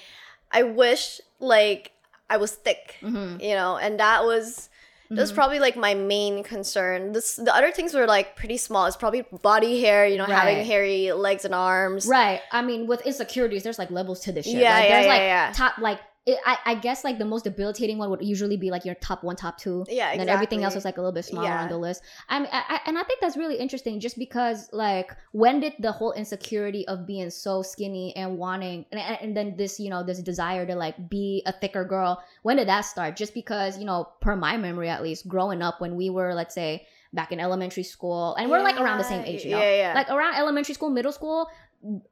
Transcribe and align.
I 0.51 0.63
wish 0.63 1.21
like 1.39 1.91
I 2.29 2.37
was 2.37 2.51
thick. 2.51 2.95
Mhm. 3.01 3.41
You 3.41 3.55
know, 3.55 3.77
and 3.77 3.99
that 3.99 4.23
was 4.23 4.69
that 5.11 5.21
was 5.21 5.31
Mhm. 5.31 5.35
probably 5.35 5.59
like 5.59 5.75
my 5.75 5.95
main 5.95 6.43
concern. 6.43 7.13
This 7.13 7.35
the 7.35 7.55
other 7.55 7.71
things 7.71 7.95
were 7.95 8.05
like 8.05 8.35
pretty 8.35 8.57
small. 8.57 8.85
It's 8.85 8.95
probably 8.95 9.23
body 9.41 9.81
hair. 9.81 10.05
You 10.05 10.17
know, 10.19 10.25
having 10.25 10.63
hairy 10.65 11.11
legs 11.13 11.45
and 11.45 11.55
arms. 11.55 12.05
Right. 12.05 12.41
I 12.51 12.61
mean, 12.61 12.85
with 12.85 13.01
insecurities, 13.07 13.63
there's 13.63 13.79
like 13.79 13.89
levels 13.89 14.19
to 14.21 14.31
this 14.31 14.45
shit. 14.45 14.55
Yeah, 14.61 14.73
like, 14.75 14.83
yeah, 14.83 14.89
there's 14.93 15.05
yeah, 15.05 15.11
like 15.11 15.21
yeah. 15.21 15.51
top 15.55 15.77
like 15.79 15.99
it, 16.31 16.37
I, 16.45 16.57
I 16.71 16.75
guess 16.75 17.03
like 17.03 17.17
the 17.17 17.25
most 17.33 17.43
debilitating 17.43 17.97
one 17.97 18.09
would 18.11 18.21
usually 18.23 18.57
be 18.57 18.69
like 18.71 18.85
your 18.85 18.95
top 18.95 19.23
one, 19.23 19.35
top 19.35 19.57
two. 19.57 19.85
Yeah, 19.89 20.11
And 20.11 20.19
then 20.19 20.29
everything 20.29 20.63
else 20.63 20.73
exactly. 20.75 20.79
is 20.79 20.85
like 20.85 20.97
a 20.97 21.01
little 21.01 21.13
bit 21.19 21.25
smaller 21.25 21.47
Yeah. 21.47 21.63
on 21.63 21.69
the 21.69 21.77
list. 21.77 22.01
I 22.27 22.39
mean, 22.39 22.49
I, 22.51 22.61
I, 22.75 22.79
and 22.87 22.97
I 22.97 23.03
think 23.03 23.19
that's 23.21 23.37
really 23.37 23.55
interesting, 23.55 23.99
just 23.99 24.17
because 24.17 24.69
like 24.71 25.11
when 25.31 25.59
did 25.59 25.73
the 25.79 25.91
whole 25.91 26.13
insecurity 26.13 26.87
of 26.87 27.05
being 27.05 27.29
so 27.29 27.61
skinny 27.61 28.15
and 28.15 28.37
wanting, 28.37 28.85
and, 28.91 28.99
and 29.01 29.17
and 29.21 29.31
then 29.37 29.55
this 29.57 29.79
you 29.79 29.89
know 29.89 30.03
this 30.03 30.19
desire 30.21 30.65
to 30.65 30.75
like 30.75 30.95
be 31.09 31.41
a 31.45 31.51
thicker 31.51 31.83
girl, 31.85 32.21
when 32.43 32.57
did 32.57 32.67
that 32.67 32.81
start? 32.81 33.15
Just 33.15 33.33
because 33.33 33.77
you 33.79 33.85
know, 33.85 34.07
per 34.21 34.35
my 34.35 34.57
memory 34.57 34.89
at 34.89 35.01
least, 35.03 35.27
growing 35.27 35.61
up 35.61 35.81
when 35.81 35.95
we 35.95 36.09
were 36.09 36.33
let's 36.33 36.53
say 36.55 36.85
back 37.11 37.31
in 37.31 37.39
elementary 37.39 37.83
school, 37.83 38.35
and 38.35 38.51
we're 38.51 38.61
like 38.61 38.79
around 38.79 38.99
the 38.99 39.03
same 39.03 39.21
Yeah, 39.21 39.31
age, 39.33 39.43
you 39.45 39.51
know, 39.51 39.59
Yeah, 39.61 39.75
yeah. 39.83 39.93
like 39.95 40.09
around 40.11 40.35
elementary 40.35 40.75
school, 40.75 40.91
middle 40.91 41.11
school, 41.11 41.49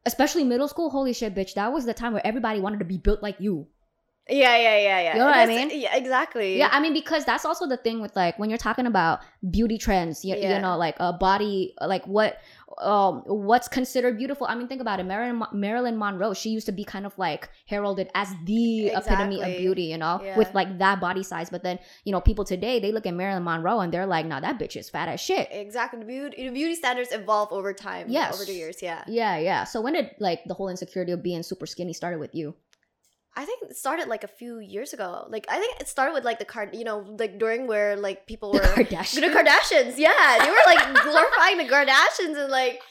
especially 0.06 0.44
middle 0.44 0.68
school. 0.68 0.90
Holy 0.90 1.14
shit, 1.14 1.36
bitch! 1.36 1.54
That 1.54 1.72
was 1.72 1.86
the 1.86 1.94
time 1.94 2.14
where 2.14 2.26
everybody 2.26 2.60
wanted 2.60 2.80
to 2.80 2.86
be 2.86 2.98
built 2.98 3.22
like 3.22 3.38
you. 3.40 3.68
Yeah, 4.30 4.58
yeah, 4.58 4.78
yeah, 4.78 5.02
yeah. 5.02 5.14
You 5.14 5.20
know 5.20 5.26
what 5.26 5.38
I 5.38 5.46
mean? 5.46 5.70
Yeah, 5.74 5.96
exactly. 5.96 6.58
Yeah, 6.58 6.70
I 6.72 6.80
mean 6.80 6.94
because 6.94 7.26
that's 7.26 7.46
also 7.46 7.68
the 7.68 7.78
thing 7.78 8.02
with 8.02 8.16
like 8.16 8.38
when 8.40 8.50
you're 8.50 8.58
talking 8.58 8.86
about 8.86 9.20
beauty 9.50 9.78
trends, 9.78 10.24
you, 10.26 10.36
Yeah. 10.36 10.56
you 10.56 10.62
know, 10.62 10.78
like 10.78 10.96
a 11.00 11.14
body, 11.14 11.74
like 11.82 12.06
what, 12.08 12.38
um, 12.80 13.24
what's 13.26 13.68
considered 13.68 14.18
beautiful. 14.18 14.46
I 14.48 14.54
mean, 14.56 14.68
think 14.68 14.82
about 14.82 15.00
it. 15.00 15.06
Marilyn 15.06 15.42
Marilyn 15.54 15.98
Monroe, 15.98 16.34
she 16.34 16.50
used 16.50 16.66
to 16.68 16.72
be 16.72 16.84
kind 16.84 17.06
of 17.06 17.18
like 17.18 17.50
heralded 17.66 18.10
as 18.14 18.30
the 18.46 18.88
epitome 18.90 19.42
of 19.42 19.48
beauty, 19.58 19.84
you 19.84 19.98
know, 19.98 20.20
Yeah. 20.24 20.38
with 20.38 20.54
like 20.54 20.78
that 20.78 21.00
body 21.00 21.24
size. 21.24 21.50
But 21.50 21.64
then 21.64 21.80
you 22.04 22.12
know, 22.12 22.22
people 22.22 22.46
today 22.46 22.80
they 22.80 22.92
look 22.92 23.06
at 23.06 23.14
Marilyn 23.14 23.44
Monroe 23.44 23.80
and 23.80 23.92
they're 23.94 24.06
like, 24.06 24.26
nah, 24.26 24.40
that 24.42 24.60
bitch 24.60 24.76
is 24.76 24.90
fat 24.90 25.08
as 25.10 25.20
shit. 25.20 25.48
Exactly. 25.52 26.00
The 26.00 26.06
beauty, 26.06 26.48
the 26.48 26.54
beauty 26.54 26.76
standards 26.76 27.12
evolve 27.12 27.52
over 27.52 27.74
time. 27.74 28.08
Yes. 28.10 28.36
Over 28.36 28.46
the 28.46 28.54
years. 28.54 28.82
Yeah. 28.82 29.04
Yeah, 29.08 29.38
yeah. 29.38 29.64
So 29.64 29.82
when 29.82 29.94
did 29.94 30.12
like 30.20 30.44
the 30.46 30.54
whole 30.54 30.70
insecurity 30.70 31.12
of 31.14 31.24
being 31.24 31.42
super 31.44 31.66
skinny 31.66 31.94
started 31.94 32.20
with 32.20 32.36
you? 32.36 32.54
I 33.38 33.46
think 33.46 33.62
it 33.70 33.78
started 33.78 34.08
like 34.08 34.24
a 34.24 34.28
few 34.28 34.58
years 34.60 34.94
ago. 34.94 35.28
Like 35.30 35.46
I 35.48 35.60
think 35.60 35.80
it 35.80 35.88
started 35.88 36.14
with 36.14 36.26
like 36.26 36.40
the 36.40 36.46
card, 36.46 36.74
you 36.74 36.84
know, 36.84 37.06
like 37.20 37.38
during 37.38 37.68
where 37.68 37.96
like 37.96 38.26
people 38.26 38.52
The 38.58 38.58
were 38.60 38.84
Kardashians. 38.84 39.22
the 39.22 39.30
Kardashians. 39.30 39.94
Yeah, 39.98 40.40
they 40.44 40.50
were 40.50 40.66
like 40.66 40.82
glorifying 41.08 41.58
the 41.62 41.70
Kardashians 41.70 42.36
and 42.36 42.50
like 42.52 42.82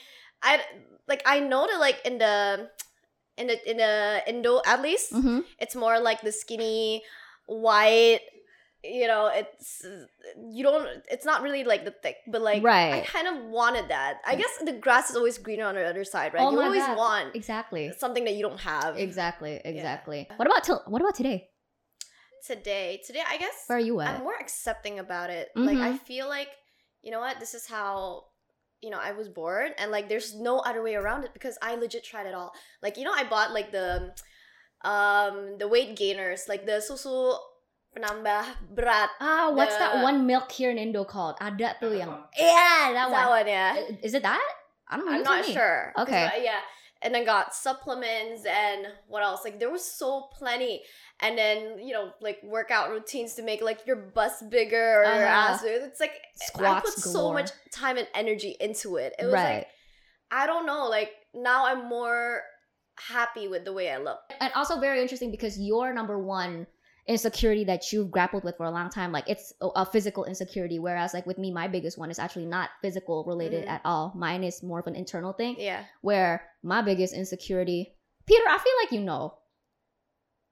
I 0.42 0.60
like 1.08 1.22
I 1.26 1.40
know 1.40 1.66
that 1.66 1.80
like 1.80 1.98
in 2.06 2.18
the 2.18 2.70
in 3.36 3.48
the 3.48 3.56
in 3.70 3.76
the 3.76 4.22
Indo 4.28 4.62
at 4.64 4.80
least 4.82 5.10
hmm 5.12 5.40
it's 5.58 5.74
more 5.74 5.98
like 5.98 6.22
the 6.22 6.30
skinny 6.32 7.02
white. 7.46 8.20
You 8.88 9.06
know, 9.08 9.26
it's 9.32 9.84
you 10.50 10.62
don't. 10.62 10.86
It's 11.10 11.24
not 11.24 11.42
really 11.42 11.64
like 11.64 11.84
the 11.84 11.90
thick, 11.90 12.16
but 12.28 12.40
like 12.42 12.62
right. 12.62 12.94
I 12.94 13.00
kind 13.06 13.26
of 13.28 13.44
wanted 13.44 13.88
that. 13.88 14.20
I 14.26 14.34
guess 14.36 14.50
the 14.64 14.72
grass 14.72 15.10
is 15.10 15.16
always 15.16 15.38
greener 15.38 15.64
on 15.66 15.74
the 15.74 15.84
other 15.84 16.04
side, 16.04 16.34
right? 16.34 16.42
Oh 16.42 16.52
you 16.52 16.60
always 16.60 16.82
God. 16.86 16.96
want 16.96 17.34
Exactly. 17.36 17.92
something 17.98 18.24
that 18.24 18.34
you 18.34 18.42
don't 18.42 18.60
have. 18.60 18.96
Exactly. 18.96 19.60
Exactly. 19.64 20.28
What 20.36 20.46
about 20.46 20.64
till? 20.64 20.82
What 20.86 21.02
about 21.02 21.14
today? 21.14 21.50
today 22.46 23.00
today 23.04 23.22
i 23.28 23.36
guess 23.38 23.64
Where 23.66 23.78
are 23.78 23.80
you 23.80 24.00
at? 24.00 24.14
i'm 24.14 24.22
more 24.22 24.36
accepting 24.40 25.00
about 25.00 25.30
it 25.30 25.48
like 25.56 25.78
i 25.78 25.92
Mhm. 25.94 25.98
feel 26.02 26.28
like 26.28 26.46
you 27.02 27.10
know 27.10 27.18
what 27.18 27.40
this 27.40 27.54
is 27.54 27.66
how 27.66 28.26
you 28.80 28.90
know 28.90 29.00
i 29.00 29.10
was 29.10 29.28
born 29.28 29.72
and 29.78 29.90
like 29.90 30.08
there's 30.08 30.32
no 30.34 30.60
other 30.60 30.80
way 30.80 30.94
around 30.94 31.24
it 31.24 31.32
because 31.32 31.58
i 31.60 31.74
legit 31.74 32.04
tried 32.04 32.26
it 32.26 32.34
all 32.34 32.52
like 32.82 32.96
you 32.98 33.02
know 33.02 33.12
i 33.12 33.24
bought 33.24 33.52
like 33.52 33.72
the 33.72 34.14
um 34.84 35.56
the 35.58 35.66
weight 35.66 35.96
gainers 35.96 36.46
like 36.48 36.66
the 36.66 36.78
susu 36.88 37.36
penambah 37.96 38.44
berat 38.76 39.08
Ah, 39.24 39.48
what's 39.56 39.76
that 39.80 40.04
one 40.04 40.28
milk 40.28 40.52
here 40.52 40.68
in 40.70 40.76
Indo 40.76 41.04
called? 41.08 41.40
Ada 41.40 41.80
tuh 41.80 41.96
yang. 41.96 42.12
yeah 42.36 42.92
that 42.92 43.08
that 43.08 43.28
one. 43.32 43.40
one 43.42 43.46
yeah 43.48 43.72
Is 44.04 44.12
it 44.12 44.20
that? 44.22 44.44
I 44.86 44.96
don't 45.00 45.08
know. 45.08 45.16
i'm 45.16 45.24
not 45.24 45.42
sure. 45.48 45.96
Okay. 46.04 46.44
yeah 46.44 46.60
and 47.02 47.12
then 47.12 47.24
got 47.24 47.52
supplements 47.54 48.44
and 48.48 48.86
what 49.08 49.20
else 49.22 49.44
like 49.44 49.58
there 49.60 49.68
was 49.72 49.84
so 49.84 50.28
plenty 50.32 50.80
and 51.20 51.36
then 51.36 51.76
you 51.80 51.92
know 51.92 52.12
like 52.24 52.38
workout 52.44 52.88
routines 52.92 53.34
to 53.36 53.42
make 53.44 53.60
like 53.60 53.84
your 53.88 53.96
bust 54.16 54.48
bigger 54.48 55.02
or 55.02 55.04
your 55.04 55.28
Uh-huh. 55.28 55.52
ass 55.52 55.62
bigger. 55.62 55.84
it's 55.88 56.00
like 56.00 56.16
i 56.16 56.44
Squats 56.52 56.94
put 56.94 57.04
so 57.04 57.32
much 57.36 57.50
time 57.72 57.96
and 58.00 58.08
energy 58.16 58.56
into 58.60 58.96
it 58.96 59.12
it 59.20 59.24
was 59.28 59.34
right. 59.36 59.64
like 59.64 59.68
i 60.32 60.46
don't 60.48 60.64
know 60.64 60.88
like 60.88 61.12
now 61.36 61.66
i'm 61.68 61.84
more 61.88 62.40
happy 62.96 63.44
with 63.46 63.64
the 63.68 63.72
way 63.76 63.92
i 63.92 63.98
look 64.00 64.20
and 64.40 64.48
also 64.56 64.80
very 64.80 65.02
interesting 65.04 65.30
because 65.30 65.60
your 65.60 65.92
number 65.92 66.16
one 66.16 66.64
insecurity 67.08 67.64
that 67.64 67.92
you've 67.92 68.10
grappled 68.10 68.42
with 68.42 68.56
for 68.56 68.66
a 68.66 68.70
long 68.70 68.90
time, 68.90 69.12
like 69.12 69.28
it's 69.28 69.52
a, 69.60 69.86
physical 69.86 70.24
insecurity. 70.24 70.78
Whereas 70.80 71.14
like 71.14 71.24
with 71.26 71.38
me, 71.38 71.52
my 71.52 71.68
biggest 71.68 71.96
one 71.98 72.10
is 72.10 72.18
actually 72.18 72.46
not 72.46 72.70
physical 72.82 73.24
related 73.24 73.64
Mhm. 73.64 73.70
at 73.70 73.80
all. 73.84 74.12
Mine 74.16 74.42
is 74.42 74.62
more 74.62 74.80
of 74.80 74.86
an 74.88 74.96
internal 74.96 75.32
thing. 75.32 75.54
yeah 75.58 75.84
Where 76.00 76.42
my 76.62 76.82
biggest 76.82 77.14
insecurity, 77.14 77.94
Peter, 78.26 78.42
I 78.48 78.58
feel 78.58 78.72
like 78.82 78.92
you 78.92 79.00
know. 79.00 79.38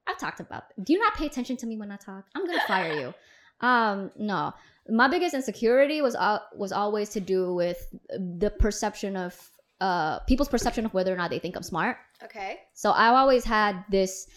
I've 0.07 0.17
talked 0.19 0.39
about. 0.39 0.65
Do 0.83 0.93
you 0.93 0.99
not 0.99 1.15
pay 1.15 1.25
attention 1.25 1.57
to 1.57 1.65
me 1.65 1.77
when 1.77 1.91
I 1.91 1.97
talk? 1.97 2.25
I'm 2.35 2.45
gonna 2.45 2.61
fire 2.67 2.93
you. 2.93 3.13
Um, 3.61 4.11
no. 4.17 4.53
My 4.89 5.07
biggest 5.07 5.33
insecurity 5.33 6.01
was 6.01 6.13
al- 6.13 6.45
was 6.57 6.73
always 6.73 7.07
to 7.11 7.21
do 7.21 7.53
with 7.53 7.79
the 8.09 8.49
perception 8.59 9.15
of 9.15 9.31
uh 9.79 10.19
people's 10.27 10.49
perception 10.49 10.85
of 10.85 10.93
whether 10.93 11.13
or 11.13 11.15
not 11.15 11.29
they 11.29 11.39
think 11.39 11.55
I'm 11.55 11.63
smart. 11.63 11.95
okay 12.21 12.59
So 12.73 12.91
I've 12.91 13.15
always 13.15 13.45
had 13.45 13.85
this 13.89 14.27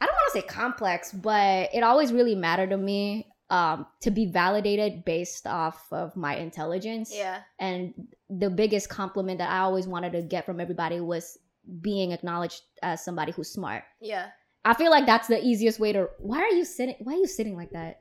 I 0.00 0.06
don't 0.06 0.14
want 0.14 0.32
to 0.34 0.40
say 0.40 0.46
complex, 0.46 1.12
but 1.12 1.70
it 1.74 1.82
always 1.82 2.12
really 2.12 2.34
mattered 2.34 2.70
to 2.70 2.76
me 2.76 3.26
um 3.50 3.86
to 4.00 4.10
be 4.10 4.24
validated 4.26 5.04
based 5.04 5.46
off 5.46 5.86
of 5.92 6.16
my 6.16 6.36
intelligence. 6.36 7.12
yeah 7.14 7.40
And 7.58 7.92
the 8.30 8.48
biggest 8.48 8.88
compliment 8.88 9.38
that 9.38 9.50
I 9.50 9.58
always 9.58 9.86
wanted 9.86 10.12
to 10.12 10.22
get 10.22 10.46
from 10.46 10.60
everybody 10.60 10.98
was 11.00 11.38
being 11.82 12.12
acknowledged 12.12 12.62
as 12.82 13.04
somebody 13.04 13.32
who's 13.32 13.50
smart. 13.50 13.84
yeah 14.00 14.28
I 14.64 14.72
feel 14.72 14.90
like 14.90 15.04
that's 15.04 15.28
the 15.28 15.44
easiest 15.44 15.78
way 15.78 15.92
to 15.92 16.08
Why 16.18 16.38
are 16.40 16.48
you 16.56 16.64
sitting 16.64 16.96
why 17.00 17.12
are 17.12 17.16
you 17.16 17.26
sitting 17.26 17.54
like 17.54 17.70
that? 17.72 17.98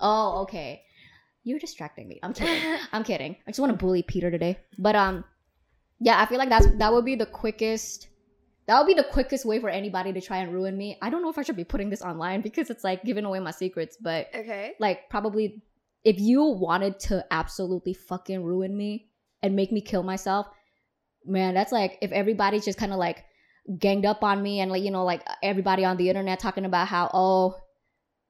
Oh, 0.00 0.42
okay. 0.42 0.82
You're 1.44 1.58
distracting 1.58 2.06
me. 2.08 2.20
I'm 2.22 2.34
kidding. 2.34 2.78
I'm 2.92 3.04
kidding. 3.04 3.36
I 3.46 3.50
just 3.50 3.60
want 3.60 3.72
to 3.72 3.78
bully 3.78 4.02
Peter 4.02 4.30
today. 4.30 4.58
But 4.78 4.96
um 4.96 5.24
yeah, 5.98 6.20
I 6.20 6.26
feel 6.26 6.36
like 6.38 6.50
that's 6.50 6.66
that 6.76 6.92
would 6.92 7.06
be 7.06 7.14
the 7.14 7.24
quickest 7.26 8.08
that 8.66 8.78
would 8.78 8.86
be 8.86 8.94
the 8.94 9.04
quickest 9.04 9.44
way 9.44 9.60
for 9.60 9.68
anybody 9.68 10.12
to 10.12 10.20
try 10.20 10.38
and 10.38 10.52
ruin 10.52 10.76
me. 10.76 10.98
I 11.00 11.10
don't 11.10 11.22
know 11.22 11.30
if 11.30 11.38
I 11.38 11.42
should 11.42 11.56
be 11.56 11.64
putting 11.64 11.90
this 11.90 12.02
online 12.02 12.40
because 12.40 12.70
it's 12.70 12.84
like 12.84 13.04
giving 13.04 13.24
away 13.24 13.40
my 13.40 13.50
secrets, 13.50 13.96
but 14.00 14.28
okay 14.34 14.74
like 14.78 15.08
probably 15.08 15.62
if 16.04 16.20
you 16.20 16.44
wanted 16.44 17.00
to 17.00 17.24
absolutely 17.30 17.92
fucking 17.92 18.42
ruin 18.44 18.76
me 18.76 19.08
and 19.42 19.56
make 19.56 19.72
me 19.72 19.80
kill 19.80 20.04
myself, 20.04 20.46
man, 21.24 21.54
that's 21.54 21.72
like 21.72 21.98
if 22.00 22.12
everybody's 22.12 22.64
just 22.64 22.78
kind 22.78 22.92
of 22.92 22.98
like 22.98 23.24
ganged 23.78 24.06
up 24.06 24.22
on 24.22 24.40
me 24.40 24.60
and 24.60 24.70
like 24.70 24.82
you 24.84 24.92
know 24.92 25.04
like 25.04 25.22
everybody 25.42 25.84
on 25.84 25.96
the 25.96 26.08
internet 26.08 26.38
talking 26.38 26.64
about 26.64 26.86
how 26.86 27.10
oh 27.12 27.56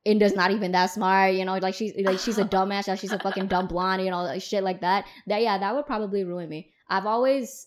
Indah's 0.06 0.36
not 0.36 0.52
even 0.52 0.70
that 0.72 0.86
smart, 0.86 1.34
you 1.34 1.44
know, 1.44 1.58
like 1.58 1.74
she's 1.74 1.92
like 1.96 2.20
she's 2.20 2.38
a 2.38 2.44
dumbass, 2.54 2.98
she's 2.98 3.12
a 3.12 3.18
fucking 3.18 3.48
dumb 3.48 3.66
blonde, 3.66 4.02
you 4.04 4.10
know, 4.10 4.22
like 4.22 4.40
shit 4.40 4.62
like 4.62 4.80
that. 4.82 5.04
That 5.26 5.42
yeah, 5.42 5.58
that 5.58 5.74
would 5.74 5.84
probably 5.84 6.22
ruin 6.22 6.48
me. 6.48 6.70
I've 6.88 7.06
always 7.06 7.66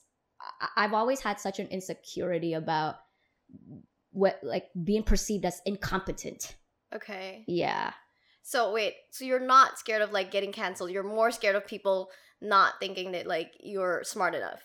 I've 0.75 0.93
always 0.93 1.19
had 1.21 1.39
such 1.39 1.59
an 1.59 1.67
insecurity 1.67 2.53
about 2.53 2.95
what 4.11 4.39
like 4.43 4.69
being 4.83 5.03
perceived 5.03 5.45
as 5.45 5.61
incompetent. 5.65 6.55
okay 6.95 7.43
Yeah. 7.47 7.93
so 8.41 8.71
wait 8.73 8.95
so 9.11 9.25
you're 9.25 9.39
not 9.39 9.77
scared 9.77 10.01
of 10.01 10.11
like 10.11 10.31
getting 10.31 10.51
canceled 10.51 10.89
you're 10.91 11.03
more 11.03 11.29
scared 11.31 11.55
of 11.55 11.67
people 11.67 12.09
not 12.41 12.73
thinking 12.79 13.11
that 13.11 13.27
like 13.27 13.51
you're 13.59 14.01
smart 14.03 14.33
enough 14.35 14.61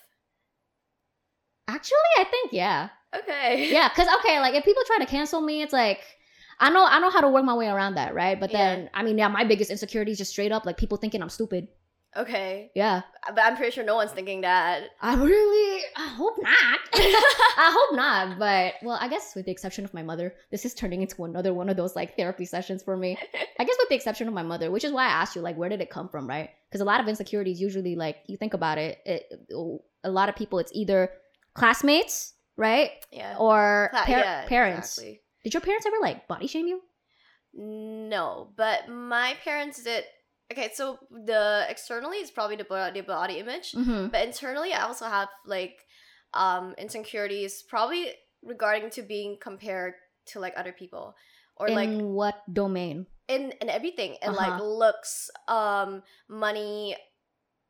Actually, 1.67 2.13
I 2.19 2.23
think 2.25 2.53
yeah. 2.53 2.89
okay 3.15 3.69
Yeah, 3.71 3.89
cuz 3.89 4.07
okay, 4.19 4.39
like 4.39 4.53
if 4.53 4.63
people 4.63 4.83
try 4.85 4.99
to 4.99 5.05
cancel 5.05 5.41
me, 5.41 5.61
it's 5.61 5.73
like 5.73 5.99
I 6.59 6.69
know 6.69 6.85
I 6.85 6.99
know 6.99 7.09
how 7.09 7.21
to 7.21 7.29
work 7.29 7.43
my 7.43 7.55
way 7.55 7.67
around 7.67 7.95
that, 7.95 8.13
right? 8.13 8.39
But 8.39 8.51
Yeah. 8.51 8.57
then 8.57 8.89
I 8.93 9.03
mean, 9.03 9.17
yeah, 9.17 9.27
my 9.29 9.43
biggest 9.43 9.71
insecurity 9.71 10.11
is 10.11 10.17
just 10.19 10.31
straight 10.31 10.51
up 10.51 10.65
like 10.65 10.77
people 10.77 10.97
thinking 10.97 11.21
I'm 11.21 11.29
stupid. 11.29 11.67
Okay 12.15 12.71
Yeah. 12.75 13.01
but 13.27 13.39
i'm 13.43 13.55
pretty 13.57 13.71
sure 13.71 13.83
no 13.83 13.95
one's 13.95 14.11
thinking 14.11 14.41
that 14.41 14.83
I 15.01 15.15
really 15.15 15.83
I 15.97 16.07
hope 16.07 16.35
not. 16.41 16.79
I 16.93 17.71
hope 17.77 17.95
not, 17.95 18.39
but 18.39 18.73
well, 18.83 18.97
I 18.99 19.07
guess 19.07 19.33
with 19.35 19.45
the 19.45 19.51
exception 19.51 19.85
of 19.85 19.93
my 19.93 20.01
mother, 20.03 20.33
this 20.51 20.65
is 20.65 20.73
turning 20.73 21.01
into 21.01 21.23
another 21.23 21.53
one 21.53 21.69
of 21.69 21.77
those 21.77 21.95
like 21.95 22.15
therapy 22.17 22.45
sessions 22.45 22.83
for 22.83 22.95
me. 22.97 23.17
I 23.59 23.63
guess 23.63 23.75
with 23.79 23.89
the 23.89 23.95
exception 23.95 24.27
of 24.27 24.33
my 24.33 24.43
mother, 24.43 24.71
which 24.71 24.83
is 24.83 24.91
why 24.91 25.05
I 25.05 25.09
asked 25.21 25.35
you 25.35 25.41
like 25.41 25.57
where 25.57 25.69
did 25.69 25.81
it 25.81 25.89
come 25.89 26.09
from, 26.09 26.27
right? 26.27 26.49
Because 26.69 26.81
a 26.81 26.85
lot 26.85 26.99
of 26.99 27.07
insecurities 27.07 27.59
usually 27.61 27.95
like 27.95 28.17
you 28.27 28.35
think 28.37 28.53
about 28.53 28.77
it, 28.77 28.97
it 29.05 29.23
oh, 29.53 29.83
a 30.03 30.09
lot 30.09 30.29
of 30.29 30.35
people 30.35 30.59
it's 30.59 30.71
either 30.75 31.09
classmates, 31.53 32.33
right? 32.57 32.91
yeah 33.11 33.35
Or 33.39 33.89
Cla- 33.91 34.03
par- 34.05 34.17
yeah, 34.19 34.45
parents. 34.47 34.97
exactly. 34.97 35.21
Did 35.43 35.53
your 35.53 35.61
parents 35.61 35.85
ever 35.85 35.97
like 36.01 36.27
body 36.27 36.47
shame 36.47 36.67
you? 36.67 36.81
No, 37.53 38.49
but 38.57 38.89
my 38.89 39.35
parents 39.43 39.83
did 39.83 40.03
okay, 40.51 40.69
so 40.73 40.99
the 41.09 41.65
externally 41.69 42.17
is 42.17 42.31
probably 42.31 42.55
the 42.55 42.63
body, 42.65 43.01
the 43.01 43.05
body 43.05 43.39
image, 43.39 43.73
hmm 43.73 44.07
but 44.11 44.21
internally 44.25 44.73
I 44.73 44.83
also 44.85 45.05
have 45.05 45.29
like 45.45 45.85
um 46.33 46.75
insecurities 46.77 47.63
probably 47.63 48.11
regarding 48.43 48.89
to 48.91 49.01
being 49.01 49.37
compared 49.41 49.93
to 50.31 50.39
like 50.39 50.53
other 50.57 50.71
people 50.73 51.15
or 51.57 51.69
In 51.69 51.75
like 51.75 51.89
what 52.01 52.43
domain? 52.51 53.07
in 53.27 53.53
in 53.57 53.69
everything 53.73 54.17
and 54.21 54.35
like 54.37 54.53
Uh-huh. 54.53 54.61
looks 54.61 55.31
um 55.49 56.03
money 56.29 56.93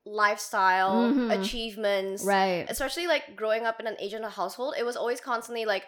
lifestyle 0.05 1.09
Mhm. 1.15 1.31
achievements 1.31 2.23
Right. 2.27 2.65
especially 2.69 3.07
like 3.07 3.35
growing 3.35 3.65
up 3.65 3.79
in 3.79 3.87
an 3.87 3.95
asian 3.99 4.21
household 4.23 4.75
it 4.77 4.83
was 4.85 4.95
always 4.95 5.19
constantly 5.19 5.65
like 5.65 5.87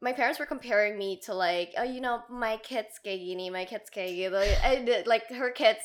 my 0.00 0.12
parents 0.12 0.38
were 0.38 0.46
comparing 0.46 0.96
me 0.96 1.20
to 1.26 1.34
like 1.34 1.74
oh 1.76 1.82
you 1.82 2.00
know 2.00 2.22
my 2.30 2.56
kids 2.62 2.98
kayak 3.04 3.20
gini 3.20 3.50
my 3.52 3.64
kids 3.66 3.90
kayak 3.90 4.14
gitu 4.16 4.38
and 4.64 4.88
like 5.06 5.26
her 5.34 5.50
kids 5.50 5.82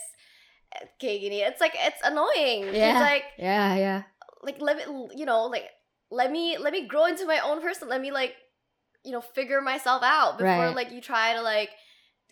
kayak 1.02 1.18
gini 1.24 1.40
it's 1.42 1.62
like 1.62 1.74
it's 1.76 2.02
annoying 2.04 2.70
Yeah. 2.74 2.92
it's 2.92 3.02
like 3.02 3.24
Yeah, 3.40 3.76
yeah. 3.76 4.00
like 4.44 4.62
let 4.62 4.78
me 4.78 4.84
you 5.16 5.26
know 5.26 5.46
like 5.48 5.66
let 6.12 6.32
me 6.32 6.58
let 6.58 6.72
me 6.74 6.86
grow 6.88 7.06
into 7.06 7.26
my 7.26 7.40
own 7.40 7.62
person 7.62 7.88
let 7.90 8.02
me 8.02 8.12
like 8.12 8.36
you 9.04 9.12
know 9.12 9.22
figure 9.22 9.62
myself 9.62 10.04
out 10.04 10.38
before 10.38 10.70
Right. 10.72 10.76
like 10.76 10.92
you 10.92 11.02
try 11.02 11.34
to 11.34 11.42
like 11.42 11.70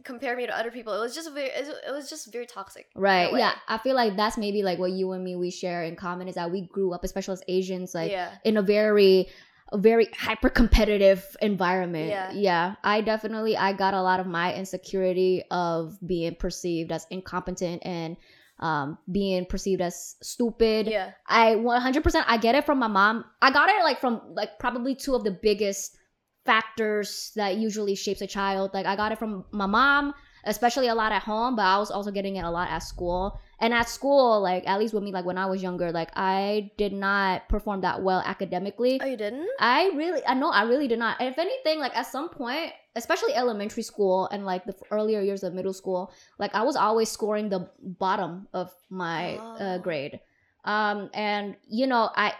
compare 0.03 0.35
me 0.35 0.45
to 0.45 0.51
other 0.51 0.69
people 0.71 0.93
it 0.93 0.99
was 0.99 1.15
just 1.15 1.31
very 1.33 1.47
it 1.49 1.65
was- 1.91 2.09
just 2.11 2.27
very 2.31 2.45
toxic 2.45 2.85
Right. 2.95 3.31
Yeah. 3.33 3.55
I 3.67 3.79
feel 3.79 3.95
like 3.95 4.15
that's 4.19 4.37
maybe 4.37 4.61
like 4.61 4.77
what 4.77 4.91
you 4.91 5.11
and 5.15 5.23
me 5.23 5.35
we 5.39 5.49
share 5.49 5.83
in 5.87 5.95
common 5.95 6.27
is 6.27 6.35
that 6.35 6.51
we 6.51 6.67
grew 6.67 6.91
up, 6.93 7.03
especially 7.03 7.33
as 7.39 7.43
Asians, 7.47 7.95
like 7.95 8.11
yeah 8.11 8.35
in 8.43 8.57
a 8.57 8.61
very 8.61 9.31
a 9.71 9.77
very 9.77 10.07
hyper 10.17 10.49
competitive 10.49 11.23
environment. 11.41 12.09
Yeah. 12.09 12.31
Yeah. 12.31 12.75
I 12.83 13.01
definitely 13.01 13.57
I 13.57 13.73
got 13.73 13.93
a 13.93 14.01
lot 14.01 14.19
of 14.19 14.27
my 14.27 14.53
insecurity 14.53 15.43
of 15.51 15.97
being 16.05 16.35
perceived 16.35 16.91
as 16.91 17.07
incompetent 17.09 17.81
and 17.85 18.17
um 18.59 18.97
being 19.11 19.45
perceived 19.45 19.81
as 19.81 20.15
stupid. 20.21 20.87
yeah 20.87 21.11
I 21.27 21.55
100% 21.55 22.23
I 22.27 22.37
get 22.37 22.55
it 22.55 22.65
from 22.65 22.79
my 22.79 22.87
mom. 22.87 23.25
I 23.41 23.51
got 23.51 23.69
it 23.69 23.83
like 23.83 23.99
from 23.99 24.21
like 24.33 24.59
probably 24.59 24.95
two 24.95 25.15
of 25.15 25.23
the 25.23 25.31
biggest 25.31 25.97
factors 26.45 27.31
that 27.35 27.57
usually 27.57 27.95
shapes 27.95 28.21
a 28.21 28.27
child. 28.27 28.71
Like 28.73 28.85
I 28.85 28.95
got 28.95 29.11
it 29.11 29.17
from 29.17 29.45
my 29.51 29.65
mom, 29.65 30.13
especially 30.45 30.87
a 30.87 30.95
lot 30.95 31.11
at 31.11 31.23
home, 31.23 31.55
but 31.55 31.63
I 31.63 31.77
was 31.79 31.89
also 31.91 32.11
getting 32.11 32.35
it 32.35 32.45
a 32.45 32.51
lot 32.51 32.69
at 32.69 32.79
school. 32.79 33.39
And 33.59 33.73
at 33.73 33.87
school, 33.87 34.41
like 34.41 34.67
at 34.67 34.79
least 34.79 34.93
with 34.93 35.03
me 35.03 35.11
like 35.11 35.25
when 35.25 35.37
I 35.37 35.45
was 35.45 35.63
younger, 35.63 35.91
like 35.91 36.11
I 36.15 36.71
did 36.77 36.91
not 36.93 37.47
perform 37.47 37.81
that 37.81 38.03
well 38.03 38.21
academically. 38.25 38.99
oh 39.01 39.05
you 39.05 39.17
didn't 39.17 39.47
I 39.59 39.91
really, 39.95 40.21
I 40.27 40.33
know, 40.33 40.49
I 40.51 40.63
really 40.63 40.87
did 40.87 40.99
not. 40.99 41.21
If 41.21 41.39
anything, 41.39 41.79
like 41.79 41.95
at 41.95 42.07
some 42.07 42.29
point, 42.29 42.73
especially 42.95 43.33
elementary 43.33 43.83
school 43.83 44.27
and 44.31 44.45
like 44.45 44.65
the 44.65 44.75
earlier 44.91 45.21
years 45.21 45.43
of 45.43 45.53
middle 45.53 45.73
school, 45.73 46.11
like 46.37 46.53
I 46.53 46.63
was 46.63 46.75
always 46.75 47.09
scoring 47.09 47.49
the 47.49 47.69
bottom 47.81 48.47
of 48.53 48.73
my 48.89 49.39
uh, 49.59 49.77
Oh. 49.77 49.79
grade. 49.79 50.19
Um, 50.65 51.09
and 51.13 51.55
you 51.69 51.87
know, 51.87 52.09
I 52.15 52.33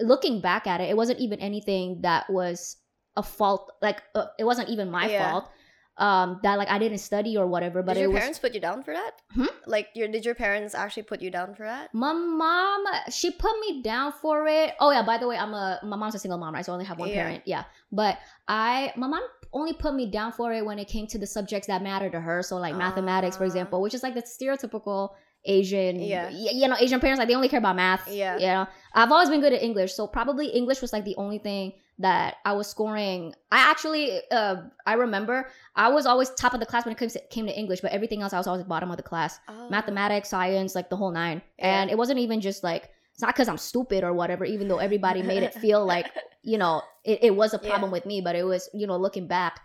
looking 0.00 0.40
back 0.40 0.66
at 0.66 0.80
it, 0.80 0.90
it 0.90 0.96
wasn't 0.96 1.20
even 1.20 1.38
anything 1.40 2.02
that 2.02 2.28
was 2.28 2.76
a 3.16 3.22
fault. 3.22 3.72
Like 3.80 4.02
uh, 4.14 4.26
it 4.38 4.44
wasn't 4.44 4.68
even 4.68 4.90
my 4.90 5.08
Yeah. 5.08 5.18
fault. 5.18 5.50
Um, 6.00 6.40
that 6.44 6.56
like 6.56 6.70
I 6.70 6.78
didn't 6.78 6.98
study 6.98 7.36
or 7.36 7.46
whatever. 7.46 7.82
But 7.82 7.94
did 7.94 8.00
your 8.00 8.10
was 8.10 8.20
parents 8.20 8.38
put 8.38 8.54
you 8.54 8.60
down 8.68 8.82
for 8.82 8.92
that 8.94 9.12
Hmm? 9.34 9.52
like 9.66 9.88
your 9.94 10.08
did 10.08 10.24
your 10.24 10.34
parents 10.34 10.74
actually 10.74 11.02
put 11.12 11.20
you 11.20 11.30
down 11.30 11.54
for 11.54 11.64
that 11.64 11.92
My 11.92 12.14
mom, 12.14 12.84
she 13.10 13.30
put 13.30 13.54
me 13.64 13.82
down 13.82 14.12
for 14.22 14.46
it. 14.46 14.68
Oh 14.80 14.90
yeah, 14.90 15.02
by 15.04 15.18
the 15.18 15.28
way, 15.28 15.36
I'm 15.36 15.52
a 15.52 15.78
my 15.84 15.96
mom's 15.96 16.14
a 16.14 16.18
single 16.18 16.38
mom, 16.38 16.54
right? 16.54 16.64
So 16.64 16.72
I 16.72 16.74
only 16.74 16.86
have 16.86 16.98
one 16.98 17.10
Yeah. 17.10 17.20
parent. 17.22 17.42
Yeah. 17.44 17.64
But 17.92 18.16
I 18.48 18.92
my 18.96 19.08
mom 19.08 19.22
only 19.52 19.74
put 19.74 19.92
me 19.94 20.06
down 20.10 20.32
for 20.32 20.52
it 20.54 20.64
when 20.64 20.78
it 20.78 20.88
came 20.88 21.06
to 21.08 21.18
the 21.18 21.26
subjects 21.26 21.66
that 21.66 21.82
matter 21.82 22.08
to 22.08 22.20
her. 22.28 22.42
So 22.42 22.56
like 22.56 22.74
mathematics, 22.76 23.36
for 23.36 23.44
Ah. 23.44 23.50
example, 23.52 23.82
which 23.82 23.94
is 23.94 24.02
like 24.02 24.14
the 24.14 24.22
stereotypical 24.22 25.10
Asian 25.44 26.00
Yeah. 26.00 26.28
you 26.30 26.68
know, 26.68 26.76
Asian 26.78 27.00
parents 27.00 27.18
like 27.18 27.28
they 27.28 27.34
only 27.34 27.48
care 27.48 27.58
about 27.58 27.76
math. 27.76 28.08
Yeah. 28.12 28.36
You 28.38 28.46
know. 28.46 28.66
I've 28.94 29.10
always 29.12 29.28
been 29.30 29.40
good 29.40 29.52
at 29.52 29.62
English, 29.62 29.92
so 29.94 30.06
probably 30.06 30.46
English 30.48 30.80
was 30.82 30.92
like 30.92 31.04
the 31.04 31.16
only 31.16 31.38
thing 31.38 31.72
that 32.00 32.36
I 32.44 32.52
was 32.52 32.66
scoring. 32.68 33.34
I 33.50 33.58
actually 33.58 34.20
uh 34.30 34.56
I 34.86 34.94
remember 34.94 35.48
I 35.76 35.88
was 35.88 36.06
always 36.06 36.30
top 36.30 36.54
of 36.54 36.60
the 36.60 36.66
class 36.66 36.84
when 36.84 36.92
it 36.92 36.98
came 36.98 37.08
to, 37.10 37.20
came 37.30 37.46
to 37.46 37.56
English, 37.58 37.80
but 37.80 37.92
everything 37.92 38.22
else 38.22 38.32
I 38.32 38.38
was 38.38 38.46
always 38.46 38.64
bottom 38.64 38.90
of 38.90 38.96
the 38.96 39.02
class 39.02 39.38
oh. 39.48 39.68
mathematics, 39.70 40.28
science, 40.28 40.74
like 40.74 40.90
the 40.90 40.96
whole 40.96 41.12
nine. 41.12 41.42
Yeah. 41.58 41.82
And 41.82 41.90
it 41.90 41.98
wasn't 41.98 42.18
even 42.18 42.40
just 42.40 42.64
like 42.64 42.90
it's 43.12 43.22
not 43.22 43.34
because 43.34 43.48
I'm 43.48 43.58
stupid 43.58 44.02
or 44.02 44.12
whatever, 44.14 44.44
even 44.44 44.66
though 44.68 44.78
everybody 44.78 45.22
made 45.22 45.42
it 45.42 45.54
feel 45.64 45.84
like, 45.84 46.06
you 46.42 46.56
know, 46.56 46.82
it, 47.04 47.18
it 47.22 47.36
was 47.36 47.52
a 47.52 47.60
Yeah. 47.62 47.68
problem 47.68 47.90
with 47.90 48.06
me, 48.06 48.22
but 48.22 48.34
it 48.34 48.44
was, 48.44 48.70
you 48.72 48.86
know, 48.86 48.96
looking 48.96 49.26
back, 49.26 49.60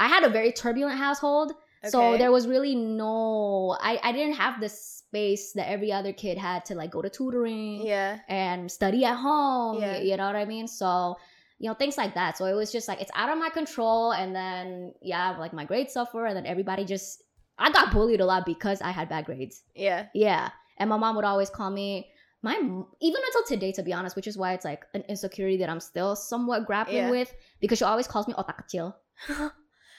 I 0.00 0.08
had 0.08 0.24
a 0.24 0.28
very 0.28 0.52
turbulent 0.52 0.98
household. 0.98 1.52
So 1.84 2.18
there 2.18 2.32
was 2.32 2.48
really 2.48 2.74
no 2.74 3.76
I, 3.80 4.00
I 4.02 4.10
didn't 4.10 4.34
have 4.34 4.60
the 4.60 4.68
space 4.68 5.52
that 5.52 5.70
every 5.70 5.92
other 5.92 6.12
kid 6.12 6.36
had 6.36 6.64
to 6.66 6.74
like 6.74 6.90
go 6.90 7.00
to 7.02 7.08
tutoring 7.08 7.86
yeah 7.86 8.18
and 8.28 8.70
study 8.70 9.04
at 9.04 9.14
home. 9.14 9.80
Yeah. 9.80 9.98
You 9.98 10.16
know 10.16 10.26
what 10.26 10.34
I 10.34 10.44
mean? 10.44 10.66
So, 10.66 11.16
you 11.58 11.68
know, 11.68 11.74
things 11.74 11.96
like 11.98 12.14
that. 12.14 12.38
So 12.38 12.44
it 12.46 12.54
was 12.54 12.70
just 12.70 12.86
like 12.88 13.00
it's 13.00 13.10
out 13.14 13.30
of 13.30 13.38
my 13.38 13.50
control. 13.50 14.12
And 14.12 14.34
then 14.34 14.94
yeah, 15.02 15.36
like 15.38 15.52
my 15.52 15.64
grades 15.64 15.92
suffer, 15.92 16.26
and 16.26 16.36
then 16.36 16.46
everybody 16.46 16.84
just 16.84 17.22
I 17.58 17.70
got 17.72 17.90
bullied 17.92 18.20
a 18.20 18.26
lot 18.26 18.46
because 18.46 18.80
I 18.80 18.90
had 18.92 19.08
bad 19.08 19.24
grades. 19.26 19.62
yeah 19.74 20.06
Yeah. 20.14 20.50
And 20.78 20.88
my 20.88 20.96
mom 20.96 21.16
would 21.16 21.24
always 21.24 21.50
call 21.50 21.70
me 21.70 22.06
my 22.42 22.54
even 22.54 23.20
until 23.26 23.44
today 23.48 23.72
to 23.72 23.82
be 23.82 23.92
honest, 23.92 24.14
which 24.14 24.28
is 24.28 24.38
why 24.38 24.54
it's 24.54 24.64
like 24.64 24.86
an 24.94 25.02
insecurity 25.08 25.56
that 25.58 25.68
I'm 25.68 25.80
still 25.80 26.14
somewhat 26.14 26.66
grappling 26.66 26.96
Yeah. 26.96 27.10
with 27.10 27.34
because 27.60 27.78
she 27.78 27.84
always 27.84 28.06
calls 28.06 28.28
me 28.28 28.34
otak 28.34 28.62
kecil. 28.62 28.94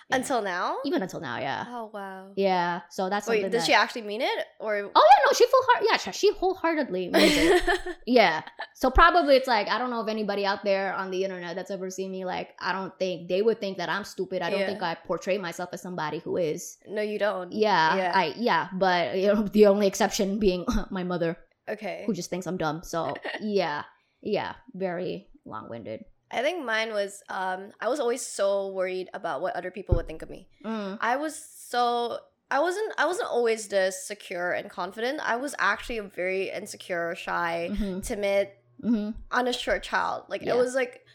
Yeah. 0.10 0.16
until 0.18 0.42
now 0.42 0.78
Even 0.86 1.02
until 1.04 1.20
now, 1.20 1.38
yeah. 1.38 1.66
oh 1.68 1.90
wow 1.94 2.32
Yeah. 2.36 2.82
So 2.90 3.10
that's 3.10 3.28
wait 3.28 3.44
did 3.44 3.52
that- 3.52 3.66
she 3.66 3.74
actually 3.74 4.02
mean 4.04 4.22
it 4.22 4.40
or 4.60 4.76
Oh 4.78 5.06
yeah, 5.12 5.20
no, 5.26 5.32
she 5.34 5.46
full 5.46 5.62
heart 5.70 5.86
yeah, 5.90 5.98
she- 5.98 6.12
she 6.12 6.34
wholeheartedly 6.34 7.10
means 7.10 7.34
it. 7.38 7.64
Yeah. 8.08 8.42
So 8.74 8.90
probably 8.90 9.36
it's 9.36 9.48
like 9.48 9.68
I 9.70 9.78
don't 9.78 9.90
know 9.92 10.02
if 10.02 10.08
anybody 10.10 10.46
out 10.46 10.64
there 10.64 10.94
on 10.94 11.12
the 11.12 11.24
internet 11.24 11.56
that's 11.56 11.70
ever 11.72 11.90
seen 11.92 12.10
me 12.12 12.26
like 12.26 12.50
I 12.60 12.72
don't 12.72 12.98
think 12.98 13.28
they 13.30 13.42
would 13.42 13.60
think 13.60 13.78
that 13.78 13.90
I'm 13.90 14.04
stupid. 14.04 14.42
I 14.42 14.50
don't 14.50 14.62
Yeah. 14.62 14.66
think 14.68 14.82
I 14.82 14.96
portray 14.96 15.38
myself 15.38 15.70
as 15.74 15.82
somebody 15.82 16.20
who 16.20 16.38
is. 16.38 16.78
no 16.88 17.02
you 17.02 17.20
don't 17.20 17.52
Yeah, 17.54 17.96
Yeah. 17.96 18.12
I 18.16 18.34
yeah, 18.38 18.70
but 18.74 19.18
you 19.18 19.28
know 19.28 19.44
the 19.44 19.68
only 19.68 19.86
exception 19.88 20.40
being 20.40 20.66
my 20.90 21.04
mother 21.04 21.38
okay 21.70 22.04
who 22.08 22.14
just 22.14 22.30
thinks 22.32 22.48
I'm 22.48 22.58
dumb. 22.58 22.82
So 22.84 23.14
yeah, 23.42 23.84
yeah, 24.22 24.56
very 24.74 25.28
long-winded. 25.46 26.04
I 26.32 26.42
think 26.42 26.64
mine 26.66 26.92
was 26.94 27.24
um 27.30 27.72
I 27.80 27.88
was 27.88 28.00
always 28.00 28.22
so 28.26 28.68
worried 28.70 29.10
about 29.14 29.42
what 29.42 29.56
other 29.56 29.72
people 29.72 29.96
would 29.96 30.08
think 30.08 30.22
of 30.22 30.30
me. 30.30 30.48
Mm. 30.64 30.98
I 31.02 31.16
was 31.18 31.36
so 31.36 32.20
I 32.52 32.60
wasn't 32.60 32.94
I 32.98 33.06
wasn't 33.06 33.30
always 33.30 33.68
this 33.68 34.04
secure 34.06 34.52
and 34.52 34.70
confident. 34.70 35.20
I 35.24 35.36
was 35.38 35.56
actually 35.60 35.98
a 36.00 36.04
very 36.04 36.50
insecure, 36.50 37.16
shy, 37.16 37.72
hmm 37.78 38.00
timid, 38.02 38.50
hmm 38.82 39.12
unsure 39.32 39.80
child. 39.80 40.24
Like 40.30 40.42
Yeah. 40.44 40.54
it 40.54 40.58
was 40.58 40.74
like 40.76 41.06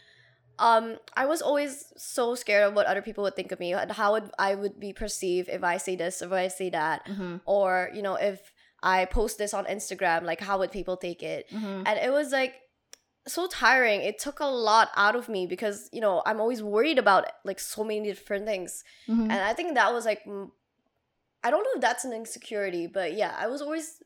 um 0.59 0.97
I 1.15 1.25
was 1.25 1.41
always 1.41 1.91
so 1.97 2.35
scared 2.35 2.63
of 2.67 2.73
what 2.73 2.85
other 2.87 3.01
people 3.01 3.23
would 3.25 3.35
think 3.35 3.51
of 3.51 3.59
me 3.59 3.73
and 3.73 3.91
how 3.91 4.13
would 4.13 4.31
I 4.39 4.55
would 4.55 4.79
be 4.79 4.93
perceived 4.93 5.49
if 5.49 5.63
I 5.63 5.77
say 5.77 5.95
this, 5.95 6.21
if 6.21 6.31
I 6.31 6.47
say 6.47 6.69
that, 6.71 7.07
hmm 7.07 7.37
or 7.45 7.89
you 7.93 8.01
know, 8.01 8.15
if 8.15 8.53
I 8.81 9.05
post 9.05 9.37
this 9.37 9.53
on 9.53 9.65
Instagram, 9.65 10.23
like 10.23 10.39
how 10.41 10.59
would 10.59 10.71
people 10.71 10.95
take 10.97 11.23
it? 11.23 11.47
hmm 11.49 11.83
and 11.85 11.99
it 11.99 12.11
was 12.11 12.31
like 12.31 12.53
so 13.27 13.47
tiring 13.47 14.01
it 14.01 14.19
took 14.19 14.39
a 14.39 14.45
lot 14.45 14.89
out 14.95 15.15
of 15.15 15.27
me 15.29 15.47
because 15.47 15.89
you 15.91 15.99
know 16.01 16.21
i'm 16.25 16.39
always 16.39 16.61
worried 16.61 16.99
about 16.99 17.25
like 17.43 17.59
so 17.59 17.83
many 17.83 18.03
different 18.07 18.45
things 18.45 18.83
hmm 19.07 19.21
and 19.21 19.33
i 19.33 19.53
think 19.53 19.75
that 19.75 19.91
was 19.93 20.05
like 20.05 20.21
I 21.43 21.51
don't 21.51 21.63
know 21.63 21.71
if 21.75 21.81
that's 21.81 22.05
an 22.05 22.13
insecurity 22.13 22.87
but 22.87 23.13
yeah 23.15 23.35
i 23.37 23.47
was 23.47 23.61
always 23.61 24.01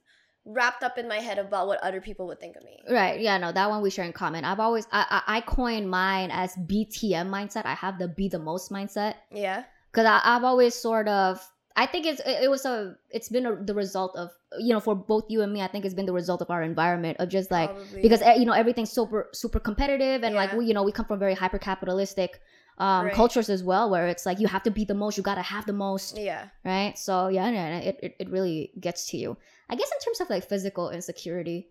wrapped 0.46 0.84
up 0.84 0.98
in 0.98 1.08
my 1.08 1.18
head 1.18 1.38
about 1.38 1.68
what 1.68 1.80
other 1.84 2.02
people 2.02 2.28
would 2.28 2.40
think 2.40 2.56
of 2.56 2.64
me 2.64 2.80
Right. 2.90 3.20
Yeah. 3.20 3.38
No, 3.38 3.52
that 3.52 3.70
one 3.70 3.82
we 3.84 3.92
share 3.92 4.06
in 4.06 4.14
common. 4.14 4.46
I've 4.46 4.60
always 4.60 4.88
I 4.92 5.22
I, 5.28 5.38
I 5.38 5.42
coined 5.42 5.90
mine 5.90 6.32
as 6.32 6.56
BTM 6.56 7.30
mindset. 7.30 7.66
I 7.66 7.76
have 7.76 8.00
the 8.00 8.08
be 8.08 8.30
the 8.30 8.40
most 8.40 8.72
mindset. 8.72 9.16
yeah 9.32 9.64
because 9.92 10.06
I've 10.24 10.44
always 10.44 10.74
sort 10.76 11.08
of 11.08 11.46
I 11.80 11.86
think 11.86 12.06
it's 12.06 12.22
it, 12.26 12.50
was 12.50 12.66
a 12.66 12.98
it's 13.10 13.30
been 13.30 13.46
a, 13.46 13.56
the 13.56 13.74
result 13.74 14.12
of 14.18 14.32
you 14.60 14.74
know 14.74 14.82
for 14.82 14.96
both 14.96 15.24
you 15.30 15.42
and 15.42 15.54
me 15.54 15.62
I 15.62 15.68
think 15.68 15.86
it's 15.86 15.94
been 15.94 16.06
the 16.12 16.18
result 16.22 16.42
of 16.42 16.50
our 16.52 16.62
environment 16.62 17.16
of 17.22 17.30
just 17.30 17.50
like 17.52 17.70
probably. 17.70 18.02
because 18.02 18.22
eh, 18.22 18.36
you 18.36 18.46
know 18.46 18.52
everything's 18.52 18.92
super 18.92 19.30
super 19.32 19.62
competitive 19.62 20.24
and 20.24 20.36
like 20.36 20.52
we 20.52 20.66
you 20.66 20.74
know 20.74 20.84
we 20.84 20.92
come 20.92 21.06
from 21.06 21.20
very 21.20 21.36
hyper 21.44 21.58
capitalistic 21.58 22.42
um 22.80 23.06
Right. 23.06 23.16
cultures 23.16 23.50
as 23.50 23.64
well 23.64 23.90
where 23.90 24.08
it's 24.08 24.26
like 24.26 24.42
you 24.42 24.48
have 24.48 24.64
to 24.64 24.72
be 24.72 24.84
the 24.84 24.94
most 25.04 25.16
you 25.16 25.24
gotta 25.24 25.48
have 25.54 25.66
the 25.66 25.78
most. 25.88 26.18
Yeah. 26.18 26.48
Right? 26.66 26.98
So 26.98 27.30
yeah 27.30 27.50
yeah, 27.50 27.78
it, 27.80 28.00
it, 28.04 28.16
it 28.20 28.30
really 28.30 28.72
gets 28.78 29.08
to 29.12 29.18
you. 29.18 29.38
I 29.70 29.76
guess 29.76 29.90
in 29.96 30.00
terms 30.04 30.20
of 30.20 30.30
like 30.30 30.44
physical 30.50 30.90
insecurity 30.90 31.70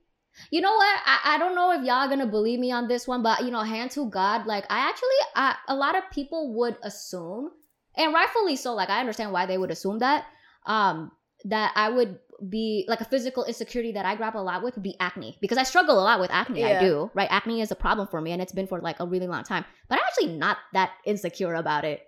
you 0.51 0.61
know 0.61 0.73
what? 0.73 1.01
I, 1.05 1.35
I 1.35 1.39
don't 1.39 1.55
know 1.55 1.73
if 1.73 1.85
y'all 1.85 2.09
gonna 2.09 2.27
believe 2.27 2.61
me 2.61 2.71
on 2.73 2.89
this 2.89 3.07
one 3.07 3.23
but 3.23 3.45
you 3.45 3.51
know 3.51 3.61
hand 3.61 3.91
to 3.93 4.09
god 4.09 4.47
like 4.47 4.65
i 4.71 4.89
actually 4.89 5.21
I, 5.35 5.57
a 5.69 5.75
lot 5.75 5.97
of 5.99 6.05
people 6.13 6.55
would 6.55 6.77
assume 6.83 7.51
and 7.99 8.15
rightfully 8.15 8.57
so 8.57 8.75
like 8.75 8.89
i 8.89 9.01
understand 9.01 9.33
why 9.33 9.45
they 9.45 9.59
would 9.59 9.71
assume 9.71 9.99
that 9.99 10.25
um 10.67 11.11
that 11.45 11.73
i 11.75 11.91
would 11.91 12.19
be 12.49 12.85
like 12.89 13.01
a 13.01 13.05
physical 13.05 13.45
insecurity 13.45 13.93
that 13.93 14.07
i 14.07 14.15
grapple 14.15 14.41
a 14.41 14.45
lot 14.45 14.63
with 14.63 14.75
would 14.77 14.83
be 14.83 14.97
acne 15.01 15.37
because 15.41 15.59
i 15.59 15.63
struggle 15.63 15.99
a 15.99 16.05
lot 16.05 16.21
with 16.21 16.31
acne 16.31 16.65
i 16.65 16.79
do 16.79 17.11
right? 17.15 17.29
Acne 17.31 17.61
is 17.61 17.71
a 17.71 17.77
problem 17.77 18.07
for 18.07 18.21
me 18.21 18.33
and 18.33 18.41
it's 18.41 18.53
been 18.53 18.67
for 18.67 18.81
like 18.81 19.01
a 19.01 19.07
really 19.07 19.27
long 19.27 19.43
time 19.43 19.65
but 19.89 19.99
i'm 19.99 20.05
actually 20.07 20.37
not 20.37 20.57
that 20.73 20.93
insecure 21.05 21.55
about 21.55 21.85
it. 21.85 22.03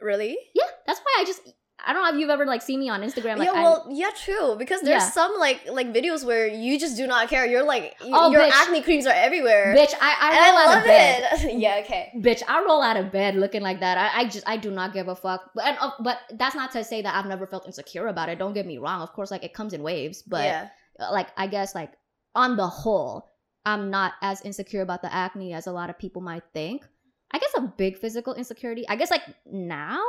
Really? 0.00 0.36
Yeah 0.54 0.66
that's 0.86 1.00
why 1.00 1.20
i 1.20 1.24
just 1.24 1.42
I 1.86 1.92
don't 1.92 2.02
know 2.04 2.10
if 2.14 2.20
you've 2.20 2.30
ever 2.30 2.46
like 2.46 2.62
seen 2.62 2.80
me 2.80 2.88
on 2.88 3.02
Instagram. 3.02 3.36
Like, 3.36 3.46
yeah, 3.46 3.58
I- 3.58 3.62
well, 3.62 3.86
yeah, 3.90 4.10
true. 4.16 4.54
Because 4.56 4.80
there's 4.82 5.02
Yeah. 5.02 5.10
some 5.10 5.38
like 5.38 5.66
like 5.70 5.92
videos 5.92 6.24
where 6.24 6.46
you 6.46 6.78
just 6.78 6.96
do 6.96 7.06
not 7.06 7.28
care. 7.28 7.44
You're 7.46 7.64
like, 7.64 7.96
Oh, 8.00 8.30
your 8.30 8.40
bitch. 8.42 8.50
acne 8.52 8.80
creams 8.82 9.06
are 9.06 9.12
everywhere, 9.14 9.74
bitch, 9.76 9.92
I 10.00 10.14
I 10.20 10.28
roll 10.30 10.56
I 10.58 10.62
out 10.62 10.68
love 10.68 10.78
of 10.78 10.84
bed. 10.84 11.28
it. 11.32 11.58
yeah, 11.64 11.80
okay. 11.84 12.12
Bitch, 12.16 12.42
I 12.48 12.62
roll 12.64 12.80
out 12.80 12.96
of 12.96 13.10
bed 13.12 13.34
looking 13.34 13.60
like 13.62 13.80
that. 13.80 13.98
I, 13.98 14.20
I 14.20 14.24
just 14.28 14.48
I 14.48 14.56
do 14.56 14.70
not 14.70 14.92
give 14.94 15.08
a 15.08 15.16
fuck. 15.16 15.50
But 15.54 15.64
and, 15.66 15.76
uh, 15.80 15.90
but 16.00 16.18
that's 16.34 16.54
not 16.54 16.70
to 16.72 16.84
say 16.84 17.02
that 17.02 17.14
I've 17.14 17.26
never 17.26 17.46
felt 17.46 17.66
insecure 17.66 18.06
about 18.06 18.28
it. 18.28 18.38
Don't 18.38 18.54
get 18.54 18.66
me 18.66 18.78
wrong. 18.78 19.02
Of 19.02 19.12
course, 19.12 19.30
like 19.30 19.42
it 19.44 19.52
comes 19.52 19.72
in 19.72 19.82
waves. 19.82 20.22
But 20.22 20.44
yeah, 20.44 20.68
uh, 21.00 21.10
like 21.12 21.28
I 21.36 21.48
guess 21.48 21.74
like 21.74 21.92
on 22.34 22.56
the 22.56 22.66
whole, 22.68 23.28
I'm 23.66 23.90
not 23.90 24.12
as 24.22 24.40
insecure 24.42 24.82
about 24.82 25.02
the 25.02 25.12
acne 25.12 25.52
as 25.52 25.66
a 25.66 25.72
lot 25.72 25.90
of 25.90 25.98
people 25.98 26.22
might 26.22 26.44
think. 26.54 26.84
I 27.32 27.38
guess 27.40 27.50
a 27.56 27.62
big 27.62 27.98
physical 27.98 28.32
insecurity. 28.34 28.86
I 28.88 28.94
guess 28.96 29.10
like 29.10 29.22
now, 29.44 30.00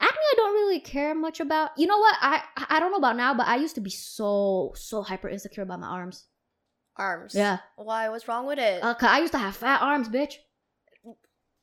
acne 0.00 0.18
I 0.32 0.34
don't 0.36 0.52
really 0.54 0.80
care 0.80 1.14
much 1.14 1.40
about. 1.40 1.70
You 1.76 1.86
know 1.86 1.98
what? 1.98 2.16
I 2.20 2.42
I 2.68 2.80
don't 2.80 2.90
know 2.92 2.98
about 2.98 3.16
now, 3.16 3.34
but 3.34 3.46
I 3.46 3.56
used 3.56 3.74
to 3.76 3.80
be 3.80 3.90
so 3.90 4.72
so 4.74 5.02
hyper 5.02 5.28
insecure 5.28 5.62
about 5.62 5.80
my 5.80 5.88
arms. 5.88 6.26
arms. 6.96 7.34
Yeah, 7.34 7.58
Why? 7.76 8.08
What's 8.08 8.26
wrong 8.28 8.46
with 8.46 8.58
it? 8.58 8.82
uh, 8.82 8.94
'cause 8.94 9.08
I 9.10 9.18
used 9.20 9.32
to 9.32 9.38
have 9.38 9.56
fat 9.56 9.80
arms, 9.82 10.08
bitch. 10.08 10.34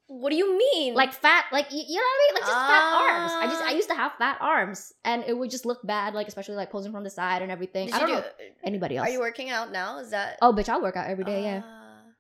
what 0.10 0.30
do 0.30 0.38
you 0.38 0.58
mean? 0.58 0.94
Like 0.96 1.12
fat, 1.14 1.46
like 1.52 1.68
you 1.70 1.80
know 1.80 2.02
what 2.02 2.16
I 2.16 2.20
mean? 2.24 2.34
Like 2.36 2.48
just 2.48 2.66
fat 2.72 2.84
arms. 2.96 3.32
I 3.42 3.46
just 3.48 3.62
I 3.62 3.72
Ah. 3.72 3.76
used 3.76 3.90
to 3.90 3.96
have 3.96 4.14
fat 4.18 4.38
arms, 4.40 4.94
and 5.04 5.24
it 5.28 5.38
would 5.38 5.50
just 5.52 5.66
look 5.66 5.86
bad, 5.86 6.14
like 6.14 6.28
especially 6.30 6.56
like 6.56 6.72
posing 6.72 6.94
from 6.94 7.04
the 7.04 7.10
side 7.10 7.42
and 7.42 7.52
everything. 7.52 7.88
Did 7.88 7.96
I 7.96 8.00
don't 8.00 8.08
do? 8.08 8.16
know 8.16 8.24
anybody 8.64 8.96
else. 8.98 9.08
Are 9.08 9.12
you 9.12 9.20
working 9.20 9.50
out 9.50 9.70
now? 9.72 9.98
Is 10.00 10.12
that? 10.12 10.38
oh, 10.42 10.54
bitch, 10.54 10.70
I 10.70 10.78
work 10.80 10.96
out 10.96 11.08
every 11.10 11.26
day. 11.26 11.44
Yeah, 11.44 11.62
Ah, 11.66 11.77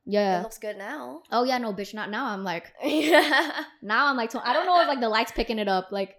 yeah. 0.07 0.39
It 0.39 0.43
looks 0.43 0.57
good 0.57 0.77
now. 0.77 1.21
Oh 1.31 1.43
yeah, 1.43 1.57
no, 1.57 1.73
bitch. 1.73 1.93
Not 1.93 2.09
now. 2.09 2.27
I'm 2.27 2.43
like 2.43 2.73
yeah. 2.83 3.65
now. 3.81 4.07
I'm 4.07 4.17
like 4.17 4.33
I 4.35 4.53
don't 4.53 4.65
know 4.65 4.81
if 4.81 4.87
like 4.87 5.01
the 5.01 5.09
lights 5.09 5.31
picking 5.31 5.59
it 5.59 5.67
up. 5.67 5.91
Like 5.91 6.15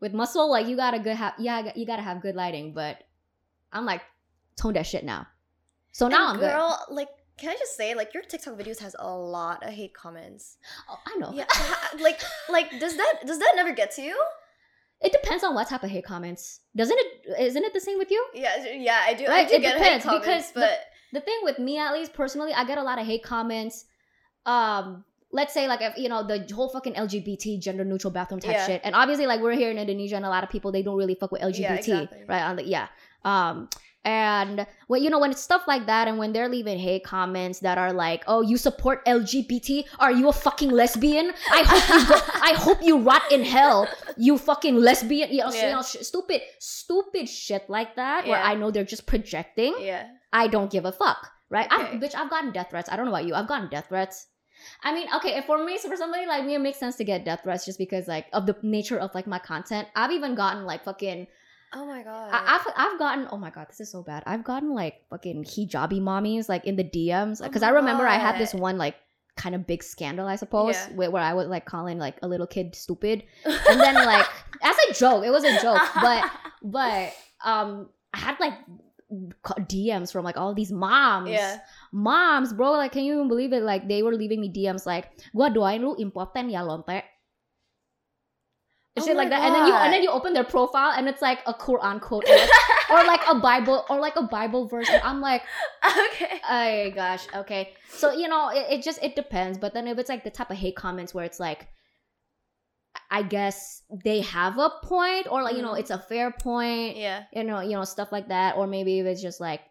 with 0.00 0.12
muscle, 0.12 0.50
like 0.50 0.66
you 0.66 0.76
gotta 0.76 0.98
good 0.98 1.16
have 1.16 1.34
yeah 1.38 1.72
you 1.74 1.86
gotta 1.86 2.02
have 2.02 2.20
good 2.20 2.34
lighting. 2.34 2.74
But 2.74 2.98
I'm 3.72 3.86
like 3.86 4.02
tone 4.56 4.74
that 4.74 4.86
shit 4.86 5.04
now. 5.04 5.26
So 5.92 6.08
now 6.08 6.26
I'm 6.26 6.30
And 6.32 6.40
good. 6.40 6.50
girl, 6.50 6.86
like, 6.90 7.08
can 7.38 7.50
I 7.50 7.54
just 7.54 7.76
say, 7.76 7.94
like, 7.94 8.12
your 8.14 8.22
TikTok 8.22 8.58
videos 8.58 8.78
has 8.80 8.94
a 8.98 9.08
lot 9.10 9.64
of 9.66 9.72
hate 9.72 9.94
comments. 9.94 10.58
Oh, 10.88 10.98
I 11.06 11.16
know. 11.18 11.32
Yeah, 11.32 11.46
like, 12.00 12.20
like, 12.48 12.70
does 12.78 12.96
that 12.96 13.14
does 13.26 13.38
that 13.38 13.52
never 13.56 13.72
get 13.72 13.92
to 13.92 14.02
you? 14.02 14.20
It 15.00 15.12
depends 15.12 15.44
on 15.44 15.54
what 15.54 15.68
type 15.68 15.84
of 15.84 15.90
hate 15.90 16.04
comments. 16.04 16.60
Doesn't 16.76 16.98
it? 16.98 17.40
Isn't 17.40 17.64
it 17.64 17.72
the 17.72 17.80
same 17.80 17.98
with 17.98 18.10
you? 18.10 18.24
Yeah, 18.34 18.64
yeah, 18.74 19.00
I 19.04 19.14
do. 19.14 19.26
Right, 19.26 19.46
I 19.46 19.48
do 19.48 19.54
it 19.56 19.62
get 19.62 19.78
depends, 19.78 20.04
hate 20.04 20.10
comments, 20.10 20.26
because 20.26 20.52
but 20.52 20.80
the 21.12 21.20
thing 21.20 21.38
with 21.42 21.58
me 21.58 21.78
at 21.78 21.92
least 21.92 22.12
personally 22.12 22.52
i 22.52 22.64
get 22.64 22.78
a 22.78 22.82
lot 22.82 22.98
of 22.98 23.06
hate 23.06 23.22
comments. 23.22 23.84
Um 24.46 25.04
let's 25.30 25.52
say 25.52 25.68
like 25.68 25.82
if 25.82 25.96
you 25.98 26.08
know 26.08 26.26
the 26.26 26.38
whole 26.54 26.70
fucking 26.70 26.94
lgbt 26.94 27.60
gender 27.60 27.84
neutral 27.84 28.10
bathroom 28.10 28.40
type 28.40 28.52
Yeah. 28.54 28.66
shit. 28.66 28.80
And 28.84 28.94
obviously 28.94 29.26
like 29.26 29.40
we're 29.40 29.52
here 29.52 29.70
in 29.70 29.78
indonesia 29.78 30.16
and 30.16 30.24
a 30.24 30.30
lot 30.30 30.42
of 30.42 30.48
people 30.50 30.72
they 30.72 30.82
don't 30.82 30.96
really 30.96 31.14
fuck 31.14 31.30
with 31.32 31.42
lgbt 31.42 31.58
Yeah, 31.58 31.74
exactly. 31.74 32.24
right? 32.26 32.42
On 32.42 32.56
the 32.56 32.64
yeah. 32.64 32.88
Um 33.24 33.68
and 34.04 34.64
when 34.86 35.02
you 35.02 35.10
know 35.10 35.18
when 35.18 35.30
it's 35.32 35.42
stuff 35.42 35.64
like 35.68 35.84
that 35.86 36.08
and 36.08 36.16
when 36.18 36.32
they're 36.32 36.48
leaving 36.48 36.78
hate 36.78 37.04
comments 37.04 37.58
that 37.60 37.76
are 37.76 37.92
like 37.92 38.22
oh 38.26 38.40
you 38.40 38.56
support 38.56 39.04
lgbt 39.04 39.84
are 39.98 40.12
you 40.12 40.28
a 40.28 40.32
fucking 40.32 40.70
lesbian? 40.70 41.32
I 41.52 41.62
hope 41.66 41.88
you 41.92 42.08
go 42.08 42.20
i 42.50 42.52
hope 42.56 42.78
you 42.82 42.98
rot 42.98 43.30
in 43.30 43.44
hell 43.44 43.86
you 44.16 44.38
fucking 44.38 44.76
lesbian. 44.76 45.30
You 45.30 45.38
know, 45.44 45.50
you 45.52 45.58
Yeah. 45.60 45.72
know 45.72 45.82
sh- 45.82 46.00
stupid 46.02 46.40
stupid 46.58 47.28
shit 47.28 47.68
like 47.68 47.96
that 47.96 48.26
where 48.26 48.40
i 48.40 48.54
know 48.54 48.70
they're 48.70 48.84
just 48.96 49.04
projecting. 49.04 49.74
Yeah, 49.80 50.06
I 50.32 50.48
don't 50.48 50.70
give 50.70 50.84
a 50.84 50.92
fuck, 50.92 51.30
right? 51.50 51.66
I've, 51.70 52.00
bitch, 52.00 52.14
I've 52.14 52.30
gotten 52.30 52.52
death 52.52 52.68
threats. 52.70 52.88
I 52.90 52.96
don't 52.96 53.06
know 53.06 53.12
about 53.12 53.26
you. 53.26 53.34
I've 53.34 53.48
gotten 53.48 53.68
death 53.68 53.86
threats. 53.88 54.26
I 54.82 54.92
mean, 54.92 55.06
okay, 55.16 55.36
if 55.38 55.44
for 55.46 55.64
me, 55.64 55.78
so 55.78 55.88
for 55.88 55.96
somebody 55.96 56.26
like 56.26 56.44
me, 56.44 56.54
it 56.54 56.58
makes 56.60 56.78
sense 56.78 56.96
to 56.96 57.04
get 57.04 57.24
death 57.24 57.40
threats 57.44 57.64
just 57.64 57.78
because 57.78 58.08
like 58.08 58.26
of 58.32 58.44
the 58.46 58.56
nature 58.62 58.98
of 58.98 59.14
like 59.14 59.26
my 59.26 59.38
content. 59.38 59.88
I've 59.94 60.10
even 60.10 60.34
gotten 60.34 60.64
like 60.64 60.84
fucking. 60.84 61.26
oh 61.74 61.86
my 61.86 62.02
god, 62.02 62.30
I, 62.32 62.56
I've 62.56 62.72
I've 62.76 62.98
gotten. 62.98 63.28
Oh 63.30 63.36
my 63.38 63.50
god, 63.50 63.68
this 63.68 63.78
is 63.80 63.90
so 63.90 64.02
bad. 64.02 64.22
I've 64.26 64.42
gotten 64.44 64.74
like 64.74 65.02
fucking 65.10 65.44
hijabi 65.44 66.00
mommies 66.00 66.48
like 66.48 66.64
in 66.66 66.74
the 66.76 66.84
DMs 66.84 67.40
Oh 67.40 67.46
because 67.46 67.62
my 67.62 67.68
I 67.68 67.70
remember 67.70 68.06
I 68.06 68.16
had 68.18 68.38
this 68.38 68.52
one 68.52 68.78
like 68.78 68.96
kind 69.36 69.54
of 69.54 69.64
big 69.68 69.84
scandal, 69.84 70.26
I 70.26 70.34
suppose, 70.34 70.74
Yeah. 70.74 70.88
where, 70.96 71.10
where 71.12 71.22
I 71.22 71.34
was 71.34 71.46
like 71.46 71.64
calling 71.64 71.98
like 71.98 72.16
a 72.22 72.26
little 72.26 72.46
kid 72.48 72.74
stupid, 72.74 73.22
and 73.44 73.80
then 73.80 73.94
like 73.94 74.26
as 74.62 74.76
a 74.90 74.94
joke, 74.94 75.24
it 75.24 75.30
was 75.30 75.44
a 75.44 75.60
joke, 75.62 75.80
but 76.02 76.28
but 76.64 77.14
um 77.44 77.88
I 78.12 78.18
had 78.18 78.40
like 78.40 78.54
DMs 79.10 80.12
from 80.12 80.24
like 80.24 80.36
all 80.36 80.54
these 80.54 80.70
moms. 80.72 81.30
yeah, 81.30 81.60
Moms, 81.92 82.52
bro, 82.52 82.72
like 82.72 82.92
can 82.92 83.04
you 83.04 83.14
even 83.14 83.28
believe 83.28 83.52
it? 83.52 83.62
Like 83.62 83.88
they 83.88 84.02
were 84.02 84.14
leaving 84.14 84.40
me 84.40 84.52
DMs 84.52 84.84
like, 84.86 85.08
gua 85.34 85.50
doain 85.50 85.80
lu 85.80 85.96
impoten 85.96 86.52
ya 86.52 86.62
lonte. 86.62 87.02
And 88.96 89.04
Oh 89.04 89.06
shit 89.06 89.16
like 89.16 89.30
that. 89.30 89.42
And 89.42 89.54
then 89.54 89.66
you 89.66 89.74
and 89.74 89.92
then 89.92 90.02
you 90.02 90.10
open 90.10 90.32
their 90.34 90.44
profile 90.44 90.92
and 90.96 91.08
it's 91.08 91.22
like 91.22 91.40
a 91.46 91.54
Quran 91.54 92.00
quote 92.00 92.24
or 92.28 92.36
like, 92.36 92.50
or 92.90 93.04
like 93.04 93.22
a 93.30 93.34
Bible 93.36 93.84
or 93.88 93.98
like 94.00 94.16
a 94.16 94.22
Bible 94.22 94.66
verse. 94.66 94.88
And 94.90 95.02
I'm 95.02 95.20
like, 95.20 95.42
okay, 95.86 96.40
oh 96.50 96.90
gosh, 96.94 97.26
okay. 97.34 97.72
So 97.88 98.12
you 98.12 98.28
know, 98.28 98.50
it, 98.50 98.66
it 98.78 98.82
just 98.82 99.02
it 99.02 99.14
depends. 99.14 99.56
But 99.56 99.72
then 99.72 99.86
if 99.86 99.98
it's 99.98 100.08
like 100.08 100.24
the 100.24 100.30
type 100.30 100.50
of 100.50 100.56
hate 100.56 100.76
comments 100.76 101.14
where 101.14 101.24
it's 101.24 101.40
like 101.40 101.68
I 103.10 103.22
guess 103.22 103.82
they 104.04 104.20
have 104.20 104.58
a 104.58 104.70
point, 104.82 105.26
or 105.30 105.42
like, 105.42 105.56
you 105.56 105.62
know, 105.62 105.72
Mhm. 105.72 105.80
it's 105.80 105.90
a 105.90 105.98
fair 105.98 106.30
point 106.30 106.96
yeah, 106.96 107.24
you 107.32 107.44
know, 107.44 107.60
you 107.60 107.72
know, 107.72 107.84
stuff 107.84 108.12
like 108.12 108.28
that, 108.28 108.56
or 108.56 108.66
maybe 108.66 108.98
if 109.00 109.06
it's 109.06 109.22
just 109.22 109.40
like, 109.40 109.62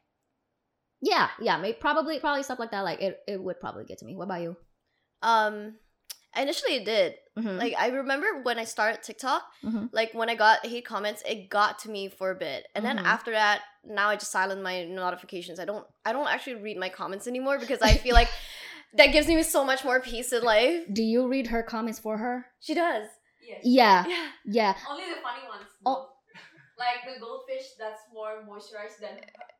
yeah, 1.01 1.29
yeah, 1.39 1.57
maybe 1.57 1.77
probably 1.79 2.19
probably 2.19 2.43
stuff 2.43 2.59
like 2.59 2.71
that. 2.71 2.81
Like 2.81 3.01
it, 3.01 3.19
it 3.27 3.41
would 3.41 3.59
probably 3.59 3.85
get 3.85 3.99
to 3.99 4.05
me. 4.05 4.15
What 4.15 4.23
about 4.25 4.41
you? 4.41 4.57
um, 5.23 5.75
initially 6.35 6.75
it 6.75 6.85
did. 6.85 7.15
Mhm. 7.37 7.57
Like 7.57 7.73
I 7.77 7.87
remember 7.89 8.41
when 8.43 8.59
I 8.59 8.65
started 8.65 9.01
TikTok, 9.03 9.43
Mhm. 9.63 9.89
like 9.91 10.13
when 10.13 10.29
I 10.29 10.35
got 10.35 10.65
hate 10.65 10.85
comments, 10.85 11.23
it 11.25 11.49
got 11.49 11.79
to 11.79 11.89
me 11.89 12.09
for 12.09 12.31
a 12.31 12.35
bit, 12.35 12.67
and 12.75 12.83
then 12.85 12.97
Mhm. 12.97 13.05
after 13.05 13.31
that, 13.31 13.61
now 13.83 14.09
I 14.09 14.15
just 14.15 14.31
silence 14.31 14.61
my 14.61 14.85
notifications. 14.85 15.59
I 15.59 15.65
don't, 15.65 15.85
I 16.05 16.13
don't 16.13 16.27
actually 16.27 16.55
read 16.55 16.77
my 16.77 16.89
comments 16.89 17.27
anymore 17.27 17.57
because 17.59 17.81
I 17.81 17.93
feel 17.95 18.13
like 18.21 18.29
that 18.93 19.07
gives 19.07 19.27
me 19.27 19.41
so 19.43 19.63
much 19.63 19.83
more 19.83 19.99
peace 19.99 20.31
in 20.33 20.43
life. 20.43 20.83
Do 20.91 21.01
you 21.03 21.27
read 21.27 21.47
her 21.47 21.63
comments 21.63 21.99
for 21.99 22.17
her? 22.17 22.45
She 22.59 22.73
does. 22.75 23.07
Yes. 23.47 23.61
Yeah, 23.63 24.05
Yeah. 24.07 24.27
yeah. 24.45 24.75
Only 24.89 25.05
the 25.05 25.21
funny 25.21 25.47
ones. 25.47 25.69
Oh. 25.85 26.09
Like 26.77 27.11
the 27.11 27.19
goldfish 27.19 27.71
that's 27.79 28.01
more 28.13 28.43
moisturized 28.47 28.99
than 29.01 29.17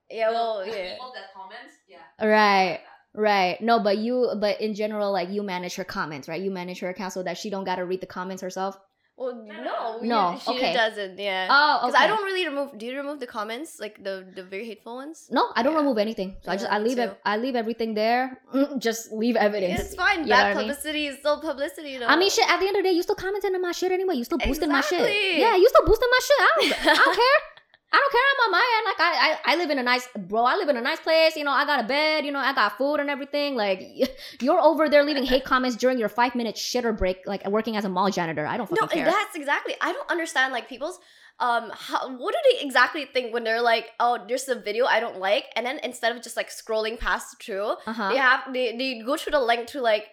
Yeah. 0.10 0.28
the, 0.30 0.34
Well. 0.36 0.60
the 0.60 0.68
Yeah. 0.68 0.92
people 0.94 1.12
that 1.16 1.34
comments. 1.34 1.74
Yeah. 1.88 2.04
Right, 2.22 2.82
right. 3.14 3.60
No, 3.62 3.80
but 3.80 3.98
you, 3.98 4.34
but 4.40 4.62
in 4.62 4.76
general, 4.76 5.12
like 5.12 5.30
you 5.30 5.42
manage 5.42 5.76
her 5.76 5.84
comments, 5.84 6.28
right? 6.28 6.42
You 6.42 6.52
manage 6.52 6.80
her 6.82 6.90
account 6.90 7.14
so 7.14 7.24
that 7.24 7.38
she 7.38 7.50
don't 7.50 7.64
gotta 7.64 7.86
read 7.86 8.02
the 8.02 8.08
comments 8.08 8.42
herself. 8.44 8.78
Well, 9.18 9.34
no, 9.34 9.54
no. 9.64 10.00
no. 10.14 10.22
you- 10.34 10.40
She 10.46 10.52
Okay. 10.52 10.74
doesn't. 10.74 11.18
Yeah. 11.18 11.48
Oh, 11.50 11.80
Because 11.82 11.96
okay. 11.96 12.04
I 12.04 12.08
don't 12.08 12.24
really 12.24 12.46
remove. 12.48 12.78
Do 12.78 12.86
you 12.86 12.96
remove 12.96 13.20
the 13.20 13.26
comments, 13.26 13.80
like 13.80 13.96
the 14.08 14.14
the 14.38 14.44
very 14.44 14.66
hateful 14.72 14.96
ones? 15.02 15.26
No, 15.32 15.44
I 15.58 15.64
don't 15.64 15.74
Yeah. 15.74 15.80
remove 15.84 15.98
anything. 15.98 16.30
So 16.46 16.52
I 16.52 16.56
just 16.62 16.70
I 16.72 16.78
leave 16.78 16.98
too. 17.02 17.10
it. 17.10 17.18
I 17.26 17.36
leave 17.38 17.56
everything 17.64 17.96
there. 17.96 18.22
Mm, 18.54 18.78
Just 18.78 19.12
leave 19.12 19.36
evidence. 19.36 19.80
It's 19.82 19.96
fine. 19.96 20.20
You 20.30 20.30
Bad 20.38 20.38
what 20.38 20.46
I 20.46 20.54
mean? 20.54 20.70
publicity 20.70 21.04
is 21.08 21.18
still 21.18 21.42
publicity, 21.42 21.98
though. 21.98 22.06
I 22.14 22.16
mean, 22.16 22.30
shit. 22.30 22.46
At 22.48 22.60
the 22.62 22.68
end 22.70 22.78
of 22.78 22.84
the 22.84 22.90
day, 22.90 22.96
you 22.96 23.02
still 23.02 23.18
commenting 23.26 23.56
on 23.58 23.62
my 23.70 23.72
shit 23.74 23.92
anyway. 23.92 24.16
You 24.22 24.24
still 24.24 24.38
boosting 24.38 24.70
my 24.78 24.82
shit. 24.82 25.02
Yeah, 25.46 25.56
you 25.58 25.68
still 25.68 25.86
boosting 25.90 26.12
my 26.16 26.22
shit. 26.30 26.40
I 26.46 26.50
don't, 26.56 26.88
I 26.94 26.96
don't 27.04 27.16
care. 27.26 27.40
I 27.98 28.00
don't 28.00 28.12
care. 28.12 28.22
I'm 28.32 28.46
on 28.46 28.52
my 28.52 28.66
end. 28.78 28.86
Like 28.86 29.00
I, 29.00 29.14
I, 29.28 29.54
I 29.54 29.56
live 29.56 29.70
in 29.72 29.80
a 29.80 29.84
nice, 29.84 30.08
bro. 30.16 30.44
I 30.44 30.56
live 30.56 30.70
in 30.70 30.78
a 30.78 30.82
nice 30.82 31.00
place. 31.00 31.36
You 31.36 31.44
know, 31.44 31.52
I 31.52 31.66
got 31.66 31.84
a 31.84 31.88
bed. 31.88 32.26
You 32.26 32.32
know, 32.32 32.40
I 32.40 32.54
got 32.54 32.78
food 32.78 33.00
and 33.00 33.10
everything. 33.10 33.56
Like 33.56 33.82
you're 34.42 34.60
over 34.60 34.88
there 34.88 35.04
leaving 35.04 35.26
hate 35.26 35.46
comments 35.52 35.76
during 35.76 35.98
your 35.98 36.10
five 36.10 36.36
minute 36.36 36.56
shitter 36.56 36.96
break, 36.96 37.26
like 37.26 37.48
working 37.48 37.76
as 37.76 37.86
a 37.86 37.90
mall 37.90 38.12
janitor. 38.12 38.46
I 38.46 38.58
don't 38.58 38.70
no, 38.72 38.82
fucking 38.82 39.04
care. 39.04 39.12
that's 39.12 39.36
exactly. 39.36 39.74
I 39.82 39.94
don't 39.94 40.10
understand 40.12 40.54
like 40.54 40.70
people's 40.70 41.00
um 41.40 41.72
how, 41.72 42.10
what 42.18 42.34
do 42.34 42.40
they 42.52 42.66
exactly 42.66 43.06
think 43.06 43.32
when 43.32 43.44
they're 43.44 43.62
like 43.62 43.92
oh 44.00 44.18
there's 44.28 44.50
a 44.50 44.56
video 44.56 44.86
I 44.86 45.00
don't 45.00 45.20
like 45.20 45.46
and 45.56 45.64
then 45.68 45.80
instead 45.84 46.16
of 46.16 46.24
just 46.24 46.36
like 46.36 46.50
scrolling 46.50 47.00
past 47.00 47.40
through 47.40 47.76
uh 47.86 47.94
huh. 47.94 48.10
they 48.10 48.18
have 48.18 48.52
they, 48.52 48.76
they 48.76 49.04
go 49.06 49.18
through 49.18 49.34
the 49.34 49.40
link 49.40 49.68
to 49.68 49.82
like 49.82 50.06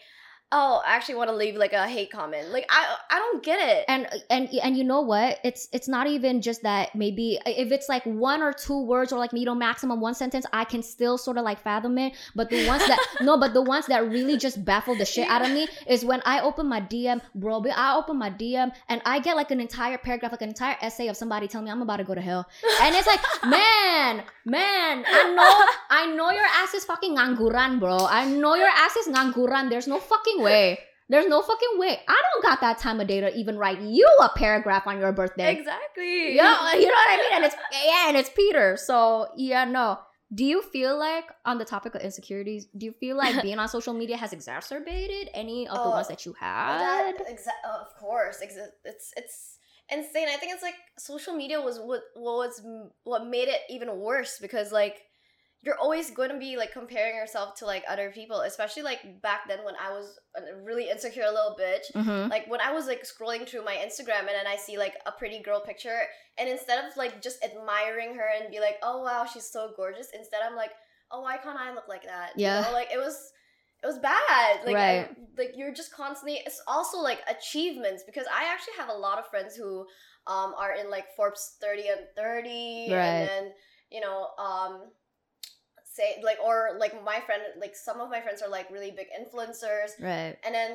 oh 0.52 0.82
I 0.86 0.96
actually 0.96 1.16
want 1.16 1.30
to 1.30 1.36
leave 1.36 1.56
like 1.56 1.72
a 1.72 1.86
hate 1.88 2.10
comment. 2.10 2.50
Like 2.50 2.66
I 2.70 2.96
I 3.10 3.18
don't 3.18 3.42
get 3.42 3.58
it. 3.60 3.84
And 3.88 4.06
and 4.30 4.48
and 4.62 4.76
you 4.76 4.84
know 4.84 5.00
what? 5.00 5.38
It's 5.44 5.68
it's 5.72 5.88
not 5.88 6.06
even 6.06 6.40
just 6.42 6.62
that. 6.62 6.94
Maybe 6.94 7.38
if 7.46 7.72
it's 7.72 7.88
like 7.88 8.04
one 8.04 8.42
or 8.42 8.52
two 8.52 8.84
words 8.84 9.12
or 9.12 9.18
like 9.18 9.32
you 9.32 9.44
know 9.44 9.54
maximum 9.54 10.00
one 10.00 10.14
sentence 10.14 10.46
i 10.52 10.64
can 10.64 10.82
still 10.82 11.18
sort 11.18 11.38
of 11.38 11.44
like 11.44 11.60
fathom 11.60 11.98
it. 11.98 12.12
But 12.34 12.50
the 12.50 12.66
ones 12.66 12.86
that 12.86 12.98
no 13.20 13.38
but 13.38 13.54
the 13.54 13.62
ones 13.62 13.86
that 13.86 14.08
really 14.08 14.36
just 14.36 14.64
baffle 14.64 14.94
the 14.94 15.04
shit 15.04 15.28
out 15.28 15.44
of 15.44 15.50
me 15.50 15.66
is 15.86 16.04
when 16.04 16.22
i 16.24 16.40
open 16.40 16.66
my 16.68 16.80
dm 16.80 17.20
bro 17.34 17.60
but 17.60 17.72
i 17.76 17.96
open 17.96 18.18
my 18.18 18.30
dm 18.30 18.72
and 18.88 19.02
i 19.04 19.18
get 19.18 19.36
like 19.36 19.50
an 19.50 19.60
entire 19.60 19.98
paragraph 19.98 20.32
like 20.32 20.42
an 20.42 20.48
entire 20.48 20.76
essay 20.80 21.08
of 21.08 21.16
somebody 21.16 21.48
telling 21.48 21.64
me 21.64 21.70
i'm 21.70 21.82
about 21.82 21.96
to 21.96 22.04
go 22.04 22.14
to 22.14 22.20
hell. 22.20 22.46
And 22.82 22.94
it's 22.94 23.06
like 23.06 23.20
man 23.44 24.22
man 24.44 25.04
i 25.06 25.34
know 25.34 25.52
i 25.90 26.06
know 26.14 26.30
your 26.30 26.46
ass 26.62 26.74
is 26.74 26.84
fucking 26.84 27.16
ngangguran 27.16 27.80
bro. 27.80 28.06
I 28.06 28.24
know 28.26 28.54
your 28.54 28.68
ass 28.68 28.96
is 28.96 29.08
ngangguran 29.08 29.70
there's 29.70 29.88
no 29.88 29.98
fucking 29.98 30.33
way 30.42 30.78
there's 31.10 31.26
no 31.26 31.42
fucking 31.42 31.78
way. 31.78 31.98
I 32.08 32.22
don't 32.32 32.42
got 32.42 32.62
that 32.62 32.78
time 32.78 32.98
of 32.98 33.06
day 33.06 33.20
to 33.20 33.34
even 33.36 33.58
write 33.58 33.78
you 33.80 34.08
a 34.22 34.30
paragraph 34.30 34.86
on 34.86 34.98
your 34.98 35.12
birthday. 35.12 35.52
exactly 35.52 36.34
Yeah, 36.34 36.72
you 36.74 36.86
know 36.86 36.94
what 36.94 37.10
I 37.10 37.16
mean? 37.18 37.32
And 37.34 37.44
it's 37.44 37.56
yeah, 37.84 38.08
and 38.08 38.16
it's 38.16 38.30
Peter. 38.30 38.76
So 38.78 39.28
yeah, 39.36 39.64
no. 39.66 39.98
Do 40.34 40.44
you 40.44 40.62
feel 40.62 40.98
like 40.98 41.26
on 41.44 41.58
the 41.58 41.64
topic 41.66 41.94
of 41.94 42.00
insecurities, 42.00 42.66
do 42.76 42.86
you 42.86 42.92
feel 42.92 43.16
like 43.16 43.40
being 43.42 43.58
on 43.58 43.68
social 43.68 43.92
media 43.92 44.16
has 44.16 44.32
exacerbated 44.32 45.28
any 45.34 45.68
of 45.68 45.74
the 45.74 45.88
Oh, 45.88 45.90
ones 45.90 46.08
that 46.08 46.24
you 46.24 46.32
had? 46.40 46.78
That 46.80 47.18
exa- 47.30 47.60
oh, 47.66 47.82
of 47.82 47.94
course, 48.00 48.38
exa- 48.42 48.72
it's 48.84 49.12
it's 49.16 49.58
insane. 49.90 50.28
I 50.28 50.36
think 50.38 50.54
it's 50.54 50.62
like 50.62 50.74
social 50.98 51.34
media 51.34 51.60
was 51.60 51.78
what 51.78 52.00
what 52.14 52.36
was 52.48 52.62
what 53.04 53.26
made 53.26 53.48
it 53.48 53.60
even 53.68 53.94
worse 53.98 54.38
because 54.40 54.72
like 54.72 55.02
you're 55.64 55.78
always 55.78 56.10
going 56.10 56.30
to 56.30 56.38
be 56.38 56.56
like 56.56 56.72
comparing 56.72 57.14
yourself 57.16 57.54
to 57.56 57.64
like 57.66 57.84
other 57.88 58.10
people, 58.10 58.40
especially 58.40 58.82
like 58.82 59.22
back 59.22 59.48
then 59.48 59.64
when 59.64 59.74
I 59.80 59.90
was 59.90 60.18
a 60.36 60.62
really 60.62 60.90
insecure 60.90 61.24
little 61.24 61.56
bitch. 61.58 61.90
Mhm. 61.94 62.28
Like 62.30 62.46
when 62.48 62.60
I 62.60 62.70
was 62.72 62.86
like 62.86 63.02
scrolling 63.04 63.48
through 63.48 63.64
my 63.64 63.76
Instagram 63.76 64.20
and 64.20 64.28
then 64.38 64.46
I 64.46 64.56
see 64.56 64.76
like 64.78 64.94
a 65.06 65.12
pretty 65.12 65.40
girl 65.42 65.60
picture, 65.60 66.00
and 66.38 66.48
instead 66.48 66.84
of 66.84 66.96
like 66.96 67.22
just 67.22 67.42
admiring 67.44 68.14
her 68.16 68.28
and 68.40 68.50
be 68.50 68.60
like, 68.60 68.76
oh 68.82 69.02
wow, 69.02 69.24
she's 69.24 69.48
so 69.50 69.70
gorgeous, 69.76 70.08
instead 70.14 70.40
I'm 70.48 70.56
like, 70.56 70.72
oh 71.10 71.22
why 71.22 71.36
can't 71.38 71.58
I 71.58 71.72
look 71.74 71.88
like 71.88 72.04
that? 72.04 72.32
Yeah. 72.36 72.58
You 72.60 72.66
know, 72.66 72.72
like 72.72 72.90
it 72.92 72.98
was. 72.98 73.32
It 73.82 73.88
was 73.88 73.98
bad. 73.98 74.64
Like, 74.64 74.76
I- 74.76 74.96
Right. 75.02 75.16
like 75.36 75.52
you're 75.56 75.74
just 75.74 75.92
constantly. 75.92 76.40
It's 76.46 76.62
also 76.66 76.96
like 77.00 77.20
achievements 77.28 78.02
because 78.02 78.24
I 78.32 78.44
actually 78.50 78.72
have 78.78 78.88
a 78.88 78.94
lot 79.06 79.18
of 79.18 79.26
friends 79.28 79.54
who 79.56 79.80
um 80.26 80.54
are 80.56 80.72
in 80.74 80.88
like 80.88 81.04
Forbes 81.16 81.56
30 81.60 81.88
and 81.88 82.00
30 82.16 82.88
Right. 82.90 82.96
and 82.96 83.28
then 83.28 83.52
you 83.90 84.00
know 84.00 84.28
um 84.38 84.90
say 85.94 86.20
like 86.24 86.38
or 86.44 86.70
like 86.78 86.94
my 87.04 87.20
friend 87.26 87.42
like 87.60 87.74
some 87.76 88.00
of 88.00 88.10
my 88.10 88.20
friends 88.20 88.42
are 88.42 88.50
like 88.50 88.68
really 88.70 88.90
big 88.90 89.06
influencers 89.20 89.90
Right. 90.00 90.36
and 90.44 90.52
then 90.54 90.70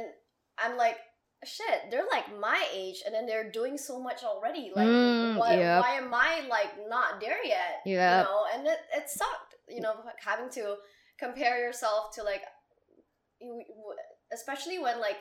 I'm 0.57 0.77
like 0.77 0.97
shit 1.45 1.89
they're 1.91 2.07
like 2.11 2.27
my 2.39 2.61
age 2.73 3.03
and 3.05 3.13
then 3.13 3.25
they're 3.25 3.51
doing 3.51 3.77
so 3.77 3.99
much 4.01 4.23
already 4.23 4.71
like 4.75 4.87
Mm, 4.87 5.37
why, 5.37 5.55
yep. 5.55 5.81
why 5.81 5.91
am 5.95 6.13
I 6.13 6.47
like 6.49 6.71
not 6.87 7.19
there 7.19 7.43
yet 7.45 7.81
Yep. 7.85 8.11
you 8.17 8.23
know 8.31 8.41
and 8.53 8.67
it, 8.67 8.79
it 8.95 9.09
sucked 9.09 9.55
you 9.67 9.81
know 9.81 9.93
having 10.23 10.49
to 10.51 10.75
compare 11.17 11.59
yourself 11.59 12.15
to 12.15 12.23
like 12.23 12.43
you, 13.41 13.63
especially 14.33 14.79
when 14.79 14.99
like 14.99 15.17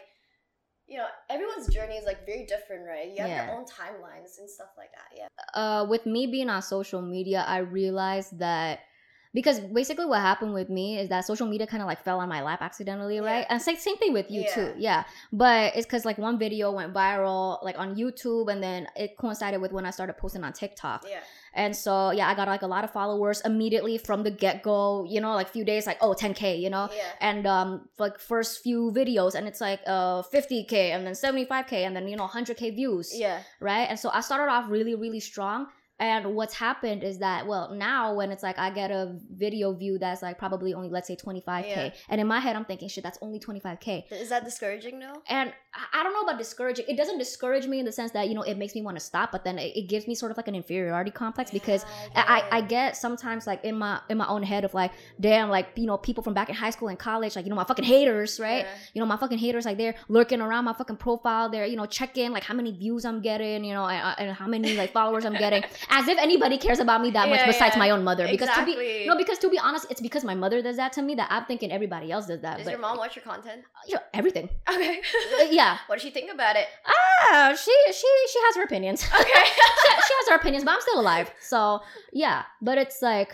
you 0.87 0.97
know 0.99 1.07
everyone's 1.31 1.69
journey 1.69 1.95
is 1.97 2.05
like 2.07 2.25
very 2.27 2.47
different 2.47 2.87
right 2.87 3.09
you 3.11 3.19
have 3.21 3.29
Yeah. 3.29 3.47
your 3.47 3.57
own 3.57 3.65
timelines 3.65 4.39
and 4.39 4.49
stuff 4.49 4.71
like 4.77 4.91
that 4.93 5.11
yeah 5.17 5.27
uh, 5.55 5.85
with 5.89 6.05
me 6.05 6.27
being 6.27 6.51
on 6.51 6.61
social 6.63 7.01
media, 7.01 7.45
I 7.47 7.59
realized 7.59 8.39
that 8.41 8.81
because 9.39 9.61
basically 9.61 10.05
what 10.05 10.21
happened 10.21 10.53
with 10.53 10.69
me 10.69 10.99
is 10.99 11.09
that 11.11 11.25
social 11.25 11.47
media 11.47 11.65
kind 11.65 11.81
of 11.81 11.87
like 11.87 12.03
fell 12.03 12.19
on 12.19 12.29
my 12.29 12.43
lap 12.43 12.61
accidentally, 12.61 13.21
right? 13.21 13.47
And 13.49 13.63
same, 13.63 13.77
same 13.77 13.97
thing 13.97 14.13
with 14.13 14.29
you 14.35 14.43
Yeah. 14.43 14.55
too, 14.57 14.69
yeah. 14.77 15.05
But 15.33 15.77
it's 15.77 15.87
because 15.87 16.05
like 16.05 16.19
one 16.19 16.41
video 16.41 16.73
went 16.73 16.93
viral 16.93 17.63
like 17.63 17.79
on 17.79 17.95
YouTube, 17.95 18.51
and 18.53 18.61
then 18.61 18.89
it 18.97 19.17
coincided 19.17 19.61
with 19.61 19.71
when 19.71 19.87
I 19.87 19.93
started 19.93 20.15
posting 20.19 20.43
on 20.43 20.53
TikTok. 20.53 21.05
yeah 21.09 21.21
And 21.55 21.73
so 21.85 22.11
yeah, 22.11 22.27
I 22.29 22.35
got 22.35 22.49
like 22.49 22.63
a 22.63 22.67
lot 22.77 22.83
of 22.83 22.91
followers 22.91 23.41
immediately 23.45 23.97
from 23.97 24.25
the 24.27 24.33
get 24.45 24.57
go. 24.65 25.07
You 25.09 25.21
know, 25.21 25.33
like 25.41 25.49
few 25.57 25.65
days, 25.65 25.87
like 25.87 25.99
oh 26.01 26.15
10k, 26.15 26.59
you 26.65 26.71
know 26.75 26.87
yeah 26.91 27.29
and 27.29 27.47
um 27.47 27.69
like 28.05 28.19
first 28.19 28.53
few 28.67 28.91
videos 29.01 29.33
and 29.37 29.47
it's 29.51 29.61
like 29.61 29.81
uh 29.87 30.23
50k 30.35 30.73
and 30.95 31.07
then 31.07 31.15
75k 31.15 31.73
and 31.87 31.95
then 31.95 32.05
you 32.11 32.17
know 32.17 32.27
100k 32.27 32.75
views 32.75 33.09
yeah 33.25 33.39
right 33.61 33.87
and 33.91 33.99
so 33.99 34.11
i 34.19 34.21
started 34.21 34.51
off 34.55 34.65
really 34.69 34.95
really 34.95 35.21
strong 35.21 35.67
and 36.01 36.35
what's 36.35 36.55
happened 36.55 37.03
is 37.03 37.19
that 37.19 37.47
well 37.47 37.75
now 37.75 38.15
when 38.15 38.31
it's 38.31 38.43
like 38.43 38.59
i 38.59 38.71
get 38.71 38.91
a 38.91 39.17
video 39.33 39.73
view 39.73 39.99
that's 39.99 40.23
like 40.23 40.39
probably 40.39 40.73
only 40.75 40.89
let's 40.89 41.09
say 41.09 41.17
25k 41.17 41.65
Yeah. 41.69 41.91
and 42.09 42.21
in 42.21 42.27
my 42.27 42.39
head 42.41 42.55
i'm 42.57 42.65
thinking 42.65 42.89
shit 42.89 43.03
that's 43.05 43.19
only 43.21 43.39
25k 43.41 44.05
is 44.13 44.29
that 44.29 44.45
discouraging 44.45 44.99
though 45.01 45.23
and 45.29 45.53
I- 45.75 46.01
I 46.01 46.03
don't 46.03 46.13
know 46.15 46.23
about 46.23 46.39
discouraging. 46.39 46.87
It 46.89 46.97
doesn't 46.97 47.19
discourage 47.19 47.67
me 47.67 47.79
in 47.79 47.85
the 47.85 47.93
sense 47.93 48.11
that 48.13 48.29
you 48.29 48.35
know 48.35 48.43
it 48.43 48.57
makes 48.57 48.75
me 48.75 48.81
want 48.83 48.97
to 48.97 49.05
stop, 49.05 49.31
but 49.31 49.45
then 49.45 49.59
it, 49.59 49.77
it 49.77 49.83
gives 49.89 50.09
me 50.09 50.15
sort 50.15 50.31
of 50.33 50.37
like 50.37 50.49
an 50.49 50.55
inferiority 50.55 51.11
complex 51.11 51.51
because 51.51 51.85
Yeah, 52.15 52.25
I, 52.27 52.43
I 52.51 52.61
get 52.63 52.69
get 52.69 52.97
sometimes 52.97 53.47
like 53.47 53.63
in 53.65 53.77
my 53.77 54.01
in 54.09 54.17
my 54.19 54.27
own 54.29 54.43
head 54.43 54.65
of 54.65 54.73
like 54.75 54.93
damn 55.21 55.51
like 55.51 55.69
you 55.77 55.87
know 55.87 55.97
people 55.99 56.23
from 56.25 56.33
back 56.35 56.49
in 56.49 56.55
high 56.55 56.71
school 56.71 56.89
and 56.89 56.99
college 56.99 57.37
like 57.37 57.45
you 57.45 57.51
know 57.51 57.57
my 57.57 57.65
fucking 57.65 57.85
haters 57.85 58.41
right 58.41 58.65
Yeah. 58.65 58.75
you 58.95 59.01
know 59.01 59.07
my 59.07 59.17
fucking 59.19 59.39
haters 59.39 59.65
like 59.67 59.77
they're 59.79 59.95
lurking 60.09 60.41
around 60.41 60.65
my 60.65 60.73
fucking 60.73 60.97
profile 60.97 61.49
they're 61.51 61.67
you 61.67 61.77
know 61.77 61.87
checking 61.87 62.31
like 62.33 62.45
how 62.45 62.55
many 62.55 62.73
views 62.73 63.05
I'm 63.05 63.21
getting 63.21 63.65
you 63.65 63.75
know 63.75 63.85
and, 63.87 64.03
uh, 64.07 64.15
and 64.19 64.33
how 64.37 64.47
many 64.47 64.75
like 64.77 64.93
followers 64.93 65.25
I'm 65.25 65.35
getting 65.35 65.65
as 65.91 66.09
if 66.09 66.19
anybody 66.19 66.59
cares 66.59 66.79
about 66.79 67.01
me 67.03 67.11
that 67.11 67.29
much 67.29 67.41
Yeah, 67.41 67.47
besides 67.47 67.75
yeah. 67.75 67.79
my 67.85 67.91
own 67.91 68.05
mother 68.05 68.27
because 68.29 68.49
to 68.51 68.65
be 68.65 68.73
exactly. 68.73 69.07
no 69.07 69.17
because 69.17 69.39
to 69.39 69.49
be 69.49 69.59
honest 69.59 69.87
it's 69.91 70.01
because 70.01 70.25
my 70.25 70.35
mother 70.35 70.61
does 70.63 70.77
that 70.77 70.93
to 70.95 71.03
me 71.03 71.15
that 71.17 71.29
I'm 71.31 71.45
thinking 71.47 71.73
everybody 71.73 72.11
else 72.13 72.27
does 72.27 72.41
that 72.43 72.59
Does 72.59 72.67
your 72.69 72.79
mom 72.79 72.99
watch 72.99 73.17
your 73.17 73.25
content? 73.25 73.63
you 73.87 73.95
know, 73.95 74.01
everything 74.15 74.49
Okay. 74.69 75.01
Uh, 75.41 75.45
yeah 75.51 75.79
what 75.87 75.97
does 75.97 76.03
she 76.03 76.11
think 76.11 76.33
about 76.33 76.57
it? 76.57 76.67
ah 76.87 77.55
she 77.55 77.75
she 77.93 78.09
she 78.33 78.39
has 78.47 78.57
her 78.57 78.63
opinions 78.65 79.05
Okay. 79.21 79.45
she, 79.85 79.91
she 80.09 80.15
has 80.21 80.29
her 80.31 80.37
opinions, 80.37 80.65
but 80.65 80.73
I'm 80.75 80.81
still 80.81 81.01
alive. 81.01 81.31
So 81.41 81.81
yeah, 82.13 82.43
but 82.63 82.79
it's 82.79 83.03
like, 83.03 83.33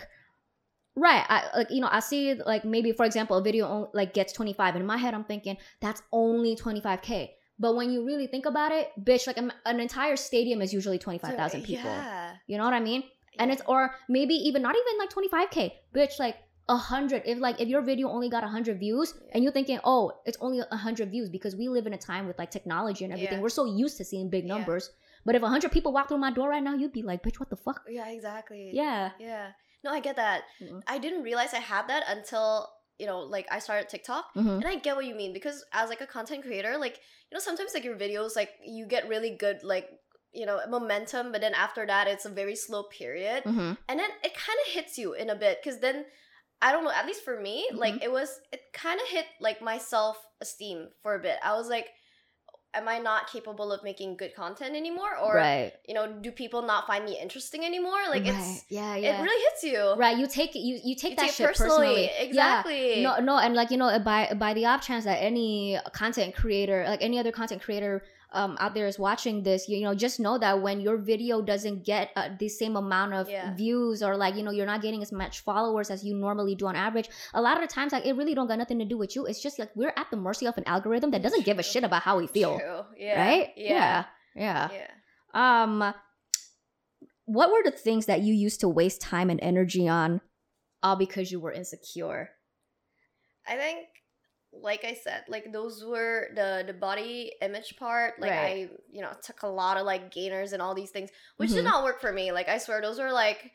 right? 0.95 1.25
I 1.29 1.43
like 1.57 1.71
you 1.71 1.81
know 1.81 1.89
I 1.91 1.99
see 1.99 2.33
like 2.35 2.65
maybe 2.65 2.91
for 2.91 3.05
example 3.05 3.37
a 3.37 3.43
video 3.43 3.67
on, 3.67 3.87
like 3.93 4.13
gets 4.13 4.33
25, 4.33 4.75
in 4.77 4.85
my 4.85 4.97
head 4.97 5.13
I'm 5.13 5.23
thinking 5.23 5.57
that's 5.81 6.01
only 6.11 6.55
25k. 6.55 7.29
But 7.57 7.75
when 7.75 7.91
you 7.91 8.05
really 8.05 8.27
think 8.27 8.45
about 8.45 8.71
it, 8.71 8.91
bitch, 8.99 9.27
like 9.27 9.37
an 9.37 9.53
an 9.65 9.79
entire 9.79 10.15
stadium 10.17 10.61
is 10.61 10.73
usually 10.73 10.99
25,000 10.99 11.63
people. 11.63 11.85
Yeah. 11.89 12.35
You 12.47 12.57
know 12.57 12.65
what 12.65 12.73
I 12.73 12.79
mean? 12.81 13.03
And 13.39 13.51
it's 13.51 13.61
or 13.67 13.95
maybe 14.09 14.33
even 14.33 14.61
not 14.61 14.75
even 14.75 14.97
like 14.97 15.09
25k, 15.11 15.71
bitch, 15.93 16.19
like 16.19 16.37
a 16.67 16.75
hundred. 16.75 17.23
If 17.25 17.39
like 17.39 17.59
if 17.61 17.67
your 17.67 17.81
video 17.81 18.09
only 18.09 18.29
got 18.29 18.43
a 18.43 18.47
hundred 18.47 18.79
views 18.79 19.13
and 19.31 19.43
you're 19.43 19.53
thinking, 19.53 19.79
oh, 19.83 20.11
it's 20.25 20.37
only 20.41 20.59
a 20.59 20.75
hundred 20.77 21.11
views 21.11 21.29
because 21.29 21.55
we 21.55 21.69
live 21.69 21.85
in 21.87 21.93
a 21.93 21.97
time 21.97 22.27
with 22.27 22.37
like 22.39 22.51
technology 22.51 23.03
and 23.05 23.13
everything, 23.13 23.37
Yeah. 23.37 23.41
we're 23.43 23.49
so 23.61 23.65
used 23.65 23.97
to 23.97 24.05
seeing 24.05 24.29
big 24.29 24.43
Yeah. 24.45 24.55
numbers. 24.55 24.91
But 25.25 25.35
if 25.35 25.41
a 25.43 25.47
hundred 25.49 25.71
people 25.71 25.91
walk 25.91 26.07
through 26.09 26.19
my 26.19 26.31
door 26.31 26.49
right 26.49 26.63
now, 26.63 26.75
you'd 26.75 26.93
be 26.93 27.01
like, 27.03 27.23
bitch, 27.23 27.39
what 27.39 27.49
the 27.49 27.55
fuck? 27.55 27.81
Yeah, 27.89 28.07
exactly. 28.09 28.71
Yeah. 28.73 29.11
Yeah. 29.19 29.51
No, 29.83 29.91
I 29.91 29.99
get 29.99 30.15
that. 30.17 30.43
Mhm. 30.61 30.81
I 30.87 30.97
didn't 30.97 31.23
realize 31.23 31.53
I 31.53 31.59
had 31.59 31.87
that 31.87 32.03
until, 32.07 32.69
you 32.99 33.05
know, 33.07 33.19
like 33.19 33.47
I 33.51 33.59
started 33.59 33.89
TikTok. 33.89 34.25
hmm 34.33 34.47
And 34.61 34.65
I 34.65 34.75
get 34.75 34.95
what 34.95 35.05
you 35.05 35.15
mean 35.15 35.33
because 35.33 35.63
as 35.73 35.89
like 35.89 36.01
a 36.01 36.07
content 36.07 36.43
creator, 36.43 36.77
like, 36.77 36.99
you 37.29 37.35
know, 37.35 37.39
sometimes 37.39 37.73
like 37.73 37.83
your 37.83 37.97
videos, 37.97 38.35
like 38.35 38.51
you 38.65 38.85
get 38.87 39.07
really 39.09 39.35
good, 39.35 39.63
like, 39.63 39.89
you 40.33 40.45
know, 40.45 40.59
momentum, 40.69 41.31
but 41.31 41.41
then 41.41 41.53
after 41.53 41.85
that, 41.85 42.07
it's 42.07 42.25
a 42.25 42.29
very 42.29 42.55
slow 42.55 42.83
period. 42.83 43.43
hmm 43.43 43.73
and 43.89 43.99
then 43.99 44.09
it 44.23 44.33
kind 44.33 44.59
of 44.65 44.73
hits 44.73 44.97
you 44.97 45.13
in 45.13 45.29
a 45.29 45.35
bit 45.35 45.59
because 45.61 45.79
then 45.79 46.05
i 46.61 46.71
don't 46.71 46.83
know 46.85 46.91
at 46.91 47.05
least 47.05 47.23
for 47.23 47.39
me 47.39 47.67
like 47.73 48.01
it 48.01 48.11
was 48.11 48.29
it 48.53 48.61
kind 48.73 48.99
of 49.01 49.07
hit 49.09 49.25
like 49.41 49.61
my 49.61 49.77
self-esteem 49.77 50.87
for 51.03 51.15
a 51.15 51.19
bit 51.19 51.37
i 51.43 51.53
was 51.53 51.67
like 51.67 51.87
am 52.75 52.87
i 52.87 52.97
not 52.97 53.29
capable 53.29 53.71
of 53.71 53.83
making 53.83 54.15
good 54.15 54.35
content 54.35 54.75
anymore 54.75 55.17
or 55.23 55.35
right. 55.35 55.73
you 55.87 55.93
know 55.93 56.11
do 56.21 56.31
people 56.31 56.61
not 56.61 56.85
find 56.87 57.05
me 57.05 57.17
interesting 57.19 57.63
anymore 57.65 58.01
like 58.09 58.23
right. 58.23 58.33
it's 58.35 58.65
yeah, 58.69 58.95
yeah. 58.95 59.19
it 59.19 59.23
really 59.23 59.43
hits 59.43 59.63
you 59.63 59.95
right. 59.95 60.17
You 60.17 60.27
take 60.27 60.55
you 60.55 60.79
you 60.83 60.95
take 60.95 61.11
you 61.11 61.15
that 61.17 61.25
take 61.27 61.31
shit 61.31 61.47
personally. 61.47 62.05
Yeah. 62.05 62.21
exactly 62.21 63.01
No, 63.01 63.19
no, 63.19 63.37
and 63.37 63.53
like 63.53 63.71
you 63.71 63.77
know, 63.77 63.97
by 63.99 64.33
by 64.37 64.53
the 64.53 64.65
off 64.65 64.81
chance 64.85 65.05
that 65.05 65.17
any 65.21 65.77
content 65.93 66.35
creator, 66.35 66.85
like 66.87 67.01
any 67.01 67.19
other 67.19 67.31
content 67.31 67.61
creator 67.61 68.03
um 68.35 68.57
out 68.59 68.73
there 68.75 68.85
is 68.85 68.99
watching 68.99 69.41
this, 69.43 69.67
you, 69.67 69.81
know, 69.81 69.95
just 69.95 70.19
know 70.19 70.37
that 70.37 70.61
when 70.61 70.81
your 70.81 70.97
video 70.97 71.41
doesn't 71.41 71.83
get 71.85 72.11
uh, 72.15 72.29
the 72.37 72.49
same 72.49 72.75
amount 72.75 73.13
of 73.13 73.29
Yeah. 73.29 73.55
views 73.55 74.03
or 74.03 74.17
like 74.17 74.35
you 74.35 74.43
know 74.43 74.51
you're 74.51 74.65
not 74.67 74.81
getting 74.81 75.01
as 75.01 75.11
much 75.11 75.39
followers 75.39 75.89
as 75.89 76.03
you 76.03 76.13
normally 76.13 76.53
do 76.55 76.67
on 76.67 76.75
average, 76.75 77.09
a 77.33 77.41
lot 77.41 77.55
of 77.57 77.61
the 77.67 77.73
times 77.73 77.91
like 77.93 78.05
it 78.05 78.13
really 78.15 78.35
don't 78.35 78.47
got 78.47 78.59
nothing 78.59 78.79
to 78.79 78.85
do 78.85 78.97
with 78.97 79.15
you. 79.15 79.25
It's 79.25 79.41
just 79.41 79.57
like 79.57 79.71
we're 79.75 79.93
at 79.95 80.11
the 80.11 80.17
mercy 80.17 80.45
of 80.45 80.57
an 80.57 80.65
algorithm 80.67 81.11
that 81.11 81.21
doesn't 81.23 81.45
give 81.45 81.57
a 81.59 81.63
shit 81.63 81.83
about 81.83 82.03
how 82.03 82.17
we 82.17 82.27
feel, 82.27 82.59
True. 82.59 82.83
yeah 82.97 83.17
right? 83.17 83.49
yeah 83.55 84.05
yeah, 84.35 84.69
yeah 84.71 84.91
Um, 85.33 85.93
what 87.25 87.51
were 87.51 87.63
the 87.63 87.71
things 87.71 88.05
that 88.05 88.21
you 88.21 88.33
used 88.33 88.59
to 88.61 88.69
waste 88.69 89.01
time 89.01 89.29
and 89.29 89.39
energy 89.41 89.87
on, 89.87 90.21
all 90.83 90.95
because 90.95 91.31
you 91.31 91.39
were 91.39 91.51
insecure? 91.51 92.29
I 93.47 93.55
think, 93.55 93.87
like 94.61 94.83
I 94.85 94.93
said, 94.93 95.23
like 95.27 95.51
those 95.51 95.83
were 95.83 96.27
the 96.35 96.63
the 96.65 96.73
body 96.73 97.31
image 97.41 97.75
part. 97.77 98.19
Like 98.19 98.31
Right. 98.31 98.69
I, 98.71 98.75
you 98.91 99.01
know, 99.01 99.11
took 99.23 99.43
a 99.43 99.47
lot 99.47 99.77
of 99.77 99.85
like 99.85 100.11
gainers 100.11 100.53
and 100.53 100.61
all 100.61 100.73
these 100.75 100.89
things, 100.91 101.09
which 101.37 101.49
Mhm. 101.51 101.55
did 101.55 101.65
not 101.65 101.83
work 101.83 101.99
for 102.01 102.11
me. 102.11 102.31
Like 102.31 102.47
I 102.49 102.57
swear, 102.57 102.81
those 102.81 102.99
were 102.99 103.11
like. 103.11 103.51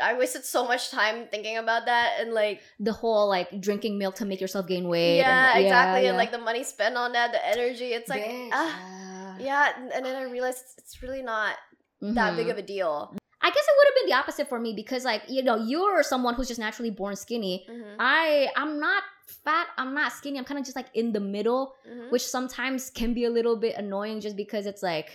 I 0.00 0.14
wasted 0.14 0.44
so 0.44 0.64
much 0.66 0.90
time 0.90 1.26
thinking 1.32 1.58
about 1.58 1.86
that 1.86 2.20
and 2.20 2.32
like 2.32 2.62
the 2.78 2.92
whole 2.92 3.28
like 3.28 3.60
drinking 3.60 3.98
milk 3.98 4.14
to 4.16 4.24
make 4.24 4.40
yourself 4.40 4.68
gain 4.68 4.86
weight. 4.88 5.18
yeah 5.18 5.56
and, 5.56 5.64
exactly 5.64 6.06
and 6.06 6.16
like 6.16 6.30
the 6.30 6.38
money 6.38 6.62
spent 6.62 6.96
on 6.96 7.10
that 7.12 7.32
the 7.32 7.44
energy 7.44 7.92
it's 7.92 8.08
like 8.08 8.22
Bitch, 8.22 8.50
ah 8.52 9.36
yeah. 9.40 9.44
yeah 9.76 9.90
and- 9.92 10.06
then 10.06 10.14
I 10.14 10.22
realized 10.30 10.62
it's, 10.78 11.02
really 11.02 11.22
not 11.22 11.56
that 12.02 12.36
big 12.36 12.46
Mhm. 12.46 12.50
of 12.52 12.58
a 12.58 12.62
deal 12.62 13.12
I 13.42 13.48
guess 13.50 13.64
it 13.66 13.74
would 13.76 13.86
have 13.88 13.94
been 14.00 14.08
the 14.10 14.16
opposite 14.16 14.48
for 14.48 14.60
me 14.60 14.74
because 14.74 15.04
like 15.04 15.22
you 15.28 15.42
know 15.42 15.56
you're 15.56 16.04
someone 16.04 16.34
who's 16.34 16.48
just 16.48 16.60
naturally 16.60 16.90
born 16.90 17.16
skinny. 17.16 17.66
Mhm. 17.68 17.96
I 17.98 18.48
I'm 18.56 18.78
not 18.78 19.02
fat. 19.30 19.68
I'm 19.78 19.94
not 19.94 20.12
skinny. 20.12 20.38
I'm 20.38 20.44
kind 20.44 20.58
of 20.58 20.64
just 20.64 20.76
like 20.76 20.88
in 20.94 21.12
the 21.12 21.20
middle, 21.20 21.74
Mhm. 21.88 22.10
which 22.10 22.26
sometimes 22.26 22.90
can 22.90 23.14
be 23.14 23.24
a 23.24 23.30
little 23.30 23.56
bit 23.56 23.76
annoying 23.76 24.20
just 24.20 24.36
because 24.36 24.66
it's 24.66 24.82
like 24.82 25.08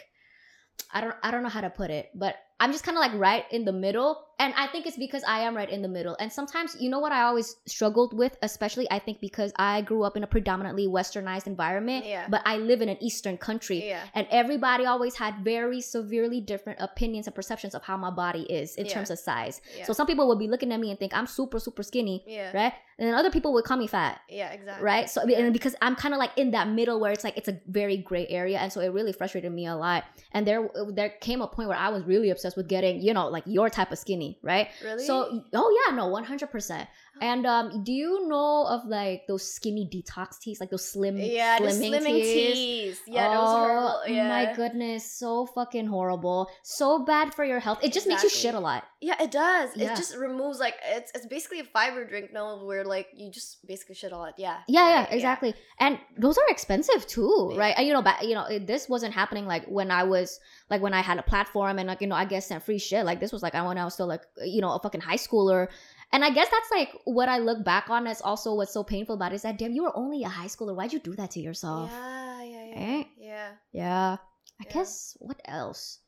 I 0.93 1.01
don't 1.01 1.15
I 1.23 1.32
don't 1.32 1.43
know 1.43 1.49
how 1.49 1.62
to 1.62 1.69
put 1.69 1.89
it, 1.89 2.10
but 2.15 2.36
I'm 2.60 2.72
just 2.72 2.84
kind 2.86 2.98
of 2.98 3.02
like 3.02 3.13
right 3.15 3.44
in 3.52 3.65
the 3.65 3.74
middle. 3.74 4.22
And 4.38 4.54
I 4.58 4.68
think 4.68 4.86
it's 4.86 4.98
because 4.98 5.24
I 5.24 5.39
am 5.41 5.56
right 5.56 5.70
in 5.70 5.82
the 5.82 5.88
middle. 5.88 6.15
And 6.20 6.32
sometimes, 6.32 6.76
you 6.80 6.89
know 6.89 7.00
what 7.00 7.13
I 7.13 7.24
always 7.24 7.56
struggled 7.65 8.13
with, 8.13 8.38
especially 8.41 8.86
I 8.91 9.00
think 9.00 9.22
because 9.22 9.54
I 9.58 9.82
grew 9.82 10.04
up 10.04 10.18
in 10.18 10.24
a 10.24 10.28
predominantly 10.28 10.88
westernized 10.88 11.48
environment, 11.48 12.06
Yeah. 12.06 12.28
but 12.30 12.41
I 12.46 12.58
live 12.58 12.82
in 12.82 12.89
an 12.89 13.02
eastern 13.02 13.38
country. 13.38 13.88
Yeah. 13.88 14.04
And 14.13 14.28
everybody 14.32 14.86
always 14.86 15.15
had 15.15 15.36
very 15.44 15.80
severely 15.80 16.41
different 16.41 16.80
opinions 16.82 17.28
and 17.28 17.36
perceptions 17.36 17.76
of 17.76 17.84
how 17.84 17.96
my 17.96 18.10
body 18.10 18.44
is 18.44 18.76
in 18.76 18.86
Yeah. 18.86 18.94
terms 18.94 19.10
of 19.10 19.20
size. 19.20 19.62
So 19.86 19.94
some 19.94 20.06
people 20.08 20.28
would 20.28 20.39
be 20.39 20.48
looking 20.50 20.72
at 20.74 20.80
me 20.82 20.89
and 20.91 21.00
think 21.00 21.13
I'm 21.13 21.28
super, 21.28 21.60
super 21.60 21.84
skinny, 21.84 22.24
yeah. 22.28 22.52
right? 22.56 22.74
And 22.98 23.08
then 23.08 23.15
other 23.15 23.32
people 23.32 23.52
would 23.54 23.65
call 23.65 23.76
me 23.78 23.88
fat 23.88 24.22
Yeah, 24.30 24.52
exactly. 24.52 24.86
right 24.86 25.10
so 25.10 25.22
and 25.22 25.52
because 25.52 25.76
i'm 25.82 25.98
kind 25.98 26.13
of 26.13 26.18
like 26.18 26.32
in 26.38 26.52
that 26.52 26.70
middle 26.70 26.98
where 26.98 27.12
it's 27.12 27.26
like 27.26 27.36
it's 27.38 27.50
a 27.50 27.60
very 27.68 27.98
gray 27.98 28.26
area 28.30 28.58
and 28.58 28.72
so 28.72 28.80
it 28.80 28.88
really 28.94 29.12
frustrated 29.12 29.52
me 29.52 29.65
a 29.68 29.76
lot 29.76 30.06
and 30.32 30.48
there 30.48 30.70
there 30.94 31.10
came 31.20 31.41
a 31.41 31.48
point 31.48 31.68
where 31.68 31.78
i 31.78 31.89
was 31.89 32.04
really 32.06 32.30
with 32.55 32.67
getting 32.67 33.01
you 33.01 33.13
know 33.13 33.27
like 33.29 33.43
your 33.47 33.69
type 33.69 33.91
of 33.93 33.97
skinny 33.97 34.38
right 34.43 34.67
Really? 34.84 35.05
so 35.05 35.41
oh 35.53 35.69
yeah 35.89 35.95
no 35.95 36.10
100% 36.12 36.88
and 37.21 37.45
um 37.45 37.84
do 37.86 37.93
you 37.93 38.27
know 38.27 38.65
of 38.67 38.81
like 38.86 39.25
those 39.27 39.43
skinny 39.55 39.89
detox 39.91 40.38
teas 40.41 40.60
like 40.60 40.69
those 40.69 40.86
slim 40.91 41.15
yeah, 41.17 41.60
the 41.60 41.67
slimming, 41.67 42.01
slimming 42.01 42.21
teas? 42.21 42.53
teas. 42.53 42.99
Yeah, 43.08 43.29
those 43.29 43.38
oh 43.38 43.55
are 43.55 43.67
horrible. 43.69 44.01
Yeah. 44.13 44.27
my 44.27 44.53
goodness 44.53 45.17
so 45.17 45.45
fucking 45.45 45.88
horrible 45.88 46.49
so 46.63 47.05
bad 47.05 47.34
for 47.34 47.45
your 47.45 47.60
health 47.62 47.79
it 47.81 47.93
just 47.93 48.05
makes 48.05 48.21
you 48.23 48.29
shit 48.29 48.53
a 48.53 48.60
lot 48.60 48.84
Yeah, 49.05 49.21
it 49.21 49.29
does. 49.29 49.69
Yeah. 49.75 49.93
It 49.93 49.97
just 50.01 50.17
removes 50.17 50.58
like 50.60 50.73
it's 50.97 51.12
it's 51.13 51.27
basically 51.27 51.60
a 51.60 51.63
fiber 51.77 52.01
drink, 52.10 52.34
no, 52.34 52.65
where 52.65 52.84
like 52.84 53.08
you 53.13 53.29
just 53.31 53.62
basically 53.67 53.93
shit 53.93 54.12
a 54.12 54.17
lot. 54.17 54.34
Yeah. 54.41 54.58
Yeah, 54.67 54.89
yeah, 54.89 54.99
right, 55.05 55.13
exactly. 55.13 55.53
And 55.79 55.99
those 56.17 56.38
are 56.41 56.47
expensive 56.49 57.05
too, 57.05 57.51
Yeah. 57.53 57.60
right? 57.62 57.75
And 57.77 57.86
you 57.86 57.93
know, 57.93 58.01
but 58.01 58.25
you 58.25 58.34
know, 58.34 58.45
it, 58.49 58.65
this 58.65 58.89
wasn't 58.89 59.13
happening 59.13 59.45
like 59.45 59.65
when 59.69 59.91
I 59.91 60.03
was 60.10 60.39
like 60.69 60.82
when 60.82 60.93
I 60.93 61.01
had 61.01 61.17
a 61.19 61.23
platform 61.23 61.78
and 61.80 61.88
like 61.88 62.01
you 62.01 62.08
know, 62.08 62.15
I 62.15 62.25
guess 62.25 62.47
sent 62.47 62.63
free 62.63 62.80
shit. 62.80 63.06
Like 63.06 63.19
this 63.19 63.32
was 63.32 63.43
like 63.43 63.56
I 63.56 63.65
when 63.65 63.78
I 63.78 63.84
was 63.86 63.93
still 63.93 64.08
like 64.08 64.21
you 64.43 64.62
know 64.62 64.71
a 64.73 64.80
fucking 64.80 65.01
high 65.01 65.17
schooler. 65.17 65.67
And 66.12 66.23
I 66.23 66.30
guess 66.30 66.47
that's 66.49 66.71
like 66.71 66.95
what 67.06 67.30
I 67.30 67.39
look 67.39 67.63
back 67.65 67.89
on 67.89 68.08
as 68.08 68.21
also 68.21 68.54
what's 68.56 68.73
so 68.73 68.84
painful 68.84 69.15
about 69.15 69.32
it 69.32 69.36
is 69.36 69.41
that 69.41 69.58
damn, 69.58 69.73
you 69.73 69.84
were 69.84 69.95
only 69.97 70.23
a 70.23 70.30
high 70.30 70.45
schooler. 70.45 70.75
Why'd 70.75 70.93
you 70.93 70.99
do 70.99 71.15
that 71.15 71.32
to 71.32 71.39
yourself? 71.39 71.89
Yeah, 71.91 72.43
yeah, 72.43 72.65
yeah. 72.65 72.75
Eh? 72.75 73.04
Yeah. 73.17 73.51
Yeah. 73.73 74.17
I 74.62 74.63
Yeah. 74.65 74.73
guess 74.73 75.17
what 75.19 75.41
else? 75.45 75.99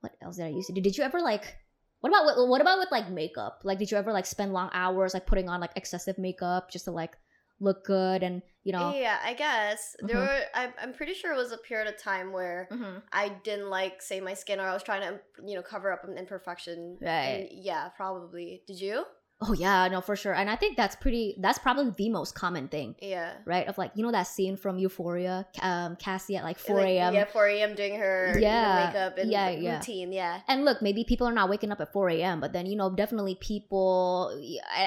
What 0.00 0.12
else 0.22 0.36
did 0.36 0.46
I 0.46 0.50
used 0.50 0.68
to 0.68 0.72
do? 0.74 0.80
Did 0.80 0.96
you 0.96 1.04
ever 1.04 1.20
like? 1.20 1.56
What 2.00 2.10
about 2.10 2.24
what, 2.26 2.48
what 2.48 2.60
about 2.60 2.78
with 2.78 2.92
like 2.92 3.10
makeup? 3.10 3.60
Like, 3.64 3.78
did 3.78 3.90
you 3.90 3.96
ever 3.96 4.12
like 4.12 4.26
spend 4.26 4.52
long 4.52 4.70
hours 4.72 5.14
like 5.14 5.26
putting 5.26 5.48
on 5.48 5.60
like 5.60 5.72
excessive 5.74 6.18
makeup 6.18 6.70
just 6.70 6.84
to 6.84 6.92
like 6.92 7.16
look 7.60 7.84
good 7.84 8.22
and 8.22 8.42
you 8.64 8.72
know? 8.72 8.92
Yeah, 8.96 9.18
I 9.22 9.34
guess 9.34 9.94
there 10.00 10.16
Mhm. 10.16 10.26
were. 10.26 10.40
I'm, 10.54 10.72
I'm 10.82 10.92
pretty 10.92 11.14
sure 11.14 11.32
it 11.32 11.36
was 11.36 11.52
a 11.52 11.58
period 11.58 11.86
of 11.88 11.96
time 11.98 12.32
where 12.32 12.68
Mhm. 12.72 13.02
I 13.12 13.28
didn't 13.28 13.70
like 13.70 14.02
say 14.02 14.20
my 14.20 14.34
skin, 14.34 14.58
or 14.58 14.66
I 14.66 14.74
was 14.74 14.82
trying 14.82 15.02
to, 15.02 15.20
you 15.44 15.54
know, 15.54 15.62
cover 15.62 15.92
up 15.92 16.02
an 16.04 16.18
imperfection. 16.18 16.98
Right. 17.00 17.08
And 17.08 17.48
yeah, 17.52 17.88
probably. 17.90 18.62
Did 18.66 18.80
you? 18.80 19.04
Oh 19.42 19.52
yeah, 19.52 19.86
no, 19.88 20.00
for 20.00 20.16
sure. 20.16 20.32
And 20.32 20.48
I 20.48 20.56
think 20.56 20.78
that's 20.78 20.96
pretty. 20.96 21.36
That's 21.38 21.58
probably 21.58 21.92
the 21.94 22.08
most 22.08 22.34
common 22.34 22.68
thing, 22.68 22.96
Yeah. 23.02 23.34
right? 23.44 23.68
Of 23.68 23.76
like 23.76 23.92
you 23.94 24.02
know 24.02 24.10
that 24.10 24.22
scene 24.26 24.56
from 24.56 24.78
Euphoria, 24.78 25.46
um, 25.60 25.96
Cassie 25.96 26.36
at 26.36 26.44
like 26.44 26.58
four 26.58 26.76
Like, 26.76 26.86
a.m. 26.88 27.12
Yeah, 27.12 27.26
4 27.26 27.46
a.m. 27.48 27.74
doing 27.74 27.96
her 27.96 28.28
you 28.28 28.40
know, 28.40 28.46
Yeah, 28.46 28.86
makeup 28.86 29.18
and 29.18 29.30
yeah, 29.30 29.50
yeah. 29.50 29.76
routine. 29.76 30.10
Yeah. 30.12 30.40
And 30.48 30.64
look, 30.64 30.80
maybe 30.80 31.04
people 31.04 31.26
are 31.26 31.34
not 31.34 31.50
waking 31.50 31.70
up 31.70 31.82
at 31.82 31.92
4 31.92 32.08
a.m., 32.10 32.40
but 32.40 32.54
then, 32.54 32.64
you 32.64 32.76
know, 32.76 32.88
definitely 32.88 33.34
people, 33.34 34.30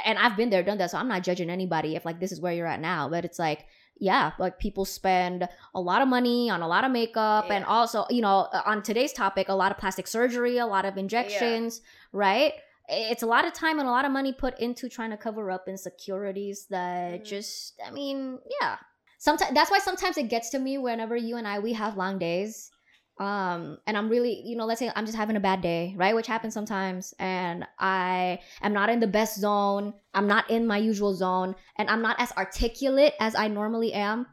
and 0.03 0.17
I've 0.17 0.35
been 0.35 0.49
there, 0.49 0.63
done 0.63 0.79
that, 0.79 0.89
so 0.89 0.97
I'm 0.97 1.07
not 1.07 1.21
judging 1.21 1.51
anybody 1.51 1.95
if, 1.95 2.03
like, 2.03 2.19
this 2.19 2.31
is 2.31 2.41
where 2.41 2.51
you're 2.53 2.65
at 2.65 2.79
now, 2.79 3.07
but 3.07 3.25
it's 3.25 3.37
like, 3.37 3.67
yeah, 3.99 4.31
like 4.39 4.57
people 4.59 4.85
spend 4.85 5.47
a 5.75 5.81
lot 5.81 6.01
of 6.01 6.07
money 6.07 6.49
on 6.49 6.61
a 6.63 6.67
lot 6.67 6.85
of 6.85 6.91
makeup 6.91 7.51
and 7.51 7.65
also, 7.65 8.05
you 8.09 8.21
know, 8.21 8.47
on 8.65 8.81
today's 8.81 9.11
topic, 9.13 9.49
a 9.49 9.53
lot 9.53 9.71
of 9.71 9.77
plastic 9.77 10.07
surgery, 10.07 10.57
a 10.57 10.65
lot 10.65 10.85
of 10.85 10.97
injections, 10.97 11.81
right? 12.13 12.53
It's 12.89 13.23
a 13.23 13.27
lot 13.27 13.45
of 13.45 13.53
time 13.53 13.79
and 13.79 13.87
a 13.87 13.91
lot 13.91 14.05
of 14.05 14.11
money 14.11 14.33
put 14.33 14.59
into 14.59 14.89
trying 14.89 15.11
to 15.11 15.17
cover 15.17 15.51
up 15.51 15.67
insecurities 15.67 16.65
that 16.69 17.21
Mhm. 17.21 17.25
just, 17.25 17.79
I 17.85 17.91
mean, 17.91 18.39
yeah. 18.59 18.77
Sometimes 19.19 19.53
that's 19.53 19.69
why 19.69 19.79
sometimes 19.79 20.17
it 20.17 20.29
gets 20.29 20.49
to 20.51 20.59
me 20.59 20.77
whenever 20.77 21.15
you 21.15 21.37
and 21.37 21.47
I 21.47 21.59
we 21.59 21.73
have 21.73 21.97
long 21.97 22.17
days 22.19 22.71
um 23.19 23.77
and 23.85 23.97
i'm 23.97 24.07
really 24.07 24.41
you 24.45 24.55
know 24.55 24.65
let's 24.65 24.79
say 24.79 24.89
i'm 24.95 25.05
just 25.05 25.17
having 25.17 25.35
a 25.35 25.41
bad 25.41 25.59
day 25.59 25.93
right 25.97 26.15
which 26.15 26.25
happens 26.25 26.53
sometimes 26.53 27.13
and 27.19 27.67
i 27.77 28.39
am 28.61 28.71
not 28.71 28.89
in 28.89 29.01
the 29.01 29.07
best 29.07 29.37
zone 29.37 29.93
i'm 30.13 30.25
not 30.25 30.49
in 30.49 30.65
my 30.65 30.77
usual 30.77 31.13
zone 31.13 31.53
and 31.77 31.89
i'm 31.89 32.01
not 32.01 32.15
as 32.17 32.31
articulate 32.37 33.13
as 33.19 33.35
i 33.35 33.45
normally 33.47 33.91
am 33.91 34.25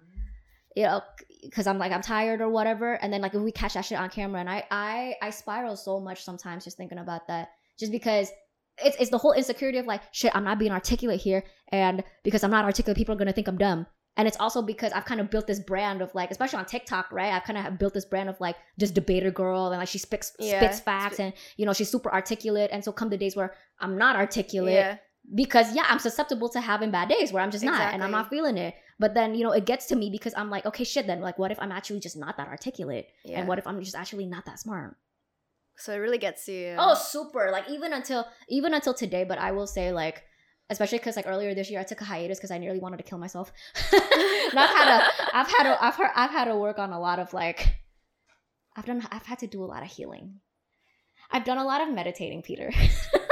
you 0.76 0.84
know 0.84 1.00
because 1.42 1.66
i'm 1.66 1.78
like 1.78 1.90
i'm 1.90 2.00
tired 2.00 2.40
or 2.40 2.48
whatever 2.48 2.94
and 3.02 3.12
then 3.12 3.20
like 3.20 3.34
if 3.34 3.42
we 3.42 3.50
catch 3.50 3.74
that 3.74 3.84
shit 3.84 3.98
on 3.98 4.08
camera 4.08 4.38
and 4.38 4.48
i 4.48 4.62
i 4.70 5.16
i 5.20 5.30
spiral 5.30 5.74
so 5.76 5.98
much 5.98 6.22
sometimes 6.22 6.62
just 6.62 6.76
thinking 6.76 6.98
about 6.98 7.26
that 7.26 7.48
just 7.76 7.90
because 7.90 8.30
it's, 8.84 8.96
it's 8.98 9.10
the 9.10 9.18
whole 9.18 9.32
insecurity 9.32 9.78
of 9.78 9.86
like 9.86 10.02
shit 10.12 10.30
i'm 10.34 10.44
not 10.44 10.58
being 10.58 10.72
articulate 10.72 11.20
here 11.20 11.42
and 11.70 12.02
because 12.24 12.42
i'm 12.44 12.50
not 12.50 12.64
articulate 12.64 12.96
people 12.96 13.14
are 13.14 13.18
gonna 13.18 13.32
think 13.32 13.48
i'm 13.48 13.58
dumb 13.58 13.86
and 14.18 14.26
it's 14.26 14.38
also 14.40 14.62
because 14.62 14.92
I've 14.92 15.04
kind 15.04 15.20
of 15.20 15.28
built 15.30 15.46
this 15.46 15.60
brand 15.60 16.00
of 16.00 16.14
like, 16.14 16.30
especially 16.30 16.58
on 16.58 16.64
TikTok, 16.64 17.12
right? 17.12 17.34
I've 17.34 17.44
kind 17.44 17.58
of 17.58 17.78
built 17.78 17.92
this 17.92 18.06
brand 18.06 18.30
of 18.30 18.40
like 18.40 18.56
just 18.80 18.94
debater 18.94 19.30
girl, 19.30 19.66
and 19.66 19.78
like 19.78 19.88
she 19.88 19.98
spits 19.98 20.32
Yeah. 20.38 20.58
spits 20.58 20.80
facts, 20.80 21.20
and 21.20 21.34
you 21.58 21.66
know 21.66 21.74
she's 21.74 21.90
super 21.90 22.10
articulate. 22.10 22.70
And 22.72 22.82
so 22.82 22.92
come 22.92 23.10
the 23.10 23.18
days 23.18 23.36
where 23.36 23.52
I'm 23.78 23.98
not 23.98 24.16
articulate, 24.16 24.72
Yeah. 24.76 24.96
because 25.34 25.74
yeah, 25.76 25.84
I'm 25.88 25.98
susceptible 25.98 26.48
to 26.48 26.62
having 26.62 26.90
bad 26.90 27.10
days 27.10 27.30
where 27.30 27.42
I'm 27.42 27.50
just 27.50 27.62
not, 27.62 27.92
and 27.92 28.02
I'm 28.02 28.10
not 28.10 28.30
feeling 28.30 28.56
it. 28.56 28.74
But 28.98 29.12
then 29.12 29.34
you 29.34 29.44
know 29.44 29.52
it 29.52 29.66
gets 29.66 29.84
to 29.88 29.96
me 29.96 30.08
because 30.08 30.32
I'm 30.34 30.48
like, 30.48 30.64
okay, 30.64 30.84
shit. 30.84 31.06
Then 31.06 31.20
like, 31.20 31.38
what 31.38 31.50
if 31.50 31.58
I'm 31.60 31.70
actually 31.70 32.00
just 32.00 32.16
not 32.16 32.38
that 32.38 32.48
articulate, 32.48 33.08
Yeah. 33.22 33.40
and 33.40 33.46
what 33.48 33.58
if 33.58 33.66
I'm 33.66 33.78
just 33.82 33.94
actually 33.94 34.24
not 34.24 34.46
that 34.46 34.58
smart? 34.58 34.96
So 35.78 35.92
it 35.92 35.98
really 35.98 36.18
gets 36.18 36.48
you. 36.48 36.74
Oh, 36.78 36.94
super! 36.94 37.50
Like 37.52 37.68
even 37.68 37.92
until 37.92 38.26
even 38.48 38.74
until 38.74 38.94
today, 38.94 39.24
but 39.24 39.38
I 39.38 39.52
will 39.52 39.66
say 39.66 39.92
like. 39.92 40.22
Especially 40.68 40.98
because 40.98 41.14
like 41.14 41.28
earlier 41.28 41.54
this 41.54 41.70
year 41.70 41.78
I 41.78 41.84
took 41.84 42.00
a 42.00 42.04
hiatus 42.04 42.38
because 42.38 42.50
I 42.50 42.58
nearly 42.58 42.80
wanted 42.80 42.96
to 42.96 43.04
kill 43.04 43.18
myself. 43.18 43.52
and 43.92 44.58
I've 44.58 44.68
had 44.68 44.98
a 44.98 45.36
I've 45.36 45.46
had 45.46 45.66
a 45.66 45.84
I've 45.84 45.94
heard, 45.94 46.10
I've 46.16 46.32
had 46.32 46.46
to 46.46 46.56
work 46.56 46.80
on 46.80 46.90
a 46.90 46.98
lot 46.98 47.20
of 47.20 47.32
like 47.32 47.76
I've 48.74 48.84
done 48.84 49.06
I've 49.12 49.26
had 49.26 49.38
to 49.38 49.46
do 49.46 49.62
a 49.62 49.70
lot 49.70 49.84
of 49.84 49.88
healing. 49.88 50.40
I've 51.30 51.44
done 51.44 51.58
a 51.58 51.64
lot 51.64 51.82
of 51.82 51.94
meditating, 51.94 52.42
Peter. 52.42 52.72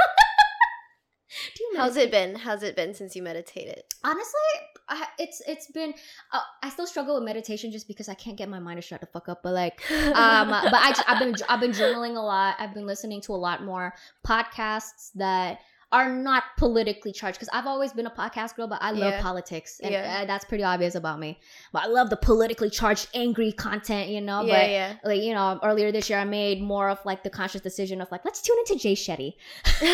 do 1.55 1.63
you 1.63 1.73
How's 1.77 1.95
meditate? 1.95 2.07
it 2.07 2.11
been? 2.11 2.35
How's 2.39 2.63
it 2.63 2.75
been 2.75 2.93
since 2.93 3.15
you 3.15 3.23
meditated? 3.23 3.83
Honestly, 4.03 4.39
I, 4.87 5.07
it's 5.17 5.41
it's 5.47 5.71
been 5.71 5.93
uh, 6.31 6.39
I 6.61 6.69
still 6.69 6.85
struggle 6.87 7.15
with 7.15 7.23
meditation 7.23 7.71
just 7.71 7.87
because 7.87 8.07
I 8.09 8.13
can't 8.13 8.37
get 8.37 8.49
my 8.49 8.59
mind 8.59 8.77
to 8.77 8.81
shut 8.81 9.01
the 9.01 9.07
fuck 9.07 9.27
up. 9.29 9.41
But 9.43 9.53
like 9.53 9.81
um 9.91 10.49
but 10.49 10.73
I 10.73 10.89
just, 10.95 11.09
I've 11.09 11.19
been 11.19 11.35
I've 11.49 11.59
been 11.59 11.71
journaling 11.71 12.15
a 12.17 12.21
lot. 12.21 12.55
I've 12.59 12.73
been 12.73 12.85
listening 12.85 13.21
to 13.21 13.33
a 13.33 13.35
lot 13.37 13.63
more 13.63 13.93
podcasts 14.25 15.11
that 15.15 15.59
are 15.91 16.11
not 16.11 16.43
politically 16.57 17.13
charged 17.13 17.37
because 17.37 17.49
I've 17.53 17.67
always 17.67 17.93
been 17.93 18.05
a 18.07 18.11
podcast 18.11 18.55
girl, 18.55 18.67
but 18.67 18.79
I 18.81 18.91
love 18.91 19.13
Yeah. 19.13 19.21
politics, 19.21 19.79
and 19.81 19.91
Yeah. 19.93 20.19
uh, 20.21 20.25
that's 20.25 20.43
pretty 20.43 20.63
obvious 20.63 20.95
about 20.95 21.19
me. 21.19 21.39
But 21.71 21.83
I 21.83 21.87
love 21.87 22.09
the 22.09 22.17
politically 22.17 22.69
charged, 22.69 23.07
angry 23.13 23.51
content, 23.53 24.09
you 24.09 24.19
know. 24.19 24.41
yeah, 24.41 24.53
but 24.61 24.69
yeah. 24.69 24.93
like 25.03 25.21
you 25.21 25.33
know, 25.33 25.59
earlier 25.63 25.91
this 25.91 26.09
year 26.09 26.19
I 26.19 26.25
made 26.25 26.61
more 26.61 26.89
of 26.89 26.99
like 27.05 27.23
the 27.23 27.29
conscious 27.29 27.61
decision 27.61 28.01
of 28.01 28.11
like 28.11 28.25
let's 28.25 28.41
tune 28.41 28.57
into 28.67 28.75
Jay 28.81 28.93
Shetty. 28.93 29.33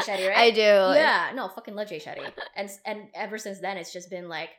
Jay 0.00 0.12
Shetty, 0.12 0.28
right? 0.30 0.36
I 0.38 0.50
do. 0.50 0.60
yeah 0.60 1.30
no 1.34 1.48
fucking 1.48 1.74
love 1.74 1.88
jay 1.88 1.98
shetty 1.98 2.30
and 2.56 2.70
and 2.84 3.08
ever 3.14 3.38
since 3.38 3.60
then 3.60 3.76
it's 3.76 3.92
just 3.92 4.10
been 4.10 4.28
like 4.28 4.50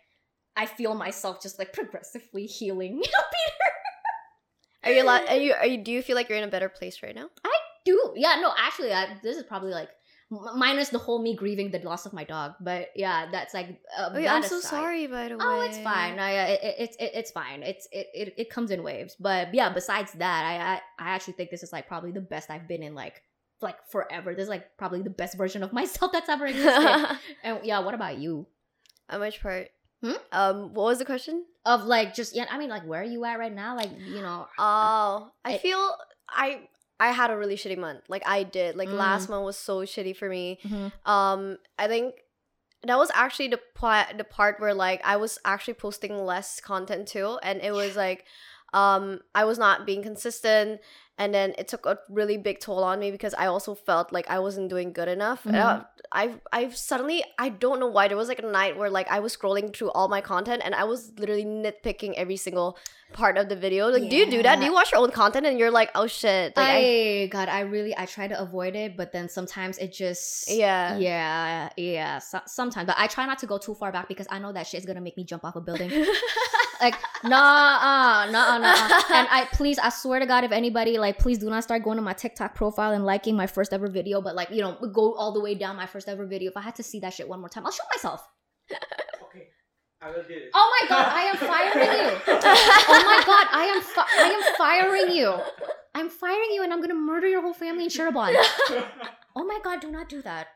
i 0.56 0.66
feel 0.66 0.96
myself 0.96 1.42
just 1.42 1.60
like 1.60 1.74
progressively 1.74 2.46
healing 2.46 2.96
Peter. 3.04 3.72
Are 4.84 4.92
you, 4.92 5.04
lot, 5.04 5.28
are 5.30 5.36
you? 5.38 5.54
Are 5.54 5.66
you? 5.66 5.84
Do 5.84 5.92
you 5.92 6.04
feel 6.04 6.16
like 6.16 6.30
you're 6.30 6.38
in 6.38 6.44
a 6.44 6.48
better 6.52 6.70
place 6.70 7.02
right 7.02 7.16
now? 7.16 7.28
I 7.44 7.56
do 7.86 8.14
yeah 8.16 8.36
no 8.42 8.52
actually 8.58 8.94
I, 8.94 9.18
this 9.24 9.36
is 9.38 9.44
probably 9.44 9.72
like 9.72 9.90
minus 10.56 10.90
the 10.90 10.98
whole 10.98 11.22
me 11.22 11.36
grieving 11.36 11.70
the 11.72 11.80
loss 11.80 12.06
of 12.08 12.14
my 12.14 12.24
dog 12.24 12.54
but 12.60 12.90
yeah 12.96 13.28
that's 13.32 13.54
like 13.54 13.80
uh, 13.98 14.10
Oh, 14.14 14.18
yeah, 14.18 14.34
I'm 14.36 14.42
that 14.42 14.50
so 14.50 14.58
aside. 14.58 14.70
sorry. 14.70 15.08
By 15.08 15.28
the 15.30 15.38
way. 15.38 15.44
Oh, 15.46 15.62
it's 15.62 15.78
fine. 15.80 16.16
No, 16.16 16.26
yeah, 16.28 16.48
it, 16.48 16.60
it, 16.64 16.76
it's 16.80 16.96
it, 16.98 17.12
it's 17.14 17.32
fine. 17.32 17.62
It's 17.64 17.88
it, 17.92 18.08
it 18.14 18.34
it 18.38 18.50
comes 18.50 18.70
in 18.72 18.82
waves. 18.84 19.16
But 19.20 19.54
yeah, 19.54 19.72
besides 19.74 20.12
that, 20.14 20.46
I, 20.46 20.56
I 20.74 20.82
I 21.00 21.10
actually 21.16 21.34
think 21.34 21.50
this 21.52 21.62
is 21.64 21.72
like 21.74 21.88
probably 21.88 22.12
the 22.12 22.22
best 22.22 22.50
I've 22.50 22.68
been 22.68 22.82
in 22.84 22.96
like 22.96 23.22
like 23.62 23.78
forever. 23.90 24.34
This 24.36 24.44
is 24.44 24.50
like 24.50 24.78
probably 24.78 25.02
the 25.02 25.10
best 25.10 25.38
version 25.38 25.64
of 25.64 25.72
myself 25.80 26.12
that's 26.12 26.30
ever 26.30 26.46
existed. 26.46 27.18
and 27.44 27.60
yeah, 27.64 27.80
what 27.80 27.94
about 27.94 28.18
you? 28.18 28.48
On 29.10 29.20
which 29.22 29.42
part? 29.42 29.70
Hmm? 30.04 30.12
Um, 30.32 30.74
what 30.74 30.84
was 30.86 31.00
the 31.00 31.06
question? 31.06 31.46
of 31.68 31.84
like 31.84 32.14
just 32.14 32.36
yeah 32.36 32.46
i 32.52 32.60
mean 32.60 32.70
like 32.70 32.86
where 32.86 33.02
are 33.02 33.04
you 33.04 33.26
at 33.26 33.40
right 33.40 33.52
now 33.52 33.76
like 33.76 33.90
you 34.00 34.22
know 34.22 34.46
Oh, 34.60 35.32
I 35.44 35.54
I- 35.56 35.58
feel 35.58 35.96
I 36.30 36.70
I 37.00 37.10
had 37.12 37.32
a 37.32 37.36
really 37.38 37.56
shitty 37.56 37.76
month. 37.78 38.02
Like 38.08 38.22
I 38.28 38.44
did. 38.44 38.76
Like 38.76 38.88
Mm. 38.88 38.98
last 38.98 39.30
month 39.30 39.44
was 39.44 39.58
so 39.58 39.80
shitty 39.82 40.16
for 40.16 40.30
me. 40.30 40.60
mhm. 40.64 40.92
Um, 41.10 41.58
I 41.80 41.88
think 41.88 42.14
that 42.84 42.98
was 43.00 43.10
actually 43.16 43.48
the 43.48 43.60
part 43.74 44.16
the 44.18 44.24
part 44.24 44.60
where 44.60 44.76
like 44.76 45.02
I 45.04 45.18
was 45.18 45.40
actually 45.44 45.74
posting 45.74 46.24
less 46.24 46.60
content 46.62 47.08
too, 47.08 47.40
and 47.42 47.60
it 47.62 47.72
was 47.74 47.96
like, 47.96 48.26
um, 48.74 49.22
I 49.34 49.44
was 49.46 49.58
not 49.58 49.86
being 49.88 50.04
consistent, 50.04 50.82
and 51.18 51.34
then 51.34 51.54
it 51.58 51.68
took 51.68 51.86
a 51.86 51.98
really 52.10 52.38
big 52.38 52.60
toll 52.60 52.84
on 52.84 53.00
me 53.00 53.10
because 53.10 53.34
I 53.34 53.46
also 53.48 53.74
felt 53.74 54.12
like 54.12 54.30
I 54.30 54.40
wasn't 54.40 54.70
doing 54.70 54.92
good 54.92 55.08
enough. 55.08 55.46
And 55.46 55.56
I, 55.56 55.86
I've 56.12 56.40
I've 56.52 56.76
suddenly 56.76 57.24
I 57.40 57.50
don't 57.50 57.80
know 57.80 57.88
why 57.88 58.10
there 58.10 58.18
was 58.18 58.28
like 58.28 58.40
a 58.40 58.46
night 58.46 58.78
where 58.78 58.90
like 58.90 59.10
I 59.10 59.20
was 59.20 59.36
scrolling 59.36 59.74
through 59.74 59.92
all 59.92 60.10
my 60.10 60.20
content 60.20 60.62
and 60.66 60.76
I 60.76 60.84
was 60.84 61.14
literally 61.18 61.46
nitpicking 61.46 62.16
every 62.16 62.36
single 62.36 62.78
part 63.14 63.38
of 63.38 63.48
the 63.48 63.56
video. 63.56 63.88
Like, 63.88 64.10
do 64.10 64.16
you 64.16 64.30
do 64.30 64.44
that? 64.44 64.60
Do 64.60 64.66
you 64.66 64.74
watch 64.74 64.92
your 64.92 65.00
own 65.00 65.12
content 65.12 65.46
and 65.46 65.58
you're 65.58 65.72
like, 65.72 65.90
oh 65.96 66.08
shit? 66.08 66.58
Like, 66.58 66.68
I, 66.68 67.22
I, 67.24 67.28
God, 67.28 67.48
I 67.48 67.62
really 67.62 67.98
I 67.98 68.06
try 68.06 68.28
to 68.28 68.38
avoid 68.40 68.76
it, 68.76 68.98
but 68.98 69.14
then 69.14 69.30
sometimes 69.30 69.78
it 69.78 69.94
just 69.94 70.52
yeah. 70.52 70.98
yeah 70.98 71.70
yeah 71.78 72.20
so, 72.20 72.42
sometimes. 72.46 72.88
But 72.88 72.96
I 72.98 73.08
try 73.08 73.26
not 73.26 73.40
to 73.40 73.46
go 73.46 73.58
too 73.58 73.74
far 73.74 73.92
back 73.92 74.10
because 74.10 74.28
I 74.30 74.40
know 74.40 74.52
that 74.52 74.68
shit's 74.68 74.86
gonna 74.86 75.02
make 75.02 75.16
me 75.16 75.24
jump 75.24 75.46
off 75.46 75.56
a 75.56 75.62
building. 75.62 75.92
like 76.82 76.96
nah 77.24 78.28
uh 78.28 78.32
nah 78.32 78.58
nah 78.58 78.74
and 79.14 79.28
I 79.32 79.48
please 79.54 79.80
I 79.80 79.88
swear 79.88 80.20
to 80.20 80.26
God 80.26 80.44
if 80.44 80.52
anybody 80.52 80.98
like 80.98 81.05
please 81.12 81.38
do 81.38 81.50
not 81.50 81.64
start 81.64 81.84
going 81.84 81.98
to 81.98 82.02
my 82.02 82.14
TikTok 82.14 82.56
profile 82.56 82.92
and 82.92 83.06
liking 83.06 83.36
my 83.36 83.48
first 83.48 83.74
ever 83.74 83.88
video, 83.88 84.22
but 84.22 84.36
like 84.36 84.50
you 84.52 84.62
know 84.62 84.78
go 84.94 85.14
all 85.16 85.34
the 85.34 85.42
way 85.42 85.56
down 85.56 85.76
my 85.76 85.86
first 85.86 86.08
ever 86.08 86.26
video. 86.26 86.50
If 86.50 86.58
I 86.58 86.62
had 86.62 86.76
to 86.76 86.84
see 86.84 87.00
that 87.00 87.14
shit 87.14 87.28
one 87.28 87.40
more 87.40 87.50
time, 87.50 87.66
I'll 87.66 87.72
shoot 87.72 87.86
myself. 87.94 88.28
Okay, 88.72 89.48
I 90.02 90.08
will 90.10 90.24
do 90.24 90.34
it. 90.34 90.50
Oh 90.54 90.78
my 90.82 90.88
God, 90.90 91.08
I 91.08 91.22
am 91.24 91.38
firing 91.38 91.92
you. 92.00 92.12
oh 92.28 93.04
my 93.06 93.24
god, 93.26 93.48
I 93.52 93.66
am 93.76 93.82
fi- 93.82 94.06
I 94.20 94.28
am 94.30 94.56
firing 94.58 95.16
you. 95.16 95.36
I'm 95.94 96.10
firing 96.10 96.52
you 96.52 96.64
and 96.64 96.74
I'm 96.74 96.82
gonna 96.82 96.94
murder 96.94 97.28
your 97.28 97.42
whole 97.42 97.54
family 97.54 97.86
in 97.86 97.90
Cirebon. 97.90 98.36
Oh 99.38 99.44
my 99.44 99.60
god, 99.64 99.82
do 99.82 99.92
not 99.92 100.08
do 100.08 100.22
that. 100.22 100.48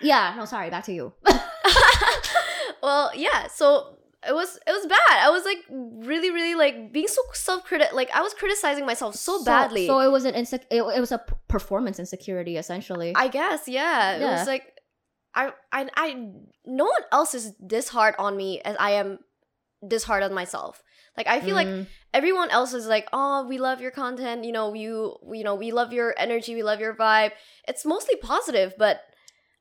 Yeah, 0.00 0.34
no, 0.36 0.44
sorry, 0.44 0.70
back 0.70 0.84
to 0.86 0.92
you. 0.92 1.12
well, 2.82 3.12
yeah. 3.14 3.46
So 3.46 3.98
it 4.26 4.34
was 4.34 4.58
it 4.66 4.70
was 4.70 4.86
bad. 4.86 5.18
I 5.18 5.30
was 5.30 5.44
like 5.44 5.58
really 5.68 6.30
really 6.30 6.54
like 6.54 6.92
being 6.92 7.08
so 7.08 7.22
self 7.32 7.64
critic. 7.64 7.88
Like 7.92 8.10
I 8.14 8.22
was 8.22 8.34
criticizing 8.34 8.86
myself 8.86 9.16
so, 9.16 9.42
badly. 9.44 9.86
So 9.86 10.00
it 10.00 10.10
was 10.10 10.24
an 10.24 10.34
insec- 10.34 10.66
it, 10.70 10.82
it 10.82 11.00
was 11.00 11.12
a 11.12 11.18
p- 11.18 11.34
performance 11.48 11.98
insecurity 11.98 12.56
essentially. 12.56 13.12
I 13.16 13.28
guess, 13.28 13.66
yeah. 13.66 14.16
It 14.16 14.24
was 14.24 14.46
like 14.46 14.72
I 15.34 15.52
I 15.72 15.88
I 15.96 16.28
no 16.66 16.84
one 16.84 17.02
else 17.10 17.34
is 17.34 17.54
this 17.58 17.88
hard 17.88 18.14
on 18.18 18.36
me 18.36 18.60
as 18.62 18.76
I 18.78 18.92
am 18.92 19.18
this 19.80 20.04
hard 20.04 20.22
on 20.22 20.32
myself. 20.32 20.82
Like 21.16 21.26
I 21.26 21.40
feel 21.40 21.54
like 21.54 21.68
Mm, 21.68 21.86
everyone 22.14 22.50
else 22.50 22.72
is 22.74 22.86
like, 22.86 23.08
"Oh, 23.12 23.46
we 23.46 23.58
love 23.58 23.80
your 23.80 23.90
content, 23.90 24.44
you 24.44 24.52
know, 24.52 24.72
you 24.72 25.16
you 25.32 25.44
know, 25.44 25.54
we 25.56 25.72
love 25.72 25.92
your 25.92 26.14
energy, 26.16 26.54
we 26.54 26.62
love 26.62 26.80
your 26.80 26.94
vibe." 26.94 27.32
It's 27.66 27.84
mostly 27.84 28.16
positive, 28.16 28.74
but 28.78 29.00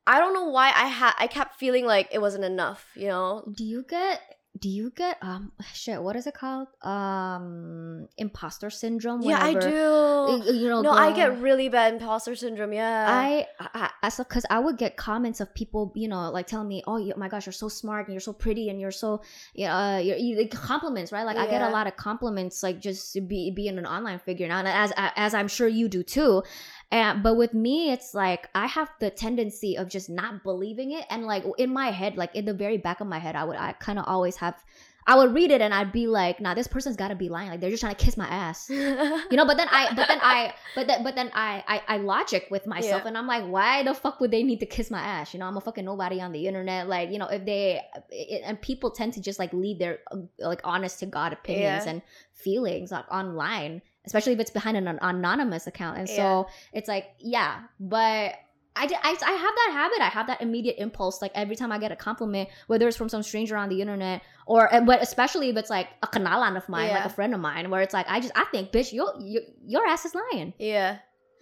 I 0.08 0.20
don't 0.20 0.34
know 0.34 0.46
why 0.46 0.68
I 0.68 0.88
had 0.88 1.14
I 1.18 1.28
kept 1.28 1.56
feeling 1.56 1.86
like 1.86 2.10
it 2.12 2.20
wasn't 2.22 2.44
enough, 2.44 2.88
you 2.96 3.08
know? 3.08 3.44
do 3.56 3.64
you 3.64 3.84
get 3.88 4.22
do 4.62 4.70
you 4.70 4.92
get 4.96 5.18
um 5.22 5.52
shit, 5.74 6.02
what 6.02 6.16
is 6.16 6.28
it 6.28 6.34
called? 6.34 6.68
Um 6.84 8.08
imposter 8.18 8.70
syndrome 8.70 9.22
Yeah, 9.24 9.44
I 9.44 9.54
do. 9.54 10.54
You 10.54 10.70
know, 10.70 10.82
No, 10.82 10.92
I 10.92 11.14
get 11.14 11.40
really 11.40 11.68
bad 11.68 11.96
imposter 11.96 12.36
syndrome. 12.36 12.72
Yeah. 12.72 13.06
I, 13.10 13.48
I, 13.60 13.90
I 14.04 14.10
so 14.10 14.24
because 14.24 14.46
I 14.50 14.60
would 14.60 14.78
get 14.78 14.96
comments 14.98 15.42
of 15.42 15.54
people, 15.54 15.92
you 15.96 16.08
know, 16.08 16.32
like 16.32 16.48
telling 16.48 16.68
me, 16.68 16.84
"Oh, 16.88 16.98
you, 16.98 17.14
my 17.18 17.28
gosh, 17.28 17.46
you're 17.48 17.54
so 17.54 17.68
smart 17.68 18.08
and 18.08 18.14
you're 18.14 18.22
so 18.22 18.34
pretty 18.34 18.70
and 18.70 18.80
you're 18.80 18.92
so, 18.92 19.22
you 19.54 19.66
know, 19.66 19.74
uh, 19.74 19.98
you're, 19.98 20.18
you, 20.18 20.38
like, 20.38 20.52
compliments, 20.52 21.12
right? 21.12 21.26
Like 21.26 21.38
I 21.38 21.48
get 21.48 21.62
a 21.62 21.70
lot 21.70 21.88
of 21.88 21.98
compliments, 21.98 22.62
like 22.64 22.80
just 22.80 23.28
be 23.28 23.52
being 23.52 23.78
an 23.78 23.86
online 23.86 24.20
figure 24.20 24.48
now, 24.48 24.60
and 24.60 24.68
as 24.68 24.94
as 24.98 25.34
I'm 25.34 25.48
sure 25.48 25.68
you 25.68 25.90
do 25.90 26.04
too. 26.04 26.44
And 26.92 27.24
but 27.24 27.36
with 27.38 27.54
me, 27.54 27.92
it's 27.92 28.14
like 28.14 28.50
I 28.54 28.68
have 28.68 28.90
the 29.00 29.10
tendency 29.10 29.78
of 29.78 29.88
just 29.88 30.10
not 30.10 30.44
believing 30.44 30.92
it, 30.92 31.06
and 31.10 31.26
like 31.26 31.44
in 31.58 31.72
my 31.72 31.90
head, 31.92 32.18
like 32.18 32.36
in 32.36 32.46
the 32.46 32.54
very 32.54 32.78
back 32.78 33.00
of 33.00 33.08
my 33.08 33.20
head, 33.20 33.36
I 33.36 33.44
would 33.46 33.56
I 33.58 33.72
kind 33.74 33.98
of 33.98 34.06
always 34.08 34.36
have. 34.38 34.62
I 35.08 35.16
would 35.18 35.34
read 35.34 35.50
it 35.50 35.62
and 35.62 35.74
I'd 35.74 35.92
be 35.92 36.06
like, 36.06 36.40
"Nah, 36.40 36.54
this 36.54 36.68
person's 36.68 36.96
got 36.96 37.08
to 37.08 37.16
be 37.16 37.28
lying. 37.28 37.50
Like 37.50 37.60
they're 37.60 37.72
just 37.72 37.82
trying 37.82 37.96
to 37.96 38.04
kiss 38.06 38.18
my 38.18 38.28
ass." 38.28 38.70
you 38.70 39.38
know 39.38 39.46
but 39.46 39.58
then 39.58 39.68
i 39.72 39.88
but 39.96 40.08
then 40.08 40.20
i 40.22 40.54
but 40.76 40.86
then 40.88 41.04
but 41.04 41.16
then 41.16 41.32
i 41.34 41.64
i, 41.68 41.96
I 41.96 41.98
logic 41.98 42.48
with 42.52 42.68
myself 42.68 43.02
Yeah. 43.02 43.08
and 43.08 43.18
i'm 43.18 43.26
like 43.26 43.46
why 43.46 43.82
the 43.84 43.94
fuck 43.96 44.20
would 44.20 44.30
they 44.30 44.44
need 44.44 44.60
to 44.60 44.66
kiss 44.68 44.92
my 44.92 45.00
ass 45.02 45.34
you 45.34 45.40
know 45.40 45.48
i'm 45.48 45.58
a 45.58 45.62
fucking 45.62 45.86
nobody 45.86 46.22
on 46.22 46.32
the 46.32 46.46
internet 46.48 46.88
like 46.88 47.10
you 47.10 47.18
know 47.18 47.26
if 47.28 47.46
they 47.46 47.82
it, 48.12 48.42
and 48.46 48.62
people 48.62 48.92
tend 48.92 49.14
to 49.14 49.22
just 49.22 49.40
like 49.40 49.52
leave 49.54 49.80
their 49.80 50.00
like 50.40 50.62
honest 50.64 51.00
to 51.00 51.06
god 51.08 51.34
opinions 51.34 51.86
Yeah. 51.86 51.92
and 51.94 52.02
feelings 52.34 52.92
like 52.92 53.06
online 53.12 53.82
especially 54.06 54.34
if 54.34 54.40
it's 54.40 54.52
behind 54.52 54.76
an 54.78 54.88
anonymous 55.02 55.68
account 55.68 55.98
and 55.98 56.10
so 56.10 56.48
it's 56.74 56.88
like 56.88 57.08
yeah 57.20 57.62
but 57.80 58.36
I, 58.74 58.88
di- 58.88 58.96
I, 58.96 59.10
I 59.26 59.32
have 59.34 59.56
that 59.56 59.70
habit. 59.74 60.00
I 60.00 60.08
have 60.08 60.28
that 60.28 60.42
immediate 60.42 60.78
impulse. 60.78 61.22
Like 61.22 61.34
every 61.36 61.58
time 61.58 61.74
I 61.74 61.78
get 61.78 61.92
a 61.92 61.96
compliment, 61.98 62.48
whether 62.68 62.88
it's 62.88 62.96
from 62.96 63.10
some 63.10 63.22
stranger 63.22 63.58
on 63.58 63.68
the 63.68 63.82
internet 63.82 64.22
or, 64.48 64.70
but 64.86 65.02
especially 65.04 65.50
if 65.50 65.58
it's 65.58 65.70
like 65.70 65.90
a 66.02 66.08
kanalan 66.08 66.56
of 66.56 66.70
mine, 66.70 66.90
like 66.90 67.04
a 67.04 67.10
friend 67.10 67.34
of 67.34 67.42
mine, 67.42 67.70
where 67.70 67.82
it's 67.82 67.94
like, 67.94 68.06
I 68.08 68.22
just, 68.22 68.32
I 68.34 68.46
think, 68.46 68.72
bitch, 68.72 68.94
your, 68.94 69.14
your, 69.20 69.42
your 69.66 69.86
ass 69.88 70.06
is 70.06 70.16
lying. 70.16 70.54
yeah. 70.58 71.00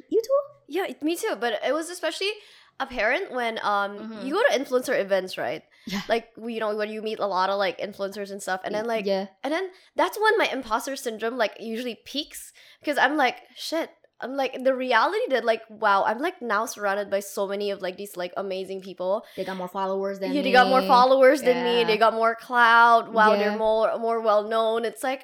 You 0.09 0.19
too? 0.19 0.39
Yeah, 0.69 0.87
me 1.03 1.15
too. 1.15 1.35
But 1.39 1.59
it 1.63 1.71
was 1.71 1.91
especially 1.91 2.31
apparent 2.79 3.31
when 3.31 3.59
um 3.61 3.99
Mhm. 3.99 4.25
you 4.25 4.33
go 4.33 4.41
to 4.49 4.57
influencer 4.59 4.99
events, 4.99 5.37
right? 5.37 5.61
Yeah. 5.91 6.01
Like 6.07 6.25
we, 6.37 6.53
you 6.55 6.59
know, 6.59 6.75
when 6.75 6.89
you 6.89 7.01
meet 7.01 7.19
a 7.19 7.25
lot 7.27 7.49
of 7.49 7.57
like 7.57 7.79
influencers 7.79 8.31
and 8.31 8.41
stuff, 8.41 8.61
and 8.65 8.73
then 8.75 8.85
like, 8.85 9.05
yeah, 9.05 9.27
and 9.43 9.51
then 9.53 9.69
that's 9.95 10.17
when 10.23 10.37
my 10.37 10.47
imposter 10.57 10.95
syndrome 10.95 11.37
like 11.37 11.53
usually 11.59 11.97
peaks 12.05 12.53
because 12.79 12.97
I'm 12.97 13.17
like, 13.17 13.37
shit. 13.55 13.89
I'm 14.21 14.35
like 14.35 14.53
the 14.65 14.75
reality 14.75 15.25
that 15.29 15.45
like 15.45 15.61
wow 15.69 16.03
I'm 16.03 16.19
like 16.19 16.41
now 16.41 16.65
surrounded 16.65 17.09
by 17.09 17.21
so 17.21 17.47
many 17.47 17.71
of 17.71 17.81
like 17.81 17.95
these 17.95 18.17
like 18.17 18.33
amazing 18.35 18.81
people. 18.81 19.23
they 19.37 19.45
got 19.45 19.55
more 19.55 19.69
followers 19.69 20.19
than 20.19 20.33
Yeah, 20.33 20.41
they 20.41 20.49
me. 20.51 20.59
got 20.59 20.67
more 20.67 20.81
followers 20.83 21.39
than 21.41 21.63
me. 21.63 21.85
They 21.85 21.97
got 21.97 22.13
more 22.13 22.35
clout. 22.35 23.13
Wow, 23.13 23.31
Yeah. 23.31 23.37
they're 23.39 23.57
more 23.57 23.97
more 23.97 24.19
well 24.19 24.43
known. 24.43 24.83
It's 24.83 25.03
like, 25.09 25.23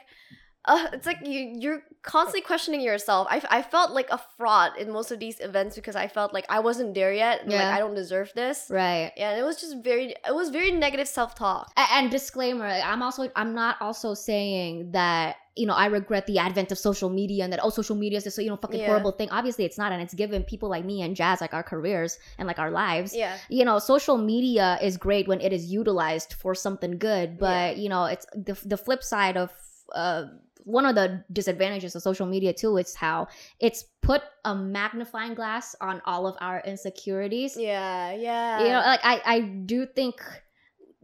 uh, 0.68 0.88
it's 0.94 1.06
like 1.06 1.20
you 1.26 1.54
you're 1.60 1.84
constantly 2.02 2.42
questioning 2.42 2.82
yourself. 2.82 3.28
I, 3.30 3.42
I 3.50 3.62
felt 3.62 3.92
like 3.92 4.10
a 4.12 4.20
fraud 4.38 4.78
in 4.78 4.92
most 4.92 5.12
of 5.12 5.20
these 5.20 5.40
events 5.40 5.76
because 5.76 5.96
I 5.96 6.08
felt 6.08 6.34
like 6.34 6.46
I 6.50 6.60
wasn't 6.60 6.94
there 6.94 7.14
yet. 7.14 7.42
And, 7.42 7.52
Yeah. 7.52 7.64
Like 7.70 7.76
I 7.78 7.80
don't 7.80 7.96
deserve 7.96 8.32
this. 8.36 8.68
Right. 8.70 9.12
Yeah, 9.18 9.32
and 9.32 9.40
it 9.40 9.44
was 9.44 9.60
just 9.62 9.84
very 9.84 10.14
it 10.28 10.34
was 10.36 10.50
very 10.50 10.72
negative 10.72 11.08
self 11.08 11.36
talk. 11.36 11.72
A- 11.78 11.94
and 11.94 12.10
disclaimer 12.12 12.66
i'm 12.66 13.02
also 13.02 13.30
i'm 13.36 13.54
not 13.54 13.76
also 13.82 14.14
saying 14.14 14.92
that 14.92 15.36
you 15.56 15.66
know 15.66 15.74
i 15.74 15.86
regret 15.86 16.26
the 16.28 16.38
advent 16.40 16.72
of 16.72 16.78
social 16.78 17.10
media 17.10 17.44
and 17.44 17.54
that 17.54 17.60
oh 17.64 17.70
social 17.70 17.96
media 17.96 18.18
is 18.18 18.24
this 18.26 18.38
you 18.38 18.50
know 18.50 18.58
fucking 18.58 18.80
Yeah. 18.82 18.88
horrible 18.88 19.12
thing 19.12 19.30
obviously 19.32 19.64
it's 19.66 19.78
not 19.78 19.92
and 19.94 20.02
it's 20.02 20.14
given 20.14 20.44
people 20.44 20.68
like 20.70 20.84
me 20.86 21.02
and 21.02 21.16
jazz 21.16 21.40
like 21.42 21.54
our 21.54 21.64
careers 21.64 22.18
and 22.38 22.48
like 22.48 22.60
our 22.60 22.72
lives 22.72 23.16
Yeah, 23.16 23.38
you 23.50 23.64
know 23.66 23.80
social 23.80 24.18
media 24.18 24.78
is 24.82 24.98
great 24.98 25.28
when 25.28 25.40
it 25.42 25.54
is 25.54 25.72
utilized 25.72 26.34
for 26.34 26.54
something 26.56 26.98
good 26.98 27.38
but 27.38 27.78
you 27.78 27.88
know 27.90 28.06
it's 28.06 28.26
the, 28.34 28.56
the 28.66 28.78
flip 28.78 29.02
side 29.04 29.38
of 29.38 29.52
uh 29.94 30.24
one 30.66 30.86
of 30.86 30.96
the 30.96 31.24
disadvantages 31.32 31.96
of 31.96 32.02
social 32.02 32.26
media 32.26 32.52
too 32.52 32.76
is 32.78 32.96
how 32.96 33.28
it's 33.60 33.86
put 34.02 34.22
a 34.44 34.54
magnifying 34.54 35.34
glass 35.34 35.76
on 35.80 36.02
all 36.06 36.28
of 36.28 36.36
our 36.42 36.62
insecurities 36.66 37.56
yeah, 37.56 38.14
yeah. 38.14 38.60
you 38.60 38.68
know 38.68 38.80
like 38.80 39.00
i 39.04 39.22
i 39.26 39.40
do 39.40 39.86
think 39.86 40.20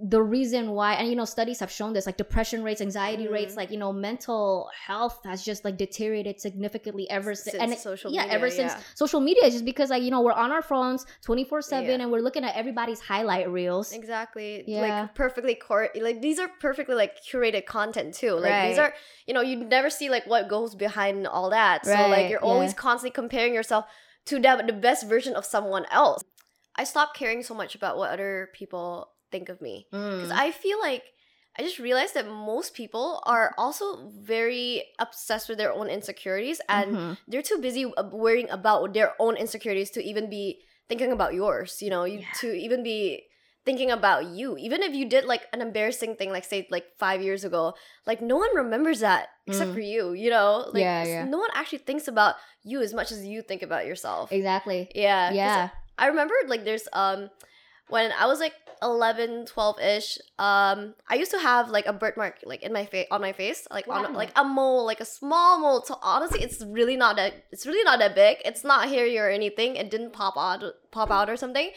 the 0.03 0.21
reason 0.21 0.71
why 0.71 0.93
and 0.95 1.07
you 1.09 1.15
know 1.15 1.25
studies 1.25 1.59
have 1.59 1.69
shown 1.69 1.93
this 1.93 2.05
like 2.07 2.17
depression 2.17 2.63
rates 2.63 2.81
anxiety 2.81 3.25
Mhm. 3.25 3.31
rates 3.31 3.55
like 3.55 3.69
you 3.69 3.77
know 3.77 3.93
mental 3.93 4.69
health 4.87 5.19
has 5.25 5.43
just 5.45 5.63
like 5.63 5.77
deteriorated 5.77 6.41
significantly 6.41 7.07
ever 7.09 7.35
since 7.35 7.51
Since 7.57 7.63
and 7.63 7.79
social 7.79 8.11
yeah 8.11 8.21
media, 8.23 8.35
ever 8.35 8.49
since 8.49 8.73
social 8.95 9.19
media 9.21 9.43
is 9.45 9.53
just 9.53 9.65
because 9.65 9.89
like 9.91 10.01
you 10.01 10.09
know 10.09 10.21
we're 10.21 10.31
on 10.33 10.51
our 10.51 10.63
phones 10.63 11.05
24 11.21 11.61
7 11.61 12.01
and 12.01 12.11
we're 12.11 12.21
looking 12.21 12.43
at 12.43 12.55
everybody's 12.55 12.99
highlight 12.99 13.49
reels 13.49 13.91
Exactly. 13.93 14.63
Yeah. 14.67 14.81
Like 14.81 15.15
perfectly 15.15 15.55
cor- 15.55 15.91
like 15.99 16.21
these 16.21 16.39
are 16.39 16.49
perfectly 16.59 16.95
like 16.95 17.17
curated 17.23 17.65
content 17.65 18.13
too. 18.15 18.33
Like 18.33 18.69
these 18.69 18.77
are 18.79 18.93
you 19.27 19.33
know, 19.33 19.41
you 19.41 19.57
never 19.57 19.89
see 19.89 20.09
like 20.09 20.25
what 20.25 20.49
goes 20.49 20.73
behind 20.75 21.27
all 21.27 21.49
that. 21.51 21.85
right. 21.85 21.95
So 21.95 22.07
like 22.07 22.29
you're 22.29 22.39
always 22.43 22.71
yeah. 22.71 22.77
constantly 22.77 23.11
comparing 23.11 23.53
yourself 23.53 23.85
to 24.25 24.39
the, 24.39 24.63
the 24.65 24.73
best 24.73 25.07
version 25.07 25.35
of 25.35 25.45
someone 25.45 25.85
else. 25.91 26.23
I 26.75 26.85
stopped 26.85 27.15
caring 27.17 27.43
so 27.43 27.53
much 27.53 27.75
about 27.75 27.97
what 27.97 28.09
other 28.11 28.49
people 28.53 29.11
think 29.32 29.50
of 29.50 29.62
me. 29.62 29.88
Because 29.91 30.30
Mm. 30.32 30.38
I 30.38 30.52
feel 30.52 30.80
like 30.80 31.04
I 31.58 31.63
just 31.63 31.80
realized 31.80 32.13
that 32.15 32.28
most 32.28 32.74
people 32.74 33.22
are 33.26 33.54
also 33.58 34.08
very 34.08 34.84
obsessed 35.00 35.50
with 35.50 35.58
their 35.58 35.74
own 35.74 35.88
insecurities 35.89 36.62
and 36.70 36.96
Mhm. 36.96 37.17
they're 37.28 37.41
too 37.44 37.60
busy 37.60 37.84
worrying 38.12 38.50
about 38.50 38.94
their 38.94 39.12
own 39.20 39.36
insecurities 39.36 39.91
to 39.91 40.00
even 40.04 40.30
be 40.30 40.63
thinking 40.88 41.12
about 41.12 41.34
yours 41.34 41.82
you 41.82 41.89
know 41.89 42.04
you 42.04 42.20
Yeah. 42.20 42.34
to 42.39 42.48
even 42.56 42.84
be 42.84 43.24
thinking 43.67 43.91
about 43.91 44.26
you 44.32 44.56
even 44.58 44.82
if 44.82 44.96
you 44.96 45.06
did 45.08 45.24
like 45.26 45.44
an 45.54 45.62
embarrassing 45.62 46.15
thing 46.15 46.32
like 46.32 46.44
say 46.44 46.67
like 46.72 46.88
five 46.98 47.22
years 47.22 47.44
ago 47.44 47.76
like 48.08 48.20
no 48.22 48.36
one 48.36 48.52
remembers 48.56 49.00
that 49.00 49.30
except 49.48 49.72
Mm. 49.72 49.76
for 49.76 49.80
you 49.94 50.04
you 50.13 50.30
know 50.30 50.67
like 50.72 50.84
Yeah, 50.88 51.04
yeah. 51.04 51.26
no 51.28 51.38
one 51.38 51.52
actually 51.54 51.84
thinks 51.84 52.08
about 52.08 52.36
you 52.63 52.82
as 52.82 52.94
much 52.94 53.12
as 53.12 53.24
you 53.26 53.41
think 53.41 53.62
about 53.62 53.86
yourself 53.86 54.32
exactly 54.32 54.89
Yeah. 54.96 55.32
yeah 55.32 55.70
I 55.98 56.08
remember 56.08 56.34
like 56.48 56.63
there's 56.63 56.88
um 56.91 57.30
when 57.91 58.12
I 58.17 58.25
was 58.25 58.39
like 58.39 58.54
11, 58.82 59.45
12 59.45 59.80
ish, 59.80 60.17
um 60.39 60.95
I 61.08 61.15
used 61.15 61.32
to 61.32 61.39
have 61.39 61.69
like 61.69 61.86
a 61.86 61.93
birthmark 61.93 62.39
like 62.45 62.63
in 62.63 62.73
my 62.73 62.86
face 62.86 63.08
on 63.12 63.21
my 63.21 63.34
face, 63.34 63.67
like 63.69 63.88
What 63.88 64.06
on 64.06 64.13
like 64.13 64.32
a 64.36 64.43
mole, 64.43 64.86
like 64.86 64.99
a 64.99 65.06
small 65.06 65.60
mole. 65.60 65.84
So 65.84 65.99
honestly, 66.01 66.41
it's 66.41 66.63
really 66.65 66.95
not 66.95 67.15
that 67.17 67.34
it's 67.51 67.65
really 67.65 67.84
not 67.84 67.99
that 67.99 68.15
big. 68.15 68.38
It's 68.45 68.63
not 68.63 68.89
hairy 68.89 69.17
or 69.19 69.30
anything. 69.30 69.75
It 69.75 69.91
didn't 69.91 70.13
pop 70.13 70.36
out 70.38 70.63
pop 70.91 71.12
out 71.12 71.30
or 71.30 71.38
something. 71.38 71.71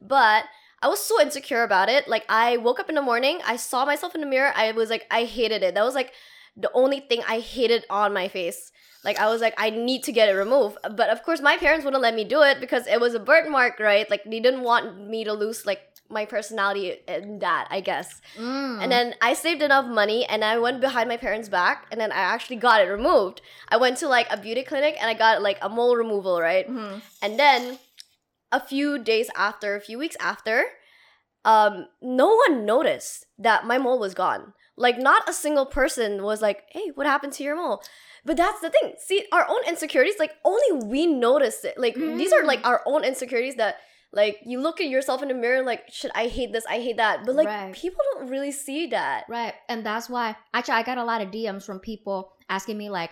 But 0.00 0.44
I 0.82 0.88
was 0.88 1.00
so 1.00 1.20
insecure 1.20 1.62
about 1.62 1.88
it. 1.88 2.06
Like 2.06 2.24
I 2.28 2.58
woke 2.58 2.78
up 2.78 2.88
in 2.88 2.94
the 2.94 3.02
morning, 3.02 3.40
I 3.46 3.56
saw 3.56 3.84
myself 3.84 4.14
in 4.14 4.20
the 4.20 4.26
mirror. 4.26 4.52
I 4.54 4.72
was 4.72 4.90
like 4.90 5.06
I 5.10 5.24
hated 5.24 5.62
it. 5.62 5.74
That 5.74 5.84
was 5.84 5.94
like 5.94 6.12
the 6.56 6.70
only 6.74 7.00
thing 7.00 7.22
I 7.26 7.40
hated 7.40 7.84
on 7.90 8.12
my 8.12 8.28
face. 8.28 8.70
Like 9.04 9.18
I 9.18 9.28
was 9.28 9.40
like, 9.40 9.54
I 9.58 9.70
need 9.70 10.02
to 10.04 10.12
get 10.12 10.28
it 10.28 10.32
removed. 10.32 10.78
But 10.82 11.10
of 11.10 11.22
course, 11.22 11.40
my 11.40 11.56
parents 11.56 11.84
wouldn't 11.84 12.02
let 12.02 12.14
me 12.14 12.24
do 12.24 12.42
it 12.42 12.58
because 12.60 12.86
it 12.86 13.00
was 13.00 13.14
a 13.14 13.20
birthmark, 13.20 13.78
right? 13.78 14.08
Like 14.10 14.24
they 14.24 14.40
didn't 14.40 14.62
want 14.62 15.08
me 15.08 15.24
to 15.24 15.32
lose 15.32 15.66
like 15.66 15.80
my 16.08 16.24
personality 16.24 16.96
in 17.08 17.38
that, 17.40 17.66
I 17.70 17.80
guess. 17.80 18.20
Mm. 18.38 18.82
And 18.82 18.92
then 18.92 19.14
I 19.20 19.34
saved 19.34 19.62
enough 19.62 19.86
money 19.86 20.24
and 20.26 20.44
I 20.44 20.58
went 20.58 20.80
behind 20.80 21.08
my 21.08 21.16
parents' 21.16 21.48
back 21.48 21.86
and 21.90 22.00
then 22.00 22.12
I 22.12 22.16
actually 22.16 22.56
got 22.56 22.80
it 22.80 22.88
removed. 22.90 23.40
I 23.68 23.76
went 23.76 23.98
to 23.98 24.08
like 24.08 24.26
a 24.30 24.36
beauty 24.36 24.62
clinic 24.62 24.96
and 25.00 25.08
I 25.08 25.14
got 25.14 25.42
like 25.42 25.58
a 25.60 25.68
mole 25.68 25.96
removal, 25.96 26.40
right? 26.40 26.68
Mhm. 26.68 27.00
And 27.22 27.38
then 27.38 27.78
a 28.52 28.60
few 28.60 28.98
days 28.98 29.28
after, 29.36 29.74
a 29.74 29.80
few 29.80 29.98
weeks 29.98 30.16
after, 30.20 30.64
um, 31.44 31.88
no 32.00 32.34
one 32.34 32.64
noticed 32.64 33.26
that 33.38 33.66
my 33.66 33.78
mole 33.78 33.98
was 33.98 34.14
gone. 34.14 34.54
Like 34.76 34.98
not 34.98 35.28
a 35.28 35.32
single 35.32 35.66
person 35.66 36.22
was 36.22 36.42
like, 36.42 36.64
"Hey, 36.70 36.90
what 36.94 37.06
happened 37.06 37.32
to 37.34 37.44
your 37.44 37.56
mole?" 37.56 37.82
But 38.24 38.36
that's 38.36 38.60
the 38.60 38.70
thing. 38.70 38.94
See, 38.98 39.26
our 39.32 39.46
own 39.48 39.60
insecurities, 39.68 40.18
like 40.18 40.32
only 40.44 40.86
we 40.86 41.06
notice 41.06 41.64
it. 41.64 41.78
Like 41.78 41.94
these 41.94 42.32
are 42.32 42.44
like 42.44 42.62
mm. 42.62 42.66
our 42.66 42.82
own 42.86 43.04
insecurities 43.04 43.56
that 43.56 43.76
like 44.12 44.38
you 44.44 44.60
look 44.60 44.80
at 44.80 44.88
yourself 44.88 45.22
in 45.22 45.28
the 45.28 45.34
mirror 45.34 45.62
like, 45.62 45.90
"Should 45.92 46.12
I 46.14 46.28
hate 46.28 46.52
this? 46.52 46.64
I 46.66 46.80
hate 46.80 46.96
that." 46.96 47.26
But 47.26 47.34
like 47.34 47.48
Right. 47.48 47.74
people 47.74 48.02
don't 48.14 48.28
really 48.28 48.52
see 48.52 48.86
that. 48.88 49.24
Right. 49.28 49.54
And 49.68 49.84
that's 49.84 50.08
why 50.08 50.36
actually 50.54 50.74
I 50.74 50.82
got 50.84 50.98
a 50.98 51.04
lot 51.04 51.20
of 51.20 51.30
DMs 51.30 51.64
from 51.66 51.80
people 51.80 52.32
asking 52.48 52.78
me 52.78 52.90
like 52.90 53.10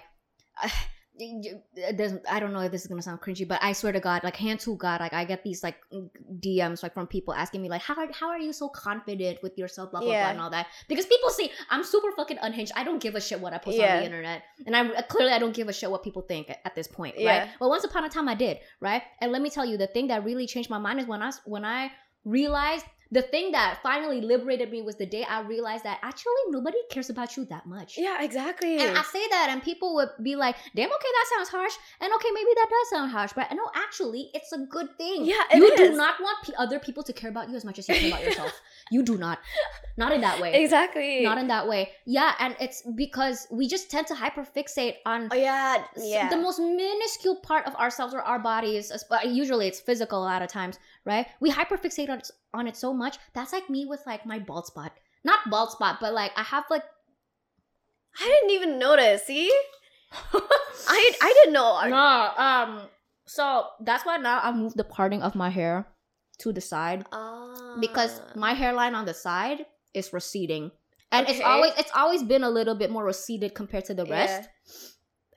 there's 1.95 2.15
I 2.29 2.41
don't 2.41 2.53
know 2.53 2.61
if 2.61 2.73
this 2.73 2.83
is 2.83 2.87
gonna 2.87 3.03
sound 3.03 3.21
cringy, 3.21 3.47
but 3.47 3.59
I 3.63 3.73
swear 3.73 3.93
to 3.93 4.01
God, 4.01 4.25
like 4.25 4.37
hand 4.37 4.61
to 4.61 4.77
God, 4.77 5.01
like 5.01 5.13
I 5.13 5.25
get 5.25 5.45
these 5.45 5.63
like 5.63 5.77
mm, 5.93 6.09
DMs 6.41 6.83
like 6.83 6.95
from 6.95 7.07
people 7.07 7.35
asking 7.35 7.63
me 7.63 7.69
like 7.69 7.83
how 7.83 7.95
are, 7.95 8.09
how 8.13 8.29
are 8.29 8.39
you 8.39 8.53
so 8.53 8.69
confident 8.69 9.43
with 9.43 9.57
yourself, 9.59 9.91
blah 9.91 10.01
blah 10.01 10.11
Yeah. 10.11 10.25
blah 10.25 10.31
and 10.33 10.41
all 10.41 10.51
that. 10.51 10.67
Because 10.89 11.07
people 11.07 11.31
see 11.31 11.51
I'm 11.71 11.85
super 11.85 12.11
fucking 12.13 12.39
unhinged. 12.41 12.73
I 12.75 12.85
don't 12.85 13.01
give 13.01 13.15
a 13.15 13.21
shit 13.21 13.41
what 13.41 13.53
I 13.53 13.59
post 13.59 13.79
on 13.79 13.99
the 13.99 14.05
internet. 14.05 14.43
And 14.67 14.75
I 14.75 14.89
uh, 14.89 15.03
clearly 15.03 15.33
I 15.33 15.39
don't 15.39 15.55
give 15.55 15.69
a 15.69 15.73
shit 15.73 15.91
what 15.91 16.03
people 16.03 16.23
think 16.23 16.49
at, 16.51 16.61
at 16.65 16.75
this 16.75 16.89
point. 16.89 17.19
Yeah. 17.19 17.41
Right. 17.41 17.49
But 17.61 17.69
once 17.69 17.85
upon 17.85 18.05
a 18.05 18.09
time 18.09 18.29
I 18.29 18.35
did, 18.35 18.59
right? 18.81 19.03
And 19.21 19.33
let 19.33 19.43
me 19.43 19.51
tell 19.51 19.67
you, 19.67 19.77
the 19.77 19.87
thing 19.89 20.09
that 20.09 20.25
really 20.25 20.47
changed 20.47 20.71
my 20.71 20.79
mind 20.79 20.99
is 21.01 21.07
when 21.07 21.23
I 21.23 21.33
when 21.45 21.65
I 21.65 21.91
realized 22.25 22.87
the 23.13 23.23
thing 23.23 23.53
that 23.53 23.79
finally 23.83 24.21
liberated 24.23 24.71
me 24.73 24.81
was 24.83 24.97
the 24.97 25.07
day 25.07 25.23
I 25.23 25.43
realized 25.43 25.85
that 25.85 25.99
actually 26.03 26.43
nobody 26.49 26.79
cares 26.91 27.11
about 27.11 27.37
you 27.37 27.45
that 27.47 27.67
much. 27.67 27.99
Yeah, 27.99 28.23
exactly. 28.23 28.79
And 28.79 28.97
I 28.97 29.03
say 29.03 29.29
that, 29.29 29.49
and 29.51 29.63
people 29.63 29.95
would 29.97 30.09
be 30.23 30.35
like, 30.35 30.57
"Damn, 30.75 30.89
okay, 30.91 31.13
that 31.19 31.27
sounds 31.37 31.51
harsh," 31.51 31.75
and 32.01 32.11
okay, 32.13 32.31
maybe 32.33 32.51
that 32.57 32.69
does 32.71 32.89
sound 32.91 33.11
harsh, 33.13 33.33
but 33.35 33.53
no, 33.53 33.71
actually, 33.77 34.31
it's 34.33 34.53
a 34.53 34.59
good 34.59 34.97
thing. 34.97 35.27
Yeah, 35.27 35.43
you 35.55 35.77
do 35.77 35.95
not 35.95 36.21
want 36.21 36.39
p- 36.45 36.55
other 36.59 36.79
people 36.79 37.03
to 37.05 37.13
care 37.13 37.31
about 37.31 37.51
you 37.51 37.57
as 37.57 37.65
much 37.65 37.79
as 37.79 37.89
you 37.89 37.95
care 37.95 38.09
about 38.09 38.25
yourself. 38.25 38.53
You 38.91 39.03
do 39.03 39.17
not, 39.17 39.39
not 39.97 40.13
in 40.13 40.21
that 40.21 40.39
way. 40.41 40.63
exactly. 40.63 41.23
Not 41.23 41.39
in 41.39 41.47
that 41.49 41.67
way. 41.67 41.93
Yeah, 42.05 42.35
and 42.39 42.55
it's 42.61 42.83
because 42.95 43.47
we 43.51 43.67
just 43.67 43.91
tend 43.91 44.07
to 44.09 44.15
hyperfixate 44.15 44.97
on 45.07 45.29
Oh 45.31 45.35
yeah, 45.35 45.85
yeah. 45.97 46.29
the 46.29 46.37
most 46.37 46.59
minuscule 46.59 47.37
part 47.37 47.67
of 47.67 47.75
ourselves 47.77 48.13
or 48.13 48.21
our 48.21 48.39
bodies 48.39 48.93
usually 49.25 49.67
it's 49.69 49.81
physical 49.81 50.19
a 50.23 50.27
lot 50.27 50.43
of 50.43 50.49
times 50.49 50.79
right? 51.05 51.27
We 51.41 51.51
hyperfixate 51.51 52.09
on, 52.11 52.23
on 52.55 52.67
it 52.67 52.77
so 52.77 52.93
much. 52.95 53.19
That's 53.35 53.53
like 53.53 53.69
me 53.71 53.87
with 53.87 54.01
like 54.07 54.25
my 54.27 54.39
bald 54.39 54.67
spot. 54.67 54.93
Not 55.25 55.51
bald 55.51 55.71
spot 55.71 55.99
but 56.01 56.13
like 56.13 56.33
i 56.37 56.43
have 56.43 56.65
like 56.71 56.83
I 58.21 58.25
didn't 58.25 58.51
even 58.51 58.79
notice. 58.79 59.23
See, 59.27 59.51
I 60.35 61.13
I 61.23 61.33
didn't 61.39 61.55
know. 61.55 61.81
no 61.89 62.31
um 62.37 62.89
so 63.25 63.67
that's 63.81 64.05
why 64.05 64.17
now 64.19 64.41
i 64.43 64.53
moved 64.53 64.77
the 64.77 64.85
parting 64.85 65.23
of 65.23 65.35
my 65.35 65.49
hair 65.49 65.87
to 66.41 66.53
the 66.53 66.61
side 66.61 67.07
Ah. 67.13 67.77
because 67.81 68.21
my 68.35 68.53
hairline 68.53 68.95
on 68.95 69.05
the 69.07 69.15
side 69.15 69.65
is 69.95 70.13
receding. 70.13 70.71
And 71.13 71.29
it's 71.29 71.41
always 71.41 71.73
it's 71.79 71.93
always 71.95 72.23
been 72.23 72.43
a 72.43 72.51
little 72.51 72.75
bit 72.75 72.91
more 72.91 73.05
receded 73.05 73.55
compared 73.55 73.85
to 73.87 73.95
the 73.95 74.05
rest 74.07 74.49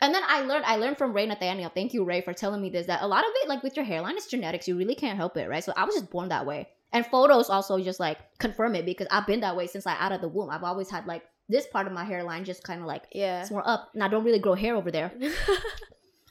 and 0.02 0.14
then 0.14 0.24
I 0.28 0.42
learned 0.42 0.66
I 0.66 0.76
learned 0.76 0.98
from 0.98 1.14
Ray 1.14 1.26
Nathaniel. 1.26 1.72
Thank 1.74 1.94
you, 1.94 2.04
Ray, 2.04 2.22
for 2.22 2.34
telling 2.34 2.62
me 2.62 2.70
this. 2.70 2.88
That 2.88 3.02
a 3.02 3.08
lot 3.08 3.24
of 3.24 3.32
it, 3.44 3.50
like 3.50 3.64
with 3.64 3.76
your 3.76 3.86
hairline, 3.86 4.18
is 4.18 4.28
genetics. 4.28 4.68
You 4.68 4.78
really 4.78 4.96
can't 4.96 5.18
help 5.18 5.38
it, 5.38 5.48
right? 5.50 5.64
So 5.64 5.74
I 5.76 5.86
was 5.86 5.96
just 5.96 6.10
born 6.10 6.30
that 6.30 6.46
way. 6.46 6.68
And 6.94 7.06
photos 7.06 7.50
also 7.50 7.80
just 7.80 8.00
like 8.00 8.18
confirm 8.38 8.76
it 8.76 8.86
because 8.86 9.08
I've 9.12 9.28
been 9.28 9.42
that 9.42 9.56
way 9.56 9.68
since 9.68 9.86
like 9.86 10.02
out 10.02 10.12
of 10.12 10.22
the 10.22 10.28
womb. 10.28 10.50
I've 10.50 10.64
always 10.64 10.90
had 10.90 11.08
like 11.08 11.24
this 11.50 11.68
part 11.68 11.88
of 11.88 11.94
my 11.94 12.04
hairline 12.04 12.44
just 12.44 12.64
kind 12.64 12.82
of 12.82 12.88
like 12.88 13.04
yeah. 13.12 13.42
it's 13.42 13.52
more 13.52 13.68
up. 13.68 13.90
And 13.94 14.04
I 14.04 14.08
don't 14.08 14.24
really 14.24 14.40
grow 14.40 14.56
hair 14.56 14.76
over 14.76 14.92
there. 14.92 15.12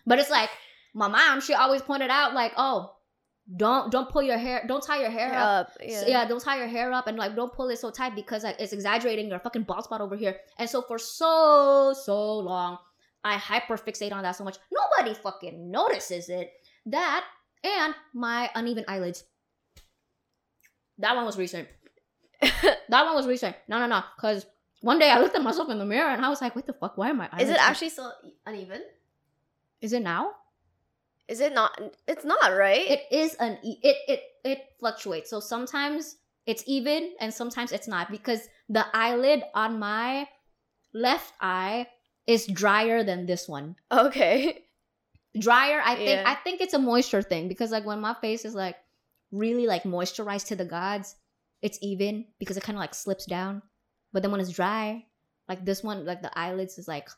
But 0.06 0.18
it's 0.18 0.30
like 0.30 0.50
my 0.92 1.08
mom, 1.08 1.40
she 1.40 1.54
always 1.54 1.82
pointed 1.82 2.10
out 2.10 2.34
like, 2.34 2.52
oh, 2.56 2.94
don't 3.56 3.90
don't 3.92 4.08
pull 4.08 4.22
your 4.22 4.38
hair, 4.38 4.64
don't 4.66 4.82
tie 4.82 5.00
your 5.00 5.10
hair 5.10 5.34
up. 5.34 5.68
up. 5.68 5.72
Yeah. 5.80 6.00
Yeah. 6.00 6.08
yeah, 6.08 6.24
don't 6.26 6.40
tie 6.40 6.58
your 6.58 6.68
hair 6.68 6.92
up 6.92 7.06
and 7.06 7.18
like 7.18 7.36
don't 7.36 7.52
pull 7.52 7.68
it 7.68 7.78
so 7.78 7.90
tight 7.90 8.14
because 8.14 8.44
like 8.44 8.56
it's 8.58 8.72
exaggerating 8.72 9.28
your 9.28 9.38
fucking 9.38 9.64
bald 9.64 9.84
spot 9.84 10.00
over 10.00 10.16
here. 10.16 10.36
And 10.58 10.68
so 10.68 10.82
for 10.82 10.98
so 10.98 11.94
so 11.94 12.38
long, 12.38 12.78
I 13.24 13.36
hyperfixate 13.36 14.12
on 14.12 14.22
that 14.22 14.36
so 14.36 14.44
much. 14.44 14.58
Nobody 14.70 15.18
fucking 15.18 15.70
notices 15.70 16.28
it. 16.28 16.52
That 16.86 17.24
and 17.64 17.94
my 18.12 18.50
uneven 18.54 18.84
eyelids. 18.86 19.24
That 20.98 21.16
one 21.16 21.24
was 21.24 21.38
recent. 21.38 21.68
that 22.40 22.76
one 22.90 23.14
was 23.14 23.26
recent. 23.26 23.56
No, 23.68 23.78
no, 23.78 23.86
no. 23.86 24.02
Because 24.16 24.46
one 24.82 24.98
day 24.98 25.10
I 25.10 25.18
looked 25.18 25.34
at 25.34 25.42
myself 25.42 25.70
in 25.70 25.78
the 25.78 25.84
mirror 25.84 26.10
and 26.10 26.24
I 26.24 26.28
was 26.28 26.42
like, 26.42 26.54
"What 26.54 26.66
the 26.66 26.74
fuck? 26.74 26.98
Why 26.98 27.08
am 27.08 27.20
I?" 27.20 27.28
Is 27.40 27.48
it 27.48 27.56
actually 27.58 27.88
still 27.88 28.12
uneven? 28.46 28.82
Is 29.80 29.92
it 29.92 30.02
now? 30.02 30.32
Is 31.26 31.40
it 31.40 31.54
not? 31.54 31.80
It's 32.06 32.24
not 32.24 32.54
right. 32.54 32.86
It 32.86 33.02
is 33.10 33.34
an 33.36 33.58
it 33.62 33.96
it 34.06 34.22
it 34.44 34.58
fluctuates. 34.78 35.30
So 35.30 35.40
sometimes 35.40 36.16
it's 36.46 36.62
even 36.66 37.12
and 37.18 37.32
sometimes 37.32 37.72
it's 37.72 37.88
not 37.88 38.10
because 38.10 38.46
the 38.68 38.84
eyelid 38.94 39.42
on 39.54 39.78
my 39.78 40.28
left 40.92 41.32
eye 41.40 41.86
is 42.26 42.46
drier 42.46 43.02
than 43.04 43.26
this 43.26 43.48
one. 43.48 43.76
okay. 43.90 44.60
Drier, 45.36 45.82
I 45.84 45.96
think 45.96 46.08
Yeah. 46.08 46.22
I 46.26 46.36
think 46.36 46.60
it's 46.60 46.74
a 46.74 46.78
moisture 46.78 47.20
thing 47.22 47.48
because 47.48 47.72
like 47.72 47.84
when 47.84 48.00
my 48.00 48.14
face 48.14 48.44
is 48.44 48.54
like 48.54 48.76
really 49.32 49.66
like 49.66 49.82
moisturized 49.82 50.46
to 50.48 50.56
the 50.56 50.64
gods, 50.64 51.16
it's 51.60 51.76
even 51.82 52.26
because 52.38 52.56
it 52.56 52.62
kind 52.62 52.76
of 52.78 52.80
like 52.80 52.94
slips 52.94 53.26
down. 53.26 53.60
But 54.12 54.22
then 54.22 54.30
when 54.30 54.40
it's 54.40 54.52
dry, 54.52 55.06
like 55.48 55.64
this 55.64 55.82
one, 55.82 56.06
like 56.06 56.22
the 56.22 56.30
eyelids 56.38 56.78
is 56.78 56.86
like 56.86 57.08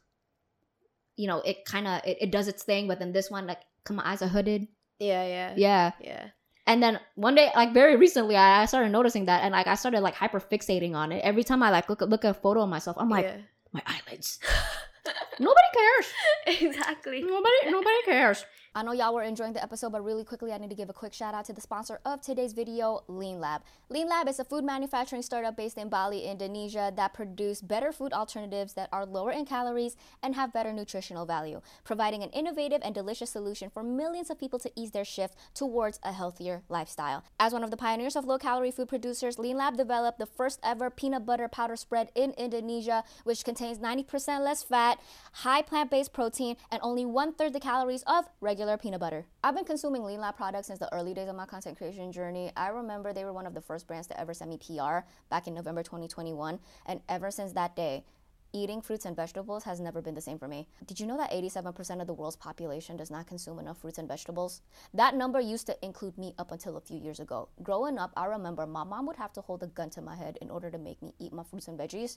you 1.17 1.27
know, 1.27 1.41
it 1.43 1.65
kind 1.65 1.87
of 1.87 2.01
it, 2.05 2.19
it 2.23 2.31
does 2.31 2.49
its 2.49 2.63
thing, 2.63 2.89
but 2.89 2.99
then 2.99 3.13
this 3.13 3.31
one 3.31 3.47
like 3.47 3.61
'cause 3.85 3.97
my 3.97 4.07
eyes 4.09 4.23
are 4.23 4.29
hooded. 4.29 4.67
Yeah, 4.99 5.27
yeah, 5.27 5.55
Yeah. 5.57 5.93
yeah. 6.01 6.25
And 6.67 6.83
then 6.83 6.99
one 7.15 7.35
day, 7.35 7.51
like 7.55 7.73
very 7.75 7.97
recently, 7.97 8.35
I, 8.37 8.63
I 8.63 8.65
started 8.67 8.91
noticing 8.93 9.27
that, 9.27 9.43
and 9.45 9.53
like 9.53 9.67
I 9.67 9.75
started 9.77 10.01
like 10.01 10.15
hyper 10.15 10.41
fixating 10.41 10.95
on 10.95 11.13
it. 11.13 11.21
Every 11.23 11.45
time 11.45 11.63
I 11.63 11.71
like 11.71 11.89
look 11.91 12.03
at 12.03 12.09
look 12.09 12.25
at 12.25 12.31
a 12.31 12.35
photo 12.41 12.63
of 12.63 12.69
myself, 12.71 12.97
I'm 12.99 13.09
like, 13.11 13.27
yeah. 13.27 13.37
my 13.73 13.83
eyelids. 13.87 14.39
Nobody 15.39 15.69
cares. 15.75 16.13
exactly. 16.63 17.23
Nobody, 17.23 17.71
nobody 17.71 18.03
cares. 18.05 18.45
I 18.77 18.83
know 18.83 18.93
y'all 18.93 19.15
were 19.15 19.23
enjoying 19.23 19.55
the 19.55 19.63
episode, 19.63 19.93
but 19.93 20.05
really 20.05 20.23
quickly, 20.23 20.53
I 20.53 20.59
need 20.59 20.69
to 20.69 20.77
give 20.77 20.91
a 20.91 20.93
quick 20.93 21.15
shout 21.15 21.33
out 21.33 21.47
to 21.47 21.55
the 21.55 21.63
sponsor 21.63 21.99
of 22.05 22.21
today's 22.21 22.53
video, 22.53 23.05
Lean 23.09 23.41
Lab. 23.41 23.63
Lean 23.89 24.07
Lab 24.07 24.29
is 24.29 24.39
a 24.39 24.45
food 24.45 24.65
manufacturing 24.65 25.23
startup 25.23 25.57
based 25.57 25.79
in 25.79 25.89
Bali, 25.89 26.27
Indonesia, 26.27 26.93
that 26.95 27.15
produce 27.15 27.63
better 27.63 27.91
food 27.91 28.13
alternatives 28.13 28.75
that 28.75 28.91
are 28.93 29.07
lower 29.07 29.31
in 29.31 29.47
calories 29.47 29.97
and 30.23 30.35
have 30.35 30.53
better 30.53 30.75
nutritional 30.75 31.25
value, 31.25 31.63
providing 31.85 32.23
an 32.23 32.29
innovative 32.33 32.83
and 32.85 32.95
delicious 32.95 33.31
solution 33.31 33.71
for 33.71 33.83
millions 33.83 34.29
of 34.29 34.39
people 34.39 34.59
to 34.59 34.71
ease 34.77 34.91
their 34.91 35.07
shift 35.07 35.39
towards 35.55 35.99
a 36.03 36.13
healthier 36.13 36.61
lifestyle. 36.69 37.25
As 37.41 37.55
one 37.55 37.65
of 37.65 37.71
the 37.71 37.79
pioneers 37.79 38.15
of 38.15 38.27
low 38.27 38.37
calorie 38.37 38.71
food 38.71 38.91
producers, 38.91 39.39
Lean 39.39 39.57
Lab 39.57 39.79
developed 39.79 40.19
the 40.19 40.27
first 40.27 40.61
ever 40.63 40.91
peanut 40.91 41.25
butter 41.25 41.49
powder 41.49 41.77
spread 41.77 42.11
in 42.15 42.33
Indonesia, 42.33 43.05
which 43.25 43.43
contains 43.43 43.79
90% 43.79 44.41
less 44.41 44.63
fat, 44.63 45.01
high 45.33 45.63
plant 45.63 45.91
based 45.91 46.13
protein, 46.13 46.57
and 46.71 46.83
only 46.83 47.07
one 47.07 47.33
third 47.33 47.55
the 47.55 47.61
calories 47.61 48.03
of 48.03 48.29
regular 48.43 48.66
peanut 48.77 48.99
butter. 48.99 49.25
I've 49.45 49.55
been 49.55 49.65
consuming 49.65 50.03
Lean 50.03 50.21
Lab 50.21 50.37
products 50.37 50.67
since 50.67 50.81
the 50.81 50.93
early 50.93 51.15
days 51.15 51.29
of 51.29 51.37
my 51.37 51.47
content 51.47 51.79
creation 51.79 52.11
journey. 52.11 52.51
I 52.57 52.69
remember 52.69 53.13
they 53.13 53.25
were 53.25 53.33
one 53.33 53.47
of 53.47 53.55
the 53.55 53.61
first 53.61 53.87
brands 53.87 54.09
to 54.09 54.21
ever 54.21 54.35
send 54.35 54.51
me 54.51 54.59
PR 54.59 55.07
back 55.31 55.47
in 55.47 55.55
November 55.55 55.85
2021, 55.85 56.59
and 56.87 57.01
ever 57.09 57.31
since 57.31 57.53
that 57.53 57.77
day, 57.77 58.05
Eating 58.53 58.81
fruits 58.81 59.05
and 59.05 59.15
vegetables 59.15 59.65
has 59.65 59.81
never 59.81 60.01
been 60.01 60.15
the 60.15 60.21
same 60.21 60.39
for 60.39 60.49
me. 60.49 60.67
Did 60.87 60.99
you 60.99 61.07
know 61.07 61.19
that 61.19 61.31
87% 61.31 62.01
of 62.01 62.07
the 62.07 62.15
world's 62.15 62.37
population 62.37 62.97
does 62.97 63.11
not 63.11 63.27
consume 63.27 63.59
enough 63.59 63.79
fruits 63.79 63.99
and 63.99 64.09
vegetables? 64.09 64.63
That 64.95 65.15
number 65.15 65.41
used 65.41 65.67
to 65.67 65.85
include 65.85 66.17
me 66.17 66.33
up 66.39 66.53
until 66.53 66.79
a 66.79 66.81
few 66.81 66.97
years 66.97 67.21
ago. 67.21 67.51
Growing 67.63 67.99
up, 67.99 68.13
I 68.17 68.25
remember 68.25 68.67
my 68.67 68.85
mom 68.85 69.07
would 69.09 69.17
have 69.17 69.35
to 69.35 69.43
hold 69.43 69.63
a 69.63 69.67
gun 69.67 69.91
to 69.91 70.01
my 70.01 70.17
head 70.17 70.39
in 70.41 70.49
order 70.49 70.71
to 70.71 70.79
make 70.79 71.03
me 71.03 71.13
eat 71.19 71.35
my 71.35 71.43
fruits 71.43 71.69
and 71.69 71.79
veggies. 71.79 72.17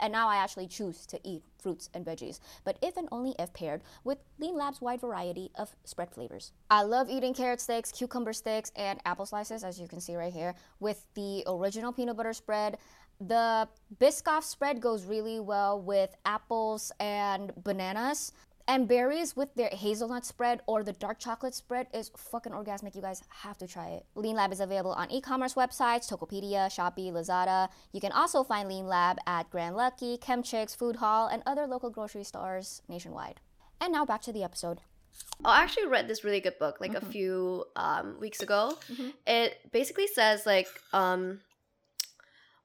And 0.00 0.12
now 0.12 0.28
I 0.28 0.36
actually 0.36 0.66
choose 0.66 1.06
to 1.06 1.20
eat 1.24 1.42
fruits 1.58 1.88
and 1.94 2.04
veggies, 2.04 2.40
but 2.64 2.78
if 2.82 2.96
and 2.96 3.08
only 3.10 3.34
if 3.38 3.52
paired 3.52 3.82
with 4.02 4.18
Lean 4.38 4.56
Lab's 4.56 4.80
wide 4.80 5.00
variety 5.00 5.50
of 5.54 5.74
spread 5.84 6.10
flavors. 6.10 6.52
I 6.70 6.82
love 6.82 7.08
eating 7.08 7.32
carrot 7.32 7.60
sticks, 7.60 7.90
cucumber 7.92 8.32
sticks, 8.32 8.70
and 8.76 9.00
apple 9.04 9.26
slices, 9.26 9.64
as 9.64 9.80
you 9.80 9.88
can 9.88 10.00
see 10.00 10.16
right 10.16 10.32
here, 10.32 10.54
with 10.80 11.06
the 11.14 11.44
original 11.46 11.92
peanut 11.92 12.16
butter 12.16 12.32
spread. 12.32 12.78
The 13.20 13.68
Biscoff 13.98 14.42
spread 14.42 14.80
goes 14.80 15.04
really 15.04 15.40
well 15.40 15.80
with 15.80 16.14
apples 16.24 16.90
and 16.98 17.52
bananas. 17.62 18.32
And 18.66 18.88
berries 18.88 19.36
with 19.36 19.54
their 19.56 19.68
hazelnut 19.68 20.24
spread 20.24 20.62
or 20.66 20.82
the 20.82 20.94
dark 20.94 21.18
chocolate 21.18 21.54
spread 21.54 21.86
is 21.92 22.10
fucking 22.16 22.52
orgasmic. 22.52 22.94
You 22.94 23.02
guys 23.02 23.22
have 23.28 23.58
to 23.58 23.66
try 23.66 23.88
it. 23.88 24.06
Lean 24.14 24.36
Lab 24.36 24.52
is 24.52 24.60
available 24.60 24.92
on 24.92 25.10
e-commerce 25.10 25.52
websites, 25.52 26.08
Tokopedia, 26.10 26.68
Shopee, 26.70 27.12
Lazada. 27.12 27.68
You 27.92 28.00
can 28.00 28.10
also 28.12 28.42
find 28.42 28.66
Lean 28.68 28.86
Lab 28.86 29.18
at 29.26 29.50
Grand 29.50 29.76
Lucky, 29.76 30.16
Kem 30.16 30.42
Chicks, 30.42 30.74
Food 30.74 30.96
Hall, 30.96 31.26
and 31.28 31.42
other 31.44 31.66
local 31.66 31.90
grocery 31.90 32.24
stores 32.24 32.80
nationwide. 32.88 33.38
And 33.82 33.92
now 33.92 34.06
back 34.06 34.22
to 34.22 34.32
the 34.32 34.42
episode. 34.42 34.80
I 35.44 35.62
actually 35.62 35.86
read 35.86 36.08
this 36.08 36.24
really 36.24 36.40
good 36.40 36.58
book 36.58 36.80
like 36.80 36.92
Mhm. 36.92 37.02
a 37.02 37.04
few 37.06 37.66
um, 37.76 38.18
weeks 38.18 38.40
ago. 38.40 38.78
Mhm. 38.88 39.12
It 39.26 39.70
basically 39.72 40.06
says 40.06 40.46
like 40.46 40.68
um, 40.94 41.40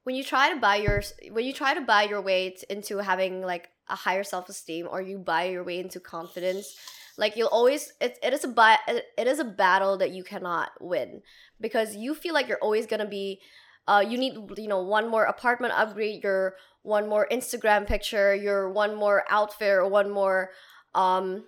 when 0.04 0.16
you 0.16 0.24
try 0.24 0.52
to 0.52 0.58
buy 0.58 0.76
your 0.76 1.02
when 1.30 1.44
you 1.44 1.52
try 1.52 1.74
to 1.74 1.80
buy 1.82 2.04
your 2.04 2.22
way 2.22 2.56
into 2.70 2.98
having 2.98 3.42
like 3.42 3.68
a 3.90 3.96
higher 3.96 4.24
self 4.24 4.48
esteem 4.48 4.88
or 4.90 5.02
you 5.02 5.18
buy 5.18 5.44
your 5.44 5.64
way 5.64 5.78
into 5.78 6.00
confidence, 6.00 6.76
like 7.16 7.36
you'll 7.36 7.48
always 7.48 7.92
it, 8.00 8.18
it 8.22 8.32
is 8.32 8.44
a 8.44 8.78
it, 8.88 9.26
is 9.26 9.38
a 9.38 9.44
battle 9.44 9.98
that 9.98 10.10
you 10.10 10.24
cannot 10.24 10.70
win 10.80 11.22
because 11.60 11.96
you 11.96 12.14
feel 12.14 12.34
like 12.34 12.48
you're 12.48 12.58
always 12.62 12.86
gonna 12.86 13.08
be. 13.08 13.40
Uh, 13.88 14.04
you 14.06 14.16
need 14.18 14.34
you 14.56 14.68
know 14.68 14.82
one 14.82 15.08
more 15.08 15.24
apartment 15.24 15.72
upgrade, 15.76 16.22
your 16.22 16.54
one 16.82 17.08
more 17.08 17.26
Instagram 17.32 17.86
picture, 17.86 18.34
your 18.34 18.70
one 18.70 18.94
more 18.94 19.24
outfit, 19.28 19.70
or 19.70 19.88
one 19.88 20.10
more 20.10 20.50
um 20.94 21.44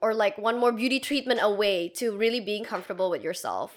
or 0.00 0.14
like 0.14 0.38
one 0.38 0.58
more 0.58 0.72
beauty 0.72 0.98
treatment 0.98 1.40
away 1.42 1.88
to 1.88 2.16
really 2.16 2.40
being 2.40 2.64
comfortable 2.64 3.10
with 3.10 3.22
yourself 3.22 3.76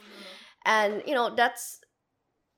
and 0.65 1.03
you 1.05 1.13
know 1.13 1.33
that's 1.35 1.79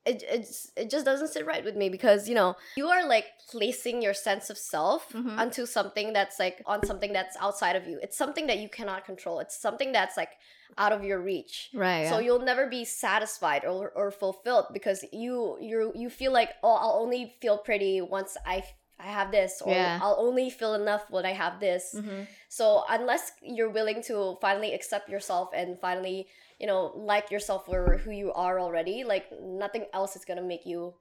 it, 0.06 0.24
it's 0.30 0.72
it 0.78 0.90
just 0.90 1.06
doesn't 1.06 1.30
sit 1.30 1.46
right 1.46 1.64
with 1.64 1.76
me 1.76 1.90
because 1.90 2.30
you 2.30 2.36
know 2.36 2.56
you 2.78 2.88
are 2.88 3.08
like 3.08 3.26
placing 3.50 4.02
your 4.02 4.14
sense 4.14 4.50
of 4.50 4.58
self 4.58 5.12
Mhm. 5.14 5.40
onto 5.40 5.66
something 5.66 6.14
that's 6.14 6.40
like 6.40 6.62
on 6.66 6.86
something 6.86 7.12
that's 7.14 7.36
outside 7.38 7.76
of 7.76 7.88
you 7.88 8.00
it's 8.02 8.18
something 8.18 8.48
that 8.48 8.60
you 8.60 8.70
cannot 8.70 9.06
control 9.06 9.40
it's 9.40 9.58
something 9.58 9.92
that's 9.92 10.16
like 10.18 10.34
out 10.78 10.92
of 10.92 11.04
your 11.04 11.20
reach 11.20 11.70
Right. 11.74 12.08
so 12.08 12.20
you'll 12.20 12.40
never 12.52 12.68
be 12.68 12.86
satisfied 12.86 13.66
or, 13.66 13.90
or 13.96 14.12
fulfilled 14.12 14.68
because 14.74 15.04
you 15.12 15.58
you 15.60 15.92
you 15.96 16.10
feel 16.10 16.32
like 16.32 16.52
oh 16.64 16.76
I'll 16.76 17.00
only 17.02 17.36
feel 17.42 17.58
pretty 17.58 18.02
once 18.02 18.38
I 18.46 18.64
I 19.00 19.08
have 19.08 19.30
this 19.32 19.62
or 19.62 19.74
Yeah. 19.74 20.00
I'll 20.02 20.18
only 20.20 20.50
feel 20.50 20.74
enough 20.76 21.04
when 21.10 21.26
I 21.26 21.34
have 21.34 21.60
this 21.60 21.96
hmm 21.98 22.24
so 22.48 22.86
unless 22.90 23.32
you're 23.42 23.70
willing 23.80 24.02
to 24.04 24.38
finally 24.40 24.74
accept 24.74 25.10
yourself 25.10 25.50
and 25.54 25.78
finally, 25.80 26.28
you 26.60 26.68
know, 26.68 26.92
like 26.96 27.32
yourself 27.32 27.66
for 27.66 27.98
who 27.98 28.12
you 28.12 28.32
are 28.34 28.60
already, 28.60 29.04
like 29.04 29.26
nothing 29.42 29.86
else 29.94 30.16
is 30.16 30.26
gonna 30.26 30.42
make 30.42 30.66
you 30.66 30.94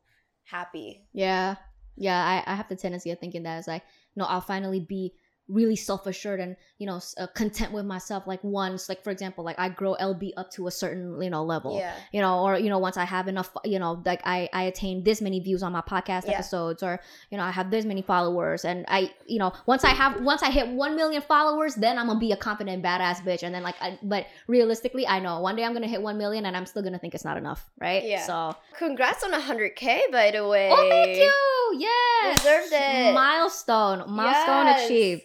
happy. 0.44 1.06
Yeah. 1.12 1.56
Yeah, 1.96 2.42
I, 2.46 2.52
I 2.52 2.56
have 2.56 2.68
the 2.68 2.74
tendency 2.74 3.12
of 3.12 3.20
thinking 3.20 3.44
that 3.44 3.58
it's 3.58 3.68
like, 3.68 3.84
no, 4.16 4.24
I'll 4.24 4.40
finally 4.40 4.80
be 4.80 5.14
really 5.46 5.76
self-assured 5.76 6.40
and 6.40 6.56
you 6.78 6.86
know 6.86 6.98
uh, 7.18 7.26
content 7.34 7.70
with 7.70 7.84
myself 7.84 8.26
like 8.26 8.42
once 8.42 8.88
like 8.88 9.04
for 9.04 9.10
example 9.10 9.44
like 9.44 9.58
i 9.58 9.68
grow 9.68 9.94
lb 10.00 10.30
up 10.38 10.50
to 10.50 10.66
a 10.66 10.70
certain 10.70 11.20
you 11.20 11.28
know 11.28 11.44
level 11.44 11.76
Yeah. 11.78 11.92
you 12.12 12.22
know 12.22 12.40
or 12.40 12.58
you 12.58 12.70
know 12.70 12.78
once 12.78 12.96
i 12.96 13.04
have 13.04 13.28
enough 13.28 13.50
you 13.62 13.78
know 13.78 14.00
like 14.06 14.22
i 14.24 14.48
i 14.54 14.62
attain 14.62 15.04
this 15.04 15.20
many 15.20 15.40
views 15.40 15.62
on 15.62 15.72
my 15.72 15.82
podcast 15.82 16.24
Yeah. 16.24 16.32
episodes 16.34 16.82
or 16.82 16.98
you 17.30 17.36
know 17.36 17.44
i 17.44 17.50
have 17.50 17.70
this 17.70 17.84
many 17.84 18.00
followers 18.00 18.64
and 18.64 18.86
i 18.88 19.12
you 19.26 19.38
know 19.38 19.52
once 19.66 19.84
i 19.84 19.90
have 19.90 20.22
once 20.22 20.42
i 20.42 20.50
hit 20.50 20.66
1 20.68 20.96
million 20.96 21.20
followers 21.20 21.74
then 21.74 21.98
i'm 21.98 22.06
gonna 22.06 22.18
be 22.18 22.32
a 22.32 22.36
confident 22.38 22.82
badass 22.82 23.16
bitch 23.22 23.42
and 23.42 23.54
then 23.54 23.62
like 23.62 23.76
I, 23.82 23.98
but 24.02 24.24
realistically 24.48 25.06
i 25.06 25.20
know 25.20 25.40
one 25.40 25.56
day 25.56 25.64
i'm 25.64 25.74
gonna 25.74 25.88
hit 25.88 26.00
1 26.00 26.16
million 26.16 26.46
and 26.46 26.56
i'm 26.56 26.64
still 26.64 26.82
gonna 26.82 26.98
think 26.98 27.14
it's 27.14 27.24
not 27.24 27.36
enough 27.36 27.68
right 27.78 28.02
Yeah. 28.02 28.24
so 28.26 28.56
Congrats 28.78 29.22
on 29.24 29.32
100k, 29.32 30.10
by 30.10 30.30
the 30.30 30.48
way. 30.48 30.70
oh 30.72 30.88
thank 30.88 31.18
you 31.18 31.80
yes 31.80 32.42
Deserved 32.42 32.72
it. 32.72 33.12
milestone 33.14 34.04
milestone 34.08 34.66
Yes. 34.66 34.84
achieved 34.86 35.22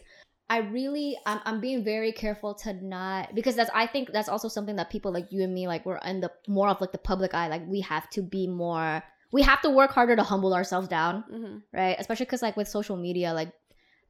I 0.49 0.57
really 0.57 1.17
I'm, 1.25 1.39
I'm 1.45 1.59
being 1.59 1.83
very 1.83 2.11
careful 2.11 2.55
to 2.55 2.73
not 2.73 3.35
because 3.35 3.55
that's 3.55 3.69
I 3.73 3.85
think 3.85 4.11
that's 4.11 4.27
also 4.29 4.47
something 4.47 4.77
that 4.77 4.89
people 4.89 5.11
like 5.11 5.31
you 5.31 5.43
and 5.43 5.53
me 5.53 5.67
like 5.67 5.85
we're 5.85 5.97
in 5.97 6.21
the 6.21 6.31
more 6.47 6.69
of 6.69 6.81
like 6.81 6.91
the 6.91 6.97
public 6.97 7.33
eye 7.33 7.47
like 7.47 7.61
we 7.67 7.81
have 7.81 8.09
to 8.11 8.21
be 8.23 8.47
more 8.47 9.03
we 9.31 9.43
have 9.43 9.61
to 9.61 9.69
work 9.69 9.91
harder 9.91 10.15
to 10.15 10.23
humble 10.23 10.53
ourselves 10.53 10.87
down 10.87 11.23
hmm 11.29 11.57
right? 11.71 11.95
Especially 11.99 12.25
because 12.25 12.41
like 12.41 12.57
with 12.57 12.67
social 12.67 12.97
media 12.97 13.33
like 13.33 13.53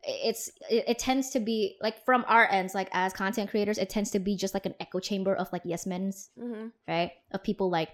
it's 0.03 0.49
it, 0.69 0.85
it 0.87 0.99
tends 0.99 1.31
to 1.31 1.41
be 1.41 1.75
like 1.81 2.05
from 2.05 2.23
our 2.29 2.49
ends 2.49 2.73
like 2.73 2.87
as 2.93 3.11
content 3.11 3.49
creators 3.49 3.77
it 3.77 3.89
tends 3.89 4.11
to 4.11 4.19
be 4.19 4.37
just 4.37 4.53
like 4.53 4.65
an 4.65 4.75
echo 4.79 4.99
chamber 4.99 5.35
of 5.35 5.51
like 5.51 5.61
yes 5.65 5.85
men's 5.85 6.29
hmm 6.39 6.67
right? 6.87 7.11
Of 7.31 7.43
people 7.43 7.69
like 7.69 7.89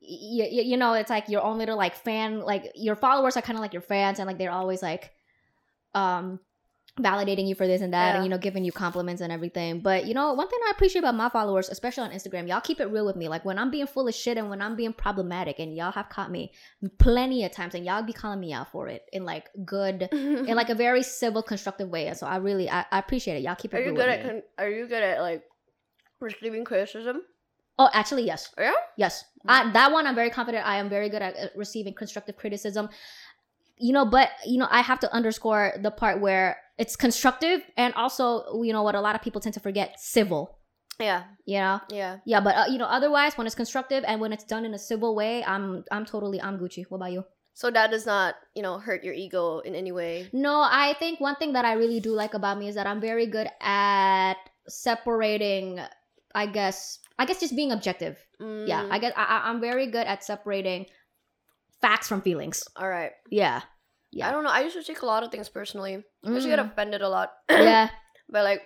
you, 0.00 0.44
you 0.44 0.76
know 0.76 0.92
it's 0.92 1.08
like 1.08 1.30
your 1.30 1.42
own 1.42 1.56
little 1.56 1.76
like 1.78 1.94
fan 1.94 2.40
like 2.40 2.72
your 2.74 2.96
followers 2.96 3.36
are 3.36 3.42
kind 3.42 3.56
of 3.56 3.62
like 3.62 3.72
your 3.72 3.82
fans 3.82 4.18
and 4.18 4.26
like 4.26 4.36
they're 4.36 4.50
always 4.50 4.82
like 4.82 5.12
um 5.94 6.38
validating 7.00 7.48
you 7.48 7.54
for 7.54 7.66
this 7.66 7.80
and 7.80 7.94
that 7.94 8.08
Yeah. 8.10 8.14
and 8.16 8.24
you 8.24 8.28
know 8.28 8.36
giving 8.36 8.64
you 8.64 8.72
compliments 8.72 9.22
and 9.22 9.32
everything 9.32 9.80
but 9.80 10.04
you 10.04 10.12
know 10.12 10.34
one 10.34 10.46
thing 10.46 10.58
i 10.66 10.70
appreciate 10.72 10.98
about 11.00 11.14
my 11.14 11.30
followers 11.30 11.70
especially 11.70 12.04
on 12.04 12.10
instagram 12.10 12.46
y'all 12.46 12.60
keep 12.60 12.80
it 12.80 12.84
real 12.84 13.06
with 13.06 13.16
me 13.16 13.28
like 13.30 13.46
when 13.46 13.58
i'm 13.58 13.70
being 13.70 13.86
full 13.86 14.06
of 14.06 14.14
shit 14.14 14.36
and 14.36 14.50
when 14.50 14.60
i'm 14.60 14.76
being 14.76 14.92
problematic 14.92 15.58
and 15.58 15.74
y'all 15.74 15.90
have 15.90 16.10
caught 16.10 16.30
me 16.30 16.52
plenty 16.98 17.46
of 17.46 17.50
times 17.50 17.74
and 17.74 17.86
y'all 17.86 18.02
be 18.02 18.12
calling 18.12 18.38
me 18.40 18.52
out 18.52 18.70
for 18.70 18.88
it 18.88 19.06
in 19.10 19.24
like 19.24 19.48
good 19.64 20.06
in 20.12 20.54
like 20.54 20.68
a 20.68 20.74
very 20.74 21.02
civil 21.20 21.42
constructive 21.42 21.88
way 21.88 22.08
and 22.08 22.16
so 22.18 22.26
i 22.26 22.36
really 22.36 22.68
i, 22.68 22.84
I 22.92 22.98
appreciate 22.98 23.36
it 23.36 23.42
y'all 23.42 23.54
keep 23.54 23.72
it 23.72 23.78
are 23.78 23.80
you 23.80 23.86
real 23.86 23.94
good 23.96 24.08
with 24.08 24.18
at 24.18 24.24
me. 24.26 24.30
con- 24.30 24.42
are 24.58 24.68
you 24.70 24.86
good 24.86 25.02
at 25.02 25.20
like 25.22 25.44
receiving 26.20 26.64
criticism? 26.64 27.22
Oh, 27.78 27.88
actually, 27.92 28.24
yes. 28.24 28.50
Yeah? 28.58 28.72
Yes. 28.96 29.24
I, 29.48 29.72
that 29.72 29.90
one, 29.90 30.06
I'm 30.06 30.14
very 30.14 30.30
confident. 30.30 30.64
I 30.66 30.76
am 30.76 30.88
very 30.88 31.08
good 31.08 31.22
at 31.22 31.34
uh, 31.36 31.46
receiving 31.56 31.94
constructive 31.94 32.36
criticism. 32.36 32.90
You 33.78 33.92
know, 33.92 34.04
but 34.04 34.28
you 34.46 34.58
know, 34.58 34.68
I 34.70 34.82
have 34.82 35.00
to 35.00 35.12
underscore 35.12 35.72
the 35.82 35.90
part 35.90 36.20
where 36.20 36.58
it's 36.82 36.94
constructive 37.06 37.60
and 37.82 37.90
also, 38.02 38.62
you 38.66 38.72
know, 38.74 38.82
what 38.86 38.94
a 39.00 39.00
lot 39.06 39.14
of 39.18 39.22
people 39.26 39.40
tend 39.44 39.54
to 39.58 39.60
forget, 39.68 39.88
civil. 40.16 40.42
Yeah. 40.98 41.20
You 41.50 41.58
know, 41.64 41.78
Yeah. 42.00 42.12
yeah, 42.32 42.40
but 42.46 42.54
uh, 42.60 42.66
you 42.72 42.78
know, 42.82 42.90
otherwise, 42.98 43.32
when 43.38 43.46
it's 43.48 43.56
constructive 43.62 44.02
and 44.08 44.16
when 44.22 44.32
it's 44.36 44.44
done 44.54 44.64
in 44.68 44.72
a 44.74 44.82
civil 44.90 45.10
way, 45.20 45.32
I'm 45.52 45.64
I'm 45.94 46.04
totally 46.14 46.38
I'm 46.46 46.56
Gucci. 46.62 46.82
What 46.90 46.98
about 47.00 47.12
you? 47.16 47.22
So 47.54 47.70
that 47.76 47.88
does 47.94 48.06
not, 48.06 48.34
you 48.56 48.62
know, 48.66 48.74
hurt 48.86 49.00
your 49.06 49.14
ego 49.24 49.44
in 49.68 49.74
any 49.82 49.92
way. 50.00 50.14
No, 50.32 50.54
I 50.84 50.94
think 51.00 51.20
one 51.28 51.36
thing 51.40 51.52
that 51.56 51.64
I 51.70 51.74
really 51.82 52.00
do 52.08 52.12
like 52.22 52.34
about 52.40 52.56
me 52.60 52.66
is 52.70 52.74
that 52.78 52.86
I'm 52.90 53.00
very 53.10 53.26
good 53.36 53.48
at 53.60 54.36
separating. 54.68 55.80
I 56.34 56.46
guess 56.46 56.98
I 57.18 57.26
guess 57.26 57.40
just 57.40 57.54
being 57.54 57.72
objective. 57.72 58.16
Yeah, 58.40 58.82
Mm, 58.84 58.90
I 58.90 58.98
guess 58.98 59.12
I, 59.16 59.24
I- 59.34 59.44
I'm 59.50 59.60
very 59.60 59.86
good 59.86 60.06
at 60.06 60.24
separating 60.24 60.86
facts 61.80 62.08
from 62.08 62.22
feelings. 62.22 62.64
all 62.76 62.88
right. 62.88 63.12
Yeah, 63.30 63.60
I 64.20 64.30
don't 64.30 64.44
know. 64.44 64.50
I 64.50 64.60
used 64.60 64.76
to 64.76 64.82
take 64.84 65.02
a 65.02 65.06
lot 65.06 65.22
of 65.22 65.30
things 65.30 65.48
personally. 65.48 66.04
I 66.24 66.30
used 66.30 66.44
to 66.44 66.50
get 66.50 66.58
Mm. 66.58 66.70
offended 66.72 67.00
a 67.02 67.08
lot. 67.08 67.32
yeah, 67.50 67.88
but 68.28 68.44
like 68.44 68.62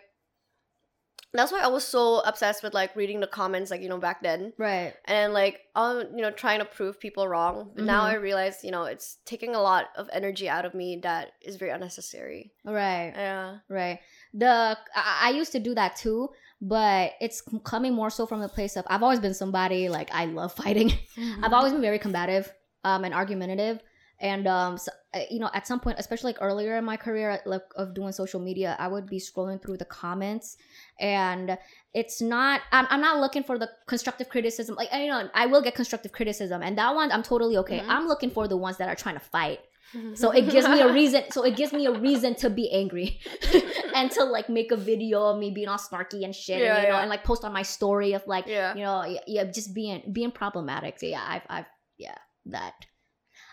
that's 1.32 1.52
why 1.52 1.60
I 1.60 1.66
was 1.68 1.84
so 1.84 2.20
obsessed 2.20 2.62
with 2.62 2.72
like 2.72 2.96
reading 2.96 3.20
the 3.20 3.26
comments 3.26 3.70
like 3.70 3.82
you 3.82 3.88
know 3.90 3.98
back 3.98 4.22
then 4.22 4.54
right. 4.56 4.94
and 5.04 5.34
like 5.34 5.60
um 5.74 6.04
you 6.14 6.22
know 6.22 6.30
trying 6.30 6.60
to 6.60 6.64
prove 6.64 6.98
people 6.98 7.28
wrong 7.28 7.72
but 7.74 7.84
now 7.84 8.04
Mhm. 8.04 8.10
I 8.10 8.14
realize 8.14 8.64
you 8.64 8.70
know 8.70 8.84
it's 8.84 9.18
taking 9.26 9.54
a 9.54 9.60
lot 9.60 9.86
of 9.96 10.08
energy 10.12 10.48
out 10.48 10.64
of 10.64 10.72
me 10.72 11.00
that 11.02 11.32
is 11.42 11.56
very 11.56 11.72
unnecessary 11.72 12.52
Right, 12.64 13.12
yeah 13.14 13.58
right. 13.68 13.98
The 14.32 14.78
I, 14.94 15.28
I 15.28 15.30
used 15.30 15.52
to 15.52 15.60
do 15.60 15.74
that 15.74 15.96
too, 15.96 16.30
but 16.60 17.12
it's 17.20 17.42
coming 17.64 17.92
more 17.92 18.08
so 18.10 18.24
from 18.26 18.40
the 18.40 18.48
place 18.48 18.76
of 18.76 18.86
I've 18.88 19.02
always 19.02 19.20
been 19.20 19.34
somebody 19.34 19.88
like 19.90 20.08
I 20.14 20.24
love 20.26 20.54
fighting. 20.54 20.92
I've 21.42 21.52
always 21.52 21.72
been 21.72 21.82
very 21.82 21.98
combative 21.98 22.50
um, 22.84 23.04
and 23.04 23.12
argumentative. 23.12 23.80
And 24.18 24.46
um, 24.46 24.78
so, 24.78 24.90
uh, 25.14 25.20
you 25.30 25.38
know, 25.38 25.50
at 25.52 25.66
some 25.66 25.78
point, 25.78 25.98
especially 25.98 26.30
like 26.32 26.38
earlier 26.40 26.76
in 26.76 26.84
my 26.84 26.96
career, 26.96 27.38
like 27.44 27.62
of 27.76 27.92
doing 27.94 28.12
social 28.12 28.40
media, 28.40 28.74
I 28.78 28.88
would 28.88 29.06
be 29.06 29.18
scrolling 29.18 29.60
through 29.60 29.76
the 29.76 29.84
comments, 29.84 30.56
and 30.98 31.58
it's 31.92 32.22
not. 32.22 32.62
I'm, 32.72 32.86
I'm 32.88 33.00
not 33.02 33.20
looking 33.20 33.42
for 33.42 33.58
the 33.58 33.68
constructive 33.86 34.28
criticism. 34.30 34.74
Like 34.74 34.88
you 34.92 35.08
know, 35.08 35.28
I 35.34 35.46
will 35.46 35.60
get 35.60 35.74
constructive 35.74 36.12
criticism, 36.12 36.62
and 36.62 36.78
that 36.78 36.94
one 36.94 37.12
I'm 37.12 37.22
totally 37.22 37.56
okay. 37.58 37.80
Mhm. 37.80 37.88
I'm 37.88 38.08
looking 38.08 38.30
for 38.30 38.48
the 38.48 38.56
ones 38.56 38.78
that 38.78 38.88
are 38.88 38.96
trying 38.96 39.16
to 39.16 39.20
fight. 39.36 39.60
So 40.14 40.30
it 40.32 40.50
gives 40.50 40.68
me 40.68 40.80
a 40.80 40.92
reason. 40.92 41.22
So 41.30 41.44
it 41.44 41.54
gives 41.56 41.72
me 41.72 41.86
a 41.86 41.92
reason 41.92 42.34
to 42.36 42.50
be 42.50 42.70
angry, 42.72 43.20
and 43.94 44.10
to 44.12 44.24
like 44.24 44.48
make 44.48 44.72
a 44.72 44.76
video 44.76 45.22
of 45.30 45.38
me 45.38 45.50
being 45.50 45.68
all 45.68 45.78
snarky 45.78 46.24
and 46.24 46.34
shit, 46.34 46.58
Yeah, 46.60 46.74
and, 46.74 46.82
you 46.82 46.88
know, 46.88 46.96
yeah. 46.96 47.00
and 47.02 47.08
like 47.10 47.22
post 47.22 47.44
on 47.44 47.52
my 47.52 47.62
story 47.62 48.12
of 48.14 48.26
like 48.26 48.46
yeah 48.48 48.74
you 48.74 48.82
know, 48.82 49.04
yeah, 49.04 49.20
yeah, 49.26 49.44
just 49.44 49.74
being 49.74 50.02
being 50.12 50.32
problematic. 50.32 50.98
So 50.98 51.06
yeah, 51.06 51.24
I've, 51.26 51.42
I've, 51.48 51.66
yeah, 51.98 52.16
that. 52.46 52.74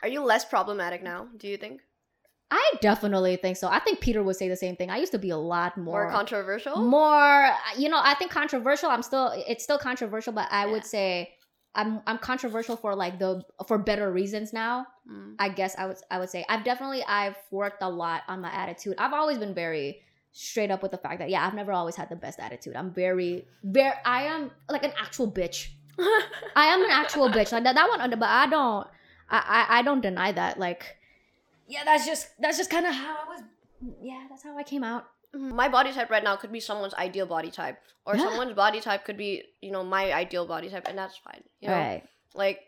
Are 0.03 0.09
you 0.09 0.23
less 0.23 0.45
problematic 0.45 1.01
now 1.01 1.27
do 1.37 1.47
you 1.47 1.57
think 1.57 1.81
I 2.55 2.73
definitely 2.81 3.35
think 3.37 3.57
so. 3.57 3.67
I 3.67 3.79
think 3.79 3.99
Peter 3.99 4.21
would 4.21 4.35
say 4.35 4.47
the 4.47 4.55
same 4.55 4.75
thing. 4.75 4.91
I 4.91 4.97
used 4.97 5.11
to 5.13 5.17
be 5.17 5.31
a 5.31 5.37
lot 5.37 5.75
more, 5.75 6.03
more 6.03 6.11
controversial 6.11 6.75
more. 6.77 7.49
You 7.75 7.89
know, 7.89 7.99
I 7.99 8.13
think 8.13 8.29
controversial. 8.29 8.89
I'm 8.89 9.01
still, 9.01 9.33
it's 9.47 9.63
still 9.63 9.79
controversial, 9.79 10.33
but 10.33 10.47
I 10.51 10.67
would 10.67 10.85
say 10.85 11.33
I'm, 11.73 12.01
I'm 12.05 12.19
controversial 12.19 12.75
for 12.75 12.95
like 12.95 13.17
the 13.17 13.41
for 13.67 13.79
better 13.79 14.11
reasons 14.11 14.53
now. 14.53 14.85
Mm. 15.11 15.33
I 15.39 15.49
guess 15.49 15.75
I 15.79 15.87
would, 15.87 15.97
I 16.11 16.19
would 16.19 16.29
say 16.29 16.45
I've 16.47 16.63
definitely 16.63 17.03
I've 17.03 17.37
worked 17.49 17.81
a 17.81 17.89
lot 17.89 18.21
on 18.27 18.41
my 18.41 18.53
attitude. 18.53 18.95
I've 18.99 19.13
always 19.13 19.39
been 19.39 19.55
very 19.55 20.01
straight 20.31 20.69
up 20.69 20.83
with 20.83 20.91
the 20.91 20.97
fact 20.99 21.19
that 21.19 21.31
yeah, 21.31 21.45
I've 21.47 21.55
never 21.55 21.71
always 21.71 21.95
had 21.95 22.09
the 22.09 22.15
best 22.15 22.39
attitude. 22.39 22.75
I'm 22.75 22.93
very, 22.93 23.47
very. 23.63 23.93
I 24.05 24.25
am 24.25 24.51
like 24.69 24.83
an 24.83 24.93
actual 25.01 25.31
bitch. 25.31 25.69
I 26.55 26.65
am 26.65 26.83
an 26.83 26.91
actual 26.91 27.29
bitch. 27.29 27.51
Like 27.51 27.63
that, 27.63 27.73
that 27.73 27.89
one, 27.89 27.99
under 28.01 28.17
but 28.17 28.29
I 28.29 28.47
don't. 28.47 28.87
I, 29.29 29.65
I, 29.69 29.79
I 29.79 29.81
don't 29.81 30.01
deny 30.01 30.31
that. 30.31 30.59
Like, 30.59 30.97
yeah, 31.67 31.83
that's 31.83 32.05
just 32.05 32.27
that's 32.39 32.57
just 32.57 32.69
kind 32.69 32.85
of 32.85 32.93
how 32.93 33.15
I 33.25 33.27
was. 33.29 33.41
Yeah, 34.01 34.25
that's 34.29 34.43
how 34.43 34.57
I 34.57 34.63
came 34.63 34.83
out. 34.83 35.05
my 35.33 35.67
body 35.67 35.91
type 35.91 36.09
right 36.09 36.23
now 36.23 36.35
could 36.35 36.51
be 36.51 36.59
someone's 36.59 36.93
ideal 36.93 37.25
body 37.25 37.49
type 37.51 37.79
or 38.05 38.15
Yeah. 38.15 38.23
someone's 38.29 38.53
body 38.53 38.79
type 38.79 39.03
could 39.03 39.17
be 39.17 39.43
you 39.61 39.71
know 39.71 39.83
my 39.83 40.13
ideal 40.13 40.45
body 40.45 40.69
type 40.69 40.85
and 40.87 40.95
that's 40.95 41.17
fine 41.17 41.41
you 41.59 41.67
know 41.69 41.73
Right. 41.73 42.03
like 42.35 42.61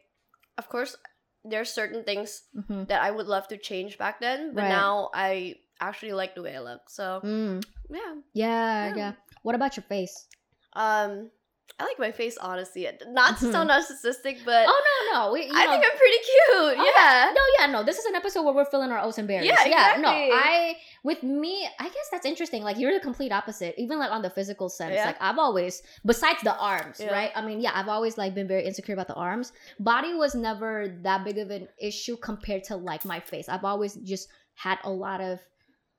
of 0.58 0.68
course 0.68 0.98
there's 1.46 1.70
certain 1.70 2.04
things 2.04 2.42
hmm 2.68 2.84
that 2.90 3.02
I 3.06 3.12
would 3.12 3.28
love 3.28 3.48
to 3.50 3.58
change 3.58 3.98
back 3.98 4.20
then, 4.20 4.54
but 4.56 4.62
Right. 4.66 4.70
now 4.82 5.10
I 5.14 5.56
actually 5.80 6.14
like 6.14 6.34
the 6.34 6.42
way 6.42 6.56
I 6.58 6.62
look. 6.62 6.90
So 6.90 7.22
Mm, 7.24 7.62
yeah. 7.90 8.14
yeah, 8.34 8.88
Yeah. 8.90 8.96
yeah. 8.98 9.12
What 9.46 9.54
about 9.56 9.78
your 9.78 9.86
face? 9.86 10.26
Um, 10.74 11.30
I 11.78 11.84
like 11.84 12.00
my 12.00 12.12
face 12.12 12.38
honestly. 12.38 12.88
Not 13.10 13.38
to 13.40 13.52
sound 13.52 13.70
mm-hmm. 13.70 14.08
narcissistic, 14.08 14.46
but 14.46 14.66
Oh 14.68 14.84
no, 15.12 15.20
no. 15.20 15.34
We, 15.34 15.50
I 15.54 15.66
know, 15.66 15.72
think 15.72 15.86
I'm 15.86 15.98
pretty 15.98 16.18
cute. 16.18 16.38
Oh, 16.52 16.70
okay. 16.72 16.90
Yeah. 16.96 17.34
No, 17.36 17.42
yeah, 17.60 17.72
no. 17.72 17.84
This 17.84 17.98
is 17.98 18.06
an 18.06 18.16
episode 18.16 18.44
where 18.44 18.54
we're 18.54 18.66
filling 18.66 18.92
our 18.92 19.00
oats 19.00 19.18
and 19.18 19.28
berries. 19.28 19.48
Yeah, 19.48 19.66
yeah. 19.66 19.98
no. 20.00 20.10
I 20.10 20.78
with 21.04 21.22
me, 21.22 21.68
I 21.80 21.84
guess 21.84 22.08
that's 22.12 22.26
interesting. 22.26 22.64
Like 22.64 22.78
you're 22.78 22.94
the 22.94 23.02
complete 23.02 23.34
opposite. 23.34 23.76
Even 23.78 24.00
like 24.00 24.12
on 24.12 24.22
the 24.22 24.30
physical 24.30 24.70
sense. 24.70 24.96
Yeah. 24.96 25.06
Like 25.06 25.18
I've 25.20 25.38
always 25.38 25.84
besides 26.06 26.40
the 26.44 26.58
arms, 26.58 27.00
Yeah. 27.00 27.12
right? 27.12 27.32
I 27.36 27.46
mean, 27.46 27.60
yeah, 27.60 27.72
I've 27.74 27.90
always 27.90 28.18
like 28.18 28.34
been 28.34 28.48
very 28.48 28.66
insecure 28.66 28.94
about 28.94 29.08
the 29.08 29.16
arms. 29.16 29.52
Body 29.80 30.14
was 30.14 30.34
never 30.34 30.98
that 31.02 31.26
big 31.26 31.38
of 31.40 31.50
an 31.52 31.68
issue 31.78 32.16
compared 32.16 32.64
to 32.66 32.78
like 32.78 33.04
my 33.04 33.20
face. 33.20 33.50
I've 33.50 33.66
always 33.66 33.96
just 33.96 34.30
had 34.54 34.80
a 34.86 34.90
lot 34.90 35.20
of 35.20 35.42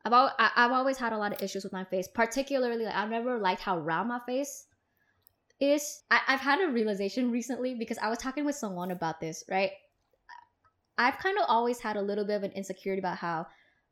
I've, 0.06 0.12
al- 0.12 0.34
I- 0.38 0.52
I've 0.56 0.72
always 0.72 0.96
had 0.96 1.12
a 1.12 1.18
lot 1.18 1.32
of 1.32 1.42
issues 1.42 1.64
with 1.64 1.72
my 1.74 1.84
face, 1.84 2.08
particularly 2.08 2.84
like 2.86 2.94
I've 2.94 3.10
never 3.10 3.38
liked 3.38 3.60
how 3.60 3.78
round 3.78 4.08
my 4.08 4.20
face 4.24 4.66
is. 5.60 6.02
I, 6.10 6.20
I've 6.28 6.40
had 6.40 6.60
a 6.60 6.70
realization 6.70 7.30
recently 7.30 7.74
because 7.74 7.98
I 7.98 8.08
was 8.08 8.18
talking 8.18 8.44
with 8.44 8.56
someone 8.56 8.90
about 8.90 9.20
this, 9.20 9.44
right? 9.50 9.70
I've 10.98 11.18
kind 11.18 11.36
of 11.38 11.44
always 11.48 11.78
had 11.78 11.96
a 11.96 12.02
little 12.02 12.24
bit 12.24 12.36
of 12.36 12.42
an 12.42 12.52
insecurity 12.52 13.00
about 13.00 13.18
how 13.18 13.46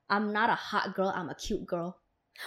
I'm 0.08 0.32
not 0.32 0.50
a 0.50 0.54
hot 0.54 0.94
girl, 0.94 1.12
I'm 1.14 1.28
a 1.28 1.34
cute 1.34 1.66
girl. 1.66 1.98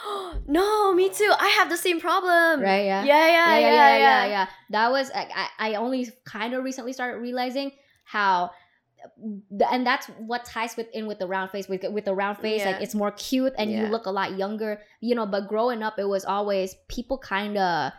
no, 0.47 0.93
me 0.93 1.09
too. 1.09 1.31
I 1.39 1.47
have 1.49 1.69
the 1.69 1.77
same 1.77 1.99
problem. 2.01 2.61
Right, 2.61 2.85
yeah. 2.85 3.03
Yeah, 3.03 3.27
yeah, 3.27 3.57
yeah, 3.59 3.97
yeah, 3.97 4.25
yeah. 4.27 4.47
That 4.71 4.91
was 4.91 5.11
I, 5.13 5.47
I 5.59 5.71
I 5.71 5.75
only 5.75 6.09
kind 6.25 6.53
of 6.53 6.63
recently 6.63 6.93
started 6.93 7.19
realizing 7.19 7.71
how 8.03 8.51
and 9.71 9.85
that's 9.85 10.07
what 10.17 10.43
ties 10.43 10.75
with 10.75 10.87
in 10.91 11.05
with 11.07 11.19
the 11.19 11.27
round 11.27 11.51
face 11.51 11.67
with 11.69 11.83
with 11.91 12.05
the 12.05 12.13
round 12.13 12.37
face 12.39 12.61
Yeah. 12.61 12.71
like 12.71 12.81
it's 12.81 12.95
more 12.95 13.11
cute 13.11 13.53
and 13.57 13.71
you 13.71 13.87
look 13.87 14.05
a 14.07 14.11
lot 14.11 14.35
younger 14.37 14.81
you 15.01 15.13
know 15.13 15.25
but 15.25 15.47
growing 15.47 15.83
up 15.83 15.99
it 15.99 16.07
was 16.07 16.25
always 16.25 16.75
people 16.89 17.17
kind 17.17 17.57
of 17.57 17.91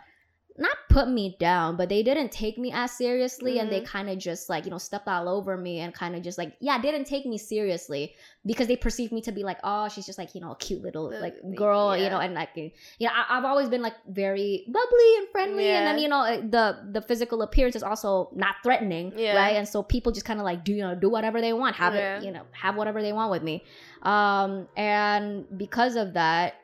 not 0.59 0.75
put 0.89 1.07
me 1.07 1.37
down 1.39 1.77
but 1.77 1.87
they 1.87 2.03
didn't 2.03 2.31
take 2.31 2.57
me 2.57 2.69
as 2.73 2.91
seriously 2.91 3.59
and 3.59 3.71
they 3.71 3.79
Mhm. 3.81 3.85
kind 3.85 4.09
of 4.09 4.17
just 4.17 4.49
like 4.49 4.65
you 4.65 4.71
know 4.71 4.77
stepped 4.77 5.07
all 5.07 5.29
over 5.29 5.55
me 5.55 5.79
and 5.79 5.93
kind 5.93 6.15
of 6.15 6.21
just 6.21 6.37
like 6.37 6.51
yeah 6.59 6.77
didn't 6.81 7.05
take 7.05 7.25
me 7.25 7.37
seriously 7.37 8.13
because 8.45 8.67
they 8.67 8.75
perceived 8.75 9.13
me 9.13 9.21
to 9.21 9.31
be 9.31 9.43
like 9.43 9.57
oh 9.63 9.87
she's 9.87 10.05
just 10.05 10.17
like 10.17 10.35
you 10.35 10.41
know 10.41 10.51
a 10.51 10.55
cute 10.57 10.81
little 10.81 11.11
like 11.21 11.35
girl 11.55 11.95
you 11.95 12.09
know 12.09 12.19
and 12.19 12.33
like 12.33 12.49
you 12.55 12.71
know 13.01 13.09
I, 13.13 13.37
i've 13.37 13.45
always 13.45 13.69
been 13.69 13.81
like 13.81 13.93
very 14.09 14.65
bubbly 14.67 15.09
and 15.19 15.27
friendly 15.31 15.65
and 15.77 15.87
then 15.87 15.97
you 15.99 16.09
know 16.09 16.23
the 16.41 16.65
the 16.91 17.01
physical 17.01 17.41
appearance 17.41 17.75
is 17.75 17.83
also 17.83 18.29
not 18.35 18.55
threatening 18.63 19.13
Yeah. 19.15 19.35
right 19.35 19.55
and 19.55 19.67
so 19.67 19.81
people 19.81 20.11
just 20.11 20.25
kind 20.25 20.39
of 20.39 20.45
like 20.45 20.63
do 20.65 20.73
you 20.73 20.81
know 20.81 20.93
do 20.95 21.09
whatever 21.09 21.39
they 21.41 21.53
want 21.53 21.75
have 21.77 21.93
Yeah. 21.93 22.17
it 22.17 22.23
you 22.25 22.31
know 22.31 22.43
have 22.51 22.75
whatever 22.75 23.01
they 23.01 23.13
want 23.13 23.31
with 23.31 23.43
me 23.43 23.63
um 24.03 24.67
and 24.75 25.45
because 25.57 25.95
of 25.95 26.13
that 26.13 26.55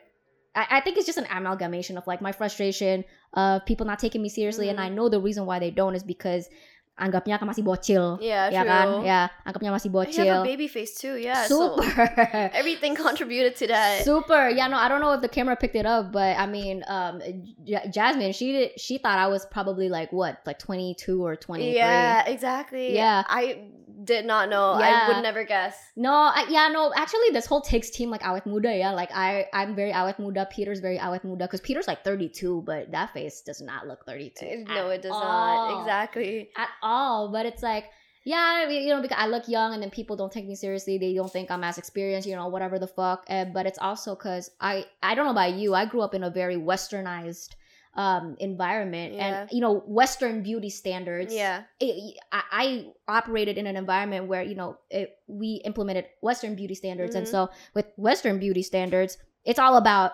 I, 0.54 0.66
I 0.70 0.80
think 0.80 0.96
it's 0.96 1.06
just 1.06 1.18
an 1.18 1.26
amalgamation 1.30 1.96
of 1.98 2.06
like 2.06 2.20
my 2.20 2.32
frustration 2.32 3.04
of 3.34 3.64
people 3.66 3.86
not 3.86 3.98
taking 3.98 4.22
me 4.22 4.28
seriously 4.28 4.68
and 4.68 4.78
Mhm. 4.78 4.82
I 4.84 4.88
know 4.90 5.08
the 5.08 5.20
reason 5.20 5.46
why 5.46 5.58
they 5.58 5.70
don't 5.70 5.94
is 5.94 6.02
because 6.04 6.48
anggapnya 6.96 7.36
masih 7.44 7.60
bocil 7.60 8.16
Yeah, 8.24 8.48
ya 8.48 8.64
true. 8.64 8.70
kan 8.72 8.86
ya 9.04 9.20
anggapnya 9.44 9.68
masih 9.68 9.92
You 9.92 10.24
have 10.32 10.40
a 10.40 10.48
baby 10.48 10.64
face 10.64 10.96
too, 10.96 11.20
yeah. 11.20 11.44
so 11.44 11.76
super 11.76 12.08
everything 12.56 12.96
contributed 12.96 13.52
to 13.60 13.66
that. 13.68 14.00
Super. 14.00 14.48
Yeah, 14.48 14.68
no, 14.72 14.80
I 14.80 14.88
don't 14.88 15.04
know 15.04 15.12
if 15.12 15.20
the 15.20 15.28
camera 15.28 15.60
picked 15.60 15.76
it 15.76 15.84
up, 15.84 16.08
but 16.08 16.40
I 16.40 16.46
mean, 16.48 16.80
um, 16.88 17.20
J- 17.68 17.84
Jazmine, 17.92 18.32
she 18.32 18.52
did, 18.52 18.80
she 18.80 18.96
thought 18.96 19.20
I 19.20 19.28
was 19.28 19.44
probably 19.44 19.92
like 19.92 20.08
what, 20.08 20.40
like 20.48 20.56
twenty 20.58 20.96
two 20.96 21.20
or 21.20 21.36
twenty 21.36 21.76
three. 21.76 21.84
yeah, 21.84 22.24
exactly. 22.24 22.96
Yeah. 22.96 23.28
I 23.28 23.68
did 24.06 24.24
not 24.24 24.48
know. 24.48 24.72
I 24.72 24.88
Yeah. 24.88 25.08
would 25.08 25.22
never 25.22 25.44
guess. 25.44 25.76
No, 25.96 26.12
I, 26.12 26.46
yeah, 26.48 26.68
no. 26.68 26.92
Actually, 26.94 27.30
this 27.32 27.46
whole 27.46 27.60
takes 27.60 27.90
team 27.90 28.08
like 28.10 28.22
awet 28.22 28.46
muda. 28.46 28.74
Yeah, 28.76 28.92
like 28.92 29.10
I, 29.12 29.46
I'm 29.52 29.74
very 29.74 29.92
awet 29.92 30.18
muda. 30.18 30.46
Peter's 30.50 30.80
very 30.80 30.98
awet 30.98 31.24
muda 31.24 31.44
because 31.46 31.60
Peter's 31.60 31.88
like 31.88 32.02
thirty 32.04 32.28
two, 32.28 32.62
but 32.64 32.90
that 32.92 33.12
face 33.12 33.42
does 33.42 33.60
not 33.60 33.86
look 33.86 34.06
thirty 34.06 34.30
two. 34.38 34.46
Eh, 34.46 34.64
No, 34.66 34.88
it 34.90 35.02
does 35.02 35.10
not. 35.12 35.80
Exactly. 35.80 36.50
at 36.56 36.68
all. 36.82 37.28
But 37.30 37.44
it's 37.46 37.62
like, 37.62 37.84
yeah, 38.24 38.68
you 38.68 38.88
know, 38.94 39.00
because 39.02 39.18
I 39.20 39.26
look 39.28 39.46
young 39.48 39.72
and 39.74 39.80
then 39.82 39.90
people 39.90 40.16
don't 40.16 40.32
take 40.32 40.46
me 40.46 40.54
seriously. 40.56 40.98
They 40.98 41.14
don't 41.14 41.32
think 41.32 41.50
I'm 41.50 41.62
as 41.62 41.78
experienced, 41.78 42.26
you 42.28 42.34
know, 42.36 42.48
whatever 42.48 42.78
the 42.78 42.88
fuck. 42.88 43.24
Uh, 43.28 43.44
but 43.44 43.66
it's 43.66 43.78
also 43.78 44.14
because 44.16 44.50
I, 44.60 44.86
I 45.02 45.14
don't 45.14 45.26
know 45.26 45.30
about 45.40 45.54
you. 45.54 45.74
I 45.74 45.84
grew 45.86 46.00
up 46.02 46.12
in 46.14 46.24
a 46.24 46.30
very 46.30 46.56
westernized 46.56 47.50
um 47.96 48.36
environment 48.38 49.16
and 49.16 49.48
you 49.50 49.60
know 49.60 49.80
western 49.88 50.44
beauty 50.44 50.68
standards 50.68 51.32
Yeah. 51.32 51.64
it, 51.80 52.20
I, 52.30 52.42
I 52.52 52.66
operated 53.08 53.56
in 53.56 53.66
an 53.66 53.76
environment 53.76 54.28
where 54.28 54.44
you 54.44 54.54
know 54.54 54.76
it, 54.92 55.16
we 55.26 55.64
implemented 55.64 56.04
western 56.20 56.54
beauty 56.54 56.76
standards 56.76 57.16
and 57.16 57.24
Mhm. 57.26 57.32
so 57.32 57.48
with 57.72 57.88
western 57.96 58.36
beauty 58.38 58.60
standards 58.62 59.16
it's 59.48 59.58
all 59.58 59.76
about 59.80 60.12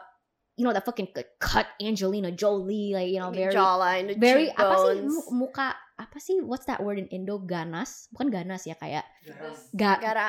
you 0.57 0.63
know 0.65 0.73
the 0.73 0.81
fucking 0.81 1.09
cut 1.43 1.67
angelina 1.83 2.31
jolie 2.31 2.95
like 2.95 3.11
you 3.11 3.19
know 3.19 3.35
very 3.35 3.51
jawline, 3.55 4.15
very 4.15 4.53
apa 4.55 4.75
sih 4.79 5.03
muka 5.35 5.75
apa 6.03 6.19
sih 6.19 6.43
what's 6.43 6.67
that 6.67 6.83
word 6.83 6.99
in 6.99 7.07
Indo 7.15 7.39
ganas 7.39 8.11
bukan 8.11 8.35
ganas 8.35 8.67
ya 8.67 8.75
kayak 8.75 9.07
Garam. 9.23 9.55
ga, 9.79 9.93
Gotta, 10.03 10.29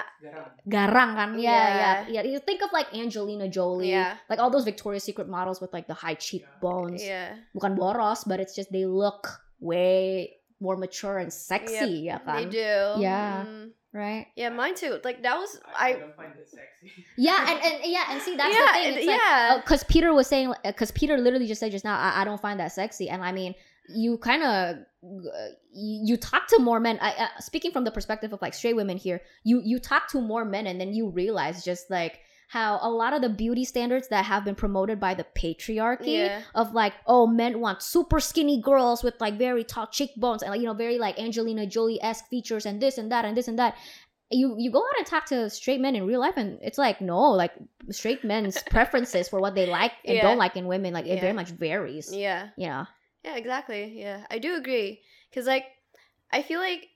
garang 0.69 1.09
kan 1.17 1.29
yeah, 1.35 1.41
Yeah. 1.41 1.69
yeah 1.73 1.95
yeah 2.21 2.23
you 2.29 2.37
think 2.37 2.61
of 2.61 2.69
like 2.69 2.87
Angelina 2.93 3.49
Jolie 3.49 3.89
yeah, 3.91 4.21
like 4.29 4.37
all 4.37 4.53
those 4.53 4.63
Victoria's 4.63 5.03
Secret 5.03 5.25
models 5.25 5.57
with 5.59 5.73
like 5.73 5.89
the 5.89 5.97
high 5.97 6.15
cheekbones 6.15 7.01
yeah. 7.01 7.41
bukan 7.57 7.73
boros 7.73 8.21
but 8.23 8.37
it's 8.39 8.53
just 8.53 8.69
they 8.69 8.85
look 8.85 9.41
way 9.59 10.37
more 10.61 10.77
mature 10.77 11.17
and 11.19 11.33
sexy 11.33 12.07
ya 12.07 12.21
They 12.23 12.45
do. 12.47 13.01
Yeah. 13.01 13.43
Mm. 13.43 13.75
right 13.93 14.31
Yeah, 14.33 14.49
mine 14.49 14.73
too. 14.73 14.97
Like 15.03 15.21
that 15.21 15.35
was 15.37 15.59
I, 15.75 15.75
I 15.75 15.87
I. 15.87 15.91
don't 16.01 16.15
find 16.15 16.31
it 16.39 16.47
sexy. 16.49 16.87
yeah 17.19 17.45
and, 17.51 17.57
and 17.61 17.75
yeah 17.85 18.05
and 18.09 18.17
see 18.23 18.33
that's 18.39 18.49
yeah, 18.55 18.65
the 18.65 18.73
thing 18.73 18.85
it- 18.87 18.97
it's 19.03 19.09
like 19.11 19.19
yeah. 19.19 19.59
because 19.61 19.83
Peter 19.85 20.09
was 20.15 20.25
saying, 20.25 20.49
because 20.63 20.89
Peter 20.95 21.17
literally 21.19 21.45
just 21.45 21.59
said 21.61 21.69
just 21.71 21.83
now, 21.85 21.93
I, 21.99 22.21
I 22.21 22.23
don't 22.23 22.41
find 22.41 22.57
that 22.63 22.71
sexy, 22.73 23.05
and 23.11 23.21
I 23.21 23.29
mean, 23.31 23.53
you 23.89 24.17
kind 24.17 24.43
of 24.43 24.77
you, 25.73 26.17
talk 26.17 26.47
to 26.47 26.59
more 26.59 26.79
men. 26.79 26.97
I, 27.01 27.11
uh, 27.11 27.39
speaking 27.39 27.71
from 27.71 27.83
the 27.83 27.91
perspective 27.91 28.31
of 28.33 28.41
like 28.41 28.53
straight 28.53 28.75
women 28.75 28.97
here, 28.97 29.21
you 29.43 29.61
you 29.63 29.79
talk 29.79 30.07
to 30.09 30.21
more 30.21 30.45
men, 30.45 30.67
and 30.67 30.79
then 30.79 30.93
you 30.93 31.09
realize 31.09 31.63
just 31.63 31.89
like 31.89 32.19
how 32.47 32.79
a 32.81 32.89
lot 32.89 33.13
of 33.13 33.21
the 33.21 33.29
beauty 33.29 33.65
standards 33.65 34.09
that 34.09 34.25
have 34.25 34.45
been 34.45 34.55
promoted 34.55 34.99
by 34.99 35.13
the 35.13 35.25
patriarchy 35.35 36.13
yeah. 36.17 36.41
of 36.53 36.73
like 36.73 36.93
oh 37.07 37.25
men 37.25 37.59
want 37.59 37.81
super 37.81 38.19
skinny 38.19 38.61
girls 38.61 39.03
with 39.03 39.19
like 39.19 39.37
very 39.37 39.63
tall 39.63 39.87
cheekbones 39.87 40.43
and 40.43 40.51
like 40.51 40.61
you 40.61 40.67
know 40.67 40.73
very 40.73 40.99
like 40.99 41.19
Angelina 41.19 41.65
Jolie 41.65 42.01
esque 42.01 42.27
features 42.29 42.65
and 42.65 42.81
this 42.81 42.97
and 42.97 43.11
that 43.11 43.25
and 43.25 43.35
this 43.35 43.47
and 43.47 43.59
that. 43.59 43.75
You 44.31 44.55
you 44.57 44.71
go 44.71 44.79
out 44.79 44.97
and 44.97 45.05
talk 45.05 45.25
to 45.27 45.49
straight 45.49 45.79
men 45.79 45.95
in 45.95 46.07
real 46.07 46.19
life 46.19 46.37
and 46.37 46.57
it's 46.61 46.77
like 46.77 47.01
no 47.01 47.19
like 47.31 47.51
straight 47.91 48.23
men's 48.23 48.63
preferences 48.69 49.29
for 49.29 49.39
what 49.39 49.53
they 49.53 49.67
like 49.67 49.91
and 50.05 50.15
Yeah. 50.15 50.23
don't 50.23 50.39
like 50.39 50.55
in 50.55 50.65
women 50.65 50.93
like 50.93 51.05
it 51.05 51.19
very 51.19 51.33
much 51.33 51.49
varies. 51.49 52.11
Yeah. 52.11 52.47
You 52.57 52.67
know. 52.67 52.85
Yeah, 53.23 53.35
exactly. 53.35 53.99
Yeah, 53.99 54.25
I 54.29 54.39
do 54.39 54.55
agree. 54.55 55.01
Cause 55.33 55.45
like, 55.47 55.65
I 56.31 56.41
feel 56.41 56.59
like 56.59 56.87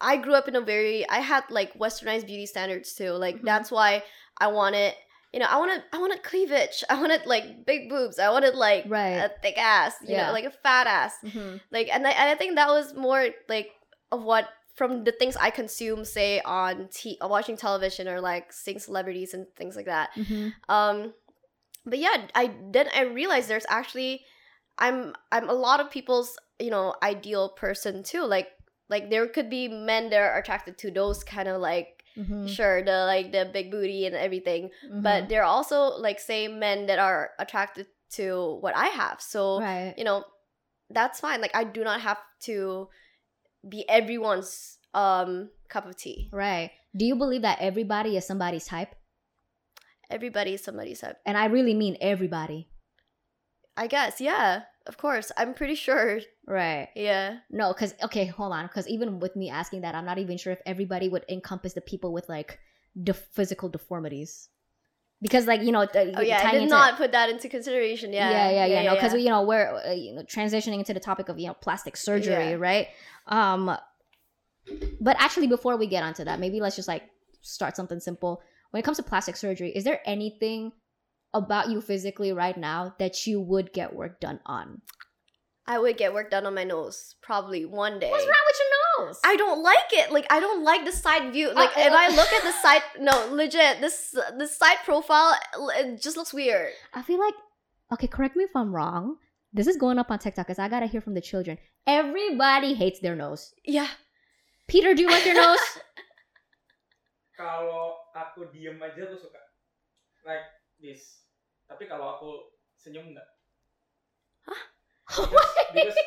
I 0.00 0.16
grew 0.16 0.34
up 0.34 0.48
in 0.48 0.56
a 0.56 0.60
very 0.60 1.08
I 1.08 1.18
had 1.20 1.44
like 1.50 1.74
westernized 1.78 2.26
beauty 2.26 2.46
standards 2.46 2.92
too. 2.94 3.12
Like 3.12 3.36
Mhm. 3.36 3.44
that's 3.44 3.70
why 3.70 4.02
I 4.38 4.48
wanted, 4.48 4.94
you 5.32 5.40
know, 5.40 5.46
I 5.48 5.56
wanted 5.58 5.82
I 5.92 5.98
wanted 5.98 6.22
cleavage. 6.22 6.84
I 6.90 7.00
wanted 7.00 7.26
like 7.26 7.64
big 7.66 7.88
boobs. 7.88 8.18
I 8.18 8.30
wanted 8.30 8.54
like 8.54 8.84
Right. 8.86 9.16
a 9.16 9.30
thick 9.42 9.58
ass. 9.58 9.94
You 10.02 10.14
Yeah. 10.14 10.26
know, 10.26 10.32
like 10.32 10.44
a 10.44 10.50
fat 10.50 10.86
ass. 10.86 11.14
Mhm. 11.24 11.60
Like, 11.70 11.88
and 11.92 12.06
I 12.06 12.10
and 12.10 12.30
I 12.30 12.34
think 12.36 12.56
that 12.56 12.68
was 12.68 12.94
more 12.94 13.28
like 13.48 13.70
of 14.12 14.22
what 14.22 14.48
from 14.74 15.04
the 15.04 15.12
things 15.12 15.36
I 15.36 15.48
consume, 15.50 16.04
say 16.04 16.40
on 16.42 16.88
t- 16.92 17.16
watching 17.22 17.56
television 17.56 18.06
or 18.08 18.20
like 18.20 18.52
seeing 18.52 18.78
celebrities 18.78 19.32
and 19.32 19.46
things 19.56 19.74
like 19.74 19.86
that. 19.86 20.10
Mhm. 20.14 20.52
Um, 20.68 21.14
but 21.86 21.98
yeah, 21.98 22.26
I 22.34 22.52
then 22.70 22.88
I 22.94 23.02
realized 23.02 23.48
there's 23.48 23.64
actually 23.70 24.24
I'm 24.78 25.14
I'm 25.32 25.48
a 25.48 25.54
lot 25.54 25.80
of 25.80 25.90
people's 25.90 26.36
you 26.58 26.70
know 26.70 26.94
ideal 27.02 27.50
person 27.50 28.02
too. 28.02 28.22
Like 28.24 28.48
like 28.88 29.10
there 29.10 29.26
could 29.26 29.50
be 29.50 29.68
men 29.68 30.10
that 30.10 30.20
are 30.20 30.38
attracted 30.38 30.78
to 30.78 30.90
those 30.90 31.24
kind 31.24 31.48
of 31.48 31.60
like 31.60 31.92
Mhm. 32.16 32.48
sure 32.48 32.82
the 32.82 33.04
like 33.04 33.32
the 33.32 33.44
big 33.52 33.70
booty 33.70 34.06
and 34.06 34.16
everything, 34.16 34.70
Mhm. 34.88 35.02
but 35.02 35.28
there 35.28 35.42
are 35.42 35.52
also 35.52 35.96
like 36.00 36.18
say 36.18 36.48
men 36.48 36.86
that 36.86 36.98
are 36.98 37.32
attracted 37.38 37.86
to 38.16 38.56
what 38.60 38.74
I 38.74 38.86
have. 38.86 39.20
So 39.20 39.60
right. 39.60 39.92
you 39.98 40.04
know 40.04 40.24
that's 40.88 41.20
fine. 41.20 41.40
Like 41.42 41.54
I 41.54 41.64
do 41.64 41.84
not 41.84 42.00
have 42.00 42.18
to 42.48 42.88
be 43.68 43.86
everyone's 43.88 44.78
um 44.94 45.50
cup 45.68 45.84
of 45.84 45.96
tea. 45.96 46.30
Right. 46.32 46.70
Do 46.96 47.04
you 47.04 47.16
believe 47.16 47.42
that 47.42 47.58
everybody 47.60 48.16
is 48.16 48.24
somebody's 48.26 48.64
type? 48.66 48.94
Everybody 50.08 50.54
is 50.54 50.62
somebody's 50.62 51.00
type. 51.00 51.18
And 51.26 51.36
I 51.36 51.46
really 51.46 51.74
mean 51.74 51.96
everybody. 52.00 52.68
I 53.76 53.86
guess, 53.86 54.20
yeah. 54.20 54.62
Of 54.86 54.96
course. 54.98 55.32
I'm 55.36 55.52
pretty 55.54 55.74
sure. 55.74 56.20
Right. 56.46 56.88
Yeah. 56.94 57.38
No, 57.50 57.72
because 57.72 57.94
okay, 58.04 58.26
hold 58.26 58.52
on. 58.52 58.66
Because 58.66 58.86
even 58.88 59.18
with 59.18 59.34
me 59.36 59.50
asking 59.50 59.80
that, 59.82 59.94
I'm 59.94 60.04
not 60.06 60.18
even 60.18 60.38
sure 60.38 60.52
if 60.52 60.60
everybody 60.64 61.08
would 61.08 61.24
encompass 61.28 61.72
the 61.74 61.80
people 61.80 62.12
with 62.12 62.28
like 62.28 62.58
the 62.94 63.12
physical 63.14 63.68
deformities. 63.68 64.48
Because 65.20 65.46
like 65.46 65.62
you 65.62 65.72
know, 65.72 65.86
Oh 65.94 66.20
yeah, 66.20 66.40
I 66.44 66.52
did 66.52 66.62
into- 66.62 66.74
not 66.74 66.96
put 66.98 67.12
that 67.12 67.30
into 67.30 67.48
consideration. 67.48 68.12
Yeah. 68.12 68.30
yeah, 68.30 68.50
yeah, 68.50 68.66
yeah. 68.66 68.82
no, 68.84 68.94
because 68.94 69.12
yeah. 69.14 69.18
you 69.18 69.28
know 69.30 69.42
we're 69.42 69.74
uh, 69.84 69.92
you 69.92 70.14
know 70.14 70.22
transitioning 70.22 70.78
into 70.78 70.94
the 70.94 71.00
topic 71.00 71.28
of 71.28 71.38
you 71.38 71.48
know 71.48 71.54
plastic 71.54 71.96
surgery, 71.96 72.50
Yeah. 72.50 72.56
right? 72.58 72.88
Um, 73.26 73.76
but 75.00 75.16
actually, 75.18 75.46
before 75.46 75.76
we 75.76 75.86
get 75.86 76.02
onto 76.02 76.24
that, 76.24 76.38
maybe 76.38 76.60
let's 76.60 76.76
just 76.76 76.88
like 76.88 77.02
start 77.40 77.76
something 77.76 77.98
simple. 78.00 78.42
when 78.70 78.80
it 78.80 78.84
comes 78.84 78.98
to 78.98 79.02
plastic 79.02 79.36
surgery, 79.36 79.70
is 79.74 79.84
there 79.84 80.00
anything 80.04 80.72
about 81.36 81.68
you 81.70 81.80
physically 81.80 82.32
right 82.32 82.56
now 82.56 82.94
that 82.98 83.26
you 83.26 83.40
would 83.40 83.72
get 83.72 83.94
work 83.94 84.20
done 84.20 84.40
on? 84.46 84.82
I 85.66 85.78
would 85.78 85.96
get 85.96 86.14
work 86.14 86.30
done 86.30 86.46
on 86.46 86.54
my 86.54 86.62
nose 86.64 87.16
probably 87.22 87.64
one 87.66 87.98
day. 87.98 88.10
What's 88.10 88.24
wrong 88.24 88.46
with 88.46 88.60
your 88.60 89.06
nose? 89.06 89.18
I 89.24 89.36
don't 89.36 89.62
like 89.62 89.90
it. 89.92 90.12
Like 90.12 90.26
I 90.30 90.38
don't 90.38 90.62
like 90.62 90.84
the 90.84 90.92
side 90.92 91.32
view. 91.32 91.52
Like 91.52 91.76
Uh, 91.76 91.80
if 91.90 91.92
uh, 91.92 91.96
I 91.96 92.08
look 92.14 92.32
at 92.32 92.42
the 92.44 92.52
side, 92.62 92.82
no, 93.00 93.34
legit. 93.34 93.80
This 93.80 94.14
this 94.38 94.56
side 94.56 94.78
profile, 94.84 95.34
it 95.76 96.00
just 96.00 96.16
looks 96.16 96.32
weird. 96.32 96.72
I 96.94 97.02
feel 97.02 97.18
like, 97.18 97.34
okay, 97.92 98.06
correct 98.06 98.36
me 98.36 98.44
if 98.44 98.54
I'm 98.54 98.74
wrong. 98.74 99.16
This 99.52 99.66
is 99.66 99.76
going 99.76 99.98
up 99.98 100.10
on 100.10 100.18
TikTok 100.20 100.46
because 100.46 100.60
I 100.60 100.68
gotta 100.68 100.86
hear 100.86 101.00
from 101.00 101.14
the 101.14 101.20
children. 101.20 101.58
Everybody 101.86 102.74
hates 102.74 103.00
their 103.00 103.16
nose. 103.16 103.52
Yeah. 103.64 103.88
Peter, 104.68 104.94
do 104.94 105.02
you 105.02 105.08
like 105.10 105.26
your 105.26 105.34
nose? 105.34 105.58
Kalau 107.36 108.00
aku 108.16 108.48
diem 108.54 108.80
aja 108.80 109.04
tuh 109.04 109.18
suka 109.18 109.42
like 110.24 110.46
this. 110.80 111.25
Tapi 111.66 111.84
kalau 111.86 112.16
aku 112.16 112.30
senyum 112.78 113.10
enggak. 113.12 113.26
Because, 115.06 115.30
because 115.74 115.98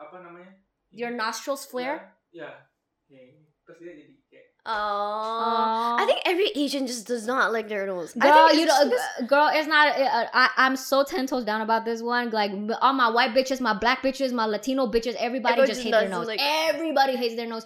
apa 0.00 0.16
namanya? 0.24 0.52
your 0.92 1.10
nostrils 1.12 1.64
flare? 1.64 2.16
Ya. 2.32 2.48
Ya. 3.08 3.20
ya. 3.20 3.40
Terus 3.68 3.76
dia 3.80 3.92
jadi 3.96 4.14
kayak 4.28 4.46
Oh. 4.60 5.96
I 5.96 6.04
think 6.04 6.20
every 6.28 6.52
Asian 6.52 6.84
just 6.86 7.08
does 7.08 7.24
not 7.24 7.48
like 7.48 7.68
their 7.72 7.88
nose. 7.88 8.12
I 8.20 8.28
Girl, 8.28 8.48
think 8.52 8.60
you 8.60 8.64
it's 8.68 8.72
know, 8.76 8.90
just- 8.92 9.08
girl, 9.24 9.48
it's 9.48 9.64
not. 9.66 9.96
Uh, 9.96 10.28
I, 10.36 10.52
I'm 10.60 10.76
so 10.76 11.00
ten 11.02 11.24
toes 11.26 11.44
down 11.48 11.64
about 11.64 11.88
this 11.88 12.02
one. 12.04 12.28
Like 12.28 12.52
all 12.84 12.92
my 12.92 13.08
white 13.08 13.32
bitches, 13.32 13.60
my 13.60 13.72
black 13.72 14.02
bitches, 14.04 14.32
my 14.36 14.44
Latino 14.44 14.84
bitches, 14.86 15.16
everybody 15.16 15.64
Everyone 15.64 15.66
just 15.72 15.80
hates 15.80 15.96
their 15.96 16.08
nose. 16.12 16.28
like- 16.28 16.40
Everybody 16.44 17.16
hates 17.16 17.36
their 17.40 17.48
nose. 17.48 17.64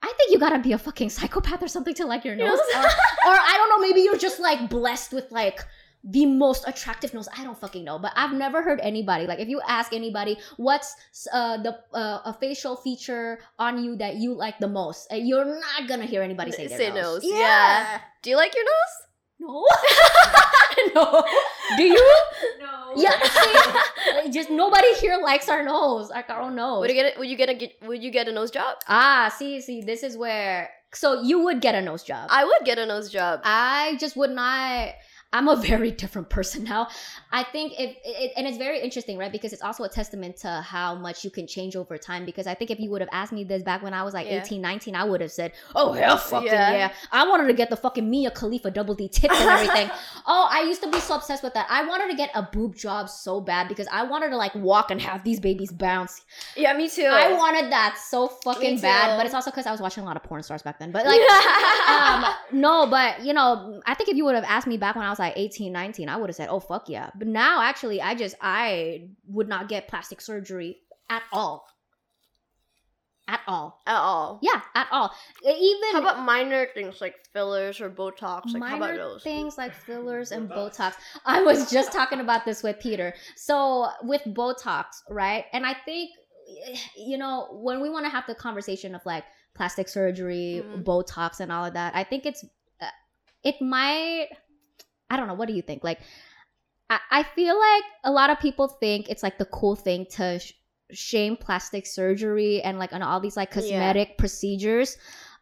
I 0.00 0.08
think 0.16 0.32
you 0.32 0.40
gotta 0.40 0.58
be 0.64 0.72
a 0.72 0.80
fucking 0.80 1.10
psychopath 1.12 1.60
or 1.62 1.68
something 1.68 1.92
to 2.00 2.06
like 2.08 2.24
your 2.24 2.32
Your 2.34 2.48
nose, 2.48 2.58
nose. 2.72 2.84
or, 3.28 3.32
or 3.32 3.36
I 3.36 3.54
don't 3.60 3.68
know. 3.68 3.80
Maybe 3.84 4.00
you're 4.00 4.16
just 4.16 4.40
like 4.40 4.70
blessed 4.72 5.12
with 5.12 5.28
like 5.30 5.60
the 6.02 6.24
most 6.26 6.66
attractive 6.66 7.12
nose. 7.12 7.28
I 7.36 7.44
don't 7.44 7.58
fucking 7.58 7.84
know, 7.84 7.98
but 7.98 8.12
I've 8.16 8.32
never 8.32 8.62
heard 8.62 8.80
anybody 8.82 9.26
like 9.26 9.38
if 9.38 9.48
you 9.48 9.60
ask 9.68 9.92
anybody 9.92 10.38
what's 10.56 10.94
uh, 11.32 11.58
the 11.62 11.78
uh, 11.92 12.20
a 12.24 12.36
facial 12.40 12.76
feature 12.76 13.38
on 13.58 13.84
you 13.84 13.96
that 13.96 14.16
you 14.16 14.34
like 14.34 14.58
the 14.58 14.68
most, 14.68 15.12
uh, 15.12 15.16
you're 15.16 15.44
not 15.44 15.88
gonna 15.88 16.06
hear 16.06 16.22
anybody 16.22 16.52
say 16.52 16.66
their 16.68 16.78
Say 16.78 16.88
nose. 16.88 17.22
nose, 17.22 17.24
yeah. 17.24 18.00
Do 18.22 18.30
you 18.30 18.36
like 18.36 18.54
your 18.54 18.64
nose? 18.64 18.96
No. 19.40 19.66
no. 20.94 21.24
Do 21.76 21.82
you? 21.82 22.16
No. 22.60 22.92
Yeah. 22.96 23.18
see? 23.22 24.30
just 24.32 24.50
nobody 24.50 24.92
here 24.94 25.18
likes 25.22 25.48
our 25.48 25.62
nose, 25.62 26.10
like 26.10 26.28
our 26.28 26.42
own 26.42 26.54
nose. 26.56 26.80
Would 26.80 26.90
you 26.90 26.94
get? 26.96 27.16
A, 27.16 27.18
would 27.18 27.28
you 27.28 27.36
get 27.36 27.48
a? 27.48 27.86
Would 27.86 28.02
you 28.02 28.10
get 28.10 28.28
a 28.28 28.32
nose 28.32 28.50
job? 28.50 28.76
ah, 28.88 29.32
see, 29.36 29.60
see, 29.60 29.80
this 29.82 30.02
is 30.02 30.16
where. 30.16 30.68
So 30.92 31.22
you 31.22 31.44
would 31.44 31.60
get 31.60 31.74
a 31.74 31.80
nose 31.80 32.02
job. 32.02 32.28
I 32.30 32.44
would 32.44 32.64
get 32.64 32.78
a 32.78 32.84
nose 32.84 33.10
job. 33.10 33.40
I 33.44 33.96
just 34.00 34.16
would 34.16 34.30
not. 34.30 34.94
I'm 35.32 35.46
a 35.46 35.56
very 35.56 35.92
different 35.92 36.28
person 36.28 36.64
now. 36.64 36.88
I 37.30 37.44
think 37.44 37.74
if 37.78 37.96
it, 38.04 38.32
and 38.36 38.46
it's 38.46 38.58
very 38.58 38.80
interesting, 38.80 39.16
right? 39.16 39.30
Because 39.30 39.52
it's 39.52 39.62
also 39.62 39.84
a 39.84 39.88
testament 39.88 40.36
to 40.38 40.48
how 40.48 40.96
much 40.96 41.24
you 41.24 41.30
can 41.30 41.46
change 41.46 41.76
over 41.76 41.96
time. 41.96 42.24
Because 42.24 42.48
I 42.48 42.54
think 42.54 42.70
if 42.70 42.80
you 42.80 42.90
would 42.90 43.00
have 43.00 43.08
asked 43.12 43.32
me 43.32 43.44
this 43.44 43.62
back 43.62 43.82
when 43.82 43.94
I 43.94 44.02
was 44.02 44.12
like 44.12 44.26
Yeah. 44.26 44.42
18, 44.42 44.60
19, 44.60 44.96
I 44.96 45.04
would 45.04 45.20
have 45.20 45.30
said, 45.30 45.52
"Oh 45.76 45.92
hell, 45.92 46.16
fucking 46.16 46.48
yeah. 46.48 46.72
Yeah. 46.72 46.92
I 47.12 47.28
wanted 47.28 47.46
to 47.46 47.52
get 47.54 47.70
the 47.70 47.76
fucking 47.76 48.08
Mia 48.10 48.32
Khalifa 48.32 48.72
double 48.72 48.94
D 48.94 49.08
tits 49.08 49.38
and 49.38 49.48
everything. 49.48 49.88
oh, 50.26 50.48
I 50.50 50.62
used 50.62 50.82
to 50.82 50.90
be 50.90 50.98
so 50.98 51.14
obsessed 51.14 51.44
with 51.44 51.54
that. 51.54 51.66
I 51.70 51.86
wanted 51.86 52.10
to 52.10 52.16
get 52.16 52.30
a 52.34 52.42
boob 52.42 52.74
job 52.74 53.08
so 53.08 53.40
bad 53.40 53.68
because 53.68 53.86
I 53.92 54.02
wanted 54.02 54.30
to 54.30 54.36
like 54.36 54.54
walk 54.56 54.90
and 54.90 55.00
have 55.00 55.22
these 55.22 55.38
babies 55.38 55.70
bounce. 55.70 56.22
Yeah, 56.56 56.72
me 56.72 56.88
too. 56.88 57.04
I 57.04 57.32
wanted 57.34 57.70
that 57.70 57.98
so 57.98 58.26
fucking 58.28 58.80
bad. 58.80 59.16
But 59.16 59.26
it's 59.26 59.34
also 59.34 59.50
because 59.52 59.66
I 59.66 59.70
was 59.70 59.80
watching 59.80 60.02
a 60.02 60.06
lot 60.06 60.16
of 60.16 60.24
porn 60.24 60.42
stars 60.42 60.62
back 60.62 60.80
then. 60.80 60.90
But 60.90 61.06
like 61.06 61.20
um, 61.88 62.24
no, 62.50 62.88
but 62.88 63.24
you 63.24 63.32
know, 63.32 63.80
I 63.86 63.94
think 63.94 64.08
if 64.08 64.16
you 64.16 64.24
would 64.24 64.34
have 64.34 64.44
asked 64.44 64.66
me 64.66 64.76
back 64.76 64.96
when 64.96 65.04
I 65.04 65.10
was 65.10 65.19
like 65.20 65.34
18, 65.36 65.72
19, 65.72 66.08
I 66.08 66.16
would 66.16 66.28
have 66.28 66.34
said, 66.36 66.48
oh, 66.50 66.58
fuck 66.58 66.88
yeah. 66.88 67.10
But 67.16 67.28
now, 67.28 67.62
actually, 67.62 68.02
I 68.02 68.16
just, 68.16 68.34
I 68.40 69.10
would 69.28 69.46
not 69.48 69.68
get 69.68 69.86
plastic 69.86 70.20
surgery 70.20 70.78
at 71.08 71.22
all. 71.32 71.64
At 73.28 73.40
all. 73.46 73.80
at 73.86 73.94
all. 73.96 74.40
Yeah, 74.42 74.60
at 74.74 74.88
all. 74.90 75.14
Even 75.44 75.92
How 75.92 76.00
about 76.00 76.24
minor 76.24 76.66
things 76.74 77.00
like 77.00 77.14
fillers 77.32 77.80
or 77.80 77.88
Botox? 77.88 78.52
Like 78.52 78.70
how 78.70 78.76
about 78.76 78.96
those? 78.96 79.22
things 79.22 79.56
like 79.56 79.72
fillers 79.72 80.32
and 80.32 80.50
Botox. 80.50 80.74
Botox. 80.78 80.94
I 81.24 81.40
was 81.42 81.70
just 81.70 81.92
talking 81.92 82.18
about 82.18 82.44
this 82.44 82.64
with 82.64 82.80
Peter. 82.80 83.14
So 83.36 83.86
with 84.02 84.22
Botox, 84.26 84.86
right? 85.08 85.44
And 85.52 85.64
I 85.64 85.74
think 85.84 86.10
you 86.96 87.18
know 87.18 87.46
when 87.52 87.80
we 87.80 87.88
want 87.88 88.04
to 88.06 88.10
have 88.10 88.24
the 88.26 88.34
conversation 88.34 88.96
of 88.96 89.02
like 89.06 89.22
plastic 89.54 89.88
surgery, 89.88 90.64
Mhm. 90.66 90.82
Botox, 90.82 91.38
and 91.38 91.52
all 91.52 91.64
of 91.64 91.74
that, 91.74 91.94
I 91.94 92.02
think 92.02 92.26
it's 92.26 92.44
uh, 92.80 92.86
it 93.44 93.60
might. 93.62 94.30
I 95.10 95.16
don't 95.16 95.26
know. 95.26 95.34
What 95.34 95.48
do 95.48 95.54
you 95.54 95.62
think? 95.62 95.82
Like, 95.84 96.00
I, 96.88 96.98
I 97.10 97.22
feel 97.22 97.58
like 97.58 97.84
a 98.04 98.10
lot 98.10 98.30
of 98.30 98.38
people 98.40 98.68
think 98.68 99.08
it's 99.08 99.22
like 99.22 99.38
the 99.38 99.44
cool 99.46 99.76
thing 99.76 100.06
to 100.12 100.38
sh- 100.38 100.52
shame 100.92 101.36
plastic 101.36 101.86
surgery 101.86 102.62
and 102.62 102.78
like 102.78 102.92
and 102.92 103.02
all 103.02 103.20
these 103.20 103.36
like 103.36 103.50
Yeah. 103.50 103.54
cosmetic 103.54 104.18
procedures 104.18 104.96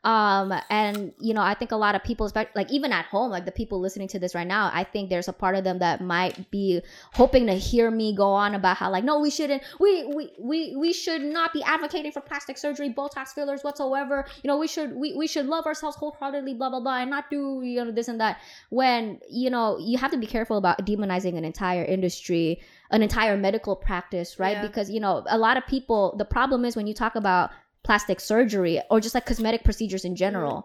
um 0.08 0.54
and 0.70 1.12
you 1.20 1.34
know 1.34 1.42
i 1.42 1.52
think 1.52 1.70
a 1.70 1.76
lot 1.76 1.94
of 1.94 2.02
people 2.02 2.24
especially 2.24 2.50
like 2.54 2.70
even 2.72 2.92
at 2.92 3.04
home 3.06 3.30
like 3.30 3.44
the 3.44 3.52
people 3.52 3.78
listening 3.78 4.08
to 4.08 4.18
this 4.18 4.34
right 4.34 4.46
now 4.46 4.70
i 4.72 4.82
think 4.82 5.10
there's 5.10 5.28
a 5.28 5.32
part 5.32 5.54
of 5.54 5.64
them 5.64 5.78
that 5.78 6.00
might 6.00 6.50
be 6.50 6.80
hoping 7.12 7.46
to 7.46 7.52
hear 7.52 7.90
me 7.90 8.14
go 8.16 8.30
on 8.30 8.54
about 8.54 8.76
how 8.78 8.90
like 8.90 9.04
no 9.04 9.20
we 9.20 9.30
shouldn't 9.30 9.62
we 9.78 10.06
we 10.06 10.30
we, 10.38 10.76
we 10.76 10.92
should 10.92 11.22
not 11.22 11.52
be 11.52 11.62
advocating 11.62 12.10
for 12.10 12.20
plastic 12.20 12.56
surgery 12.56 12.88
botox 12.92 13.28
fillers 13.28 13.62
whatsoever. 13.62 14.24
You 14.42 14.48
know 14.48 14.56
we 14.56 14.66
should 14.66 14.94
we, 14.94 15.14
we 15.14 15.26
should 15.26 15.46
love 15.46 15.66
ourselves 15.66 15.96
wholeheartedly 15.96 16.54
blah 16.54 16.70
blah 16.70 16.80
blah 16.80 16.98
and 16.98 17.10
not 17.10 17.30
do 17.30 17.60
you 17.62 17.84
know 17.84 17.90
this 17.90 18.08
and 18.08 18.20
that. 18.20 18.40
When 18.70 19.20
you 19.30 19.50
know 19.50 19.78
you 19.78 19.98
have 19.98 20.10
to 20.12 20.18
be 20.18 20.26
careful 20.26 20.56
about 20.56 20.84
demonizing 20.86 21.36
an 21.36 21.44
entire 21.44 21.84
industry 21.84 22.60
an 22.90 23.02
entire 23.02 23.36
medical 23.36 23.76
practice 23.76 24.38
right? 24.38 24.52
Yeah. 24.52 24.66
because 24.66 24.90
you 24.90 25.00
know 25.00 25.24
a 25.28 25.38
lot 25.38 25.56
of 25.56 25.66
people 25.66 26.14
the 26.16 26.24
problem 26.24 26.64
is 26.64 26.76
when 26.76 26.86
you 26.86 26.94
talk 26.94 27.14
about 27.14 27.50
plastic 27.88 28.20
surgery 28.20 28.74
or 28.90 29.00
just 29.00 29.14
like 29.16 29.26
cosmetic 29.30 29.62
procedures 29.64 30.04
in 30.04 30.14
general 30.24 30.58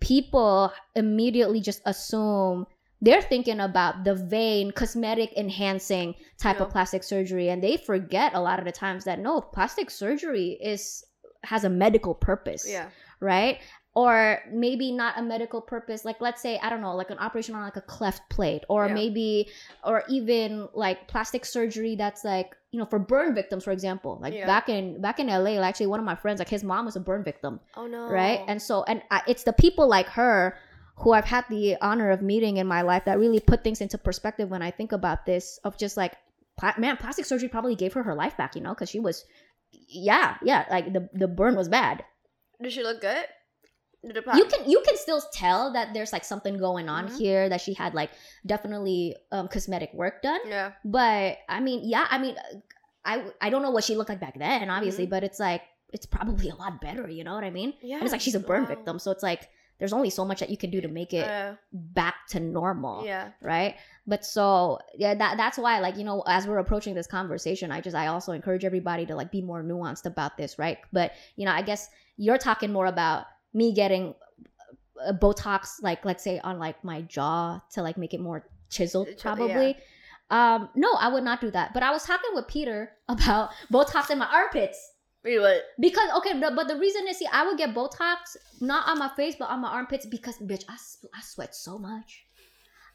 people 0.00 0.72
immediately 0.94 1.60
just 1.60 1.82
assume 1.84 2.64
they're 3.02 3.22
thinking 3.32 3.60
about 3.60 4.04
the 4.04 4.14
vain 4.14 4.70
cosmetic 4.70 5.30
enhancing 5.36 6.14
type 6.38 6.60
of 6.60 6.70
plastic 6.70 7.02
surgery 7.02 7.48
and 7.50 7.60
they 7.62 7.76
forget 7.76 8.34
a 8.34 8.40
lot 8.48 8.58
of 8.60 8.64
the 8.64 8.72
times 8.84 9.02
that 9.04 9.18
no 9.18 9.40
plastic 9.40 9.90
surgery 9.90 10.48
is 10.72 11.02
has 11.42 11.64
a 11.64 11.70
medical 11.84 12.14
purpose 12.14 12.64
Yeah. 12.68 12.88
right 13.20 13.58
or 13.94 14.38
maybe 14.52 14.92
not 14.92 15.18
a 15.18 15.22
medical 15.22 15.60
purpose 15.60 16.04
like 16.04 16.20
let's 16.20 16.40
say 16.40 16.58
i 16.62 16.70
don't 16.70 16.80
know 16.80 16.94
like 16.94 17.10
an 17.10 17.18
operation 17.18 17.54
on 17.56 17.62
like 17.62 17.76
a 17.76 17.80
cleft 17.80 18.22
palate 18.30 18.64
or 18.68 18.86
Yeah. 18.86 18.94
maybe 18.94 19.48
or 19.82 20.04
even 20.08 20.68
like 20.74 21.08
plastic 21.08 21.44
surgery 21.44 21.96
that's 21.96 22.24
like 22.24 22.54
you 22.70 22.78
know 22.78 22.86
for 22.86 23.00
burn 23.00 23.34
victims 23.34 23.64
for 23.64 23.72
example 23.72 24.18
like 24.22 24.32
Yeah. 24.34 24.46
back 24.46 24.68
in 24.68 25.00
back 25.00 25.18
in 25.18 25.26
la 25.26 25.38
like, 25.38 25.58
actually 25.58 25.88
one 25.88 25.98
of 25.98 26.06
my 26.06 26.14
friends 26.14 26.38
like 26.38 26.48
his 26.48 26.62
mom 26.62 26.84
was 26.84 26.94
a 26.94 27.00
burn 27.00 27.24
victim 27.24 27.58
Oh 27.76 27.86
no. 27.88 28.08
right 28.08 28.40
and 28.46 28.62
so 28.62 28.84
and 28.84 29.02
I, 29.10 29.22
it's 29.26 29.42
the 29.42 29.52
people 29.52 29.88
like 29.88 30.06
her 30.10 30.56
who 30.98 31.12
i've 31.12 31.24
had 31.24 31.44
the 31.50 31.76
honor 31.80 32.10
of 32.10 32.22
meeting 32.22 32.58
in 32.58 32.68
my 32.68 32.82
life 32.82 33.06
that 33.06 33.18
really 33.18 33.40
put 33.40 33.64
things 33.64 33.80
into 33.80 33.98
perspective 33.98 34.50
when 34.50 34.62
i 34.62 34.70
think 34.70 34.92
about 34.92 35.26
this 35.26 35.58
of 35.64 35.76
just 35.76 35.96
like 35.96 36.14
pla- 36.56 36.74
man 36.78 36.96
plastic 36.96 37.24
surgery 37.24 37.48
probably 37.48 37.74
gave 37.74 37.92
her 37.94 38.04
her 38.04 38.14
life 38.14 38.36
back 38.36 38.54
you 38.54 38.60
know 38.62 38.70
because 38.70 38.88
she 38.90 39.00
was 39.00 39.24
yeah 39.88 40.36
yeah 40.44 40.64
like 40.70 40.92
the 40.92 41.08
the 41.14 41.26
burn 41.26 41.56
was 41.56 41.68
bad 41.68 42.04
Does 42.62 42.72
she 42.72 42.82
look 42.84 43.00
good? 43.00 43.24
You 44.02 44.46
can 44.46 44.70
you 44.70 44.82
can 44.86 44.96
still 44.96 45.20
tell 45.32 45.72
that 45.74 45.92
there's 45.92 46.12
like 46.12 46.24
something 46.24 46.56
going 46.58 46.88
on 46.88 47.08
Mhm. 47.08 47.18
here 47.18 47.48
that 47.48 47.60
she 47.60 47.74
had 47.74 47.92
like 47.94 48.10
definitely 48.46 49.16
um 49.30 49.48
cosmetic 49.48 49.92
work 49.92 50.22
done 50.22 50.40
Yeah. 50.46 50.72
but 50.84 51.36
i 51.48 51.60
mean 51.60 51.80
yeah 51.84 52.06
i 52.10 52.16
mean 52.18 52.34
i 53.04 53.24
i 53.40 53.50
don't 53.50 53.62
know 53.62 53.70
what 53.70 53.84
she 53.84 53.96
looked 53.96 54.08
like 54.10 54.20
back 54.20 54.38
then 54.38 54.70
obviously 54.70 55.06
but 55.06 55.22
it's 55.24 55.38
like 55.38 55.62
it's 55.92 56.06
probably 56.06 56.48
a 56.48 56.54
lot 56.54 56.80
better 56.80 57.08
you 57.08 57.24
know 57.24 57.34
what 57.34 57.44
i 57.44 57.50
mean 57.50 57.74
Yeah. 57.82 57.96
and 57.96 58.04
it's 58.04 58.12
like 58.12 58.20
she's 58.20 58.34
a 58.34 58.40
burn 58.40 58.62
wow. 58.62 58.68
victim 58.68 58.98
so 58.98 59.10
it's 59.10 59.22
like 59.22 59.48
there's 59.78 59.92
only 59.92 60.10
so 60.10 60.24
much 60.24 60.40
that 60.40 60.50
you 60.50 60.56
can 60.56 60.70
do 60.70 60.80
to 60.80 60.88
make 60.88 61.12
it 61.12 61.26
Uh, 61.28 61.54
back 61.72 62.14
to 62.32 62.40
normal 62.40 63.04
yeah. 63.04 63.30
right 63.42 63.76
but 64.06 64.24
so 64.24 64.78
yeah 64.96 65.14
that 65.14 65.36
that's 65.36 65.58
why 65.58 65.80
like 65.80 65.96
you 65.96 66.04
know 66.04 66.22
as 66.26 66.46
we're 66.46 66.58
approaching 66.58 66.94
this 66.94 67.06
conversation 67.06 67.70
i 67.70 67.80
just 67.80 67.96
i 67.96 68.06
also 68.08 68.32
encourage 68.32 68.64
everybody 68.64 69.04
to 69.04 69.14
like 69.14 69.30
be 69.30 69.42
more 69.42 69.62
nuanced 69.62 70.06
about 70.06 70.36
this 70.36 70.58
right 70.58 70.78
but 70.92 71.12
you 71.36 71.44
know 71.44 71.52
i 71.52 71.60
guess 71.62 71.90
you're 72.16 72.38
talking 72.38 72.72
more 72.72 72.86
about 72.86 73.24
me 73.52 73.72
getting 73.72 74.14
uh, 75.04 75.12
botox 75.12 75.82
like 75.82 76.04
let's 76.04 76.22
say 76.22 76.38
on 76.40 76.58
like 76.58 76.82
my 76.84 77.02
jaw 77.02 77.60
to 77.72 77.82
like 77.82 77.96
make 77.96 78.14
it 78.14 78.20
more 78.20 78.46
chiseled 78.68 79.08
Ch- 79.08 79.10
yeah. 79.10 79.22
probably 79.22 79.76
um 80.30 80.68
no 80.74 80.92
i 80.94 81.08
would 81.08 81.24
not 81.24 81.40
do 81.40 81.50
that 81.50 81.74
but 81.74 81.82
i 81.82 81.90
was 81.90 82.04
talking 82.04 82.30
with 82.34 82.46
peter 82.46 82.92
about 83.08 83.50
botox 83.72 84.10
in 84.10 84.18
my 84.18 84.26
armpits 84.26 84.92
Wait, 85.22 85.38
what? 85.38 85.62
because 85.78 86.08
okay, 86.16 86.40
but, 86.40 86.56
but 86.56 86.66
the 86.66 86.76
reason 86.76 87.06
is 87.06 87.18
see, 87.18 87.28
I 87.30 87.46
would 87.46 87.58
get 87.58 87.74
Botox 87.74 88.36
not 88.60 88.88
on 88.88 88.98
my 88.98 89.10
face 89.16 89.34
but 89.38 89.50
on 89.50 89.60
my 89.60 89.68
armpits 89.68 90.06
because 90.06 90.38
bitch, 90.38 90.64
I, 90.66 90.76
I 91.14 91.20
sweat 91.20 91.54
so 91.54 91.78
much. 91.78 92.24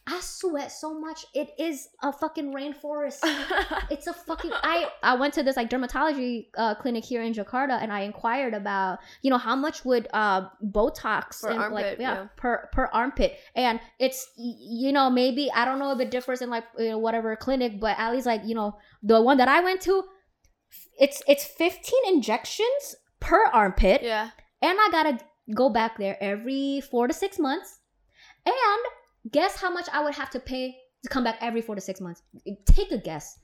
I 0.08 0.20
sweat 0.22 0.72
so 0.72 1.00
much. 1.00 1.26
It 1.34 1.50
is 1.58 1.88
a 2.04 2.14
fucking 2.14 2.54
rainforest. 2.54 3.20
it's 3.90 4.06
a 4.06 4.14
fucking 4.14 4.52
I 4.54 4.90
I 5.02 5.16
went 5.16 5.34
to 5.36 5.44
this 5.44 5.58
like 5.58 5.70
dermatology 5.70 6.48
uh, 6.56 6.76
clinic 6.76 7.04
here 7.04 7.24
in 7.24 7.34
Jakarta 7.34 7.82
and 7.82 7.92
I 7.92 8.02
inquired 8.02 8.54
about 8.54 9.00
you 9.24 9.32
know 9.32 9.38
how 9.38 9.56
much 9.56 9.84
would 9.84 10.08
uh 10.14 10.48
Botox 10.64 11.42
Per 11.42 11.50
and 11.50 11.58
like 11.58 11.86
armpit, 11.86 12.00
yeah, 12.00 12.14
yeah. 12.14 12.28
per 12.38 12.70
per 12.72 12.86
armpit 12.94 13.38
and 13.56 13.80
it's 14.00 14.28
you 14.38 14.92
know 14.92 15.10
maybe 15.10 15.52
I 15.52 15.66
don't 15.66 15.80
know 15.80 15.92
if 15.92 16.00
it 16.00 16.12
differs 16.12 16.42
in 16.42 16.50
like 16.52 16.66
you 16.78 16.90
know, 16.92 16.98
whatever 17.00 17.36
clinic 17.36 17.80
but 17.80 17.98
at 17.98 18.14
least 18.14 18.28
like 18.28 18.42
you 18.46 18.54
know 18.54 18.78
the 19.02 19.20
one 19.22 19.38
that 19.38 19.48
I 19.48 19.62
went 19.62 19.82
to 19.82 20.04
it's 21.00 21.24
it's 21.28 21.46
15 21.46 21.94
injections 22.08 22.96
per 23.20 23.46
armpit 23.46 24.04
yeah. 24.04 24.30
and 24.62 24.78
I 24.80 24.90
gotta 24.92 25.20
go 25.54 25.70
back 25.70 25.98
there 25.98 26.18
every 26.22 26.82
four 26.82 27.08
to 27.08 27.14
six 27.14 27.38
months. 27.38 27.80
And 28.46 28.56
guess 29.32 29.58
how 29.60 29.72
much 29.72 29.88
I 29.94 30.04
would 30.04 30.16
have 30.16 30.30
to 30.32 30.40
pay 30.40 30.76
to 31.04 31.10
come 31.10 31.24
back 31.24 31.38
every 31.42 31.62
four 31.62 31.76
to 31.76 31.82
six 31.82 32.02
months? 32.02 32.22
Take 32.66 32.92
a 32.92 32.98
guess. 32.98 33.40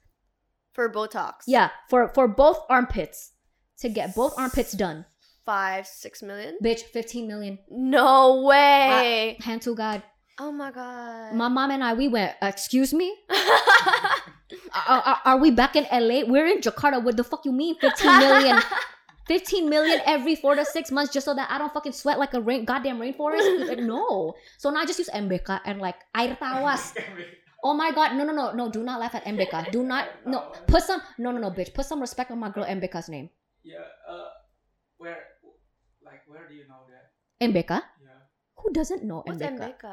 For 0.73 0.89
Botox. 0.91 1.33
Yeah, 1.47 1.69
for 1.89 2.07
for 2.13 2.27
both 2.27 2.59
armpits 2.69 3.33
to 3.79 3.89
get 3.89 4.15
both 4.15 4.33
armpits 4.37 4.71
done, 4.71 5.05
Five, 5.45 5.85
six 5.85 6.23
million? 6.23 6.57
bitch, 6.63 6.81
fifteen 6.81 7.27
million. 7.27 7.59
No 7.69 8.43
way. 8.43 9.37
Hand 9.41 9.61
to 9.63 9.75
God. 9.75 10.01
oh 10.39 10.51
my 10.51 10.71
god. 10.71 11.35
My 11.35 11.49
mom 11.49 11.71
and 11.71 11.83
I, 11.83 11.93
we 11.93 12.07
went. 12.07 12.35
Excuse 12.41 12.93
me. 12.93 13.13
Are, 14.87 14.99
are, 14.99 15.19
are 15.25 15.37
we 15.37 15.51
back 15.51 15.75
in 15.75 15.85
LA? 15.91 16.23
We're 16.27 16.47
in 16.47 16.59
Jakarta. 16.59 17.01
What 17.03 17.15
the 17.17 17.23
fuck 17.23 17.45
you 17.45 17.51
mean? 17.51 17.75
Fifteen 17.79 18.19
million. 18.19 18.59
15 19.31 19.71
million 19.71 20.03
every 20.03 20.35
four 20.35 20.59
to 20.59 20.67
six 20.67 20.91
months 20.91 21.15
just 21.15 21.23
so 21.23 21.31
that 21.31 21.47
I 21.47 21.55
don't 21.55 21.71
fucking 21.71 21.95
sweat 21.95 22.19
like 22.19 22.35
a 22.35 22.41
rain, 22.43 22.67
goddamn 22.67 22.99
rainforest? 22.99 23.47
Like, 23.71 23.79
no. 23.79 24.35
So 24.59 24.67
now 24.75 24.83
I 24.83 24.85
just 24.85 24.99
use 24.99 25.07
MBK 25.07 25.63
and 25.63 25.79
like 25.79 25.95
air 26.11 26.35
tawas. 26.35 26.91
Oh 27.63 27.71
my 27.71 27.95
god, 27.95 28.17
no, 28.19 28.25
no, 28.27 28.33
no, 28.35 28.51
no, 28.51 28.67
do 28.67 28.83
not 28.83 28.99
laugh 28.99 29.15
at 29.15 29.23
MBK. 29.23 29.71
Do 29.71 29.87
not, 29.87 30.09
no, 30.27 30.51
put 30.67 30.83
some, 30.83 30.99
no, 31.21 31.31
no, 31.31 31.39
no, 31.39 31.47
bitch, 31.53 31.71
put 31.71 31.85
some 31.87 32.01
respect 32.01 32.27
on 32.33 32.39
my 32.43 32.49
girl 32.51 32.65
MBK's 32.65 33.07
name. 33.07 33.29
Yeah, 33.63 33.85
uh, 34.09 34.33
where, 34.97 35.21
like, 36.03 36.25
where 36.27 36.49
do 36.49 36.55
you 36.57 36.65
know 36.67 36.83
that? 36.89 37.13
MBK? 37.39 37.69
Ya, 37.69 38.17
Who 38.59 38.73
doesn't 38.73 39.05
know 39.05 39.21
What's 39.23 39.39
MBK? 39.39 39.77
MBK? 39.77 39.85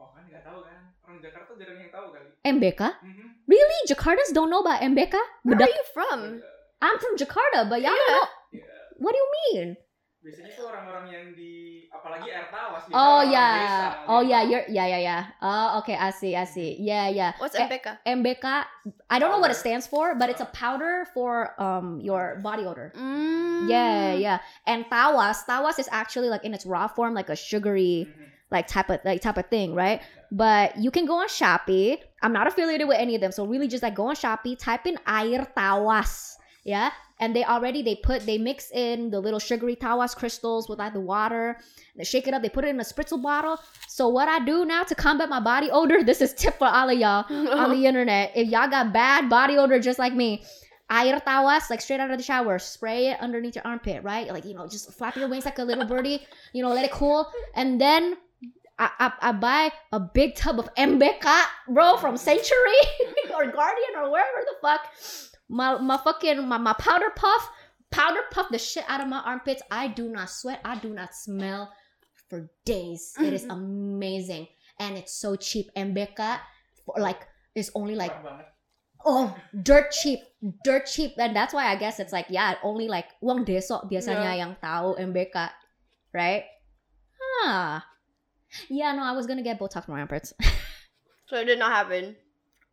oh 0.00 0.08
kan 0.16 0.24
nggak 0.26 0.42
tahu 0.42 0.58
kan? 0.66 0.80
Orang 1.06 1.20
Jakarta 1.20 1.52
jarang 1.60 1.78
yang 1.78 1.92
tahu 1.92 2.06
kali. 2.16 2.28
MBK? 2.48 2.80
Mhm. 3.04 3.26
Really? 3.46 3.78
Jakartans 3.92 4.32
don't 4.32 4.48
know 4.50 4.64
about 4.64 4.80
MBK? 4.80 5.14
Where 5.44 5.54
Bedak- 5.54 5.68
are 5.68 5.76
you 5.78 5.86
from? 5.94 6.18
I'm 6.82 6.96
from 6.98 7.14
Jakarta, 7.20 7.68
but 7.70 7.78
y'all 7.84 7.92
Yeah. 7.92 8.08
don't 8.08 8.16
know. 8.18 8.28
Ya, 8.56 8.71
What 9.02 9.12
do 9.12 9.18
you 9.18 9.30
mean? 9.34 9.68
biasanya 10.22 10.54
tuh 10.54 10.70
orang-orang 10.70 11.06
yang 11.10 11.24
di, 11.34 11.82
apalagi 11.90 12.30
air 12.30 12.46
tawas. 12.46 12.86
biasanya 12.86 12.94
Oh 12.94 13.26
orang 13.26 13.34
yeah. 13.34 13.54
desa, 13.58 13.86
Oh 14.06 14.22
dia 14.22 14.30
yeah, 14.30 14.38
tahu. 14.46 14.50
you're 14.54 14.66
yeah, 14.70 14.86
yeah, 14.86 15.00
yeah. 15.02 15.22
Oh, 15.42 15.82
okay, 15.82 15.98
I 15.98 16.14
see, 16.14 16.38
I 16.38 16.46
see. 16.46 16.78
Yeah, 16.78 17.10
yeah. 17.10 17.34
What's 17.42 17.58
Eh, 17.58 17.66
MBK? 17.66 17.86
MBK, 18.06 18.46
I 19.10 19.18
don't 19.18 19.34
know 19.34 19.42
what 19.42 19.50
it 19.50 19.58
stands 19.58 19.90
for, 19.90 20.14
but 20.14 20.30
it's 20.30 20.38
a 20.38 20.46
powder 20.54 21.10
for 21.10 21.58
um 21.58 21.98
your 21.98 22.38
body 22.38 22.62
odor. 22.62 22.94
Mm. 22.94 23.66
Yeah, 23.66 24.14
yeah. 24.14 24.38
And 24.62 24.86
tawas, 24.86 25.42
tawas 25.42 25.82
is 25.82 25.90
actually 25.90 26.30
like 26.30 26.46
in 26.46 26.54
its 26.54 26.62
raw 26.70 26.86
form, 26.86 27.18
like 27.18 27.26
a 27.26 27.34
sugary 27.34 28.06
Mhm. 28.06 28.30
like 28.54 28.70
type 28.70 28.94
of 28.94 29.02
like 29.02 29.26
type 29.26 29.42
of 29.42 29.50
thing, 29.50 29.74
right? 29.74 30.06
But 30.30 30.78
you 30.78 30.94
can 30.94 31.02
go 31.02 31.18
on 31.18 31.26
Shopee. 31.26 31.98
I'm 32.22 32.30
not 32.30 32.46
affiliated 32.46 32.86
with 32.86 33.02
any 33.02 33.18
of 33.18 33.20
them, 33.26 33.34
so 33.34 33.42
really 33.42 33.66
just 33.66 33.82
like 33.82 33.98
go 33.98 34.06
on 34.06 34.14
Shopee, 34.14 34.54
type 34.54 34.86
in 34.86 35.02
air 35.02 35.50
tawas, 35.58 36.38
yeah, 36.62 36.94
and 37.22 37.36
they 37.36 37.44
already 37.44 37.82
they 37.82 37.94
put 37.94 38.26
they 38.26 38.36
mix 38.36 38.72
in 38.72 39.08
the 39.10 39.20
little 39.20 39.38
sugary 39.38 39.76
tawas 39.76 40.14
crystals 40.14 40.68
with 40.68 40.80
like 40.80 40.92
the 40.92 41.00
water. 41.00 41.56
They 41.96 42.02
shake 42.02 42.26
it 42.26 42.34
up. 42.34 42.42
They 42.42 42.48
put 42.48 42.64
it 42.64 42.68
in 42.68 42.80
a 42.80 42.82
spritzel 42.82 43.22
bottle. 43.22 43.60
So 43.86 44.08
what 44.08 44.26
I 44.26 44.44
do 44.44 44.64
now 44.64 44.82
to 44.82 44.94
combat 44.96 45.28
my 45.28 45.38
body 45.38 45.70
odor, 45.70 46.02
this 46.10 46.20
is 46.20 46.34
tip 46.34 46.58
for 46.58 46.66
all 46.66 46.90
of 46.90 46.98
y'all 46.98 47.24
on 47.32 47.70
the 47.70 47.86
internet. 47.90 48.32
If 48.34 48.48
y'all 48.48 48.68
got 48.68 48.92
bad 48.92 49.30
body 49.30 49.56
odor 49.56 49.78
just 49.78 50.00
like 50.00 50.14
me, 50.14 50.42
air 50.90 51.20
tawas, 51.20 51.70
like 51.70 51.80
straight 51.80 52.00
out 52.00 52.10
of 52.10 52.18
the 52.18 52.24
shower, 52.24 52.58
spray 52.58 53.10
it 53.10 53.20
underneath 53.20 53.54
your 53.54 53.64
armpit, 53.64 54.02
right? 54.02 54.26
Like, 54.26 54.44
you 54.44 54.54
know, 54.54 54.66
just 54.66 54.92
flap 54.92 55.14
your 55.14 55.28
wings 55.28 55.44
like 55.44 55.60
a 55.60 55.64
little 55.64 55.84
birdie, 55.86 56.26
you 56.52 56.62
know, 56.62 56.74
let 56.74 56.84
it 56.84 56.90
cool. 56.90 57.30
And 57.54 57.80
then 57.80 58.16
I, 58.80 58.90
I, 58.98 59.12
I 59.28 59.32
buy 59.32 59.70
a 59.92 60.00
big 60.00 60.34
tub 60.34 60.58
of 60.58 60.68
MBK, 60.74 61.44
bro, 61.68 61.98
from 61.98 62.16
Century 62.16 62.82
or 63.34 63.46
Guardian 63.46 63.94
or 63.96 64.10
wherever 64.10 64.44
the 64.44 64.56
fuck. 64.60 64.80
My, 65.52 65.76
my 65.76 65.98
fucking, 65.98 66.48
my, 66.48 66.56
my 66.56 66.72
powder 66.72 67.12
puff, 67.14 67.50
powder 67.90 68.24
puff 68.32 68.48
the 68.50 68.58
shit 68.58 68.84
out 68.88 69.00
of 69.00 69.08
my 69.08 69.20
armpits. 69.20 69.62
I 69.70 69.88
do 69.88 70.08
not 70.08 70.30
sweat. 70.30 70.60
I 70.64 70.78
do 70.78 70.90
not 70.90 71.14
smell 71.14 71.70
for 72.28 72.48
days. 72.64 73.12
It 73.20 73.32
is 73.32 73.44
amazing. 73.44 74.48
And 74.80 74.96
it's 74.96 75.14
so 75.14 75.36
cheap. 75.36 75.68
MBK, 75.76 76.38
for 76.84 76.96
like, 76.98 77.28
is 77.54 77.70
only 77.74 77.94
like 77.94 78.16
oh 79.04 79.36
dirt 79.62 79.90
cheap 79.90 80.20
dirt 80.64 80.86
cheap 80.86 81.12
and 81.18 81.36
that's 81.36 81.52
why 81.52 81.66
I 81.66 81.76
guess 81.76 82.00
it's 82.00 82.14
like 82.14 82.26
yeah 82.30 82.54
only 82.62 82.88
like 82.88 83.12
uang 83.20 83.44
desok 83.44 83.90
biasanya 83.90 84.40
yang 84.40 84.56
tahu 84.56 84.96
MBK 84.96 85.52
right 86.14 86.48
ah 87.44 87.84
yeah 88.70 88.96
no 88.96 89.04
I 89.04 89.12
was 89.12 89.26
gonna 89.26 89.44
get 89.44 89.60
Botox 89.60 89.84
for 89.84 89.92
my 89.92 90.00
armpits 90.00 90.32
So 91.32 91.40
it 91.40 91.46
did 91.46 91.58
not 91.58 91.72
happen. 91.72 92.14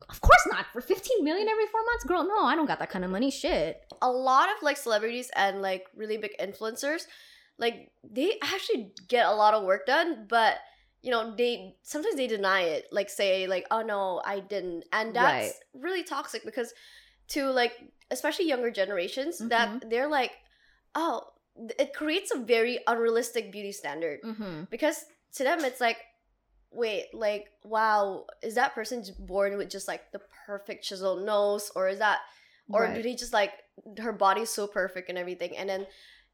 Of 0.08 0.22
course 0.22 0.48
not. 0.52 0.66
For 0.72 0.82
15 0.82 1.24
million 1.24 1.48
every 1.48 1.66
four 1.68 1.82
months? 1.86 2.04
Girl 2.06 2.24
no 2.24 2.46
I 2.46 2.56
don't 2.56 2.66
got 2.66 2.80
that 2.80 2.90
kind 2.90 3.04
of 3.04 3.12
money. 3.12 3.32
Shit. 3.32 3.82
A 4.02 4.10
lot 4.10 4.50
of 4.50 4.64
like 4.64 4.78
celebrities 4.78 5.30
and 5.36 5.62
like 5.62 5.88
really 5.96 6.18
big 6.18 6.32
influencers, 6.40 7.04
like 7.58 7.92
they 8.10 8.34
actually 8.42 8.94
get 9.08 9.26
a 9.26 9.34
lot 9.34 9.54
of 9.54 9.64
work 9.64 9.86
done, 9.86 10.26
but 10.30 10.58
you 11.02 11.12
know 11.12 11.36
they 11.36 11.76
sometimes 11.84 12.16
they 12.16 12.28
deny 12.28 12.62
it. 12.62 12.86
Like 12.92 13.10
say 13.10 13.48
like 13.48 13.66
oh 13.72 13.82
no 13.82 14.22
I 14.26 14.40
didn't, 14.40 14.86
and 14.94 15.16
that's 15.16 15.54
really 15.74 16.04
toxic 16.04 16.46
because 16.46 16.74
to 17.30 17.52
like 17.52 17.74
especially 18.12 18.48
younger 18.48 18.72
generations 18.72 19.38
that 19.50 19.90
they're 19.90 20.10
like 20.10 20.32
oh 20.96 21.24
it 21.78 21.94
creates 21.94 22.32
a 22.34 22.40
very 22.40 22.80
unrealistic 22.88 23.52
beauty 23.52 23.72
standard. 23.72 24.22
Mm-hmm. 24.24 24.64
because 24.72 25.06
to 25.34 25.44
them 25.44 25.64
it's 25.64 25.82
like 25.82 25.98
wait 26.72 27.06
like 27.14 27.48
wow 27.64 28.26
is 28.44 28.56
that 28.56 28.74
person 28.76 29.04
born 29.20 29.58
with 29.58 29.70
just 29.70 29.88
like 29.88 30.12
the 30.12 30.22
perfect 30.46 30.84
chiseled 30.84 31.26
nose 31.26 31.72
or 31.76 31.88
is 31.88 32.00
that 32.00 32.20
or 32.72 32.86
do 32.88 32.94
Right. 32.94 33.04
they 33.04 33.16
just 33.16 33.34
like 33.34 33.54
her 34.00 34.14
body's 34.14 34.50
so 34.50 34.68
perfect 34.68 35.10
and 35.10 35.18
everything 35.18 35.58
and 35.58 35.68
then 35.68 35.88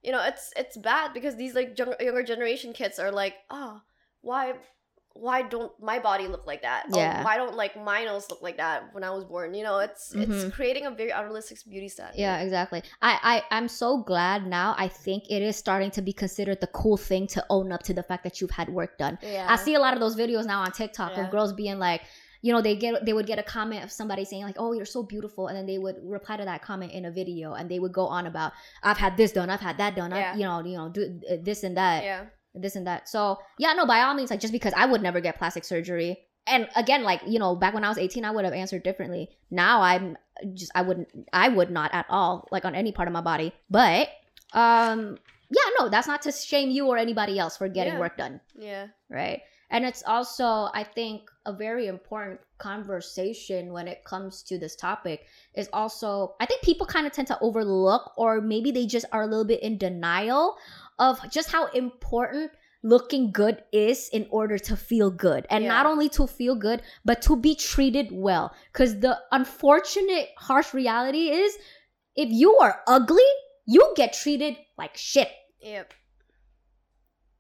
you 0.03 0.11
know 0.11 0.21
it's 0.23 0.51
it's 0.57 0.75
bad 0.77 1.13
because 1.13 1.36
these 1.38 1.55
like 1.55 1.77
young, 1.79 1.93
younger 1.99 2.23
generation 2.23 2.73
kids 2.73 2.99
are 2.99 3.11
like 3.11 3.36
oh 3.49 3.81
why 4.21 4.53
why 5.18 5.41
don't 5.41 5.72
my 5.82 5.97
body 5.97 6.28
look 6.28 6.45
like 6.45 6.61
that? 6.63 6.86
Or 6.93 6.99
Yeah. 6.99 7.24
why 7.24 7.38
don't 7.38 7.55
like 7.55 7.82
my 7.82 8.03
nose 8.03 8.30
look 8.30 8.41
like 8.41 8.57
that 8.57 8.93
when 8.93 9.03
i 9.03 9.09
was 9.09 9.24
born? 9.24 9.53
You 9.53 9.63
know 9.63 9.80
it's 9.80 10.13
Mhm. 10.13 10.22
it's 10.45 10.55
creating 10.55 10.86
a 10.86 10.91
very 10.91 11.11
unrealistic 11.11 11.57
beauty 11.70 11.88
standard 11.89 12.18
yeah 12.20 12.39
exactly. 12.45 12.84
I, 13.01 13.13
I 13.32 13.57
I'm 13.57 13.68
so 13.70 13.97
glad 14.11 14.45
now. 14.45 14.76
I 14.78 14.88
think 14.89 15.24
it 15.30 15.41
is 15.41 15.55
starting 15.55 15.91
to 15.91 16.01
be 16.01 16.13
considered 16.13 16.59
the 16.59 16.68
cool 16.68 16.97
thing 16.97 17.28
to 17.28 17.45
own 17.49 17.72
up 17.72 17.84
to 17.84 17.93
the 17.93 18.03
fact 18.03 18.24
that 18.26 18.41
you've 18.41 18.51
had 18.51 18.68
work 18.70 18.97
done. 18.97 19.18
Yeah. 19.22 19.47
I 19.49 19.55
see 19.55 19.74
a 19.76 19.80
lot 19.80 19.93
of 19.93 19.99
those 20.01 20.16
videos 20.18 20.45
now 20.45 20.59
on 20.61 20.72
TikTok 20.72 21.11
Yeah. 21.13 21.24
of 21.26 21.32
girls 21.32 21.53
being 21.53 21.80
like, 21.80 22.01
you 22.41 22.51
know, 22.53 22.61
they 22.61 22.76
get 22.76 23.05
they 23.05 23.13
would 23.13 23.26
get 23.26 23.39
a 23.39 23.43
comment 23.57 23.84
of 23.86 23.91
somebody 23.91 24.24
saying 24.26 24.43
like, 24.43 24.57
"Oh, 24.59 24.72
you're 24.74 24.86
so 24.97 25.01
beautiful," 25.01 25.47
and 25.47 25.55
then 25.57 25.66
they 25.66 25.80
would 25.80 25.95
reply 26.03 26.36
to 26.38 26.45
that 26.45 26.61
comment 26.61 26.91
in 26.91 27.05
a 27.05 27.11
video, 27.11 27.53
and 27.53 27.72
they 27.72 27.80
would 27.80 27.93
go 27.93 28.05
on 28.05 28.28
about, 28.28 28.51
"I've 28.84 28.97
had 29.05 29.18
this 29.18 29.32
done, 29.32 29.49
I've 29.49 29.61
had 29.70 29.78
that 29.80 29.95
done, 29.95 30.11
Yeah. 30.11 30.34
I, 30.34 30.36
you 30.38 30.43
know, 30.43 30.59
you 30.72 30.78
know, 30.78 30.89
do 30.89 31.01
uh, 31.32 31.38
this 31.41 31.63
and 31.63 31.76
that, 31.78 32.03
yeah 32.03 32.26
this 32.55 32.75
and 32.75 32.87
that." 32.87 33.07
So 33.09 33.39
yeah, 33.59 33.73
no, 33.73 33.85
by 33.85 34.01
all 34.01 34.13
means, 34.13 34.31
like 34.31 34.39
just 34.39 34.53
because 34.53 34.73
I 34.75 34.85
would 34.85 35.01
never 35.01 35.21
get 35.21 35.37
plastic 35.37 35.63
surgery, 35.63 36.17
and 36.47 36.67
again, 36.75 37.03
like 37.03 37.21
you 37.27 37.39
know, 37.39 37.55
back 37.55 37.73
when 37.73 37.83
I 37.83 37.89
was 37.89 37.97
18, 37.97 38.25
I 38.25 38.31
would 38.31 38.45
have 38.45 38.53
answered 38.53 38.83
differently. 38.83 39.29
Now 39.51 39.81
I'm 39.81 40.17
just 40.53 40.71
I 40.75 40.81
wouldn't 40.81 41.09
I 41.31 41.49
would 41.49 41.69
not 41.69 41.93
at 41.93 42.05
all 42.09 42.47
like 42.51 42.65
on 42.65 42.75
any 42.75 42.91
part 42.91 43.07
of 43.07 43.13
my 43.13 43.21
body, 43.21 43.53
but 43.69 44.09
um. 44.53 45.17
Yeah, 45.47 45.61
no, 45.79 45.89
that's 45.89 46.07
not 46.07 46.23
to 46.23 46.31
shame 46.31 46.71
you 46.71 46.87
or 46.87 46.97
anybody 46.97 47.37
else 47.37 47.55
for 47.55 47.69
getting 47.69 47.93
Yeah. 47.93 47.99
work 47.99 48.17
done 48.17 48.41
yeah 48.57 48.87
right? 49.09 49.41
And 49.69 49.85
it's 49.85 50.03
also, 50.07 50.69
I 50.73 50.83
think, 50.83 51.29
a 51.45 51.53
very 51.53 51.85
important 51.85 52.39
conversation 52.57 53.71
when 53.73 53.87
it 53.87 54.03
comes 54.05 54.41
to 54.43 54.57
this 54.57 54.75
topic 54.75 55.25
is 55.55 55.69
also, 55.73 56.35
I 56.39 56.45
think 56.45 56.61
people 56.61 56.87
kind 56.87 57.05
of 57.05 57.13
tend 57.13 57.27
to 57.27 57.39
overlook, 57.41 58.13
or 58.17 58.41
maybe 58.41 58.71
they 58.71 58.85
just 58.85 59.05
are 59.11 59.23
a 59.23 59.27
little 59.27 59.45
bit 59.45 59.61
in 59.61 59.77
denial 59.77 60.57
of 60.99 61.19
just 61.31 61.51
how 61.51 61.67
important 61.67 62.51
looking 62.83 63.31
good 63.31 63.63
is 63.73 64.09
in 64.13 64.27
order 64.29 64.57
to 64.59 64.77
feel 64.77 65.09
good. 65.09 65.45
And 65.49 65.63
Yeah. 65.63 65.69
not 65.69 65.85
only 65.87 66.07
to 66.09 66.27
feel 66.27 66.55
good, 66.55 66.81
but 67.03 67.21
to 67.23 67.35
be 67.35 67.55
treated 67.55 68.09
well. 68.11 68.53
Because 68.71 68.99
the 68.99 69.17
unfortunate, 69.31 70.29
harsh 70.37 70.73
reality 70.73 71.29
is 71.31 71.57
if 72.15 72.29
you 72.29 72.55
are 72.57 72.81
ugly, 72.87 73.25
you 73.65 73.93
get 73.95 74.13
treated 74.13 74.55
like 74.77 74.95
shit. 74.97 75.31
yep 75.59 75.93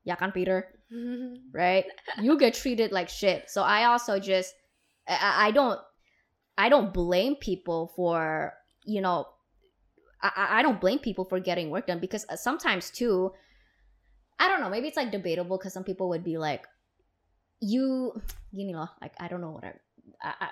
Yeah, 0.03 0.15
kan, 0.15 0.31
Peter? 0.31 0.69
right? 1.53 1.85
You 2.21 2.37
get 2.37 2.53
treated 2.53 2.91
like 2.91 3.09
shit. 3.09 3.49
So 3.49 3.61
I 3.63 3.85
also 3.85 4.19
just 4.19 4.53
I, 5.07 5.47
I 5.47 5.51
don't 5.51 5.79
I 6.57 6.69
don't 6.69 6.93
blame 6.93 7.35
people 7.35 7.91
for 7.95 8.53
you 8.85 9.01
know 9.01 9.27
I, 10.21 10.31
I- 10.35 10.51
I 10.59 10.61
don't 10.61 10.79
blame 10.81 10.99
people 10.99 11.25
for 11.25 11.39
getting 11.39 11.69
work 11.69 11.85
done 11.87 11.99
because 11.99 12.25
uh, 12.29 12.35
sometimes 12.35 12.89
too 12.89 13.33
I 14.39 14.47
don't 14.47 14.61
know 14.61 14.69
maybe 14.69 14.87
it's 14.87 14.97
like 14.97 15.11
debatable 15.11 15.57
because 15.57 15.73
some 15.73 15.83
people 15.83 16.09
would 16.09 16.23
be 16.23 16.37
like 16.37 16.65
you 17.61 18.13
you 18.51 18.71
know 18.73 18.87
like 19.01 19.13
I 19.19 19.27
don't 19.27 19.41
know 19.41 19.51
what 19.51 19.63
I, 19.63 19.73
I 20.23 20.47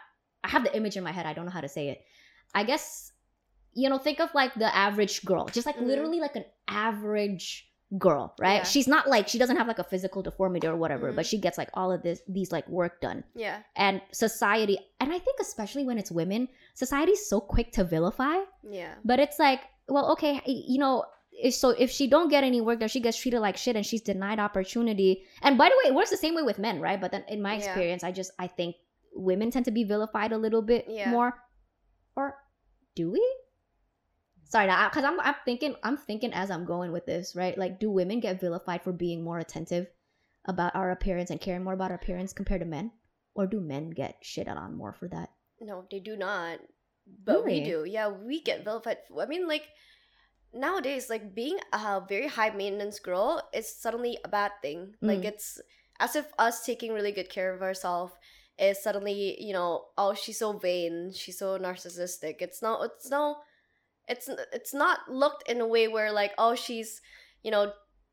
I 0.45 0.49
have 0.49 0.63
the 0.65 0.75
image 0.75 0.97
in 0.97 1.03
my 1.03 1.11
head. 1.11 1.25
I 1.25 1.33
don't 1.33 1.45
know 1.45 1.51
how 1.51 1.61
to 1.61 1.69
say 1.69 1.87
it. 1.89 2.03
I 2.53 2.63
guess 2.63 3.11
you 3.73 3.89
know 3.89 3.97
think 3.97 4.19
of 4.19 4.29
like 4.35 4.53
the 4.55 4.73
average 4.75 5.23
girl, 5.25 5.45
just 5.47 5.65
like 5.65 5.77
Mhm. 5.77 5.87
literally 5.87 6.19
like 6.19 6.35
an 6.35 6.45
average 6.67 7.69
girl, 7.97 8.33
right? 8.39 8.55
Yeah. 8.55 8.63
She's 8.63 8.87
not 8.87 9.07
like 9.07 9.27
she 9.27 9.37
doesn't 9.37 9.55
have 9.55 9.67
like 9.67 9.79
a 9.79 9.83
physical 9.83 10.21
deformity 10.21 10.67
or 10.67 10.75
whatever, 10.75 11.11
Mhm. 11.11 11.15
but 11.15 11.25
she 11.25 11.37
gets 11.37 11.57
like 11.57 11.69
all 11.75 11.91
of 11.91 12.01
this 12.03 12.21
these 12.27 12.51
like 12.51 12.67
work 12.67 12.99
done. 13.01 13.23
Yeah. 13.35 13.61
And 13.75 14.01
society, 14.11 14.77
and 14.99 15.13
I 15.13 15.19
think 15.19 15.39
especially 15.39 15.85
when 15.85 15.97
it's 15.97 16.11
women, 16.11 16.49
society's 16.73 17.25
so 17.27 17.39
quick 17.39 17.71
to 17.73 17.83
vilify 17.83 18.37
Yeah. 18.63 18.95
but 19.05 19.19
it's 19.19 19.39
like 19.39 19.61
well 19.87 20.11
okay 20.13 20.41
you 20.45 20.79
know 20.79 21.05
if 21.41 21.53
so 21.53 21.69
if 21.71 21.89
she 21.89 22.07
don't 22.07 22.29
get 22.29 22.43
any 22.43 22.61
work 22.61 22.79
done 22.79 22.89
she 22.89 22.99
gets 22.99 23.17
treated 23.17 23.39
like 23.39 23.57
shit 23.57 23.75
and 23.75 23.85
she's 23.85 24.01
denied 24.01 24.39
opportunity 24.39 25.23
and 25.41 25.57
by 25.57 25.67
the 25.69 25.75
way 25.83 25.89
it 25.89 25.95
works 25.95 26.09
the 26.11 26.17
same 26.17 26.35
way 26.35 26.43
with 26.43 26.59
men 26.59 26.79
right 26.79 27.01
but 27.01 27.11
then 27.11 27.23
in 27.27 27.41
my 27.41 27.53
Yeah. 27.53 27.57
experience 27.65 28.03
i 28.03 28.11
just 28.11 28.31
i 28.37 28.47
think 28.47 28.75
women 29.15 29.49
tend 29.51 29.65
to 29.65 29.71
be 29.71 29.83
vilified 29.83 30.31
a 30.31 30.37
little 30.37 30.61
bit 30.61 30.85
Yeah. 30.87 31.09
more 31.09 31.33
or 32.15 32.35
do 32.95 33.09
we 33.11 33.23
sorry 34.43 34.67
because 34.67 35.03
I'm, 35.03 35.19
I'm 35.19 35.35
thinking 35.45 35.75
i'm 35.83 35.97
thinking 35.97 36.33
as 36.33 36.51
i'm 36.51 36.65
going 36.65 36.91
with 36.91 37.05
this 37.05 37.35
right 37.35 37.57
like 37.57 37.79
do 37.79 37.89
women 37.89 38.19
get 38.19 38.39
vilified 38.39 38.83
for 38.83 38.91
being 38.91 39.23
more 39.23 39.39
attentive 39.39 39.87
about 40.45 40.75
our 40.75 40.91
appearance 40.91 41.29
and 41.31 41.39
caring 41.41 41.63
more 41.63 41.73
about 41.73 41.89
our 41.91 41.97
appearance 41.97 42.33
compared 42.33 42.61
to 42.61 42.67
men 42.67 42.91
or 43.33 43.47
do 43.47 43.59
men 43.59 43.89
get 43.89 44.17
shit 44.21 44.47
on 44.47 44.75
more 44.77 44.93
for 44.93 45.07
that 45.07 45.29
No, 45.61 45.85
they 45.89 45.99
do 45.99 46.17
not. 46.17 46.59
But 47.25 47.43
we 47.45 47.63
do. 47.63 47.83
Yeah, 47.87 48.07
we 48.09 48.41
get 48.41 48.63
vilified. 48.63 48.97
I 49.19 49.25
mean, 49.25 49.47
like 49.47 49.63
nowadays, 50.53 51.09
like 51.09 51.33
being 51.35 51.59
a 51.71 52.01
very 52.07 52.27
high 52.27 52.49
maintenance 52.51 52.99
girl 52.99 53.41
is 53.53 53.67
suddenly 53.73 54.17
a 54.23 54.27
bad 54.27 54.51
thing. 54.61 54.95
Like 55.01 55.21
Mm. 55.21 55.25
it's 55.25 55.59
as 55.99 56.15
if 56.15 56.27
us 56.37 56.65
taking 56.65 56.93
really 56.93 57.11
good 57.11 57.29
care 57.29 57.53
of 57.53 57.61
ourselves 57.61 58.13
is 58.57 58.81
suddenly, 58.81 59.41
you 59.41 59.53
know, 59.53 59.85
oh, 59.97 60.13
she's 60.13 60.39
so 60.39 60.53
vain, 60.53 61.11
she's 61.13 61.39
so 61.39 61.57
narcissistic. 61.57 62.35
It's 62.41 62.61
not. 62.61 62.83
It's 62.85 63.09
no. 63.09 63.37
It's 64.07 64.29
it's 64.51 64.73
not 64.73 64.99
looked 65.09 65.49
in 65.49 65.61
a 65.61 65.67
way 65.67 65.87
where 65.87 66.11
like 66.11 66.33
oh 66.37 66.55
she's, 66.55 67.01
you 67.41 67.51
know, 67.51 67.71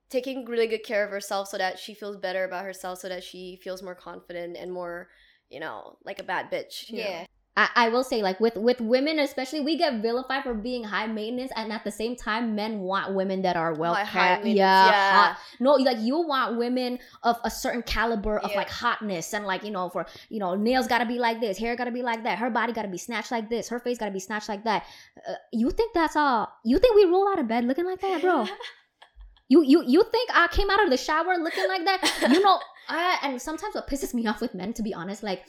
taking 0.08 0.44
really 0.46 0.66
good 0.66 0.84
care 0.84 1.04
of 1.04 1.10
herself 1.10 1.48
so 1.48 1.58
that 1.58 1.78
she 1.78 1.94
feels 1.94 2.16
better 2.16 2.44
about 2.44 2.64
herself 2.64 2.98
so 3.00 3.08
that 3.08 3.24
she 3.24 3.58
feels 3.62 3.82
more 3.82 3.94
confident 3.94 4.56
and 4.56 4.72
more, 4.72 5.08
you 5.48 5.60
know, 5.60 5.98
like 6.04 6.18
a 6.20 6.22
bad 6.24 6.50
bitch. 6.50 6.88
you 6.88 6.98
know? 7.04 7.26
I, 7.60 7.68
I 7.76 7.88
will 7.90 8.04
say 8.04 8.22
like 8.22 8.40
with 8.40 8.56
with 8.56 8.80
women 8.80 9.18
especially 9.18 9.60
we 9.60 9.76
get 9.76 10.00
vilified 10.00 10.44
for 10.44 10.54
being 10.54 10.82
high 10.82 11.06
maintenance 11.06 11.52
and 11.54 11.70
at 11.70 11.84
the 11.84 11.90
same 11.90 12.16
time 12.16 12.54
men 12.54 12.78
want 12.80 13.14
women 13.14 13.42
that 13.42 13.54
are 13.54 13.74
well 13.74 13.94
kept 13.94 14.46
yeah, 14.46 14.86
yeah. 14.86 15.12
hot. 15.12 15.38
no 15.60 15.72
like 15.74 15.98
you 16.00 16.26
want 16.26 16.56
women 16.56 16.98
of 17.22 17.36
a 17.44 17.50
certain 17.50 17.82
caliber 17.82 18.38
of 18.38 18.50
Yeah. 18.50 18.56
like 18.56 18.70
hotness 18.70 19.34
and 19.34 19.44
like 19.44 19.62
you 19.62 19.70
know 19.70 19.90
for 19.90 20.06
you 20.30 20.38
know 20.38 20.54
nails 20.54 20.86
gotta 20.86 21.04
be 21.04 21.18
like 21.18 21.38
this 21.40 21.58
hair 21.58 21.76
gotta 21.76 21.90
be 21.90 22.02
like 22.02 22.24
that 22.24 22.38
her 22.38 22.48
body 22.48 22.72
gotta 22.72 22.88
be 22.88 22.96
snatched 22.98 23.30
like 23.30 23.50
this 23.50 23.68
her 23.68 23.78
face 23.78 23.98
gotta 23.98 24.10
be 24.12 24.20
snatched 24.20 24.48
like 24.48 24.64
that 24.64 24.84
uh, 25.28 25.34
you 25.52 25.70
think 25.70 25.92
that's 25.92 26.16
all 26.16 26.48
you 26.64 26.78
think 26.78 26.96
we 26.96 27.04
roll 27.04 27.28
out 27.28 27.38
of 27.38 27.46
bed 27.46 27.64
looking 27.66 27.84
like 27.84 28.00
that 28.00 28.22
bro 28.22 28.46
you 29.48 29.62
you 29.64 29.82
you 29.86 30.02
think 30.10 30.30
I 30.32 30.46
came 30.48 30.70
out 30.70 30.82
of 30.82 30.88
the 30.88 30.96
shower 30.96 31.36
looking 31.36 31.66
like 31.68 31.84
that? 31.84 32.28
You 32.32 32.40
know, 32.40 32.58
I 32.88 33.18
and 33.24 33.42
sometimes 33.42 33.74
what 33.74 33.88
pisses 33.88 34.14
me 34.14 34.26
off 34.26 34.40
with 34.40 34.54
men, 34.54 34.72
to 34.74 34.82
be 34.82 34.94
honest, 34.94 35.24
like, 35.24 35.42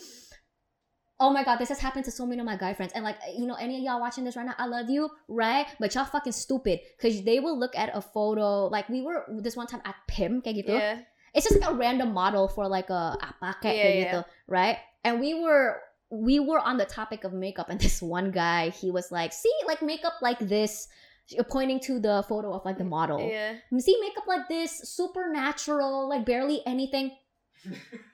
oh 1.21 1.29
my 1.29 1.45
god, 1.45 1.61
this 1.61 1.69
has 1.69 1.77
happened 1.77 2.03
to 2.09 2.11
so 2.11 2.25
many 2.25 2.41
of 2.41 2.47
my 2.49 2.57
guy 2.57 2.73
friends, 2.73 2.91
and 2.97 3.05
like, 3.05 3.21
you 3.37 3.45
know, 3.45 3.53
any 3.61 3.77
of 3.77 3.81
y'all 3.85 4.01
watching 4.01 4.25
this 4.25 4.33
right 4.35 4.45
now, 4.45 4.57
I 4.57 4.65
love 4.65 4.89
you, 4.89 5.07
right? 5.29 5.69
But 5.79 5.93
y'all 5.93 6.09
fucking 6.09 6.33
stupid, 6.33 6.81
cause 6.97 7.21
they 7.23 7.37
will 7.39 7.53
look 7.53 7.77
at 7.77 7.93
a 7.93 8.01
photo, 8.01 8.65
like 8.67 8.89
we 8.89 9.05
were 9.05 9.23
this 9.39 9.53
one 9.55 9.69
time 9.69 9.85
at 9.85 9.95
Pim, 10.09 10.41
kayak 10.41 10.65
gitu. 10.65 10.73
yeah. 10.73 11.05
It's 11.31 11.47
just 11.47 11.61
like 11.61 11.69
a 11.69 11.77
random 11.77 12.11
model 12.11 12.49
for 12.51 12.67
like 12.67 12.89
a 12.91 13.15
apa 13.21 13.55
kayak 13.63 13.77
Yeah, 13.77 13.93
gitu, 14.03 14.19
right? 14.51 14.81
And 15.05 15.21
we 15.21 15.37
were 15.37 15.79
we 16.11 16.43
were 16.43 16.59
on 16.59 16.75
the 16.75 16.89
topic 16.89 17.23
of 17.23 17.31
makeup, 17.31 17.69
and 17.69 17.79
this 17.85 18.01
one 18.01 18.33
guy, 18.33 18.73
he 18.73 18.89
was 18.91 19.13
like, 19.13 19.31
see, 19.31 19.53
like 19.69 19.79
makeup 19.85 20.19
like 20.25 20.41
this. 20.41 20.89
Uh, 21.31 21.47
pointing 21.47 21.79
to 21.79 21.95
the 21.95 22.19
photo 22.27 22.51
of 22.51 22.59
like 22.67 22.75
the 22.75 22.83
model 22.83 23.23
Yeah. 23.23 23.55
see 23.79 23.95
makeup 24.03 24.27
like 24.27 24.51
this 24.51 24.83
super 24.83 25.31
natural 25.31 26.09
like 26.11 26.27
barely 26.27 26.59
anything 26.67 27.15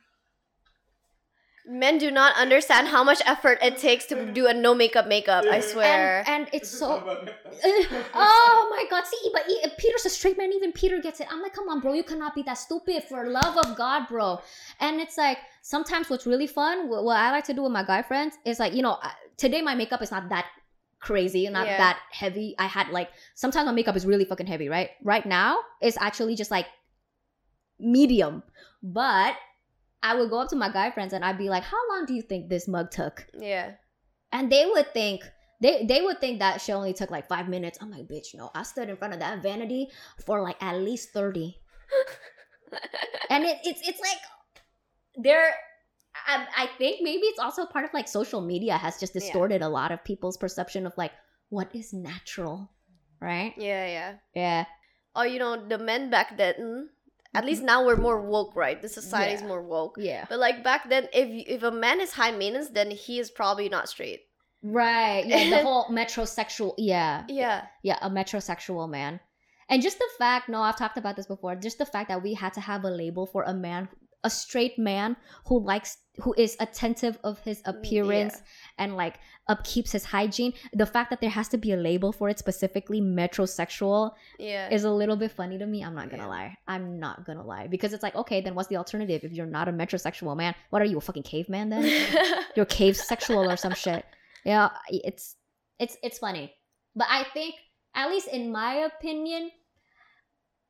Men 1.69 1.97
do 1.97 2.09
not 2.09 2.35
understand 2.37 2.87
how 2.87 3.03
much 3.03 3.21
effort 3.25 3.59
it 3.61 3.77
takes 3.77 4.05
to 4.05 4.31
do 4.31 4.47
a 4.47 4.53
no 4.53 4.73
makeup 4.73 5.07
makeup. 5.07 5.43
I 5.45 5.59
swear. 5.59 6.23
and, 6.25 6.45
and 6.45 6.49
it's 6.53 6.69
so 6.69 7.03
oh 8.13 8.67
my 8.71 8.85
god. 8.89 9.05
See 9.05 9.29
but 9.33 9.43
peter's 9.77 10.05
a 10.05 10.09
straight 10.09 10.37
man. 10.37 10.53
Even 10.53 10.71
peter 10.71 10.99
gets 11.01 11.19
it. 11.19 11.27
I'm 11.29 11.41
like 11.41 11.53
come 11.53 11.67
on 11.67 11.81
bro. 11.81 11.93
You 11.93 12.03
cannot 12.03 12.35
be 12.35 12.43
that 12.43 12.53
stupid 12.57 13.03
for 13.03 13.27
love 13.29 13.57
of 13.57 13.75
god 13.75 14.07
bro. 14.07 14.39
And 14.79 15.01
it's 15.01 15.17
like 15.17 15.39
sometimes 15.61 16.09
what's 16.09 16.25
really 16.25 16.47
fun 16.47 16.87
what 16.87 17.17
i 17.17 17.29
like 17.31 17.43
to 17.43 17.53
do 17.53 17.63
with 17.63 17.71
my 17.73 17.83
guy 17.83 18.01
friends 18.01 18.35
is 18.45 18.57
like 18.57 18.73
you 18.73 18.81
know 18.81 18.97
today 19.35 19.61
my 19.61 19.75
makeup 19.75 20.01
is 20.01 20.11
not 20.11 20.29
that 20.29 20.45
crazy 20.99 21.49
not 21.49 21.67
Yeah. 21.67 21.77
that 21.77 21.99
heavy. 22.11 22.55
I 22.57 22.67
had 22.67 22.89
like 22.89 23.09
sometimes 23.35 23.65
my 23.65 23.73
makeup 23.73 23.95
is 23.97 24.05
really 24.05 24.23
fucking 24.25 24.47
heavy 24.47 24.69
right? 24.69 24.91
Right 25.03 25.25
now 25.25 25.59
it's 25.81 25.97
actually 25.99 26.35
just 26.35 26.49
like 26.51 26.67
medium. 27.79 28.43
But 28.81 29.35
i 30.03 30.15
would 30.15 30.29
go 30.29 30.39
up 30.41 30.49
to 30.49 30.55
my 30.55 30.71
guy 30.71 30.91
friends 30.91 31.13
and 31.13 31.23
i'd 31.25 31.37
be 31.37 31.49
like 31.49 31.63
how 31.63 31.77
long 31.89 32.05
do 32.05 32.13
you 32.13 32.21
think 32.21 32.49
this 32.49 32.67
mug 32.67 32.89
took 32.91 33.25
yeah. 33.39 33.71
and 34.31 34.51
they 34.51 34.65
would 34.65 34.93
think 34.93 35.23
they 35.59 35.85
they 35.85 36.01
would 36.01 36.19
think 36.21 36.39
that 36.39 36.61
shit 36.61 36.75
only 36.75 36.93
took 36.93 37.09
like 37.09 37.27
five 37.27 37.49
minutes. 37.49 37.79
I'm 37.81 37.89
like, 37.89 38.07
bitch, 38.07 38.35
no. 38.35 38.51
I 38.53 38.61
stood 38.61 38.89
in 38.89 38.95
front 38.95 39.15
of 39.15 39.19
that 39.21 39.41
vanity 39.41 39.87
for 40.23 40.39
like 40.43 40.61
at 40.61 40.77
least 40.77 41.09
thirty, 41.13 41.57
and 43.31 43.43
it, 43.43 43.57
it's 43.63 43.81
it's 43.87 43.99
like 43.99 44.19
there. 45.15 45.49
I, 46.27 46.45
I 46.55 46.69
think 46.77 47.01
maybe 47.01 47.25
it's 47.25 47.39
also 47.39 47.65
part 47.65 47.85
of 47.85 47.93
like 47.93 48.07
social 48.07 48.41
media 48.41 48.77
has 48.77 48.99
just 48.99 49.15
Yeah. 49.15 49.21
distorted 49.21 49.61
a 49.63 49.69
lot 49.69 49.91
of 49.91 50.03
people's 50.03 50.37
perception 50.37 50.85
of 50.85 50.93
like 50.97 51.11
what 51.49 51.73
is 51.73 51.93
natural, 51.93 52.69
right? 53.21 53.53
Yeah, 53.57 53.87
yeah. 53.87 54.13
Yeah, 54.35 54.65
Oh, 55.15 55.23
you 55.23 55.39
know, 55.39 55.67
the 55.67 55.79
men 55.79 56.09
back 56.11 56.37
then, 56.37 56.89
at 57.37 57.45
least 57.45 57.63
now 57.63 57.79
we're 57.85 57.95
more 58.07 58.19
woke, 58.21 58.55
right? 58.55 58.81
The 58.81 58.89
society 58.89 59.33
is 59.37 59.41
Yeah. 59.41 59.47
more 59.53 59.63
woke. 59.73 59.95
yeah, 59.97 60.25
But 60.31 60.39
like 60.39 60.63
back 60.63 60.81
then, 60.89 61.03
if 61.21 61.27
if 61.55 61.61
a 61.63 61.71
man 61.85 61.97
is 62.05 62.11
high 62.19 62.31
maintenance, 62.31 62.69
then 62.77 62.89
he 62.91 63.13
is 63.23 63.29
probably 63.39 63.69
not 63.69 63.85
straight. 63.95 64.21
right. 64.63 65.23
Yeah, 65.25 65.49
the 65.53 65.61
whole 65.67 65.85
metrosexual. 65.99 66.73
Yeah, 66.77 67.23
Yeah. 67.29 67.57
yeah, 67.83 67.97
a 68.01 68.09
metrosexual 68.09 68.89
man. 68.89 69.19
And 69.69 69.81
just 69.87 69.99
the 69.99 70.09
fact, 70.17 70.47
no, 70.49 70.61
I've 70.61 70.77
talked 70.77 70.97
about 70.97 71.15
this 71.17 71.27
before, 71.27 71.53
just 71.67 71.77
the 71.77 71.85
fact 71.85 72.07
that 72.09 72.23
we 72.23 72.33
had 72.43 72.53
to 72.53 72.61
have 72.61 72.83
a 72.85 72.89
label 72.89 73.25
for 73.33 73.43
a 73.43 73.53
man, 73.53 73.89
a 74.27 74.29
straight 74.29 74.77
man 74.77 75.15
who 75.47 75.55
likes, 75.71 75.91
who 76.23 76.31
is 76.45 76.51
attentive 76.65 77.15
of 77.23 77.39
his 77.47 77.59
mm, 77.61 77.69
appearance 77.71 78.35
and 78.77 78.89
like 79.03 79.15
upkeeps 79.53 79.91
his 79.97 80.05
hygiene. 80.15 80.53
The 80.81 80.85
fact 80.95 81.09
that 81.11 81.19
there 81.21 81.29
has 81.39 81.47
to 81.53 81.57
be 81.65 81.71
a 81.77 81.77
label 81.89 82.11
for 82.17 82.25
it 82.31 82.37
specifically 82.45 82.99
metrosexual 83.01 84.11
Yeah. 84.39 84.69
is 84.77 84.83
a 84.83 84.91
little 84.91 85.15
bit 85.15 85.31
funny 85.31 85.57
to 85.57 85.65
me. 85.65 85.83
I'm 85.85 85.95
not 85.95 86.09
gonna 86.11 86.23
Yeah. 86.23 86.37
lie. 86.39 86.57
I'm 86.67 86.99
not 86.99 87.25
gonna 87.25 87.45
lie. 87.45 87.67
Because 87.67 87.93
it's 87.93 88.03
like, 88.03 88.15
okay, 88.15 88.41
then 88.41 88.53
what's 88.55 88.69
the 88.69 88.77
alternative? 88.77 89.23
If 89.23 89.31
you're 89.31 89.45
not 89.59 89.67
a 89.67 89.71
metrosexual 89.71 90.35
man, 90.35 90.53
what 90.71 90.81
are 90.81 90.85
you, 90.91 90.97
a 90.97 91.01
fucking 91.01 91.23
caveman 91.23 91.69
then? 91.69 91.83
you're 92.55 92.65
cave 92.65 92.95
sexual 92.97 93.49
or 93.49 93.57
some 93.57 93.73
shit. 93.73 94.05
Yeah, 94.43 94.69
it's 94.89 95.35
it's 95.79 95.95
it's 96.03 96.19
funny. 96.19 96.53
But 96.95 97.07
I 97.09 97.25
think 97.33 97.55
at 97.95 98.09
least 98.09 98.27
in 98.27 98.51
my 98.51 98.73
opinion 98.91 99.51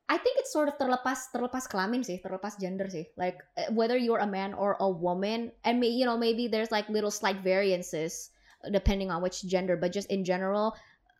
I 0.10 0.18
think 0.18 0.40
it's 0.40 0.54
sort 0.54 0.70
of 0.70 0.78
terlepas 0.78 1.28
terlepas 1.36 1.68
kelamin 1.68 2.04
sih, 2.06 2.22
terlepas 2.24 2.60
gender 2.60 2.88
sih. 2.90 3.06
Like 3.18 3.44
uh, 3.58 3.72
whether 3.74 3.98
you're 3.98 4.24
a 4.24 4.28
man 4.28 4.54
or 4.54 4.78
a 4.80 4.90
woman 4.90 5.52
and 5.64 5.80
may, 5.80 5.88
you 5.88 6.06
know 6.06 6.18
maybe 6.18 6.48
there's 6.48 6.72
like 6.72 6.88
little 6.88 7.12
slight 7.12 7.44
variances 7.44 8.32
depending 8.72 9.12
on 9.12 9.22
which 9.22 9.44
gender, 9.46 9.76
but 9.76 9.92
just 9.92 10.10
in 10.10 10.24
general 10.24 10.76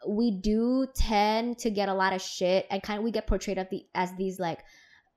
we 0.08 0.32
do 0.32 0.86
tend 0.96 1.58
to 1.58 1.70
get 1.70 1.90
a 1.90 1.94
lot 1.94 2.14
of 2.14 2.22
shit 2.22 2.66
and 2.70 2.82
kind 2.84 3.00
of 3.00 3.04
we 3.04 3.12
get 3.12 3.28
portrayed 3.28 3.58
as 3.58 3.68
the 3.70 3.84
as 3.96 4.14
these 4.16 4.40
like 4.40 4.64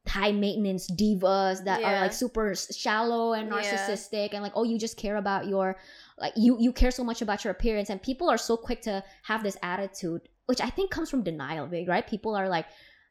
high 0.08 0.32
maintenance 0.32 0.90
divas 0.90 1.62
that 1.64 1.84
are 1.84 2.00
like 2.00 2.12
super 2.12 2.54
shallow 2.56 3.34
and 3.34 3.48
Yeah. 3.48 3.60
narcissistic 3.60 4.32
and 4.32 4.42
like 4.42 4.52
oh 4.56 4.64
you 4.64 4.78
just 4.78 4.96
care 4.96 5.16
about 5.16 5.46
your 5.46 5.76
like 6.18 6.32
you 6.34 6.56
you 6.58 6.72
care 6.72 6.90
so 6.90 7.04
much 7.04 7.20
about 7.20 7.44
your 7.44 7.52
appearance 7.52 7.90
and 7.90 8.02
people 8.02 8.28
are 8.28 8.38
so 8.40 8.56
quick 8.56 8.80
to 8.82 9.04
have 9.22 9.44
this 9.44 9.58
attitude 9.62 10.22
which 10.46 10.60
I 10.60 10.70
think 10.70 10.90
comes 10.90 11.10
from 11.10 11.22
denial 11.22 11.66
big 11.68 11.86
right 11.86 12.06
people 12.06 12.34
are 12.34 12.48
like 12.48 12.66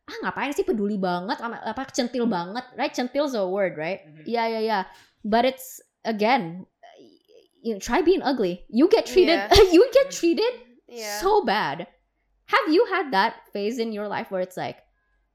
ah 0.10 0.18
ngapain 0.26 0.50
sih 0.58 0.66
peduli 0.66 0.98
banget 0.98 1.38
sama 1.38 1.62
apa 1.62 1.86
centil 1.94 2.26
banget 2.26 2.66
right 2.74 2.92
centil's 2.98 3.38
a 3.38 3.46
word 3.46 3.78
right 3.78 4.02
Mhm. 4.10 4.26
yeah 4.26 4.50
yeah 4.50 4.64
yeah 4.66 4.84
but 5.22 5.46
it's 5.46 5.78
again 6.04 6.66
you 7.62 7.76
know 7.76 7.80
try 7.80 8.02
being 8.02 8.24
ugly 8.26 8.66
you 8.74 8.90
get 8.90 9.06
treated 9.06 9.38
Yeah. 9.38 9.54
you 9.76 9.86
get 9.94 10.10
treated 10.10 10.54
yeah. 10.90 11.22
so 11.22 11.46
bad. 11.46 11.86
Have 12.50 12.66
you 12.74 12.82
had 12.90 13.14
that 13.14 13.46
phase 13.54 13.78
in 13.78 13.94
your 13.94 14.10
life 14.10 14.34
where 14.34 14.42
it's 14.42 14.58
like 14.58 14.82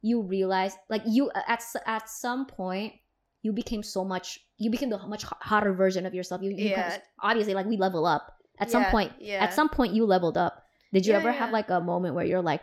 you 0.03 0.19
realize 0.27 0.75
like 0.91 1.07
you 1.07 1.31
at 1.47 1.63
at 1.87 2.11
some 2.11 2.45
point 2.51 2.99
you 3.47 3.55
became 3.55 3.87
so 3.87 4.03
much 4.03 4.43
you 4.59 4.67
became 4.73 4.91
the 4.91 4.99
much 5.07 5.23
hotter 5.45 5.71
version 5.71 6.09
of 6.09 6.15
yourself. 6.17 6.43
You, 6.43 6.51
you 6.51 6.75
Yeah. 6.75 6.99
obviously 7.23 7.55
like 7.55 7.71
we 7.71 7.77
level 7.79 8.03
up 8.09 8.35
at 8.59 8.67
some 8.71 8.89
point. 8.91 9.13
yeah. 9.23 9.45
At 9.45 9.55
some 9.55 9.69
point 9.71 9.95
you 9.95 10.03
leveled 10.09 10.35
up. 10.35 10.67
Did 10.91 11.07
you 11.07 11.15
ever 11.15 11.31
have 11.31 11.51
like 11.55 11.71
a 11.71 11.79
moment 11.83 12.15
where 12.19 12.25
you're 12.27 12.43
like 12.43 12.63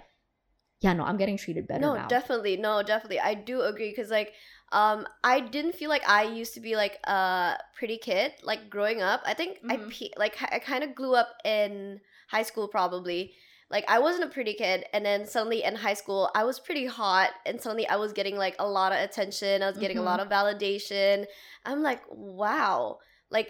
yeah, 0.81 0.93
no, 0.93 1.03
I'm 1.03 1.17
getting 1.17 1.37
treated 1.37 1.67
better 1.67 1.79
no 1.81 1.95
now. 1.95 2.07
definitely 2.07 2.57
no 2.57 2.81
definitely 2.83 3.19
i 3.19 3.33
do 3.33 3.61
agree 3.61 3.89
because 3.91 4.09
like 4.09 4.33
um 4.71 5.05
i 5.23 5.39
didn't 5.39 5.75
feel 5.75 5.89
like 5.89 6.07
i 6.09 6.23
used 6.23 6.53
to 6.55 6.59
be 6.59 6.75
like 6.75 6.97
a 7.05 7.57
pretty 7.77 7.97
kid 7.97 8.31
like 8.43 8.69
growing 8.69 9.01
up 9.01 9.21
i 9.25 9.33
think 9.33 9.57
i 9.69 9.77
Mm-hmm. 9.77 9.85
Mhm. 9.87 9.91
pe- 9.91 10.17
like 10.17 10.35
i 10.41 10.59
kind 10.59 10.83
of 10.83 10.95
grew 10.95 11.13
up 11.13 11.29
in 11.45 11.99
high 12.29 12.43
school 12.43 12.67
probably 12.67 13.33
like 13.69 13.85
i 13.89 13.99
wasn't 13.99 14.23
a 14.23 14.27
pretty 14.35 14.53
kid 14.53 14.85
and 14.93 15.05
then 15.05 15.25
suddenly 15.25 15.63
in 15.63 15.75
high 15.75 15.93
school 15.93 16.29
i 16.35 16.43
was 16.43 16.59
pretty 16.59 16.85
hot 16.87 17.29
and 17.45 17.61
suddenly 17.61 17.87
i 17.87 17.95
was 17.95 18.11
getting 18.13 18.35
like 18.37 18.55
a 18.59 18.67
lot 18.67 18.91
of 18.91 18.99
attention 18.99 19.61
i 19.61 19.67
was 19.69 19.77
getting 19.77 19.97
Mhm. 19.97 20.01
a 20.05 20.09
lot 20.11 20.19
of 20.19 20.29
validation 20.29 21.25
i'm 21.65 21.81
like 21.83 22.01
wow 22.09 22.97
like 23.29 23.49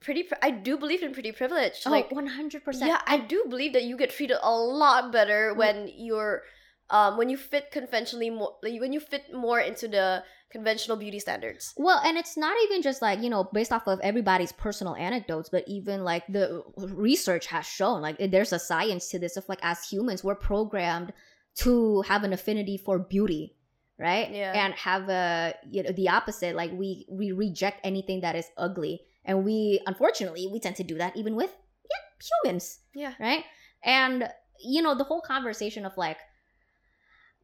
pretty 0.00 0.22
pri- 0.22 0.38
i 0.42 0.50
do 0.50 0.76
believe 0.78 1.02
in 1.02 1.12
pretty 1.12 1.32
privilege 1.32 1.82
oh, 1.86 1.90
like 1.90 2.08
100%. 2.10 2.86
yeah, 2.86 3.00
I 3.06 3.18
do 3.18 3.44
believe 3.48 3.72
that 3.72 3.82
you 3.82 3.96
get 3.96 4.10
treated 4.10 4.38
a 4.40 4.54
lot 4.54 5.10
better 5.10 5.52
when 5.54 5.90
you're 5.96 6.42
um 6.90 7.16
when 7.16 7.28
you 7.30 7.36
fit 7.36 7.70
conventionally 7.70 8.30
more 8.30 8.56
like 8.62 8.80
when 8.80 8.92
you 8.92 9.00
fit 9.00 9.32
more 9.32 9.60
into 9.60 9.88
the 9.88 10.22
conventional 10.50 10.96
beauty 10.96 11.20
standards. 11.20 11.72
Well, 11.76 12.00
and 12.04 12.18
it's 12.18 12.36
not 12.36 12.56
even 12.64 12.82
just 12.82 13.00
like, 13.00 13.22
you 13.22 13.30
know, 13.30 13.44
based 13.44 13.72
off 13.72 13.86
of 13.86 14.00
everybody's 14.00 14.50
personal 14.52 14.96
anecdotes, 14.96 15.48
but 15.48 15.64
even 15.68 16.02
like 16.02 16.26
the 16.26 16.64
research 16.76 17.46
has 17.46 17.64
shown, 17.64 18.02
like, 18.02 18.16
there's 18.18 18.52
a 18.52 18.58
science 18.58 19.08
to 19.10 19.18
this 19.20 19.36
of 19.36 19.48
like, 19.48 19.60
as 19.62 19.88
humans, 19.88 20.24
we're 20.24 20.34
programmed 20.34 21.12
to 21.58 22.02
have 22.02 22.24
an 22.24 22.32
affinity 22.32 22.76
for 22.76 22.98
beauty, 22.98 23.54
right? 23.96 24.30
Yeah. 24.32 24.52
And 24.52 24.74
have 24.74 25.08
a, 25.08 25.54
you 25.70 25.84
know, 25.84 25.92
the 25.92 26.08
opposite. 26.08 26.56
Like, 26.56 26.72
we, 26.72 27.06
we 27.08 27.30
reject 27.30 27.80
anything 27.84 28.22
that 28.22 28.34
is 28.34 28.46
ugly. 28.56 29.02
And 29.24 29.44
we, 29.44 29.80
unfortunately, 29.86 30.48
we 30.50 30.58
tend 30.58 30.74
to 30.76 30.84
do 30.84 30.98
that 30.98 31.16
even 31.16 31.36
with, 31.36 31.54
yeah, 31.88 32.26
humans 32.42 32.80
Yeah. 32.92 33.14
right? 33.20 33.44
And 33.84 34.28
you 34.62 34.82
know, 34.82 34.94
the 34.94 35.04
whole 35.04 35.22
conversation 35.22 35.86
of 35.86 35.96
like, 35.96 36.18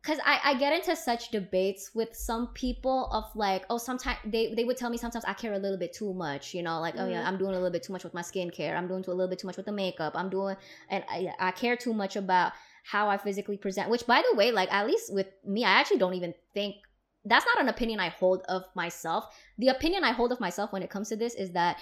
because 0.07 0.21
I, 0.25 0.39
I 0.45 0.55
get 0.55 0.73
into 0.73 0.95
such 0.95 1.31
debates 1.33 1.91
with 1.93 2.15
some 2.15 2.49
people 2.55 3.09
of 3.11 3.25
like, 3.35 3.65
oh, 3.71 3.79
sometimes 3.79 4.19
they, 4.25 4.55
they 4.55 4.63
would 4.63 4.77
tell 4.77 4.89
me 4.89 4.97
sometimes 4.97 5.25
I 5.25 5.33
care 5.33 5.53
a 5.53 5.59
little 5.59 5.79
bit 5.79 5.93
too 5.93 6.15
much, 6.15 6.55
you 6.55 6.63
know, 6.63 6.79
like, 6.79 6.95
oh 6.97 7.09
yeah, 7.09 7.25
Mhm. 7.25 7.27
I'm 7.27 7.39
doing 7.39 7.51
a 7.51 7.55
little 7.55 7.73
bit 7.73 7.83
too 7.83 7.93
much 7.93 8.05
with 8.05 8.15
my 8.15 8.23
skincare, 8.23 8.77
I'm 8.77 8.87
doing 8.87 9.03
too, 9.03 9.11
a 9.11 9.15
little 9.19 9.29
bit 9.29 9.41
too 9.41 9.49
much 9.49 9.57
with 9.57 9.67
the 9.67 9.73
makeup, 9.73 10.13
I'm 10.15 10.31
doing, 10.31 10.57
and 10.89 11.03
I, 11.09 11.33
I 11.41 11.51
care 11.51 11.77
too 11.77 11.93
much 11.93 12.15
about 12.15 12.53
how 12.85 13.09
I 13.09 13.17
physically 13.17 13.57
present, 13.57 13.91
which 13.91 14.07
by 14.07 14.23
the 14.31 14.37
way, 14.37 14.53
like, 14.53 14.73
at 14.73 14.87
least 14.87 15.13
with 15.13 15.27
me, 15.45 15.65
I 15.65 15.71
actually 15.73 15.99
don't 15.99 16.15
even 16.15 16.35
think 16.55 16.77
that's 17.25 17.45
not 17.45 17.61
an 17.61 17.69
opinion 17.69 17.99
I 17.99 18.11
hold 18.11 18.43
of 18.49 18.63
myself. 18.77 19.27
The 19.59 19.69
opinion 19.69 20.05
I 20.05 20.13
hold 20.13 20.31
of 20.31 20.39
myself 20.39 20.73
when 20.73 20.85
it 20.85 20.91
comes 20.91 21.09
to 21.09 21.17
this 21.17 21.35
is 21.35 21.51
that 21.55 21.79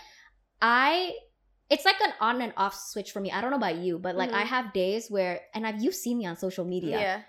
I 0.63 1.13
it's 1.69 1.85
like 1.85 2.01
an 2.01 2.13
on 2.21 2.41
and 2.41 2.55
off 2.57 2.75
switch 2.75 3.13
for 3.13 3.21
me. 3.21 3.31
I 3.31 3.43
don't 3.43 3.51
know 3.51 3.57
about 3.59 3.77
you, 3.77 3.99
but 3.99 4.17
like 4.17 4.33
I 4.33 4.45
Mhm. 4.45 4.47
have 4.47 4.73
days 4.73 5.11
where 5.11 5.43
and 5.55 5.67
I've 5.67 5.83
you've 5.83 5.95
seen 5.95 6.17
me 6.19 6.25
on 6.27 6.37
social 6.37 6.65
media. 6.65 6.99
Yeah. 6.99 7.23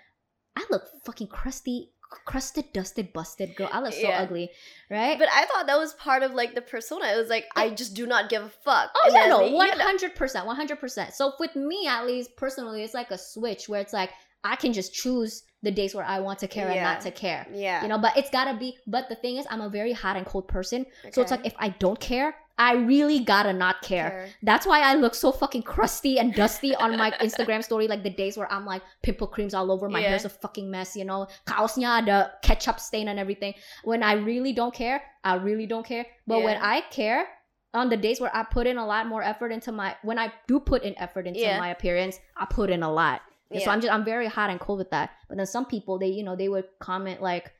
I 0.56 0.64
look 0.70 0.84
fucking 1.04 1.28
crusty, 1.28 1.90
crusted, 2.24 2.72
dusted, 2.72 3.12
busted 3.12 3.54
girl. 3.56 3.68
I 3.70 3.80
look 3.80 3.92
so 3.92 4.08
Yeah. 4.08 4.22
ugly, 4.22 4.50
right? 4.90 5.18
But 5.18 5.28
I 5.30 5.44
thought 5.46 5.66
that 5.66 5.78
was 5.78 5.92
part 5.94 6.22
of 6.22 6.32
like 6.32 6.54
the 6.54 6.62
persona. 6.62 7.06
It 7.08 7.16
was 7.16 7.28
like 7.28 7.46
I 7.54 7.70
just 7.70 7.94
do 7.94 8.06
not 8.06 8.28
give 8.30 8.42
a 8.42 8.48
fuck. 8.48 8.90
Oh 8.94 9.02
And 9.06 9.14
yeah, 9.14 9.28
no, 9.28 9.50
one 9.50 9.68
hundred 9.78 10.14
percent, 10.14 10.46
one 10.46 10.56
hundred 10.56 10.80
percent. 10.80 11.14
So 11.14 11.32
with 11.38 11.54
me, 11.56 11.86
at 11.86 12.06
least 12.06 12.36
personally, 12.36 12.82
it's 12.82 12.94
like 12.94 13.10
a 13.10 13.18
switch 13.18 13.68
where 13.68 13.80
it's 13.80 13.92
like 13.92 14.10
I 14.52 14.56
can 14.56 14.72
just 14.72 14.94
choose 14.94 15.42
the 15.62 15.70
days 15.70 15.94
where 15.94 16.04
I 16.04 16.20
want 16.20 16.38
to 16.40 16.48
care 16.48 16.68
and 16.68 16.80
not 16.82 17.00
to 17.02 17.10
care. 17.10 17.46
Yeah. 17.52 17.82
You 17.82 17.88
know, 17.88 17.98
but 17.98 18.16
it's 18.16 18.30
gotta 18.30 18.54
be. 18.56 18.76
But 18.86 19.08
the 19.08 19.16
thing 19.16 19.36
is, 19.40 19.46
I'm 19.50 19.60
a 19.60 19.68
very 19.68 19.92
hot 19.92 20.16
and 20.16 20.24
cold 20.26 20.46
person, 20.48 20.86
Okay. 21.04 21.10
so 21.12 21.22
it's 21.22 21.30
like 21.34 21.44
if 21.46 21.54
I 21.58 21.70
don't 21.84 21.98
care, 21.98 22.36
I 22.58 22.72
really 22.74 23.20
gotta 23.20 23.52
not 23.52 23.82
care. 23.82 24.10
Care. 24.10 24.28
That's 24.42 24.66
why 24.66 24.80
I 24.80 24.94
look 24.94 25.14
so 25.14 25.32
fucking 25.32 25.64
crusty 25.64 26.18
and 26.20 26.32
dusty 26.34 26.74
on 26.76 26.96
my 26.96 27.10
Instagram 27.26 27.62
story. 27.64 27.86
Like 27.88 28.02
the 28.02 28.10
days 28.22 28.36
where 28.38 28.50
I'm 28.52 28.64
like 28.64 28.82
pimple 29.02 29.26
creams 29.26 29.54
all 29.54 29.70
over, 29.72 29.88
my 29.88 30.00
Yeah. 30.00 30.10
hair's 30.10 30.24
a 30.24 30.30
fucking 30.44 30.70
mess, 30.70 30.94
you 30.96 31.04
know, 31.04 31.26
kaosnya 31.46 32.02
ada 32.02 32.32
ketchup 32.42 32.78
stain 32.80 33.08
and 33.08 33.18
everything. 33.18 33.52
When 33.84 34.02
I 34.02 34.12
really 34.14 34.52
don't 34.52 34.74
care, 34.74 35.02
I 35.24 35.34
really 35.48 35.66
don't 35.66 35.84
care. 35.84 36.06
But 36.26 36.42
when 36.44 36.56
I 36.62 36.82
care, 36.90 37.26
on 37.74 37.90
the 37.90 37.96
days 37.96 38.20
where 38.22 38.34
I 38.34 38.42
put 38.44 38.66
in 38.66 38.78
a 38.78 38.86
lot 38.86 39.06
more 39.06 39.22
effort 39.22 39.52
into 39.52 39.70
my, 39.70 39.94
when 40.02 40.18
I 40.18 40.32
do 40.48 40.56
put 40.60 40.82
in 40.82 40.94
effort 40.96 41.26
into 41.26 41.40
Yeah. 41.40 41.58
my 41.58 41.68
appearance, 41.76 42.16
I 42.36 42.46
put 42.48 42.70
in 42.70 42.82
a 42.82 42.90
lot. 42.90 43.20
And 43.50 43.62
So 43.62 43.70
I'm 43.70 43.80
just, 43.80 43.92
I'm 43.92 44.04
very 44.04 44.26
hot 44.26 44.50
and 44.50 44.58
cold 44.58 44.78
with 44.78 44.90
that. 44.90 45.10
But 45.28 45.36
then 45.38 45.46
some 45.46 45.66
people, 45.66 45.98
they, 45.98 46.08
you 46.08 46.24
know, 46.24 46.34
they 46.36 46.48
would 46.48 46.64
comment 46.80 47.22
like, 47.22 47.52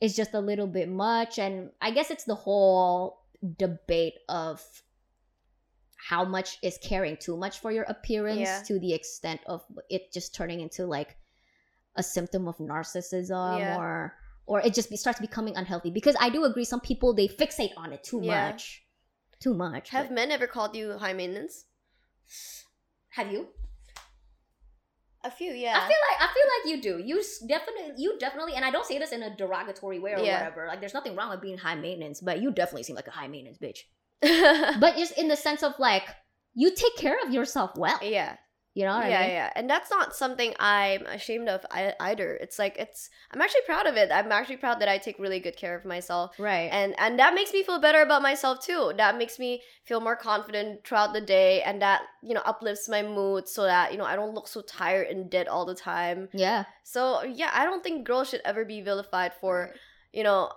it's 0.00 0.14
just 0.14 0.34
a 0.34 0.40
little 0.40 0.66
bit 0.66 0.88
much. 0.88 1.38
And 1.38 1.70
I 1.80 1.90
guess 1.90 2.10
it's 2.10 2.24
the 2.24 2.34
whole 2.34 3.20
debate 3.58 4.14
of 4.28 4.62
how 5.96 6.24
much 6.24 6.58
is 6.62 6.78
caring 6.82 7.16
too 7.16 7.36
much 7.36 7.58
for 7.60 7.72
your 7.72 7.84
appearance 7.84 8.40
Yeah. 8.40 8.62
to 8.66 8.78
the 8.78 8.92
extent 8.92 9.40
of 9.46 9.64
it 9.88 10.12
just 10.12 10.34
turning 10.34 10.60
into 10.60 10.86
like 10.86 11.16
a 11.96 12.02
symptom 12.02 12.46
of 12.48 12.58
narcissism 12.58 13.58
Yeah. 13.58 13.78
or 13.78 14.14
or 14.46 14.60
it 14.60 14.74
just 14.74 14.90
be, 14.90 14.96
starts 14.96 15.20
becoming 15.20 15.56
unhealthy 15.56 15.90
because 15.90 16.16
i 16.20 16.28
do 16.28 16.44
agree 16.44 16.64
some 16.64 16.80
people 16.80 17.14
they 17.14 17.26
fixate 17.28 17.70
on 17.78 17.92
it 17.92 18.02
too 18.04 18.20
Yeah. 18.22 18.50
much 18.50 18.84
too 19.40 19.54
much 19.54 19.88
Have 19.90 20.08
but- 20.08 20.14
men 20.14 20.30
ever 20.30 20.46
called 20.46 20.76
you 20.76 20.98
high 20.98 21.14
maintenance? 21.14 21.64
have 23.10 23.30
you 23.32 23.48
A 25.24 25.30
few, 25.30 25.52
yeah. 25.52 25.76
I 25.76 25.88
feel 25.88 25.96
like 26.10 26.20
I 26.20 26.34
feel 26.34 26.44
like 26.54 26.76
you 26.76 26.82
do. 26.82 27.02
You 27.04 27.22
definitely, 27.48 27.94
you 27.96 28.18
definitely, 28.18 28.54
and 28.54 28.64
I 28.64 28.70
don't 28.70 28.84
say 28.86 28.98
this 28.98 29.10
in 29.12 29.22
a 29.22 29.34
derogatory 29.34 29.98
way 29.98 30.12
or 30.12 30.18
Yeah. 30.18 30.38
whatever. 30.38 30.66
Like, 30.68 30.80
there's 30.80 30.94
nothing 30.94 31.16
wrong 31.16 31.30
with 31.30 31.40
being 31.40 31.56
high 31.58 31.74
maintenance, 31.76 32.20
but 32.20 32.40
you 32.42 32.50
definitely 32.52 32.82
seem 32.82 32.94
like 32.96 33.08
a 33.08 33.10
high 33.10 33.26
maintenance 33.28 33.58
bitch. 33.58 33.78
but 34.20 34.80
But 34.80 34.96
just 34.96 35.16
in 35.18 35.28
the 35.28 35.36
sense 35.36 35.62
of 35.62 35.72
like, 35.78 36.04
you 36.54 36.74
take 36.74 36.96
care 36.96 37.16
of 37.26 37.32
yourself 37.32 37.72
well. 37.76 37.98
yeah. 38.02 38.36
You 38.74 38.84
know 38.86 38.96
what 38.96 39.08
yeah, 39.08 39.18
I 39.18 39.22
mean? 39.22 39.30
yeah, 39.30 39.50
and 39.54 39.70
that's 39.70 39.88
not 39.88 40.16
something 40.16 40.52
I'm 40.58 41.06
ashamed 41.06 41.48
of 41.48 41.64
either. 41.72 42.34
It's 42.34 42.58
like 42.58 42.76
it's 42.76 43.08
I'm 43.30 43.40
actually 43.40 43.60
proud 43.66 43.86
of 43.86 43.94
it. 43.96 44.10
I'm 44.12 44.32
actually 44.32 44.56
proud 44.56 44.80
that 44.80 44.88
I 44.88 44.98
take 44.98 45.18
really 45.20 45.38
good 45.38 45.56
care 45.56 45.76
of 45.76 45.84
myself, 45.84 46.34
Right. 46.40 46.68
and 46.72 46.92
and 46.98 47.16
that 47.20 47.34
makes 47.34 47.52
me 47.52 47.62
feel 47.62 47.78
better 47.78 48.02
about 48.02 48.20
myself 48.20 48.58
too. 48.66 48.92
That 48.96 49.16
makes 49.16 49.38
me 49.38 49.62
feel 49.84 50.00
more 50.00 50.16
confident 50.16 50.84
throughout 50.84 51.12
the 51.12 51.20
day, 51.20 51.62
and 51.62 51.80
that 51.82 52.02
you 52.20 52.34
know 52.34 52.42
uplifts 52.44 52.88
my 52.88 53.02
mood 53.02 53.46
so 53.48 53.62
that 53.62 53.92
you 53.92 53.98
know 53.98 54.04
I 54.04 54.16
don't 54.16 54.34
look 54.34 54.48
so 54.48 54.60
tired 54.60 55.06
and 55.06 55.30
dead 55.30 55.46
all 55.46 55.64
the 55.66 55.76
time. 55.76 56.28
yeah. 56.32 56.64
So 56.82 57.22
yeah, 57.22 57.50
I 57.54 57.64
don't 57.66 57.84
think 57.84 58.04
girls 58.04 58.28
should 58.30 58.42
ever 58.44 58.64
be 58.64 58.80
vilified 58.80 59.34
for 59.40 59.70
you 60.12 60.24
know 60.24 60.50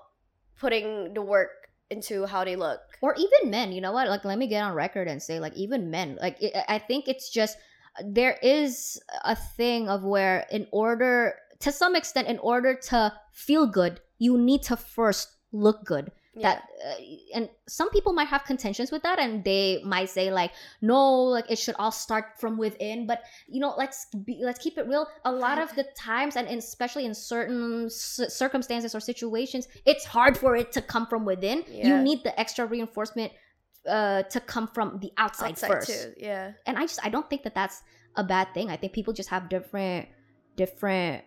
putting 0.59 1.13
the 1.13 1.22
work 1.22 1.49
into 1.89 2.26
how 2.26 2.43
they 2.43 2.55
look. 2.55 2.80
Or 3.01 3.13
even 3.15 3.51
men. 3.51 3.72
You 3.72 3.82
know 3.82 3.91
what? 3.93 4.09
Like, 4.09 4.26
let 4.26 4.38
me 4.38 4.47
get 4.47 4.63
on 4.63 4.74
record 4.74 5.07
and 5.07 5.22
say, 5.24 5.39
like, 5.39 5.53
even 5.55 5.89
men. 5.89 6.18
Like, 6.20 6.41
it, 6.41 6.51
I 6.68 6.80
think 6.80 7.07
it's 7.07 7.30
just 7.30 7.57
there 8.03 8.37
is 8.41 8.99
a 9.23 9.35
thing 9.35 9.89
of 9.89 10.03
where, 10.03 10.45
in 10.51 10.67
order, 10.71 11.35
to 11.59 11.71
some 11.71 11.95
extent, 11.95 12.27
in 12.27 12.39
order 12.39 12.75
to 12.75 13.13
feel 13.31 13.67
good, 13.67 14.01
you 14.17 14.37
need 14.37 14.63
to 14.63 14.77
first 14.77 15.29
look 15.51 15.83
good. 15.85 16.11
Yeah. 16.39 16.49
that 16.49 16.63
uh, 16.85 17.01
and 17.33 17.49
some 17.67 17.89
people 17.89 18.13
might 18.13 18.27
have 18.27 18.43
contentions 18.43 18.91
with 18.91 19.01
that 19.01 19.17
and 19.17 19.43
they 19.43 19.81
might 19.83 20.07
say 20.11 20.29
like 20.31 20.51
no 20.83 21.23
like 21.23 21.49
it 21.49 21.57
should 21.57 21.73
all 21.79 21.91
start 21.91 22.39
from 22.39 22.59
within. 22.59 23.07
But 23.07 23.23
you 23.47 23.59
know 23.59 23.73
let's 23.75 24.05
be 24.23 24.37
let's 24.43 24.59
keep 24.59 24.77
it 24.77 24.87
real. 24.87 25.07
A 25.25 25.31
lot 25.31 25.57
of 25.57 25.73
the 25.73 25.85
times 25.97 26.35
and 26.35 26.47
especially 26.47 27.05
in 27.05 27.15
certain 27.15 27.89
circumstances 27.89 28.93
or 28.93 28.99
situations 28.99 29.67
it's 29.87 30.05
hard 30.05 30.37
for 30.37 30.55
it 30.55 30.71
to 30.73 30.81
come 30.81 31.07
from 31.07 31.25
within. 31.25 31.63
You 31.71 31.97
need 32.03 32.23
the 32.23 32.39
extra 32.39 32.67
reinforcement 32.67 33.31
uh 33.88 34.23
to 34.23 34.39
come 34.39 34.67
from 34.67 34.99
the 34.99 35.11
outside, 35.17 35.51
outside 35.51 35.67
first 35.69 35.88
too. 35.89 36.13
Yeah. 36.17 36.51
and 36.65 36.77
i 36.77 36.81
just 36.81 36.99
i 37.05 37.09
don't 37.09 37.29
think 37.29 37.43
that 37.43 37.55
that's 37.55 37.81
a 38.15 38.23
bad 38.23 38.53
thing 38.53 38.69
i 38.69 38.75
think 38.77 38.93
people 38.93 39.13
just 39.13 39.29
have 39.29 39.49
different 39.49 40.07
different 40.55 41.23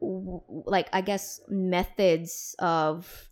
like 0.00 0.88
i 0.92 1.00
guess 1.00 1.40
methods 1.48 2.54
of 2.58 3.28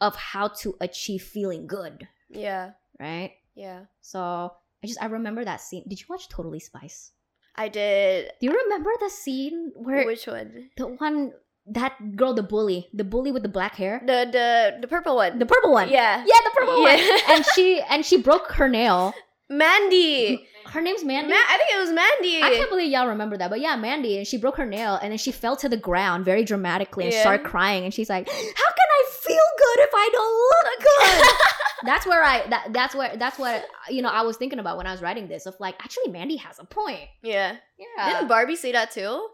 of 0.00 0.16
how 0.16 0.48
to 0.48 0.74
achieve 0.80 1.22
feeling 1.22 1.66
good 1.66 2.06
Yeah. 2.30 2.72
right 2.98 3.32
Yeah. 3.54 3.84
so 4.00 4.52
i 4.82 4.86
just 4.86 5.02
i 5.02 5.06
remember 5.06 5.44
that 5.44 5.60
scene 5.60 5.84
did 5.88 6.00
you 6.00 6.06
watch 6.08 6.28
Totally 6.28 6.60
Spies 6.60 7.12
I 7.58 7.68
did. 7.68 8.32
do 8.38 8.46
you 8.46 8.52
remember 8.52 8.90
the 9.00 9.08
scene 9.08 9.72
where 9.76 10.04
Which 10.04 10.26
one? 10.26 10.68
the 10.76 10.88
one 10.88 11.32
that 11.68 12.16
girl 12.16 12.32
the 12.32 12.42
bully 12.42 12.88
the 12.94 13.02
bully 13.04 13.32
with 13.32 13.42
the 13.42 13.48
black 13.48 13.74
hair 13.74 14.00
The 14.06 14.28
the 14.30 14.78
the 14.82 14.86
purple 14.88 15.16
one. 15.16 15.38
the 15.38 15.46
purple 15.46 15.72
one 15.72 15.88
yeah. 15.88 16.18
yeah 16.26 16.40
the 16.44 16.50
purple 16.54 16.82
one 16.82 16.98
and 17.30 17.44
she 17.54 17.80
and 17.90 18.04
she 18.06 18.20
broke 18.22 18.52
her 18.52 18.68
nail 18.68 19.14
Mandy. 19.48 20.46
her 20.66 20.80
name's 20.80 21.04
mandy 21.04 21.28
Ma- 21.30 21.36
I 21.36 21.56
think 21.56 21.70
it 21.72 21.78
was 21.78 21.90
Mandy. 21.92 22.42
I 22.42 22.50
can't 22.56 22.68
believe 22.70 22.90
y'all 22.90 23.06
remember 23.06 23.36
that, 23.38 23.48
but 23.48 23.60
yeah, 23.60 23.76
Mandy, 23.76 24.18
and 24.18 24.26
she 24.26 24.38
broke 24.38 24.56
her 24.56 24.66
nail, 24.66 24.98
and 25.00 25.12
then 25.12 25.18
she 25.18 25.30
fell 25.30 25.56
to 25.58 25.68
the 25.68 25.76
ground 25.76 26.24
very 26.24 26.42
dramatically 26.42 27.04
and 27.04 27.12
Yeah. 27.12 27.20
started 27.20 27.46
crying, 27.46 27.84
and 27.84 27.94
she's 27.94 28.10
like, 28.10 28.26
"How 28.28 28.34
can 28.34 28.88
I 28.98 29.04
feel 29.12 29.46
good 29.58 29.84
if 29.84 29.90
I 29.94 30.08
don't 30.12 30.36
look 30.50 30.80
good?" 30.82 31.28
that's 31.86 32.06
where 32.06 32.24
I 32.24 32.44
that 32.48 32.72
that's 32.72 32.94
where 32.96 33.16
that's 33.16 33.38
what 33.38 33.64
you 33.88 34.02
know 34.02 34.08
I 34.08 34.22
was 34.22 34.36
thinking 34.36 34.58
about 34.58 34.76
when 34.78 34.86
I 34.88 34.90
was 34.90 35.00
writing 35.00 35.28
this 35.28 35.46
of 35.46 35.54
like, 35.60 35.76
actually, 35.78 36.10
Mandy 36.10 36.36
has 36.38 36.58
a 36.58 36.64
point. 36.64 37.08
yeah. 37.22 37.56
Yeah, 37.78 38.12
Didn't 38.14 38.26
Barbie 38.28 38.56
say 38.56 38.72
that 38.72 38.90
too? 38.90 39.28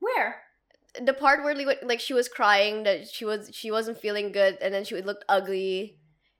where? 0.00 0.42
The 1.00 1.12
part 1.12 1.44
where 1.44 1.54
like, 1.54 1.80
like 1.82 2.00
she 2.00 2.14
was 2.14 2.28
crying 2.28 2.82
that 2.84 3.08
she 3.08 3.24
was 3.24 3.50
she 3.52 3.70
wasn't 3.70 3.98
feeling 3.98 4.32
good 4.32 4.58
and 4.60 4.72
then 4.74 4.84
she 4.84 5.00
looked 5.02 5.24
ugly. 5.28 5.96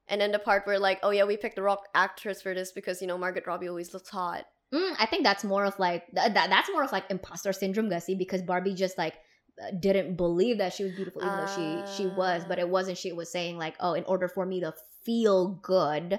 And 0.08 0.20
then 0.20 0.32
the 0.32 0.40
part 0.40 0.66
where 0.66 0.78
like, 0.78 0.98
oh 1.04 1.10
yeah, 1.10 1.24
we 1.24 1.36
picked 1.36 1.54
the 1.56 1.62
wrong 1.62 1.78
actress 1.94 2.42
for 2.42 2.52
this 2.52 2.72
because 2.72 3.00
you 3.00 3.06
know 3.06 3.16
Margot 3.16 3.42
Robbie 3.46 3.68
always 3.68 3.94
looks 3.94 4.08
hot. 4.10 4.44
Mm, 4.74 4.94
I 4.98 5.06
think 5.06 5.22
that's 5.24 5.44
more 5.44 5.64
of 5.64 5.78
like 5.78 6.04
th- 6.14 6.34
that. 6.34 6.50
That's 6.50 6.68
more 6.72 6.82
of 6.84 6.90
like 6.92 7.04
imposter 7.10 7.52
syndrome, 7.52 7.88
Gussie, 7.88 8.14
because 8.16 8.42
Barbie 8.42 8.74
just 8.74 8.98
like 8.98 9.14
uh, 9.62 9.70
didn't 9.78 10.16
believe 10.16 10.58
that 10.58 10.72
she 10.74 10.82
was 10.84 10.94
beautiful, 10.94 11.22
even 11.22 11.36
though 11.36 11.46
she 11.86 11.96
she 11.96 12.06
was. 12.08 12.44
But 12.48 12.58
Ah. 12.58 12.62
it 12.62 12.68
wasn't. 12.68 12.98
She 12.98 13.12
was 13.12 13.30
saying 13.30 13.56
like, 13.58 13.74
oh, 13.78 13.94
in 13.94 14.04
order 14.04 14.26
for 14.28 14.44
me 14.46 14.60
to 14.60 14.74
feel 15.04 15.60
good, 15.62 16.18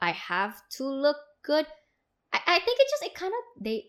I 0.00 0.10
have 0.12 0.60
to 0.76 0.84
look 0.84 1.16
good. 1.42 1.66
I, 2.32 2.40
I 2.46 2.58
think 2.58 2.78
it 2.80 2.86
just 2.90 3.02
it 3.04 3.14
kind 3.14 3.32
of 3.32 3.62
they 3.64 3.86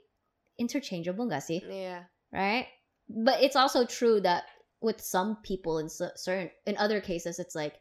interchangeable, 0.58 1.28
Gussie, 1.28 1.64
Yeah. 1.68 2.04
right? 2.32 2.68
But 3.10 3.42
it's 3.42 3.56
also 3.56 3.86
true 3.86 4.20
that 4.22 4.44
with 4.82 5.02
some 5.02 5.38
people 5.44 5.80
in 5.80 5.90
certain 5.90 6.50
in 6.66 6.78
other 6.78 7.02
cases, 7.02 7.40
it's 7.40 7.56
like 7.56 7.76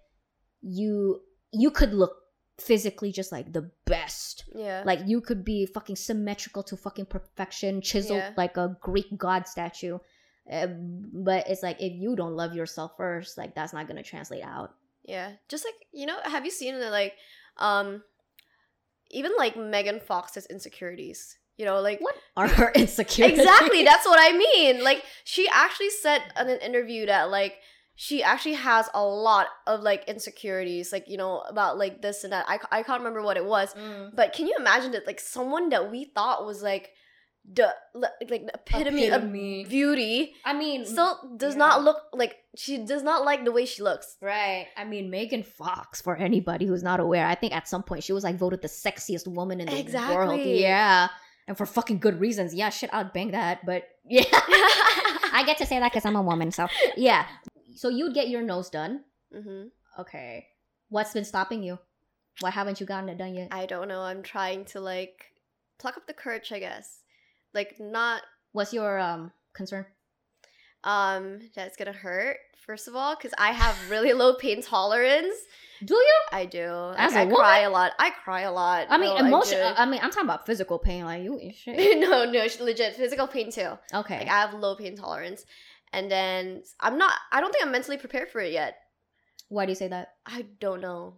you 0.62 1.20
you 1.52 1.70
could 1.70 1.92
look 1.94 2.16
physically 2.58 3.12
just 3.12 3.32
like 3.32 3.52
the 3.52 3.70
best 3.84 4.44
Yeah. 4.54 4.82
like 4.86 5.00
you 5.06 5.20
could 5.20 5.44
be 5.44 5.66
fucking 5.66 5.96
symmetrical 5.96 6.62
to 6.64 6.76
fucking 6.76 7.06
perfection, 7.06 7.82
chiseled 7.82 8.18
Yeah. 8.18 8.32
like 8.36 8.56
a 8.56 8.76
Greek 8.80 9.16
god 9.16 9.46
statue. 9.46 9.98
Uh, 10.50 10.68
but 10.68 11.48
it's 11.48 11.62
like 11.62 11.82
if 11.82 11.92
you 11.92 12.16
don't 12.16 12.34
love 12.34 12.54
yourself 12.54 12.92
first, 12.96 13.36
like 13.36 13.54
that's 13.54 13.72
not 13.72 13.88
gonna 13.88 14.02
translate 14.02 14.44
out. 14.44 14.74
Yeah, 15.02 15.32
just 15.48 15.64
like 15.64 15.74
you 15.92 16.06
know, 16.06 16.18
have 16.24 16.44
you 16.44 16.50
seen 16.50 16.78
the 16.78 16.88
like, 16.90 17.14
um, 17.58 18.02
even 19.10 19.32
like 19.36 19.56
Megan 19.56 20.00
Fox's 20.00 20.46
insecurities? 20.46 21.36
You 21.56 21.64
know, 21.64 21.80
like 21.80 22.00
What 22.00 22.16
are 22.36 22.48
her 22.48 22.70
insecurities? 22.74 23.38
exactly 23.38 23.82
that's 23.84 24.04
what 24.06 24.18
I 24.20 24.36
mean. 24.36 24.84
Like 24.84 25.02
she 25.24 25.48
actually 25.52 25.90
said 25.90 26.22
in 26.40 26.48
an 26.48 26.58
interview 26.60 27.06
that 27.06 27.30
like 27.30 27.54
she 27.98 28.22
actually 28.22 28.54
has 28.56 28.90
a 28.92 29.02
lot 29.02 29.46
of 29.66 29.80
like 29.80 30.04
insecurities, 30.06 30.92
like 30.92 31.08
you 31.08 31.16
know 31.16 31.40
about 31.48 31.78
like 31.78 32.02
this 32.02 32.24
and 32.24 32.32
that. 32.34 32.44
I 32.46 32.58
I 32.70 32.82
can't 32.82 33.00
remember 33.00 33.22
what 33.22 33.36
it 33.38 33.44
was, 33.46 33.72
Mm. 33.74 34.14
but 34.14 34.32
can 34.34 34.46
you 34.46 34.54
imagine 34.58 34.92
that 34.92 35.06
like 35.06 35.18
someone 35.20 35.70
that 35.70 35.90
we 35.90 36.04
thought 36.04 36.44
was 36.44 36.62
like 36.62 36.90
the 37.50 37.72
like 37.94 38.28
the 38.28 38.50
epitome, 38.52 39.04
Epitome. 39.06 39.62
of 39.62 39.68
beauty 39.70 40.34
I 40.44 40.52
mean, 40.52 40.84
still 40.84 41.16
does 41.36 41.54
yeah. 41.54 41.58
not 41.58 41.84
look 41.84 41.98
like 42.12 42.34
she 42.56 42.78
does 42.84 43.02
not 43.04 43.24
like 43.24 43.44
the 43.44 43.52
way 43.52 43.64
she 43.66 43.82
looks. 43.82 44.16
right. 44.20 44.66
I 44.76 44.84
mean, 44.84 45.10
Megan 45.10 45.42
Fox. 45.44 46.02
For 46.02 46.16
anybody 46.16 46.66
who's 46.66 46.82
not 46.82 46.98
aware, 47.00 47.24
I 47.26 47.34
think 47.36 47.54
at 47.54 47.68
some 47.68 47.82
point 47.84 48.02
she 48.04 48.12
was 48.12 48.24
like 48.24 48.36
voted 48.36 48.62
the 48.62 48.68
sexiest 48.68 49.26
woman 49.28 49.60
in 49.60 49.66
the 49.68 49.98
world. 50.14 50.40
Yeah, 50.40 51.08
and 51.46 51.56
for 51.56 51.66
fucking 51.66 51.98
good 51.98 52.20
reasons. 52.20 52.54
Yeah, 52.54 52.70
shit, 52.70 52.90
I'd 52.92 53.12
bang 53.12 53.30
that. 53.32 53.64
But 53.64 53.84
yeah, 54.04 54.24
I 54.32 55.42
get 55.46 55.58
to 55.58 55.66
say 55.66 55.78
that 55.78 55.92
because 55.92 56.04
I'm 56.04 56.16
a 56.16 56.22
woman. 56.22 56.50
So 56.52 56.68
yeah. 56.96 57.26
So 57.74 57.88
you'd 57.88 58.14
get 58.14 58.28
your 58.28 58.42
nose 58.42 58.70
done. 58.70 59.04
hmm 59.32 59.64
Okay. 59.98 60.46
What's 60.88 61.12
been 61.14 61.24
stopping 61.24 61.62
you? 61.62 61.78
Why 62.40 62.50
haven't 62.50 62.80
you 62.80 62.86
gotten 62.86 63.08
it 63.08 63.18
done 63.18 63.34
yet? 63.34 63.48
I 63.50 63.66
don't 63.66 63.88
know. 63.88 64.02
I'm 64.02 64.22
trying 64.22 64.66
to 64.66 64.80
like 64.80 65.32
pluck 65.78 65.96
up 65.96 66.06
the 66.06 66.12
courage, 66.14 66.52
I 66.52 66.58
guess. 66.58 67.00
Like 67.54 67.76
not 67.80 68.22
What's 68.52 68.72
your 68.72 68.98
um 68.98 69.32
concern? 69.54 69.84
Um 70.86 71.40
that's 71.54 71.76
gonna 71.76 71.92
hurt 71.92 72.38
first 72.64 72.88
of 72.88 72.96
all 72.96 73.14
because 73.16 73.32
I 73.38 73.50
have 73.52 73.76
really 73.90 74.12
low 74.12 74.34
pain 74.36 74.62
tolerance. 74.62 75.34
Do 75.84 75.94
you? 75.94 76.18
I 76.32 76.46
do. 76.46 76.70
Like, 76.72 76.98
As 77.00 77.12
a 77.14 77.18
I 77.18 77.24
woman? 77.24 77.36
cry 77.36 77.58
a 77.60 77.70
lot. 77.70 77.92
I 77.98 78.08
cry 78.24 78.40
a 78.42 78.52
lot. 78.52 78.86
I 78.88 78.96
mean, 78.96 79.14
No, 79.14 79.26
emotion. 79.26 79.58
do. 79.58 79.64
I 79.76 79.84
mean, 79.84 80.00
I'm 80.02 80.10
talking 80.10 80.24
about 80.24 80.46
physical 80.46 80.78
pain. 80.78 81.04
Like 81.04 81.22
you, 81.22 81.38
shit. 81.54 81.98
no, 82.08 82.24
no, 82.24 82.46
legit 82.60 82.96
physical 82.96 83.26
pain 83.26 83.52
too. 83.52 83.72
Okay. 83.92 84.20
Like 84.20 84.28
I 84.28 84.40
have 84.40 84.54
low 84.54 84.74
pain 84.74 84.96
tolerance, 84.96 85.44
and 85.92 86.10
then 86.10 86.62
I'm 86.80 86.96
not. 86.96 87.12
I 87.30 87.40
don't 87.42 87.52
think 87.52 87.62
I'm 87.64 87.72
mentally 87.72 87.98
prepared 87.98 88.30
for 88.30 88.40
it 88.40 88.52
yet. 88.52 88.76
Why 89.48 89.66
do 89.66 89.70
you 89.72 89.76
say 89.76 89.88
that? 89.88 90.14
I 90.24 90.46
don't 90.60 90.80
know. 90.80 91.16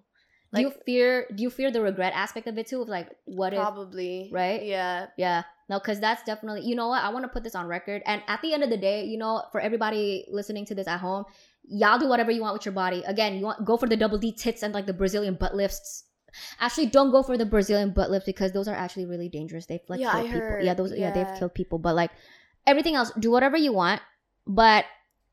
do 0.52 0.60
you 0.62 0.72
fear? 0.84 1.26
Do 1.32 1.40
you 1.42 1.50
fear 1.50 1.70
the 1.70 1.80
regret 1.80 2.12
aspect 2.16 2.48
of 2.48 2.58
it 2.58 2.66
too? 2.66 2.82
Of 2.82 2.88
like, 2.88 3.08
what 3.26 3.52
if? 3.54 3.60
Probably 3.60 4.28
right? 4.32 4.64
Yeah. 4.64 5.06
Yeah. 5.16 5.44
No, 5.68 5.78
because 5.78 6.00
that's 6.00 6.22
definitely. 6.22 6.62
You 6.62 6.74
know 6.74 6.88
what? 6.88 7.02
I 7.02 7.10
want 7.10 7.24
to 7.24 7.28
put 7.28 7.44
this 7.44 7.54
on 7.54 7.66
record. 7.66 8.02
And 8.06 8.22
at 8.26 8.40
the 8.40 8.54
end 8.54 8.62
of 8.62 8.70
the 8.70 8.76
day, 8.76 9.04
you 9.04 9.18
know, 9.18 9.42
for 9.52 9.60
everybody 9.60 10.24
listening 10.30 10.64
to 10.66 10.74
this 10.74 10.88
at 10.88 10.98
home, 10.98 11.24
y'all 11.62 11.98
do 11.98 12.08
whatever 12.08 12.30
you 12.30 12.40
want 12.40 12.54
with 12.54 12.64
your 12.64 12.72
body. 12.72 13.02
Again, 13.06 13.36
you 13.36 13.44
want 13.44 13.64
go 13.64 13.76
for 13.76 13.86
the 13.86 13.96
double 13.96 14.18
D 14.18 14.32
tits 14.32 14.62
and 14.62 14.72
like 14.72 14.86
the 14.86 14.94
Brazilian 14.94 15.34
butt 15.34 15.54
lifts. 15.54 16.04
Actually, 16.60 16.86
don't 16.86 17.10
go 17.10 17.22
for 17.22 17.36
the 17.36 17.46
Brazilian 17.46 17.90
butt 17.90 18.10
lifts 18.10 18.26
because 18.26 18.52
those 18.52 18.68
are 18.68 18.74
actually 18.74 19.06
really 19.06 19.28
dangerous. 19.28 19.66
They've 19.66 19.80
like 19.88 20.00
Yeah, 20.00 20.16
I 20.16 20.22
killed 20.22 20.32
people. 20.32 20.60
Yeah, 20.62 20.74
those. 20.74 20.96
Yeah. 20.96 21.10
they've 21.12 21.38
killed 21.38 21.54
people. 21.54 21.78
But 21.78 21.94
like 21.94 22.12
everything 22.66 22.94
else, 22.94 23.12
do 23.18 23.30
whatever 23.30 23.56
you 23.56 23.72
want. 23.72 24.00
But 24.46 24.86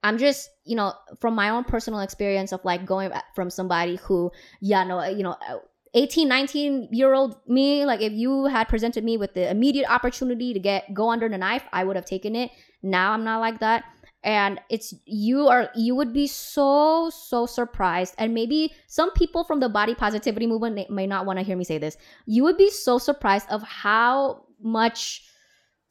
I'm 0.03 0.17
just, 0.17 0.49
you 0.65 0.75
know, 0.75 0.93
from 1.19 1.33
my 1.33 1.49
own 1.49 1.63
personal 1.63 2.01
experience 2.01 2.51
of 2.51 2.63
like 2.63 2.85
going 2.85 3.11
uh, 3.11 3.21
from 3.33 3.49
somebody 3.49 3.95
who, 3.95 4.31
yeah, 4.61 4.83
no, 4.83 5.03
you 5.05 5.23
know, 5.23 5.35
uh, 5.49 5.57
18, 5.95 6.27
19 6.27 6.89
year 6.91 7.13
old 7.13 7.37
me, 7.47 7.85
like 7.85 8.01
if 8.01 8.11
you 8.11 8.45
had 8.45 8.67
presented 8.67 9.03
me 9.03 9.17
with 9.17 9.33
the 9.33 9.49
immediate 9.49 9.89
opportunity 9.89 10.53
to 10.53 10.59
get 10.59 10.93
go 10.93 11.09
under 11.09 11.29
the 11.29 11.37
knife, 11.37 11.63
I 11.71 11.83
would 11.85 11.95
have 11.95 12.05
taken 12.05 12.35
it. 12.35 12.51
Now 12.83 13.13
I'm 13.13 13.23
not 13.23 13.39
like 13.39 13.59
that. 13.61 13.85
And 14.21 14.59
it's 14.69 14.93
you 15.05 15.47
are 15.47 15.69
you 15.75 15.95
would 15.95 16.11
be 16.11 16.27
so 16.27 17.09
so 17.11 17.45
surprised, 17.45 18.15
and 18.17 18.33
maybe 18.33 18.73
some 18.87 19.11
people 19.13 19.43
from 19.43 19.59
the 19.59 19.69
body 19.69 19.93
positivity 19.93 20.47
movement 20.47 20.75
may- 20.75 20.87
may 20.89 21.07
not 21.07 21.27
want 21.27 21.37
to 21.39 21.45
hear 21.45 21.55
me 21.55 21.63
say 21.63 21.77
this. 21.77 21.95
You 22.25 22.43
would 22.43 22.57
be 22.57 22.71
so 22.71 22.97
surprised 22.97 23.47
of 23.49 23.61
how 23.61 24.45
much 24.59 25.23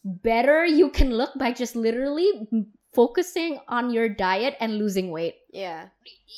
better 0.05 0.67
you 0.67 0.91
can 0.91 1.15
look 1.15 1.31
by 1.39 1.53
just 1.53 1.77
literally 1.77 2.29
focusing 2.95 3.61
on 3.69 3.91
your 3.91 4.09
diet 4.09 4.57
and 4.61 4.79
losing 4.79 5.11
weight. 5.11 5.35
Yeah. 5.53 5.89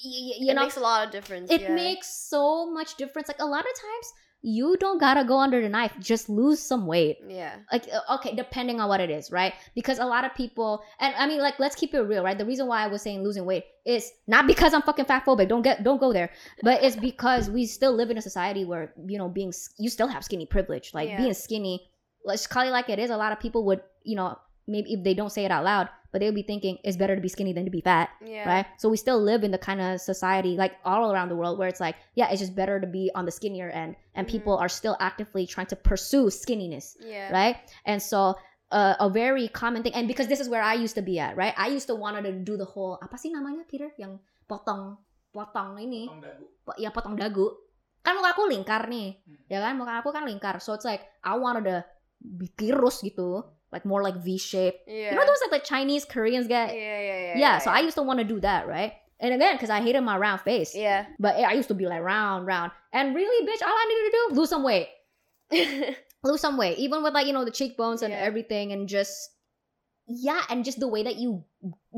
You 0.03 0.51
it 0.51 0.55
know, 0.55 0.63
makes 0.63 0.77
a 0.77 0.81
lot 0.81 1.07
of 1.07 1.13
difference. 1.13 1.51
it 1.51 1.63
yeah. 1.63 1.75
makes 1.75 2.09
so 2.09 2.71
much 2.71 2.97
difference. 2.97 3.29
Like 3.29 3.41
a 3.41 3.47
lot 3.47 3.61
of 3.61 3.67
times, 3.67 4.13
you 4.43 4.77
don't 4.79 4.99
gotta 5.01 5.25
go 5.25 5.39
under 5.39 5.61
the 5.61 5.69
knife. 5.69 5.93
Just 5.99 6.29
lose 6.29 6.61
some 6.61 6.87
weight. 6.87 7.19
Yeah. 7.27 7.57
Like 7.73 7.89
uh, 7.93 8.15
okay, 8.17 8.35
depending 8.35 8.81
on 8.81 8.89
what 8.89 9.01
it 9.01 9.11
is, 9.11 9.33
right? 9.33 9.55
Because 9.75 9.99
a 9.99 10.05
lot 10.07 10.25
of 10.25 10.35
people, 10.35 10.83
and 11.01 11.15
I 11.17 11.27
mean, 11.27 11.41
like 11.41 11.59
let's 11.59 11.75
keep 11.75 11.95
it 11.95 12.01
real, 12.01 12.23
right? 12.23 12.39
The 12.39 12.45
reason 12.45 12.67
why 12.69 12.85
I 12.85 12.87
was 12.87 13.03
saying 13.03 13.25
losing 13.25 13.45
weight 13.45 13.65
is 13.85 14.13
not 14.27 14.47
because 14.47 14.73
I'm 14.75 14.83
fucking 14.83 15.07
fat 15.07 15.25
phobic. 15.25 15.49
Don't 15.49 15.63
get, 15.63 15.83
don't 15.83 15.99
go 15.99 16.13
there. 16.13 16.31
But 16.63 16.85
it's 16.85 16.95
because 16.97 17.51
we 17.51 17.67
still 17.67 17.93
live 17.95 18.11
in 18.11 18.19
a 18.19 18.23
society 18.23 18.65
where 18.65 18.93
you 19.07 19.19
know 19.19 19.29
being 19.29 19.53
you 19.79 19.89
still 19.89 20.07
have 20.09 20.23
skinny 20.23 20.47
privilege. 20.47 20.93
Like 20.95 21.09
Yeah. 21.09 21.17
being 21.17 21.35
skinny, 21.35 21.91
let's 22.25 22.47
call 22.47 22.67
it 22.67 22.71
like 22.71 22.89
it 22.89 22.99
is. 22.99 23.11
A 23.11 23.17
lot 23.17 23.33
of 23.33 23.41
people 23.41 23.65
would, 23.65 23.81
you 24.05 24.15
know, 24.17 24.39
maybe 24.67 24.93
if 24.93 25.01
they 25.03 25.15
don't 25.15 25.31
say 25.31 25.45
it 25.45 25.51
out 25.51 25.65
loud, 25.65 25.89
but 26.13 26.19
they'll 26.21 26.35
be 26.35 26.43
thinking 26.43 26.79
it's 26.83 26.97
better 26.97 27.15
to 27.15 27.23
be 27.23 27.29
skinny 27.29 27.53
than 27.53 27.65
to 27.65 27.71
be 27.71 27.81
fat 27.81 28.11
Yeah. 28.21 28.47
right? 28.47 28.67
So 28.79 28.89
we 28.89 28.97
still 28.97 29.19
live 29.19 29.45
in 29.45 29.51
the 29.51 29.59
kind 29.59 29.81
of 29.81 30.01
society, 30.01 30.57
like 30.57 30.75
all 30.85 31.13
around 31.13 31.29
the 31.31 31.37
world, 31.37 31.59
where 31.59 31.69
it's 31.69 31.81
like, 31.81 31.97
yeah, 32.15 32.31
it's 32.31 32.41
just 32.41 32.55
better 32.55 32.81
to 32.81 32.87
be 32.87 33.11
on 33.15 33.25
the 33.25 33.33
skinnier 33.33 33.71
end, 33.71 33.95
and 34.15 34.27
Mhm. 34.27 34.31
people 34.31 34.59
are 34.59 34.69
still 34.69 34.97
actively 34.99 35.47
trying 35.47 35.71
to 35.71 35.77
pursue 35.77 36.31
skinniness, 36.31 36.97
Yeah. 37.01 37.31
right? 37.33 37.57
And 37.87 38.03
so. 38.03 38.37
Uh, 38.67 38.99
a 38.99 39.07
very 39.07 39.47
common 39.47 39.87
thing, 39.87 39.95
and 39.95 40.11
because 40.11 40.27
this 40.27 40.43
is 40.43 40.51
where 40.51 40.59
I 40.59 40.75
used 40.75 40.99
to 40.99 41.05
be 41.07 41.23
at, 41.23 41.39
right? 41.39 41.55
I 41.55 41.71
used 41.71 41.87
to 41.87 41.95
wanted 41.95 42.27
to 42.27 42.35
do 42.35 42.59
the 42.59 42.67
whole 42.67 42.99
apa 42.99 43.15
sih 43.15 43.31
namanya 43.31 43.63
Peter 43.63 43.95
yang 43.95 44.19
potong 44.51 44.99
potong 45.31 45.79
ini, 45.79 46.11
Potong 46.11 46.19
dagu. 46.27 46.45
po- 46.67 46.75
ya 46.75 46.91
potong 46.91 47.15
dagu. 47.15 47.47
Kan 48.03 48.19
muka 48.19 48.35
aku 48.35 48.51
lingkar 48.51 48.91
nih, 48.91 49.23
Hmm. 49.23 49.39
ya 49.47 49.63
kan? 49.63 49.79
Muka 49.79 50.03
aku 50.03 50.11
kan 50.11 50.27
lingkar, 50.27 50.59
so 50.59 50.75
it's 50.75 50.83
like 50.83 51.07
I 51.23 51.39
wanted 51.39 51.63
to 51.71 51.87
be 52.19 52.51
tirus 52.51 53.07
gitu, 53.07 53.47
like 53.77 53.85
more 53.85 54.03
like 54.03 54.17
V 54.25 54.39
shape. 54.39 54.75
Yeah. 54.87 55.11
You 55.11 55.17
know 55.17 55.27
those 55.27 55.39
like 55.51 55.55
the 55.63 55.67
Chinese 55.67 56.05
Koreans 56.05 56.47
get? 56.49 56.75
yeah, 56.75 57.01
yeah, 57.09 57.21
yeah. 57.27 57.39
yeah, 57.45 57.59
so 57.59 57.71
I 57.71 57.81
used 57.81 57.97
to 57.97 58.03
want 58.03 58.19
to 58.21 58.25
do 58.25 58.41
that, 58.41 58.67
right? 58.67 58.93
And 59.21 59.33
again, 59.35 59.55
because 59.57 59.71
I 59.71 59.81
hated 59.81 60.01
my 60.03 60.17
round 60.19 60.41
face. 60.43 60.75
Yeah. 60.75 61.07
But 61.19 61.37
I 61.37 61.53
used 61.53 61.69
to 61.69 61.75
be 61.75 61.87
like 61.87 62.03
round, 62.03 62.47
round. 62.47 62.73
And 62.93 63.15
really, 63.15 63.47
bitch, 63.49 63.63
all 63.63 63.73
I 63.83 63.87
needed 63.89 64.05
to 64.05 64.13
do, 64.17 64.41
lose 64.41 64.51
some 64.51 64.63
weight. 64.63 64.89
Lose 66.25 66.41
some 66.41 66.57
weight. 66.57 66.79
Even 66.79 67.03
with 67.05 67.15
like, 67.15 67.27
you 67.29 67.33
know, 67.33 67.45
the 67.45 67.51
cheekbones 67.53 68.03
and 68.03 68.13
Yeah. 68.13 68.19
everything 68.29 68.73
and 68.73 68.89
just 68.89 69.31
yeah, 70.09 70.43
and 70.51 70.65
just 70.65 70.79
the 70.81 70.89
way 70.89 71.03
that 71.05 71.17
you 71.17 71.45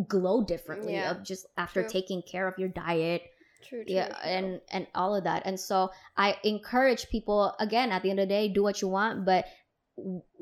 glow 0.07 0.43
differently 0.45 0.95
Yeah. 0.95 1.11
of 1.13 1.23
just 1.25 1.47
after 1.57 1.83
True. 1.83 1.91
taking 1.91 2.23
care 2.23 2.47
of 2.49 2.59
your 2.59 2.69
diet. 2.69 3.23
true, 3.69 3.85
true. 3.85 3.95
yeah, 3.95 4.09
true. 4.09 4.17
and 4.25 4.61
and 4.71 4.87
all 4.95 5.15
of 5.17 5.25
that. 5.25 5.43
And 5.45 5.59
so 5.59 5.91
I 6.17 6.37
encourage 6.45 7.09
people 7.09 7.55
again 7.59 7.91
at 7.91 8.03
the 8.03 8.11
end 8.11 8.21
of 8.21 8.29
the 8.29 8.35
day, 8.35 8.49
do 8.49 8.63
what 8.63 8.81
you 8.83 8.89
want, 8.89 9.25
but 9.25 9.47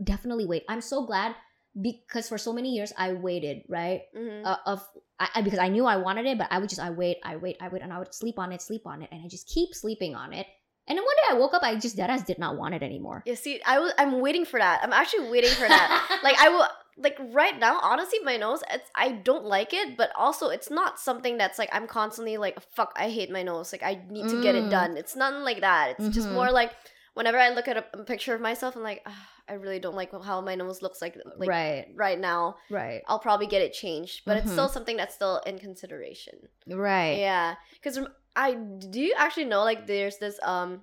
definitely 0.03 0.47
wait. 0.47 0.65
I'm 0.69 0.81
so 0.81 1.05
glad 1.07 1.35
because 1.81 2.29
for 2.29 2.39
so 2.39 2.53
many 2.53 2.71
years 2.73 2.93
I 2.97 3.13
waited, 3.13 3.63
right? 3.69 4.03
Mhm. 4.17 4.45
uh, 4.45 4.57
of 4.67 4.87
I, 5.19 5.29
I 5.37 5.43
because 5.43 5.59
I 5.59 5.69
knew 5.69 5.85
I 5.87 5.97
wanted 5.97 6.27
it, 6.27 6.39
but 6.39 6.49
I 6.51 6.59
would 6.59 6.69
just 6.69 6.81
I 6.81 6.91
wait, 6.91 7.19
I 7.25 7.37
wait, 7.37 7.57
I 7.61 7.69
wait, 7.69 7.83
and 7.83 7.93
I 7.93 7.99
would 7.99 8.15
sleep 8.15 8.39
on 8.39 8.53
it, 8.53 8.63
sleep 8.63 8.87
on 8.87 9.03
it, 9.03 9.09
and 9.13 9.25
I 9.25 9.29
just 9.29 9.49
keep 9.49 9.75
sleeping 9.75 10.15
on 10.15 10.33
it. 10.33 10.47
And 10.89 10.97
then 10.97 11.05
one 11.05 11.17
day 11.17 11.35
I 11.35 11.39
woke 11.39 11.53
up, 11.53 11.63
I 11.65 11.75
just 11.77 11.97
deadass 11.97 12.25
did 12.25 12.39
not 12.39 12.57
want 12.57 12.75
it 12.75 12.83
anymore. 12.83 13.23
yeah, 13.27 13.35
see, 13.35 13.61
I 13.67 13.79
was 13.81 13.93
I'm 13.99 14.21
waiting 14.21 14.45
for 14.45 14.59
that. 14.61 14.81
I'm 14.83 14.93
actually 14.93 15.29
waiting 15.31 15.51
for 15.51 15.67
that. 15.69 15.89
like 16.23 16.37
I 16.39 16.49
will 16.49 16.67
like 16.99 17.19
right 17.33 17.59
now, 17.59 17.79
honestly, 17.83 18.21
my 18.21 18.37
nose, 18.39 18.63
it's 18.71 18.89
I 18.95 19.13
don't 19.13 19.45
like 19.45 19.75
it, 19.75 19.97
but 19.99 20.11
also 20.17 20.49
it's 20.49 20.71
not 20.71 20.99
something 21.01 21.37
that's 21.37 21.59
like 21.59 21.69
I'm 21.73 21.87
constantly 21.87 22.37
like 22.39 22.59
fuck, 22.73 22.93
I 22.97 23.11
hate 23.11 23.31
my 23.31 23.43
nose. 23.43 23.73
Like 23.73 23.83
I 23.83 24.01
need 24.09 24.29
to 24.29 24.37
get 24.37 24.55
Mm. 24.55 24.59
it 24.67 24.71
done. 24.71 24.97
It's 24.97 25.17
nothing 25.17 25.43
like 25.43 25.61
that. 25.61 25.97
It's 25.99 26.09
just 26.15 26.29
Mhm. 26.29 26.35
more 26.35 26.51
like 26.53 26.73
whenever 27.15 27.39
I 27.39 27.51
look 27.51 27.69
at 27.69 27.77
a, 27.77 27.85
a 27.93 28.05
picture 28.05 28.35
of 28.35 28.41
myself, 28.41 28.77
I'm 28.77 28.83
like, 28.83 29.03
"Ah, 29.07 29.29
I 29.49 29.55
really 29.55 29.79
don't 29.79 29.95
like 29.95 30.11
how 30.11 30.41
my 30.41 30.55
nose 30.55 30.83
looks 30.83 31.01
like 31.01 31.17
like 31.39 31.49
right, 31.49 31.87
right 31.95 32.19
now. 32.19 32.57
right, 32.71 33.03
I'll 33.07 33.23
probably 33.23 33.47
get 33.47 33.63
it 33.63 33.73
changed, 33.73 34.23
but 34.27 34.37
it's 34.37 34.51
Mhm. 34.51 34.59
still 34.59 34.69
something 34.69 34.97
that's 34.97 35.15
still 35.15 35.39
in 35.47 35.59
consideration. 35.59 36.49
right. 36.67 37.19
Yeah, 37.23 37.55
because 37.79 37.99
I 38.35 38.55
do 38.55 39.01
you 39.01 39.15
actually 39.17 39.47
know 39.47 39.63
like 39.63 39.87
there's 39.87 40.19
this 40.19 40.39
um 40.43 40.83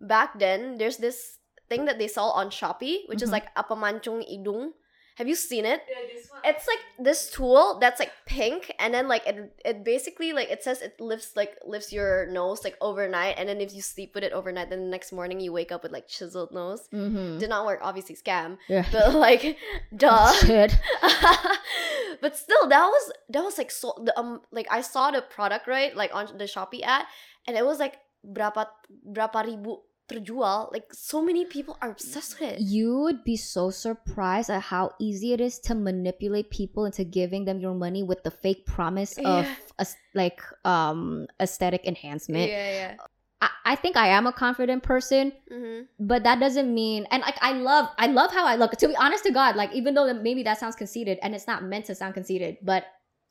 back 0.00 0.38
then 0.38 0.78
there's 0.80 0.96
this 0.96 1.38
thing 1.68 1.84
that 1.84 1.98
they 2.00 2.08
sell 2.08 2.30
on 2.32 2.48
Shopee, 2.48 3.04
which 3.12 3.20
is 3.20 3.28
Mhm. 3.28 3.32
like 3.36 3.48
apa 3.56 3.76
mancung 3.76 4.24
idung. 4.24 4.72
Have 5.18 5.26
you 5.26 5.34
seen 5.34 5.66
it? 5.66 5.82
Yeah, 5.90 6.06
this 6.14 6.30
one. 6.30 6.40
It's 6.46 6.62
like 6.70 6.78
this 7.02 7.26
tool 7.34 7.82
that's 7.82 7.98
like 7.98 8.14
pink, 8.24 8.70
and 8.78 8.94
then 8.94 9.10
like 9.10 9.26
it 9.26 9.50
it 9.66 9.82
basically 9.82 10.30
like 10.30 10.46
it 10.46 10.62
says 10.62 10.78
it 10.78 10.94
lifts 11.02 11.34
like 11.34 11.58
lifts 11.66 11.90
your 11.90 12.30
nose 12.30 12.62
like 12.62 12.78
overnight, 12.78 13.34
and 13.34 13.50
then 13.50 13.58
if 13.58 13.74
you 13.74 13.82
sleep 13.82 14.14
with 14.14 14.22
it 14.22 14.30
overnight, 14.30 14.70
then 14.70 14.86
the 14.86 14.90
next 14.94 15.10
morning 15.10 15.42
you 15.42 15.50
wake 15.50 15.74
up 15.74 15.82
with 15.82 15.90
like 15.90 16.06
chiseled 16.06 16.54
nose. 16.54 16.86
Mm-hmm. 16.94 17.42
Did 17.42 17.50
not 17.50 17.66
work, 17.66 17.82
obviously 17.82 18.14
scam, 18.14 18.62
Yeah. 18.70 18.86
but 18.94 19.10
like, 19.18 19.58
duh. 19.96 20.30
Shit. 20.38 20.78
but 22.22 22.36
still, 22.38 22.68
that 22.70 22.86
was 22.86 23.04
that 23.34 23.42
was 23.42 23.58
like 23.58 23.74
so 23.74 23.98
the 24.06 24.14
um 24.18 24.40
like 24.54 24.70
I 24.70 24.80
saw 24.86 25.10
the 25.10 25.22
product 25.22 25.66
right 25.66 25.90
like 25.98 26.14
on 26.14 26.30
the 26.38 26.46
Shopee 26.46 26.86
ad, 26.86 27.06
and 27.46 27.56
it 27.58 27.66
was 27.66 27.78
like 27.82 27.98
berapa 28.22 28.66
berapa 29.06 29.46
ribu 29.46 29.82
terjual. 30.08 30.72
Like 30.72 30.88
so 30.92 31.22
many 31.22 31.44
people 31.44 31.76
are 31.82 31.90
obsessed 31.90 32.40
with 32.40 32.50
it. 32.52 32.60
You 32.60 32.98
would 33.00 33.24
be 33.24 33.36
so 33.36 33.70
surprised 33.70 34.50
at 34.50 34.62
how 34.62 34.92
easy 34.98 35.32
it 35.32 35.40
is 35.40 35.58
to 35.68 35.74
manipulate 35.74 36.50
people 36.50 36.84
into 36.86 37.04
giving 37.04 37.44
them 37.44 37.60
your 37.60 37.74
money 37.74 38.02
with 38.02 38.22
the 38.24 38.30
fake 38.30 38.66
promise 38.66 39.16
of 39.18 39.44
Yeah. 39.44 39.54
as- 39.78 39.96
like 40.14 40.40
um 40.64 41.26
aesthetic 41.40 41.84
enhancement. 41.86 42.48
Yeah, 42.50 42.70
yeah. 42.72 42.94
I, 43.40 43.50
I 43.64 43.74
think 43.76 43.96
I 43.96 44.08
am 44.08 44.26
a 44.26 44.32
confident 44.32 44.82
person, 44.82 45.30
Mm-hmm. 45.52 45.86
but 46.00 46.24
that 46.24 46.40
doesn't 46.40 46.72
mean 46.74 47.06
and 47.12 47.22
like 47.22 47.38
I 47.40 47.52
love 47.52 47.86
I 47.98 48.06
love 48.08 48.32
how 48.32 48.46
I 48.46 48.56
look. 48.56 48.72
To 48.72 48.88
be 48.88 48.96
honest 48.96 49.22
to 49.24 49.30
God, 49.30 49.54
like 49.54 49.72
even 49.74 49.94
though 49.94 50.12
maybe 50.14 50.42
that 50.42 50.58
sounds 50.58 50.74
conceited 50.74 51.18
and 51.22 51.34
it's 51.34 51.46
not 51.46 51.62
meant 51.62 51.86
to 51.86 51.94
sound 51.94 52.14
conceited, 52.14 52.58
but 52.62 52.82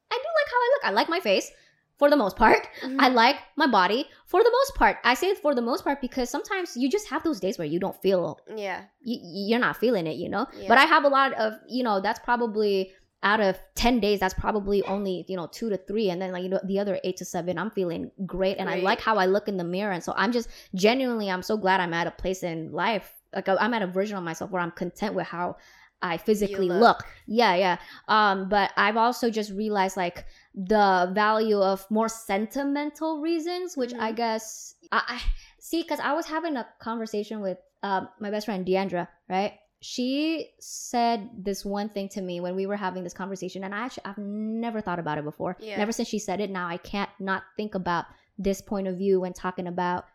I 0.10 0.16
do 0.16 0.30
like 0.40 0.50
how 0.54 0.60
I 0.64 0.70
look. 0.76 0.84
I 0.88 0.92
like 0.96 1.10
my 1.10 1.20
face 1.20 1.52
for 1.98 2.10
the 2.10 2.16
most 2.16 2.36
part. 2.38 2.68
Mm-hmm. 2.82 3.00
I 3.00 3.10
like 3.10 3.38
my 3.56 3.68
body 3.68 4.06
for 4.26 4.44
the 4.44 4.52
most 4.52 4.76
part. 4.76 4.98
I 5.04 5.14
say 5.14 5.28
it 5.28 5.40
for 5.40 5.56
the 5.56 5.62
most 5.62 5.84
part 5.84 6.00
because 6.02 6.30
sometimes 6.30 6.78
you 6.78 6.90
just 6.90 7.10
have 7.10 7.24
those 7.24 7.40
days 7.40 7.58
where 7.58 7.68
you 7.68 7.80
don't 7.80 8.00
feel 8.02 8.40
yeah. 8.56 8.84
you, 9.02 9.20
you're 9.22 9.60
not 9.60 9.78
feeling 9.78 10.08
it, 10.08 10.18
you 10.18 10.30
know. 10.30 10.48
Yeah. 10.56 10.68
But 10.68 10.78
I 10.78 10.86
have 10.86 11.04
a 11.04 11.10
lot 11.10 11.34
of, 11.34 11.54
you 11.68 11.84
know, 11.84 12.00
that's 12.02 12.20
probably 12.20 12.94
out 13.24 13.40
of 13.40 13.60
10 13.74 14.00
days 14.00 14.20
that's 14.20 14.36
probably 14.36 14.84
only 14.84 15.26
you 15.28 15.36
know 15.36 15.48
two 15.52 15.70
to 15.70 15.78
three 15.78 16.12
and 16.12 16.22
then 16.22 16.32
like 16.32 16.44
you 16.44 16.50
know 16.50 16.60
the 16.66 16.78
other 16.78 17.00
eight 17.04 17.18
to 17.18 17.26
seven 17.26 17.58
i'm 17.58 17.72
feeling 17.72 18.12
great 18.28 18.58
and 18.58 18.70
i 18.70 18.76
like 18.76 19.02
how 19.02 19.18
i 19.18 19.26
look 19.26 19.48
in 19.48 19.58
the 19.58 19.64
mirror 19.64 19.92
and 19.92 20.04
so 20.04 20.14
i'm 20.16 20.32
just 20.32 20.48
genuinely 20.76 21.28
i'm 21.28 21.42
so 21.42 21.58
glad 21.58 21.80
i'm 21.82 21.96
at 21.96 22.06
a 22.06 22.12
place 22.12 22.44
in 22.44 22.72
life 22.72 23.12
like 23.34 23.50
i'm 23.50 23.74
at 23.74 23.82
a 23.82 23.88
version 23.88 24.16
of 24.16 24.24
myself 24.24 24.52
where 24.52 24.62
i'm 24.62 24.70
content 24.70 25.16
with 25.16 25.26
how 25.26 25.56
i 26.02 26.18
physically 26.18 26.68
look. 26.70 26.80
look. 26.80 27.06
yeah 27.26 27.56
yeah 27.56 27.78
um 28.08 28.48
but 28.50 28.72
i've 28.78 28.98
also 28.98 29.30
just 29.30 29.52
realized 29.52 29.98
like 29.98 30.26
the 30.54 31.12
value 31.14 31.60
of 31.60 31.86
more 31.90 32.08
sentimental 32.10 33.22
reasons 33.22 33.76
which 33.78 33.94
i 34.00 34.12
Mhm. 34.12 34.16
guess 34.16 34.76
i, 34.92 35.02
I 35.08 35.22
see 35.60 35.82
because 35.84 36.00
i 36.00 36.14
was 36.14 36.26
having 36.26 36.56
a 36.58 36.68
conversation 36.80 37.42
with 37.42 37.58
um, 37.84 38.10
my 38.20 38.32
best 38.32 38.46
friend 38.46 38.66
deandra 38.66 39.08
right 39.30 39.54
she 39.82 40.50
said 40.60 41.30
this 41.38 41.64
one 41.64 41.90
thing 41.90 42.10
to 42.10 42.22
me 42.22 42.40
when 42.42 42.56
we 42.56 42.66
were 42.66 42.76
having 42.76 43.04
this 43.04 43.14
conversation 43.14 43.64
and 43.64 43.74
i 43.76 43.80
actually 43.80 44.06
i've 44.06 44.18
never 44.18 44.82
thought 44.82 44.98
about 45.00 45.18
it 45.18 45.24
before 45.24 45.56
Yeah. 45.60 45.78
never 45.78 45.92
since 45.92 46.08
she 46.08 46.20
said 46.20 46.40
it 46.42 46.50
now 46.50 46.68
i 46.68 46.78
can't 46.78 47.10
not 47.20 47.44
think 47.56 47.76
about 47.76 48.06
this 48.40 48.62
point 48.62 48.88
of 48.88 48.98
view 48.98 49.20
when 49.20 49.34
talking 49.34 49.68
about 49.68 50.06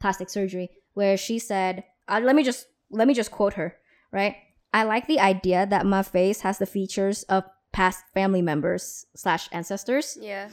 plastic 0.00 0.30
surgery 0.30 0.70
where 0.94 1.16
she 1.16 1.38
said 1.38 1.84
uh, 2.08 2.20
let 2.22 2.34
me 2.34 2.42
just 2.42 2.66
let 2.90 3.06
me 3.06 3.14
just 3.14 3.30
quote 3.30 3.54
her 3.54 3.76
right 4.12 4.36
i 4.72 4.82
like 4.84 5.06
the 5.06 5.20
idea 5.20 5.66
that 5.66 5.86
my 5.86 6.02
face 6.02 6.40
has 6.42 6.58
the 6.58 6.66
features 6.66 7.22
of 7.24 7.44
past 7.72 8.04
family 8.14 8.42
members 8.42 9.06
slash 9.14 9.48
ancestors 9.52 10.18
Yeah. 10.20 10.48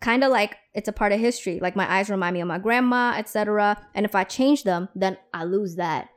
kind 0.00 0.22
of 0.24 0.30
like 0.30 0.56
it's 0.74 0.88
a 0.88 0.92
part 0.92 1.12
of 1.12 1.20
history 1.20 1.58
like 1.60 1.74
my 1.76 1.90
eyes 1.90 2.10
remind 2.10 2.34
me 2.34 2.40
of 2.40 2.48
my 2.48 2.58
grandma 2.58 3.14
etc 3.16 3.76
and 3.94 4.04
if 4.06 4.14
i 4.14 4.24
change 4.24 4.62
them 4.64 4.88
then 4.94 5.16
i 5.32 5.44
lose 5.44 5.76
that 5.76 6.08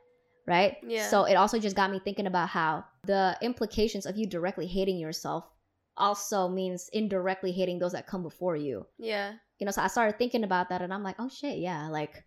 right 0.46 0.76
Yeah. 0.86 1.08
so 1.08 1.24
it 1.24 1.34
also 1.34 1.58
just 1.58 1.76
got 1.76 1.90
me 1.90 2.00
thinking 2.04 2.26
about 2.26 2.48
how 2.48 2.84
the 3.04 3.36
implications 3.42 4.06
of 4.06 4.16
you 4.16 4.26
directly 4.26 4.66
hating 4.66 4.98
yourself 4.98 5.44
also 5.96 6.48
means 6.48 6.88
indirectly 6.92 7.52
hating 7.52 7.78
those 7.78 7.92
that 7.92 8.06
come 8.06 8.22
before 8.22 8.56
you 8.56 8.86
Yeah. 8.98 9.32
you 9.58 9.64
know 9.66 9.72
so 9.72 9.82
i 9.82 9.88
started 9.88 10.18
thinking 10.18 10.44
about 10.44 10.68
that 10.70 10.82
and 10.82 10.92
i'm 10.92 11.02
like 11.02 11.16
oh 11.18 11.28
shit 11.28 11.58
yeah 11.58 11.88
like 11.88 12.24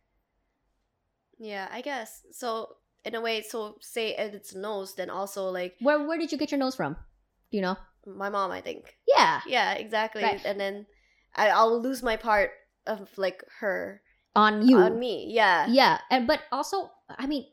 Yeah, 1.37 1.67
I 1.71 1.81
guess. 1.81 2.21
So 2.31 2.77
in 3.05 3.15
a 3.15 3.21
way, 3.21 3.41
so 3.41 3.77
say 3.81 4.15
it's 4.15 4.55
nose, 4.55 4.95
then 4.95 5.09
also 5.09 5.49
like 5.49 5.75
where 5.79 6.05
where 6.05 6.17
did 6.17 6.31
you 6.31 6.37
get 6.37 6.51
your 6.51 6.59
nose 6.59 6.75
from 6.75 6.95
do 7.51 7.57
you 7.57 7.61
know 7.61 7.77
my 8.05 8.29
mom, 8.29 8.51
I 8.51 8.61
think. 8.61 8.95
yeah 9.07 9.41
Yeah, 9.47 9.73
exactly. 9.73 10.23
Right. 10.23 10.41
And 10.45 10.59
then 10.59 10.85
I, 11.35 11.49
I'll 11.49 11.81
lose 11.81 12.03
my 12.03 12.17
part 12.17 12.51
of 12.85 13.09
like 13.17 13.43
her 13.59 14.01
on 14.35 14.67
you 14.67 14.77
on 14.77 14.99
me. 14.99 15.31
Yeah. 15.33 15.65
yeah 15.67 15.99
and 16.11 16.27
but 16.27 16.41
also 16.51 16.91
i 17.09 17.25
mean 17.25 17.45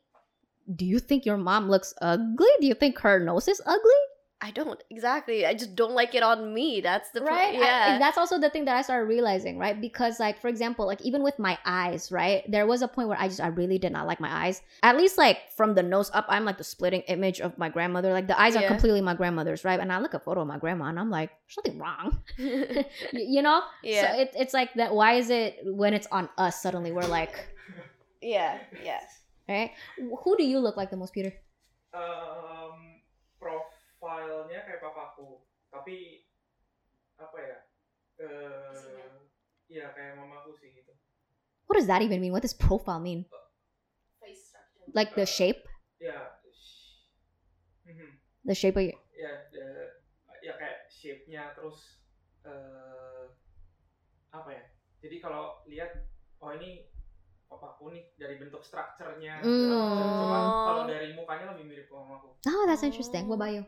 do 0.75 0.85
you 0.85 0.99
think 0.99 1.25
your 1.25 1.37
mom 1.39 1.71
looks 1.71 1.95
ugly 2.03 2.51
do 2.61 2.67
you 2.67 2.75
think 2.75 2.99
her 2.99 3.19
nose 3.19 3.49
is 3.49 3.63
ugly 3.65 4.03
I 4.45 4.51
don't 4.51 4.83
exactly. 4.91 5.47
I 5.47 5.55
just 5.55 5.77
don't 5.77 5.93
like 5.95 6.17
it 6.17 6.23
on 6.25 6.53
me. 6.53 6.81
That's 6.81 7.11
the 7.13 7.21
pro- 7.21 7.31
right 7.31 7.55
I- 7.55 7.59
yeah. 7.59 7.99
that's 7.99 8.19
also 8.19 8.39
the 8.39 8.51
thing 8.51 8.65
that 8.65 8.77
i 8.77 8.83
started 8.83 9.07
realizing 9.07 9.57
right 9.59 9.81
because 9.81 10.19
like 10.19 10.41
for 10.41 10.49
example 10.49 10.85
like 10.87 11.01
even 11.03 11.23
with 11.23 11.39
my 11.39 11.57
eyes 11.65 12.11
right 12.11 12.43
there 12.51 12.67
was 12.67 12.83
a 12.83 12.89
point 12.89 13.09
where 13.09 13.19
i 13.21 13.29
just 13.29 13.41
i 13.41 13.47
really 13.47 13.79
did 13.79 13.93
not 13.93 14.07
like 14.07 14.19
my 14.21 14.33
eyes 14.45 14.61
at 14.83 14.97
least 14.97 15.17
like 15.19 15.39
from 15.57 15.75
the 15.75 15.83
nose 15.83 16.11
up 16.15 16.27
i'm 16.29 16.45
like 16.45 16.59
the 16.59 16.65
splitting 16.65 17.03
image 17.03 17.41
of 17.41 17.57
my 17.59 17.69
grandmother 17.69 18.13
like 18.13 18.27
the 18.27 18.39
eyes 18.41 18.57
are 18.57 18.63
completely 18.67 19.01
my 19.01 19.15
grandmother's 19.15 19.65
right 19.65 19.79
and 19.81 19.93
i 19.93 19.99
look 20.01 20.15
at 20.15 20.21
a 20.21 20.25
photo 20.25 20.41
of 20.41 20.49
my 20.49 20.59
grandma 20.59 20.87
and 20.87 20.99
i'm 20.99 21.11
like 21.11 21.31
there's 21.47 21.59
nothing 21.65 21.79
wrong 21.79 22.19
Y- 22.39 22.85
you 23.35 23.43
know 23.43 23.63
yeah. 23.85 24.13
so 24.13 24.21
it, 24.21 24.31
it's 24.37 24.55
like 24.55 24.73
that 24.75 24.93
why 24.95 25.15
is 25.15 25.31
it 25.31 25.59
when 25.65 25.95
it's 25.95 26.09
on 26.11 26.29
us 26.39 26.61
suddenly 26.61 26.91
we're 26.93 27.07
like 27.07 27.49
yeah. 28.21 28.59
Yeah. 28.85 29.01
right 29.49 29.71
who 30.25 30.37
do 30.37 30.45
you 30.45 30.59
look 30.59 30.77
like 30.77 30.91
the 30.91 30.97
most 30.97 31.13
peter 31.15 31.33
um, 31.95 33.01
profilnya 34.03 34.67
kayak 34.67 34.83
papaku. 34.83 35.47
Tapi 35.71 36.27
apa 37.15 37.39
ya 37.39 37.59
eh 38.19 38.75
Isinya. 38.75 39.07
iya 39.71 39.87
kayak 39.95 40.19
mamaku 40.19 40.59
sih 40.59 40.75
gitu. 40.75 40.91
What 41.71 41.79
does 41.79 41.87
that 41.87 42.03
even 42.03 42.19
mean? 42.19 42.35
What 42.35 42.43
does 42.43 42.53
profile 42.53 42.99
mean? 42.99 43.31
Face 44.19 44.51
structure. 44.51 44.91
like 44.91 45.15
the 45.15 45.23
shape? 45.25 45.63
ya 46.03 46.35
sh- 46.51 47.15
mhm. 47.87 48.19
the 48.43 48.59
shape 48.59 48.75
of 48.75 48.83
your 48.83 48.99
ya 49.15 49.47
the- 49.55 50.03
ya 50.43 50.59
kayak 50.59 50.91
shape-nya 50.91 51.55
terus 51.55 52.03
eh 52.43 53.31
apa 54.35 54.51
ya? 54.51 54.65
Jadi 54.99 55.23
kalau 55.23 55.63
lihat 55.71 55.95
oh 56.43 56.51
ini 56.59 56.91
papaku 57.47 57.95
nih 57.95 58.11
dari 58.19 58.35
bentuk 58.43 58.67
strukturnya 58.67 59.39
Mm. 59.47 59.71
cuma 60.19 60.39
kalau 60.67 60.83
dari 60.91 61.15
mukanya 61.15 61.55
lebih 61.55 61.71
mirip 61.71 61.87
ke 61.87 61.95
mamaku. 61.95 62.35
Oh 62.35 62.65
that's 62.67 62.83
interesting. 62.83 63.31
What 63.31 63.39
about 63.39 63.55
you 63.55 63.63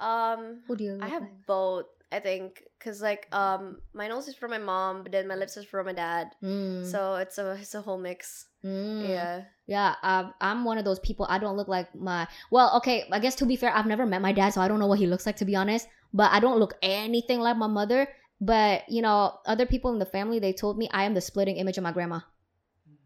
Um, 0.00 0.60
who 0.66 0.76
do 0.76 0.84
you 0.84 0.92
look 0.94 1.04
I 1.04 1.08
have 1.08 1.22
like? 1.22 1.46
both. 1.46 1.86
I 2.12 2.18
think 2.18 2.64
because 2.78 3.00
like 3.00 3.28
um, 3.32 3.80
my 3.94 4.08
nose 4.08 4.26
is 4.26 4.34
from 4.34 4.50
my 4.50 4.58
mom, 4.58 5.04
but 5.04 5.12
then 5.12 5.28
my 5.28 5.36
lips 5.36 5.56
is 5.56 5.64
from 5.64 5.86
my 5.86 5.92
dad. 5.92 6.32
Mm. 6.42 6.84
So 6.90 7.14
it's 7.16 7.38
a 7.38 7.52
it's 7.52 7.74
a 7.74 7.80
whole 7.80 7.98
mix. 7.98 8.46
Mm. 8.64 9.08
Yeah. 9.08 9.42
Yeah, 9.66 9.94
um, 10.02 10.34
I'm 10.40 10.64
one 10.64 10.78
of 10.78 10.84
those 10.84 10.98
people. 10.98 11.26
I 11.28 11.38
don't 11.38 11.56
look 11.56 11.68
like 11.68 11.94
my. 11.94 12.26
Well, 12.50 12.76
okay. 12.78 13.06
I 13.12 13.20
guess 13.20 13.36
to 13.36 13.46
be 13.46 13.54
fair, 13.54 13.70
I've 13.72 13.86
never 13.86 14.06
met 14.06 14.22
my 14.22 14.32
dad, 14.32 14.50
so 14.50 14.60
I 14.60 14.66
don't 14.66 14.80
know 14.80 14.88
what 14.88 14.98
he 14.98 15.06
looks 15.06 15.26
like 15.26 15.36
to 15.36 15.44
be 15.44 15.54
honest. 15.54 15.86
But 16.12 16.32
I 16.32 16.40
don't 16.40 16.58
look 16.58 16.74
anything 16.82 17.38
like 17.38 17.56
my 17.56 17.68
mother. 17.68 18.08
But 18.40 18.88
you 18.88 19.02
know, 19.02 19.38
other 19.46 19.66
people 19.66 19.92
in 19.92 20.00
the 20.00 20.06
family 20.06 20.40
they 20.40 20.52
told 20.52 20.78
me 20.78 20.88
I 20.90 21.04
am 21.04 21.14
the 21.14 21.20
splitting 21.20 21.56
image 21.56 21.78
of 21.78 21.84
my 21.84 21.92
grandma. 21.92 22.20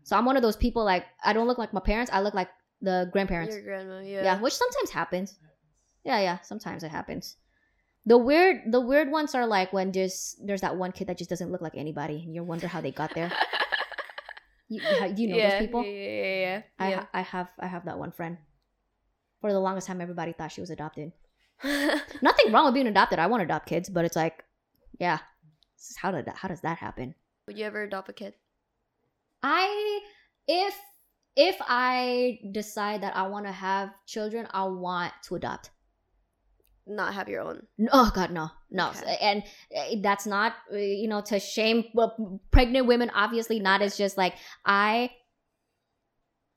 So 0.05 0.17
I'm 0.17 0.25
one 0.25 0.37
of 0.37 0.43
those 0.43 0.57
people 0.57 0.85
like 0.85 1.05
I 1.23 1.33
don't 1.33 1.47
look 1.47 1.59
like 1.59 1.75
my 1.75 1.81
parents. 1.81 2.11
I 2.13 2.21
look 2.23 2.35
like 2.35 2.49
the 2.81 3.11
grandparents. 3.13 3.55
Your 3.55 3.65
grandma. 3.65 4.01
yeah. 4.01 4.23
Yeah. 4.23 4.41
which 4.41 4.55
sometimes 4.55 4.91
happens. 4.91 5.37
Yeah, 6.05 6.21
yeah, 6.21 6.41
sometimes 6.43 6.83
it 6.83 6.91
happens. 6.91 7.37
The 8.07 8.19
weird, 8.19 8.71
the 8.71 8.81
weird 8.81 9.11
ones 9.11 9.35
are 9.35 9.47
like 9.47 9.73
when 9.73 9.93
just 9.93 10.47
there's 10.47 10.61
that 10.61 10.77
one 10.77 10.93
kid 10.93 11.07
that 11.09 11.17
just 11.17 11.31
doesn't 11.31 11.51
look 11.51 11.63
like 11.63 11.75
anybody, 11.75 12.23
and 12.25 12.35
you 12.35 12.45
wonder 12.45 12.69
how 12.69 12.81
they 12.81 12.93
got 12.93 13.15
there. 13.15 13.33
You, 14.69 14.81
you- 15.15 15.29
know 15.29 15.37
yeah, 15.37 15.51
those 15.51 15.59
people? 15.59 15.85
Yeah, 15.85 15.91
yeah, 15.91 16.41
yeah. 16.41 16.63
I 16.79 16.91
yeah. 16.91 17.07
I 17.13 17.21
have 17.21 17.49
I 17.61 17.67
have 17.67 17.85
that 17.85 17.99
one 17.99 18.13
friend. 18.13 18.39
For 19.41 19.53
the 19.53 19.61
longest 19.61 19.87
time, 19.87 20.01
everybody 20.01 20.33
thought 20.33 20.53
she 20.53 20.63
was 20.63 20.71
adopted. 20.71 21.13
Nothing 21.63 22.51
wrong 22.51 22.65
with 22.65 22.75
being 22.75 22.87
adopted. 22.87 23.19
I 23.19 23.27
want 23.27 23.41
to 23.41 23.45
adopt 23.45 23.69
kids, 23.69 23.91
but 23.91 24.07
it's 24.07 24.17
like, 24.17 24.43
yeah, 24.99 25.19
how 25.97 26.11
did 26.11 26.25
that, 26.25 26.37
how 26.37 26.49
does 26.49 26.63
that 26.63 26.79
happen? 26.79 27.15
Would 27.47 27.59
you 27.59 27.67
ever 27.67 27.83
adopt 27.83 28.09
a 28.09 28.15
kid? 28.15 28.35
I 29.43 30.01
if 30.49 30.75
if 31.37 31.57
I 31.61 32.39
decide 32.53 33.03
that 33.03 33.15
I 33.15 33.27
want 33.27 33.47
to 33.47 33.53
have 33.53 33.91
children, 34.07 34.47
I 34.51 34.65
want 34.65 35.13
to 35.25 35.35
adopt. 35.35 35.71
Not 36.87 37.15
have 37.15 37.29
your 37.29 37.41
own. 37.41 37.67
Oh 37.93 38.11
God, 38.15 38.31
no, 38.31 38.51
no, 38.71 38.91
Okay. 38.91 39.17
and 39.21 39.43
uh, 39.75 39.97
that's 40.03 40.27
not 40.27 40.53
uh, 40.71 40.77
you 40.77 41.09
know 41.09 41.23
to 41.23 41.41
shame 41.41 41.85
well, 41.95 42.41
pregnant 42.51 42.87
women. 42.87 43.11
Obviously, 43.15 43.59
not. 43.59 43.81
It's 43.81 43.97
just 43.97 44.19
like 44.19 44.35
I. 44.67 45.11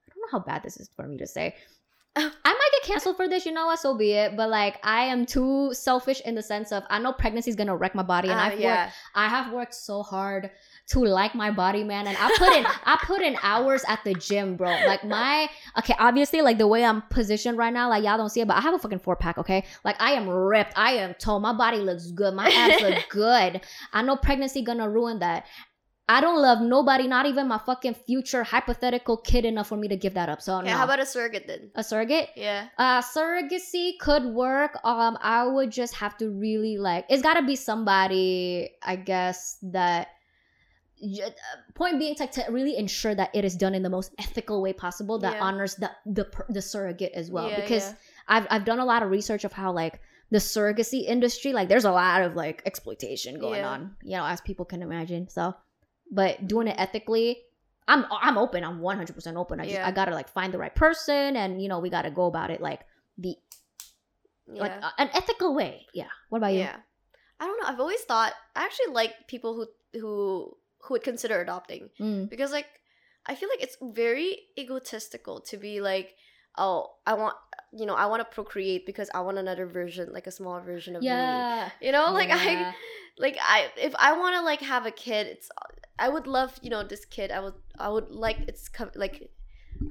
I 0.10 0.14
don't 0.14 0.20
know 0.20 0.40
how 0.40 0.44
bad 0.44 0.64
this 0.64 0.78
is 0.78 0.90
for 0.96 1.08
me 1.08 1.18
to 1.18 1.28
say. 1.28 1.56
I 2.18 2.24
might 2.44 2.67
canceled 2.88 3.18
for 3.18 3.28
this, 3.28 3.46
you 3.46 3.52
know 3.52 3.66
what? 3.68 3.80
So 3.80 3.96
be 3.98 4.14
it. 4.14 4.36
But 4.38 4.50
like, 4.50 4.80
I 4.84 5.04
am 5.04 5.26
too 5.26 5.74
selfish 5.74 6.22
in 6.22 6.36
the 6.36 6.42
sense 6.42 6.72
of 6.72 6.84
I 6.90 7.00
know 7.00 7.14
pregnancy 7.14 7.50
is 7.50 7.56
gonna 7.56 7.76
wreck 7.76 7.94
my 7.96 8.04
body, 8.04 8.30
and 8.30 8.40
Ah, 8.40 8.46
I've 8.46 8.60
worked. 8.60 8.94
I 9.16 9.28
have 9.28 9.54
worked 9.54 9.74
so 9.76 10.04
hard 10.04 10.50
to 10.92 11.00
like 11.00 11.36
my 11.36 11.52
body, 11.52 11.84
man. 11.84 12.08
And 12.08 12.16
I 12.20 12.30
put 12.38 12.54
in 12.54 12.66
I 12.66 12.98
put 13.04 13.22
in 13.22 13.38
hours 13.44 13.84
at 13.88 14.00
the 14.06 14.14
gym, 14.14 14.56
bro. 14.56 14.70
Like 14.86 15.04
my 15.04 15.50
okay, 15.80 15.96
obviously, 16.00 16.42
like 16.42 16.58
the 16.58 16.68
way 16.68 16.86
I'm 16.86 17.02
positioned 17.10 17.58
right 17.58 17.74
now, 17.74 17.90
like 17.90 18.04
y'all 18.04 18.18
don't 18.18 18.30
see 18.30 18.42
it, 18.42 18.48
but 18.48 18.56
I 18.58 18.62
have 18.62 18.74
a 18.74 18.80
fucking 18.80 19.00
four 19.00 19.16
pack, 19.18 19.38
okay? 19.38 19.66
Like 19.84 20.02
I 20.02 20.12
am 20.14 20.30
ripped, 20.30 20.74
I 20.78 20.94
am 20.94 21.14
toned, 21.16 21.44
my 21.44 21.54
body 21.54 21.78
looks 21.80 22.12
good, 22.12 22.34
my 22.34 22.48
abs 22.50 22.82
look 22.82 23.04
good. 23.10 23.62
I 23.94 24.02
know 24.02 24.16
pregnancy 24.16 24.62
gonna 24.62 24.90
ruin 24.90 25.20
that. 25.20 25.46
I 26.10 26.22
don't 26.22 26.42
love 26.42 26.62
nobody, 26.62 27.06
not 27.08 27.26
even 27.26 27.48
my 27.50 27.58
fucking 27.58 27.94
future 27.96 28.44
hypothetical 28.44 29.18
kid 29.18 29.44
enough 29.44 29.68
for 29.68 29.76
me 29.76 29.90
to 29.90 29.98
give 29.98 30.14
that 30.14 30.30
up. 30.30 30.42
So 30.42 30.58
Okay, 30.60 30.70
no. 30.72 30.78
how 30.78 30.86
about 30.86 31.02
a 31.02 31.06
surrogate 31.06 31.48
then? 31.48 31.70
a 31.76 31.84
surrogate? 31.84 32.30
Yeah. 32.36 32.70
Uh, 32.78 33.02
surrogacy 33.02 34.00
could 34.00 34.24
work. 34.24 34.78
Um, 34.86 35.18
I 35.22 35.46
would 35.46 35.70
just 35.72 35.96
have 35.96 36.16
to 36.18 36.30
really 36.30 36.78
like. 36.78 37.06
It's 37.10 37.22
got 37.22 37.34
to 37.34 37.44
be 37.46 37.58
somebody, 37.58 38.70
I 38.84 38.96
guess 38.96 39.58
that. 39.64 40.08
uh, 41.04 41.30
Point 41.76 42.00
being, 42.00 42.16
like 42.20 42.32
to 42.32 42.46
really 42.50 42.76
ensure 42.78 43.14
that 43.14 43.30
it 43.36 43.46
is 43.46 43.56
done 43.56 43.76
in 43.76 43.84
the 43.84 43.90
most 43.90 44.12
ethical 44.18 44.62
way 44.62 44.74
possible 44.74 45.20
that 45.20 45.34
Yeah. 45.36 45.44
honors 45.44 45.76
the 45.76 45.92
the 46.06 46.26
the 46.50 46.62
surrogate 46.62 47.12
as 47.14 47.30
well. 47.30 47.50
Yeah, 47.50 47.62
because 47.62 47.84
yeah. 47.84 47.96
I've 48.28 48.48
I've 48.50 48.66
done 48.66 48.80
a 48.80 48.86
lot 48.86 49.04
of 49.04 49.12
research 49.12 49.44
of 49.44 49.54
how 49.54 49.72
like 49.74 50.00
the 50.32 50.40
surrogacy 50.40 51.04
industry, 51.06 51.54
like 51.54 51.68
there's 51.70 51.86
a 51.86 51.92
lot 51.92 52.22
of 52.24 52.36
like 52.36 52.64
exploitation 52.66 53.40
going 53.40 53.60
Yeah. 53.62 53.70
on, 53.70 53.96
you 54.04 54.18
know, 54.18 54.26
as 54.26 54.42
people 54.42 54.66
can 54.66 54.82
imagine. 54.82 55.30
So, 55.30 55.54
but 56.12 56.48
doing 56.48 56.68
it 56.68 56.76
ethically, 56.80 57.38
I'm 57.88 58.06
I'm 58.12 58.38
open. 58.38 58.64
I'm 58.64 58.80
100 58.80 59.14
percent 59.14 59.38
open. 59.38 59.60
I 59.60 59.64
just 59.64 59.76
Yeah. 59.76 59.88
I 59.88 59.92
gotta 59.92 60.12
like 60.12 60.30
find 60.30 60.54
the 60.54 60.58
right 60.58 60.74
person, 60.76 61.36
and 61.38 61.62
you 61.62 61.70
know 61.70 61.80
we 61.80 61.90
gotta 61.90 62.12
go 62.12 62.26
about 62.26 62.50
it 62.52 62.62
like 62.62 62.82
the 63.18 63.36
Yeah. 64.48 64.62
like 64.62 64.72
uh, 64.82 64.92
an 64.98 65.10
ethical 65.14 65.54
way. 65.56 65.86
Yeah. 65.94 66.08
What 66.30 66.40
about 66.40 66.54
you? 66.54 66.60
yeah. 66.60 66.78
I 67.40 67.46
don't 67.46 67.62
know. 67.62 67.68
I've 67.68 67.80
always 67.80 68.02
thought 68.02 68.34
I 68.56 68.64
actually 68.66 68.94
like 68.94 69.14
people 69.28 69.54
who 69.56 69.68
who 70.00 70.58
who 70.84 70.94
would 70.94 71.04
consider 71.04 71.42
adopting 71.42 71.90
Mm. 72.00 72.30
because 72.30 72.52
like 72.52 72.68
I 73.26 73.36
feel 73.36 73.50
like 73.50 73.62
it's 73.62 73.78
very 73.82 74.40
egotistical 74.58 75.42
to 75.42 75.58
be 75.58 75.82
like, 75.82 76.16
oh, 76.58 76.92
I 77.06 77.14
want 77.16 77.36
you 77.80 77.86
know 77.86 77.96
I 77.96 78.06
want 78.08 78.22
to 78.22 78.26
procreate 78.34 78.86
because 78.86 79.10
I 79.14 79.22
want 79.22 79.38
another 79.38 79.66
version, 79.66 80.12
like 80.14 80.28
a 80.28 80.32
small 80.32 80.60
version 80.62 80.96
of 80.96 81.02
me. 81.02 81.08
Yeah. 81.08 81.70
You 81.82 81.92
know, 81.92 82.12
like 82.12 82.30
Yeah. 82.30 82.38
I 82.40 82.76
like 83.18 83.38
I 83.42 83.68
if 83.78 83.94
I 83.98 84.18
want 84.18 84.36
to 84.36 84.42
like 84.42 84.62
have 84.62 84.86
a 84.86 84.92
kid, 84.92 85.28
it's 85.28 85.50
I 86.00 86.10
would 86.10 86.28
love 86.28 86.60
you 86.62 86.70
know 86.70 86.84
this 86.84 87.06
kid. 87.06 87.32
I 87.32 87.40
would 87.40 87.54
I 87.80 87.90
would 87.90 88.10
like 88.10 88.40
it's 88.48 88.68
com- 88.70 88.92
like 88.96 89.30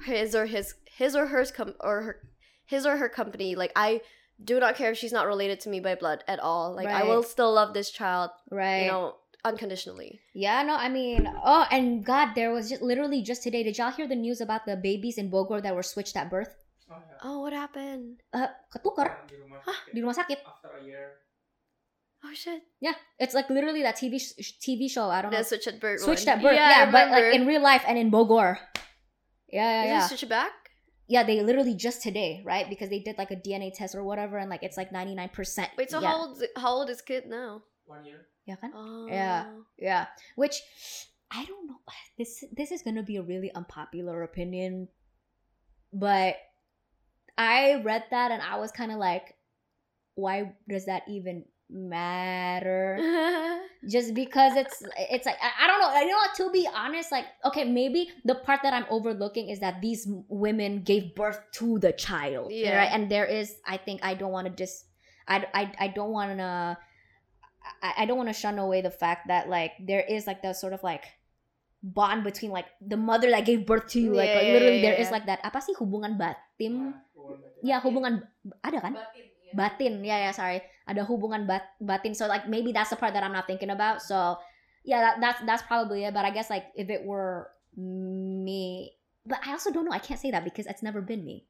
his 0.04 0.34
or 0.34 0.46
his 0.46 0.74
his 0.86 1.14
or 1.16 1.26
hers 1.26 1.50
com- 1.50 1.74
or 1.80 2.02
her 2.02 2.20
his 2.66 2.86
or 2.86 2.96
her 2.96 3.08
company. 3.08 3.54
Like 3.54 3.72
I 3.76 4.00
do 4.44 4.60
not 4.60 4.76
care 4.76 4.90
if 4.92 4.98
she's 4.98 5.12
not 5.12 5.26
related 5.26 5.60
to 5.60 5.68
me 5.68 5.80
by 5.80 5.94
blood 5.94 6.22
at 6.28 6.40
all. 6.40 6.74
Like 6.74 6.88
I 6.88 7.04
will 7.04 7.22
still 7.22 7.52
love 7.54 7.72
this 7.74 7.90
child, 7.90 8.30
Right. 8.50 8.82
you 8.82 8.88
know, 8.88 9.14
unconditionally. 9.44 10.20
Yeah, 10.34 10.62
no, 10.62 10.74
I 10.74 10.88
mean, 10.90 11.26
oh, 11.42 11.64
and 11.70 12.04
God, 12.04 12.34
there 12.34 12.52
was 12.52 12.68
just 12.68 12.82
literally 12.82 13.22
just 13.22 13.42
today. 13.42 13.62
Did 13.62 13.78
y'all 13.78 13.90
hear 13.92 14.06
the 14.06 14.14
news 14.14 14.40
about 14.42 14.66
the 14.66 14.76
babies 14.76 15.16
in 15.16 15.30
Bogor 15.30 15.62
that 15.62 15.74
were 15.74 15.82
switched 15.82 16.16
at 16.16 16.28
birth? 16.30 16.54
Oh, 16.86 17.02
ya. 17.02 17.16
Oh, 17.26 17.36
what 17.42 17.52
happened? 17.52 18.22
Uh, 18.30 18.46
ketukar 18.70 19.26
Di 19.26 19.34
rumah 19.42 19.58
Hah? 19.66 19.78
di 19.90 19.98
rumah 19.98 20.14
sakit. 20.14 20.38
After 20.46 20.70
a 20.78 20.82
year. 20.86 21.18
Oh 22.24 22.32
shit! 22.34 22.62
Yeah, 22.82 22.96
it's 23.22 23.34
like 23.34 23.46
literally 23.50 23.82
that 23.86 23.94
TV 23.98 24.18
sh- 24.18 24.58
TV 24.58 24.90
show. 24.90 25.10
I 25.10 25.22
don't 25.22 25.30
know. 25.30 25.42
Switch 25.46 25.68
at 25.68 25.78
birth. 25.78 26.00
Switched 26.02 26.26
one. 26.26 26.38
at 26.38 26.42
birth. 26.42 26.58
Yeah, 26.58 26.70
Yeah, 26.70 26.84
but 26.90 27.10
like 27.12 27.34
in 27.34 27.46
real 27.46 27.62
life 27.62 27.84
and 27.86 27.94
in 27.98 28.10
Bogor. 28.10 28.58
Yeah, 29.46 29.62
yeah, 29.62 29.82
Is 29.82 29.90
yeah. 29.90 30.04
it 30.04 30.08
switch 30.08 30.24
it 30.26 30.32
back? 30.32 30.54
yeah, 31.06 31.22
they 31.22 31.38
literally 31.42 31.74
just 31.74 32.02
today, 32.02 32.42
right? 32.42 32.66
Because 32.66 32.90
they 32.90 32.98
did 32.98 33.14
like 33.18 33.30
a 33.30 33.38
DNA 33.38 33.70
test 33.70 33.94
or 33.94 34.02
whatever, 34.02 34.38
and 34.38 34.50
like 34.50 34.62
it's 34.66 34.74
like 34.76 34.90
ninety 34.90 35.14
nine 35.14 35.30
percent. 35.30 35.70
Wait, 35.78 35.90
so 35.90 36.00
yeah. 36.02 36.10
how 36.10 36.16
old 36.18 36.42
how 36.56 36.72
old 36.82 36.90
is 36.90 36.98
kid 36.98 37.26
now? 37.30 37.62
One 37.86 38.02
year. 38.02 38.26
Yeah, 38.46 38.58
kan? 38.58 38.72
Oh. 38.74 39.06
Yeah. 39.06 39.46
Yeah, 39.78 40.06
which 40.34 40.62
I 41.30 41.46
don't 41.46 41.66
know. 41.70 41.78
This 42.18 42.42
this 42.50 42.72
is 42.74 42.82
gonna 42.82 43.06
be 43.06 43.18
a 43.18 43.22
really 43.22 43.54
unpopular 43.54 44.22
opinion, 44.26 44.88
but 45.94 46.42
I 47.38 47.82
read 47.84 48.04
that 48.10 48.30
and 48.32 48.40
I 48.42 48.56
was 48.58 48.72
kind 48.72 48.90
of 48.92 48.98
like, 48.98 49.36
why 50.16 50.56
does 50.68 50.86
that 50.86 51.04
even 51.08 51.44
matter? 51.68 52.96
Just 53.88 54.14
because 54.14 54.56
it's 54.56 54.82
it's 55.10 55.26
like 55.26 55.36
I, 55.38 55.64
I 55.64 55.66
don't 55.68 55.78
know. 55.78 55.90
You 56.00 56.08
know 56.10 56.16
what? 56.16 56.34
To 56.36 56.50
be 56.50 56.66
honest, 56.66 57.12
like 57.12 57.26
okay, 57.44 57.64
maybe 57.64 58.08
the 58.24 58.34
part 58.34 58.60
that 58.64 58.72
I'm 58.72 58.86
overlooking 58.90 59.48
is 59.48 59.60
that 59.60 59.80
these 59.80 60.08
women 60.28 60.82
gave 60.82 61.14
birth 61.14 61.38
to 61.62 61.78
the 61.78 61.92
child, 61.92 62.50
Yeah. 62.50 62.76
right? 62.78 62.90
And 62.90 63.10
there 63.10 63.26
is, 63.26 63.56
I 63.66 63.76
think, 63.76 64.00
I 64.02 64.14
don't 64.14 64.32
want 64.32 64.48
to 64.48 64.52
just, 64.54 64.86
I 65.28 65.44
I 65.54 65.62
I 65.78 65.88
don't 65.88 66.10
want 66.10 66.38
to. 66.38 66.76
I, 67.82 68.02
I 68.02 68.06
don't 68.06 68.16
want 68.16 68.30
to 68.30 68.38
shun 68.38 68.58
away 68.58 68.80
the 68.80 68.94
fact 68.94 69.26
that 69.28 69.48
like 69.50 69.72
there 69.82 70.02
is 70.02 70.26
like 70.26 70.42
that 70.42 70.56
sort 70.56 70.72
of 70.72 70.82
like 70.82 71.04
bond 71.82 72.22
between 72.24 72.50
like 72.50 72.66
the 72.80 72.96
mother 72.96 73.30
that 73.30 73.44
gave 73.44 73.66
birth 73.66 73.86
to 73.94 74.00
you 74.00 74.14
like, 74.14 74.30
Yeah, 74.30 74.34
like 74.38 74.46
yeah, 74.46 74.52
literally 74.54 74.76
yeah, 74.82 74.90
there 74.90 74.98
is 74.98 75.06
yeah. 75.10 75.16
like 75.18 75.26
that 75.26 75.38
apa 75.42 75.58
sih 75.62 75.74
hubungan 75.78 76.14
batin 76.18 76.94
Nah, 77.26 77.34
hubungan 77.34 77.42
batin. 77.42 77.62
ya 77.66 77.76
hubungan 77.82 78.14
ada 78.62 78.78
kan 78.78 78.92
Batin, 78.94 79.24
ya. 79.42 79.52
batin 79.52 79.92
yeah 80.00 80.18
yeah 80.28 80.34
sorry 80.34 80.58
ada 80.86 81.02
hubungan 81.02 81.44
bat, 81.44 81.74
batin 81.78 82.14
so 82.14 82.26
like 82.26 82.46
maybe 82.46 82.70
that's 82.70 82.90
the 82.90 82.98
part 82.98 83.10
that 83.12 83.26
I'm 83.26 83.34
not 83.34 83.50
thinking 83.50 83.70
about 83.70 83.98
so 84.00 84.38
yeah 84.86 85.02
that, 85.02 85.14
that's 85.18 85.40
that's 85.42 85.64
probably 85.66 86.06
it 86.06 86.14
but 86.14 86.22
I 86.22 86.30
guess 86.30 86.46
like 86.48 86.70
if 86.78 86.86
it 86.86 87.02
were 87.02 87.50
me 87.74 88.94
but 89.26 89.38
I 89.42 89.52
also 89.52 89.70
don't 89.74 89.84
know 89.84 89.92
I 89.92 89.98
can't 89.98 90.20
say 90.20 90.30
that 90.30 90.44
because 90.44 90.66
it's 90.66 90.82
never 90.82 91.02
been 91.02 91.24
me 91.24 91.46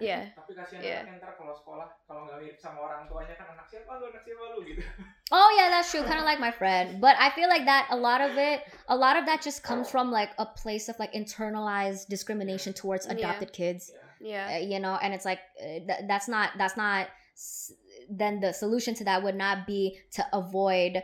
yeah. 0.00 0.32
Tapi 0.32 0.56
kasihan 0.56 0.80
Yeah. 0.80 1.04
anaknya 1.04 1.20
ntar 1.20 1.36
kalau 1.36 1.52
sekolah 1.52 1.84
kalau 2.08 2.24
nggak 2.24 2.40
mirip 2.40 2.56
sama 2.56 2.80
orang 2.88 3.04
tuanya 3.04 3.36
kan 3.36 3.52
anak 3.52 3.68
siapa 3.68 4.00
lu 4.00 4.08
anak 4.08 4.24
siapa 4.24 4.42
lu 4.56 4.64
gitu. 4.64 4.80
Oh 5.28 5.50
yeah, 5.60 5.68
that's 5.68 5.92
true. 5.92 6.00
Kind 6.08 6.16
of 6.16 6.24
like 6.24 6.40
my 6.40 6.48
friend, 6.48 7.04
but 7.04 7.20
I 7.20 7.28
feel 7.36 7.52
like 7.52 7.68
that 7.68 7.92
a 7.92 7.98
lot 8.00 8.24
of 8.24 8.32
it, 8.40 8.64
a 8.88 8.96
lot 8.96 9.20
of 9.20 9.28
that 9.28 9.44
just 9.44 9.60
comes 9.60 9.92
from 9.92 10.08
like 10.08 10.32
a 10.40 10.48
place 10.48 10.88
of 10.88 10.96
like 10.96 11.12
internalized 11.12 12.08
discrimination 12.08 12.72
towards 12.72 13.04
Yeah. 13.04 13.20
adopted 13.20 13.52
kids. 13.52 13.92
Yeah. 13.92 13.99
Uh, 14.54 14.58
you 14.58 14.78
know, 14.80 14.98
and 15.02 15.14
it's 15.14 15.24
like 15.24 15.40
uh, 15.60 15.64
th- 15.86 16.04
that's 16.08 16.28
not 16.28 16.50
that's 16.58 16.76
not. 16.76 17.08
Then 18.10 18.40
the 18.40 18.52
solution 18.52 18.94
to 18.96 19.04
that 19.04 19.22
would 19.22 19.34
not 19.36 19.66
be 19.66 19.98
to 20.12 20.24
avoid 20.32 21.02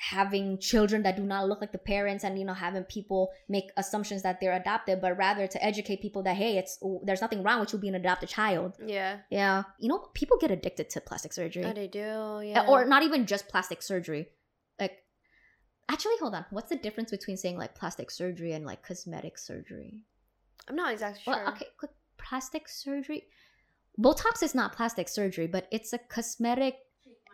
having 0.00 0.58
children 0.58 1.02
that 1.02 1.16
do 1.16 1.24
not 1.24 1.48
look 1.48 1.60
like 1.60 1.72
the 1.72 1.78
parents 1.78 2.22
and 2.22 2.38
you 2.38 2.44
know 2.44 2.54
having 2.54 2.84
people 2.84 3.30
make 3.48 3.64
assumptions 3.76 4.22
that 4.22 4.38
they're 4.40 4.52
adopted 4.54 5.00
but 5.00 5.16
rather 5.18 5.48
to 5.48 5.64
educate 5.64 6.00
people 6.00 6.22
that 6.22 6.36
hey 6.36 6.56
it's 6.56 6.78
there's 7.02 7.20
nothing 7.20 7.42
wrong 7.42 7.58
with 7.58 7.72
you 7.72 7.78
being 7.80 7.96
an 7.96 8.00
adopted 8.00 8.28
child 8.28 8.74
Yeah. 8.86 9.18
yeah 9.28 9.64
you 9.80 9.88
know 9.88 9.98
people 10.14 10.38
get 10.38 10.52
addicted 10.52 10.88
to 10.90 11.00
plastic 11.00 11.32
surgery 11.32 11.64
Oh, 11.64 11.72
they 11.72 11.88
do. 11.88 11.98
Yeah. 12.44 12.66
or 12.68 12.84
not 12.84 13.02
even 13.02 13.26
just 13.26 13.48
plastic 13.48 13.82
surgery 13.82 14.28
like 14.78 15.02
actually 15.88 16.14
hold 16.20 16.32
on 16.36 16.44
what's 16.50 16.68
the 16.68 16.76
difference 16.76 17.10
between 17.10 17.36
saying 17.36 17.58
like 17.58 17.74
plastic 17.74 18.12
surgery 18.12 18.52
and 18.52 18.64
like 18.64 18.84
cosmetic 18.86 19.36
surgery 19.36 20.04
I'm 20.68 20.76
not 20.76 20.92
exactly 20.92 21.22
sure. 21.24 21.34
well 21.34 21.48
okay 21.54 21.66
quick 21.76 21.90
plastic 22.28 22.68
surgery 22.68 23.24
botox 23.98 24.42
is 24.42 24.54
not 24.54 24.72
plastic 24.76 25.08
surgery 25.08 25.46
but 25.46 25.66
it's 25.70 25.92
a 25.92 25.98
cosmetic 25.98 26.76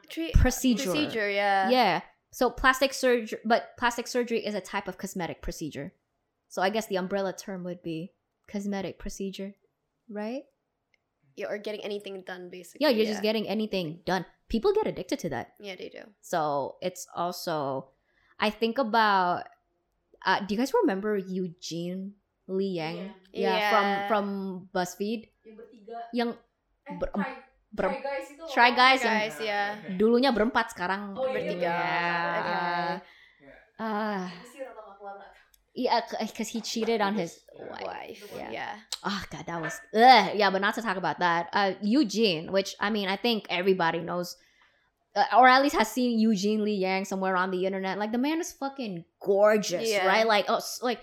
Tre- 0.09 0.33
procedure 0.33 0.85
procedure. 0.85 1.31
Yeah. 1.31 1.71
yeah 1.71 2.01
so 2.31 2.51
plastic 2.51 2.93
surgery 2.95 3.39
but 3.45 3.77
plastic 3.79 4.07
surgery 4.07 4.45
is 4.45 4.55
a 4.55 4.61
type 4.61 4.87
of 4.89 4.99
cosmetic 4.99 5.43
procedure 5.43 5.93
so 6.49 6.63
i 6.63 6.71
guess 6.71 6.87
the 6.87 6.97
umbrella 6.97 7.33
term 7.33 7.65
would 7.65 7.83
be 7.83 8.13
cosmetic 8.51 8.99
procedure 8.99 9.55
right 10.09 10.45
Yeah, 11.37 11.49
or 11.51 11.59
getting 11.59 11.81
anything 11.83 12.23
done 12.23 12.49
basically. 12.51 12.85
yeah 12.85 12.91
you're 12.95 13.07
just 13.11 13.23
getting 13.23 13.49
anything 13.49 14.01
done 14.07 14.25
people 14.49 14.73
get 14.73 14.87
addicted 14.87 15.19
to 15.25 15.29
that 15.31 15.55
Yeah, 15.59 15.75
they 15.75 15.89
do. 15.89 16.05
So 16.21 16.77
it's 16.85 17.09
also, 17.17 17.89
I 18.39 18.51
think 18.51 18.77
about. 18.79 19.49
Uh, 20.25 20.41
do 20.45 20.55
you 20.55 20.59
guys 20.61 20.73
remember 20.83 21.17
Eugene 21.17 22.13
Lee 22.47 22.77
Yang? 22.77 22.97
Iya. 23.31 23.49
Yeah. 23.49 23.71
from 23.71 23.87
from 24.07 24.27
BuzzFeed. 24.71 25.21
Yang 25.43 25.57
bertiga. 25.57 25.99
Yang 26.13 26.31
Eh, 26.85 26.97
ber- 27.01 27.13
try, 27.17 27.33
ber- 27.73 27.89
try 27.89 28.03
guys 28.05 28.27
itu. 28.29 28.43
Try 28.53 28.71
Guys 28.71 29.01
yang 29.01 29.17
Guys, 29.17 29.37
yeah. 29.41 29.69
dulunya 29.97 30.29
berempat 30.29 30.77
sekarang 30.77 31.17
Oh, 31.17 31.25
iya, 31.25 31.33
Bertiga. 31.33 31.65
Yeah. 31.65 32.93
Ah, 33.75 34.29
Mesir 34.39 34.69
atau 34.69 34.85
nggak 34.85 34.97
keluar 35.01 35.15
nggak? 35.19 35.31
yeah, 35.75 35.99
because 36.23 36.47
he 36.47 36.61
cheated 36.61 37.01
on 37.01 37.17
his 37.17 37.43
wife. 37.57 37.83
Wife. 37.83 38.23
Yeah. 38.37 38.51
Yeah. 38.53 38.75
Oh 39.03 39.19
god, 39.27 39.49
that 39.49 39.59
was 39.59 39.75
ugh. 39.91 40.37
yeah, 40.37 40.53
but 40.53 40.61
not 40.61 40.77
to 40.77 40.85
talk 40.85 41.01
about 41.01 41.19
that. 41.19 41.51
Uh, 41.51 41.75
Eugene, 41.83 42.53
which 42.53 42.77
I 42.79 42.93
mean, 42.93 43.09
I 43.09 43.17
think 43.17 43.49
everybody 43.51 43.99
knows, 43.99 44.37
uh, 45.17 45.27
or 45.35 45.49
at 45.51 45.59
least 45.59 45.75
has 45.75 45.91
seen 45.91 46.21
Eugene 46.21 46.63
Lee 46.63 46.79
Yang 46.79 47.11
somewhere 47.11 47.35
on 47.35 47.51
the 47.51 47.67
internet. 47.67 47.99
Like 47.99 48.13
the 48.15 48.23
man 48.23 48.39
is 48.39 48.53
fucking 48.55 49.03
gorgeous, 49.19 49.91
Yeah. 49.91 50.07
right? 50.07 50.29
Like, 50.29 50.47
oh, 50.47 50.63
s- 50.63 50.79
like 50.85 51.03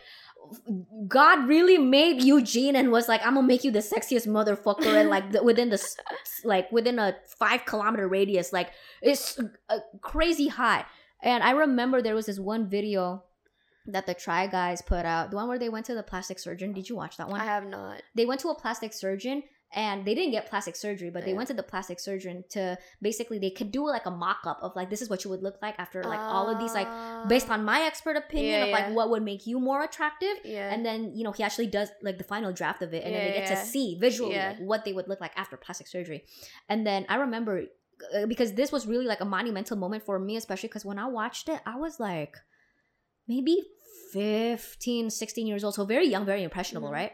God 1.08 1.48
really 1.48 1.78
made 1.78 2.22
Eugene 2.22 2.76
and 2.76 2.92
was 2.92 3.08
like, 3.08 3.26
I'm 3.26 3.36
gonna 3.36 3.48
make 3.48 3.64
you 3.64 3.72
the 3.72 3.80
sexiest 3.80 4.28
motherfucker, 4.28 5.00
and 5.00 5.10
like 5.10 5.32
the, 5.32 5.44
within 5.50 5.70
the 5.70 5.82
like 6.44 6.72
within 6.72 7.00
a 7.00 7.16
five 7.40 7.66
kilometer 7.66 8.08
radius, 8.08 8.52
like 8.52 8.72
it's 9.02 9.40
uh, 9.70 9.80
crazy 10.02 10.48
hot. 10.48 10.86
And 11.24 11.44
I 11.44 11.52
remember 11.52 12.02
there 12.02 12.16
was 12.16 12.26
this 12.26 12.40
one 12.40 12.70
video 12.70 13.24
that 13.88 14.06
the 14.06 14.14
Try 14.14 14.48
Guys 14.48 14.82
put 14.82 15.06
out, 15.06 15.32
the 15.32 15.38
one 15.38 15.48
where 15.48 15.60
they 15.60 15.70
went 15.70 15.86
to 15.88 15.96
the 15.96 16.04
plastic 16.04 16.40
surgeon. 16.40 16.74
Did 16.74 16.90
you 16.90 16.96
watch 16.96 17.18
that 17.18 17.30
one? 17.30 17.42
I 17.42 17.46
have 17.46 17.66
not. 17.66 18.02
they 18.16 18.26
went 18.26 18.42
to 18.42 18.50
a 18.50 18.56
plastic 18.56 18.94
surgeon 18.94 19.44
and 19.74 20.06
they 20.06 20.14
didn't 20.14 20.32
get 20.32 20.50
plastic 20.50 20.76
surgery, 20.76 21.10
but 21.10 21.24
they 21.24 21.32
Yeah. 21.32 21.38
went 21.38 21.48
to 21.48 21.54
the 21.54 21.64
plastic 21.64 22.00
surgeon 22.00 22.44
to 22.50 22.78
basically 23.02 23.40
they 23.40 23.50
could 23.52 23.72
do 23.72 23.86
like 23.88 24.06
a 24.06 24.12
mock 24.12 24.40
up 24.46 24.60
of 24.62 24.76
like 24.76 24.90
this 24.90 25.02
is 25.02 25.10
what 25.10 25.24
you 25.24 25.30
would 25.30 25.42
look 25.42 25.58
like 25.62 25.76
after 25.78 26.04
like 26.04 26.20
all 26.30 26.50
of 26.50 26.60
these 26.60 26.74
like 26.74 26.90
based 27.28 27.50
on 27.50 27.64
my 27.64 27.82
expert 27.84 28.16
opinion 28.18 28.60
Yeah, 28.60 28.66
of 28.66 28.72
like 28.72 28.88
yeah. 28.88 28.94
what 28.94 29.10
would 29.12 29.24
make 29.24 29.48
you 29.48 29.60
more 29.60 29.82
attractive. 29.84 30.36
yeah 30.44 30.74
And 30.74 30.86
then 30.86 31.16
you 31.16 31.24
know 31.24 31.32
he 31.32 31.44
actually 31.44 31.68
does 31.68 31.90
like 32.02 32.18
the 32.18 32.24
final 32.26 32.52
draft 32.52 32.82
of 32.82 32.94
it, 32.94 33.04
and 33.06 33.16
then 33.16 33.24
they 33.24 33.32
get 33.40 33.48
to 33.48 33.56
see 33.56 33.98
visually 34.00 34.36
like, 34.36 34.58
what 34.60 34.84
they 34.86 34.94
would 34.94 35.08
look 35.08 35.22
like 35.22 35.32
after 35.38 35.56
plastic 35.58 35.88
surgery. 35.88 36.26
And 36.68 36.86
then 36.86 37.06
I 37.08 37.16
remember 37.16 37.64
uh, 38.16 38.26
because 38.26 38.54
this 38.54 38.72
was 38.72 38.86
really 38.88 39.06
like 39.06 39.22
a 39.22 39.26
monumental 39.26 39.78
moment 39.78 40.04
for 40.04 40.20
me, 40.20 40.36
especially 40.36 40.68
because 40.68 40.84
when 40.84 41.00
I 41.00 41.08
watched 41.08 41.48
it, 41.48 41.62
I 41.66 41.78
was 41.78 42.00
like 42.00 42.36
maybe 43.28 43.56
15, 44.12 45.10
16 45.10 45.48
years 45.48 45.64
old, 45.64 45.76
so 45.76 45.86
very 45.86 46.08
young, 46.08 46.26
very 46.26 46.44
impressionable, 46.44 46.90
Mhm. 46.90 46.94
right? 46.94 47.12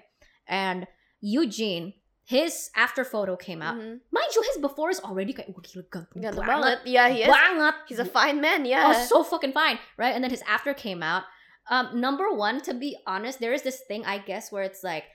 And 0.48 0.88
Eugene, 1.22 1.94
his 2.28 2.68
after 2.76 3.08
photo 3.08 3.40
came 3.40 3.64
out. 3.64 3.80
Mhm. 3.80 4.04
Mind 4.12 4.30
you, 4.36 4.44
his 4.44 4.60
before 4.60 4.92
is 4.92 5.00
already 5.00 5.32
kayak, 5.32 5.48
"Wah, 5.56 5.64
gila 5.64 5.88
ganteng 5.88 6.20
Ganteng 6.20 6.44
banget, 6.44 6.84
banget 6.84 6.92
yeah 6.92 7.08
he 7.08 7.24
is 7.24 7.32
banget. 7.32 7.76
he's 7.88 8.04
a 8.04 8.10
fine 8.10 8.44
man 8.44 8.68
yeah 8.68 8.92
Oh, 8.92 8.96
so 9.08 9.24
fucking 9.24 9.56
fine, 9.56 9.80
right? 9.96 10.12
And 10.12 10.20
then 10.20 10.32
his 10.36 10.44
after 10.44 10.76
came 10.76 11.00
out. 11.00 11.24
Um, 11.72 11.96
number 12.04 12.28
one, 12.32 12.60
to 12.68 12.76
be 12.76 13.00
honest, 13.08 13.40
there 13.40 13.56
is 13.56 13.64
this 13.64 13.80
thing 13.88 14.04
I 14.04 14.20
guess 14.20 14.52
where 14.52 14.68
it's 14.68 14.84
like 14.84 15.08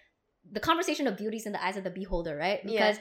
the 0.49 0.61
conversation 0.61 1.05
of 1.05 1.21
beauty's 1.21 1.45
in 1.45 1.53
the 1.53 1.61
eyes 1.61 1.77
of 1.77 1.85
the 1.85 1.93
beholder, 1.93 2.33
right? 2.33 2.65
Yeah. 2.65 2.73
Because 2.81 2.99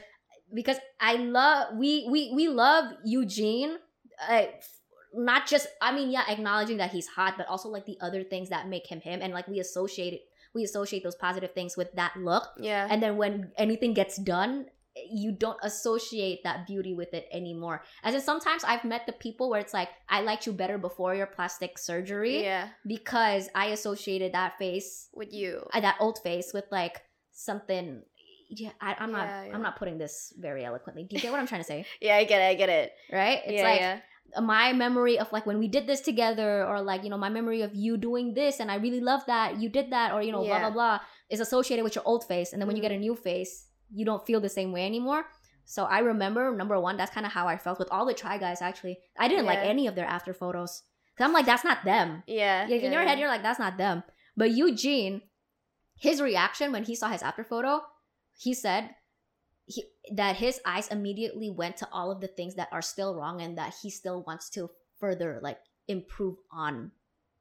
because 0.52 0.80
I 1.00 1.16
love 1.16 1.80
we 1.80 2.04
we 2.12 2.36
we 2.36 2.52
love 2.52 2.92
Eugene, 3.08 3.80
uh, 4.28 4.52
not 5.16 5.48
just 5.48 5.72
I 5.80 5.96
mean 5.96 6.12
yeah, 6.12 6.28
acknowledging 6.28 6.84
that 6.84 6.92
he's 6.92 7.08
hot, 7.16 7.40
but 7.40 7.48
also 7.48 7.72
like 7.72 7.88
the 7.88 7.96
other 8.04 8.28
things 8.28 8.52
that 8.52 8.68
make 8.68 8.88
him 8.92 9.00
him, 9.00 9.24
and 9.24 9.32
like 9.32 9.48
we 9.48 9.60
associate 9.64 10.12
it, 10.20 10.24
we 10.54 10.64
associate 10.64 11.04
those 11.04 11.16
positive 11.16 11.54
things 11.54 11.78
with 11.78 11.92
that 11.94 12.16
look, 12.18 12.44
yeah. 12.60 12.88
And 12.90 13.02
then 13.02 13.18
when 13.18 13.52
anything 13.58 13.94
gets 13.94 14.18
done 14.18 14.66
you 15.10 15.32
don't 15.32 15.58
associate 15.64 16.44
that 16.44 16.68
beauty 16.68 16.94
with 16.94 17.14
it 17.14 17.28
anymore. 17.32 17.84
As 18.04 18.14
in 18.14 18.22
sometimes 18.22 18.64
i've 18.64 18.84
met 18.84 19.06
the 19.06 19.14
people 19.14 19.50
where 19.50 19.60
it's 19.60 19.74
like 19.74 19.90
i 20.10 20.22
liked 20.22 20.46
you 20.46 20.54
better 20.54 20.78
before 20.78 21.16
your 21.16 21.28
plastic 21.28 21.78
surgery 21.78 22.44
yeah. 22.44 22.70
because 22.86 23.50
i 23.56 23.68
associated 23.68 24.34
that 24.34 24.58
face 24.58 25.08
with 25.14 25.34
you. 25.34 25.66
Uh, 25.74 25.80
that 25.80 25.96
old 26.00 26.20
face 26.20 26.52
with 26.54 26.66
like 26.72 27.02
something 27.32 28.02
yeah 28.50 28.72
I, 28.82 28.96
i'm 29.00 29.12
not 29.14 29.28
Yeah, 29.28 29.46
yeah. 29.46 29.56
i'm 29.56 29.62
not 29.62 29.78
putting 29.78 29.98
this 29.98 30.34
very 30.38 30.66
eloquently. 30.66 31.04
Do 31.04 31.16
you 31.16 31.22
get 31.22 31.32
what 31.32 31.40
i'm 31.40 31.48
trying 31.48 31.62
to 31.62 31.68
say? 31.68 31.86
Yeah 32.02 32.18
i 32.18 32.26
get 32.26 32.42
it 32.42 32.46
i 32.46 32.56
get 32.56 32.70
it. 32.70 32.92
Right? 33.12 33.40
It's 33.46 33.54
yeah 33.54 33.64
like 33.64 33.80
yeah 33.80 34.00
my 34.40 34.72
memory 34.74 35.20
of 35.20 35.32
like 35.34 35.46
when 35.46 35.60
we 35.60 35.68
did 35.68 35.88
this 35.88 36.02
together 36.02 36.66
or 36.66 36.82
like 36.82 37.04
you 37.04 37.10
know 37.10 37.18
my 37.18 37.30
memory 37.30 37.62
of 37.62 37.74
you 37.76 37.98
doing 37.98 38.34
this 38.34 38.60
and 38.60 38.72
i 38.72 38.76
really 38.76 39.02
love 39.02 39.22
that 39.28 39.60
you 39.60 39.68
did 39.70 39.92
that 39.92 40.14
or 40.14 40.22
you 40.22 40.32
know 40.32 40.40
blah 40.44 40.48
Yeah. 40.58 40.70
blah 40.70 40.70
blah 40.70 41.00
is 41.30 41.40
associated 41.40 41.84
with 41.84 41.96
your 41.96 42.04
old 42.06 42.24
face. 42.28 42.52
And 42.52 42.62
then 42.62 42.68
when 42.68 42.76
you 42.76 42.82
Mhm. 42.82 42.90
get 42.90 43.00
a 43.00 43.06
new 43.08 43.16
face 43.16 43.68
you 43.94 44.06
don't 44.06 44.26
feel 44.26 44.40
the 44.40 44.50
same 44.50 44.72
way 44.72 44.86
anymore. 44.86 45.26
So 45.66 45.84
i 45.86 46.00
remember 46.00 46.56
number 46.56 46.80
one 46.80 46.96
that's 46.98 47.12
kind 47.12 47.26
of 47.26 47.32
how 47.32 47.48
i 47.48 47.58
felt 47.58 47.80
with 47.80 47.90
all 47.92 48.06
the 48.06 48.14
try 48.14 48.38
guys 48.38 48.62
actually. 48.62 49.00
I 49.18 49.28
didn't 49.28 49.46
like 49.46 49.60
any 49.60 49.88
of 49.88 49.96
their 49.96 50.06
after 50.08 50.34
photos. 50.34 50.84
Because 51.12 51.26
i'm 51.28 51.34
like 51.34 51.46
that's 51.46 51.64
not 51.64 51.84
them. 51.84 52.24
Yeah 52.28 52.68
like 52.70 52.82
in 52.82 52.92
yeah, 52.92 53.00
your 53.00 53.08
head 53.08 53.20
you're 53.20 53.28
like 53.36 53.44
that's 53.44 53.60
not 53.60 53.78
them. 53.78 54.04
But 54.38 54.52
eugene 54.52 55.22
his 55.98 56.22
reaction 56.22 56.72
when 56.72 56.84
he 56.84 56.96
saw 56.96 57.10
his 57.10 57.22
after 57.24 57.44
photo 57.44 57.82
he 58.38 58.54
said 58.54 58.96
he, 59.72 59.86
that 60.14 60.36
his 60.36 60.60
eyes 60.66 60.88
immediately 60.90 61.50
went 61.50 61.78
to 61.78 61.88
all 61.92 62.12
of 62.12 62.20
the 62.20 62.28
things 62.28 62.56
that 62.56 62.68
are 62.72 62.82
still 62.82 63.16
wrong 63.16 63.42
and 63.42 63.58
that 63.58 63.74
he 63.82 63.90
still 63.90 64.24
wants 64.28 64.50
to 64.50 64.70
further 65.00 65.40
like 65.42 65.60
improve 65.88 66.38
on. 66.52 66.92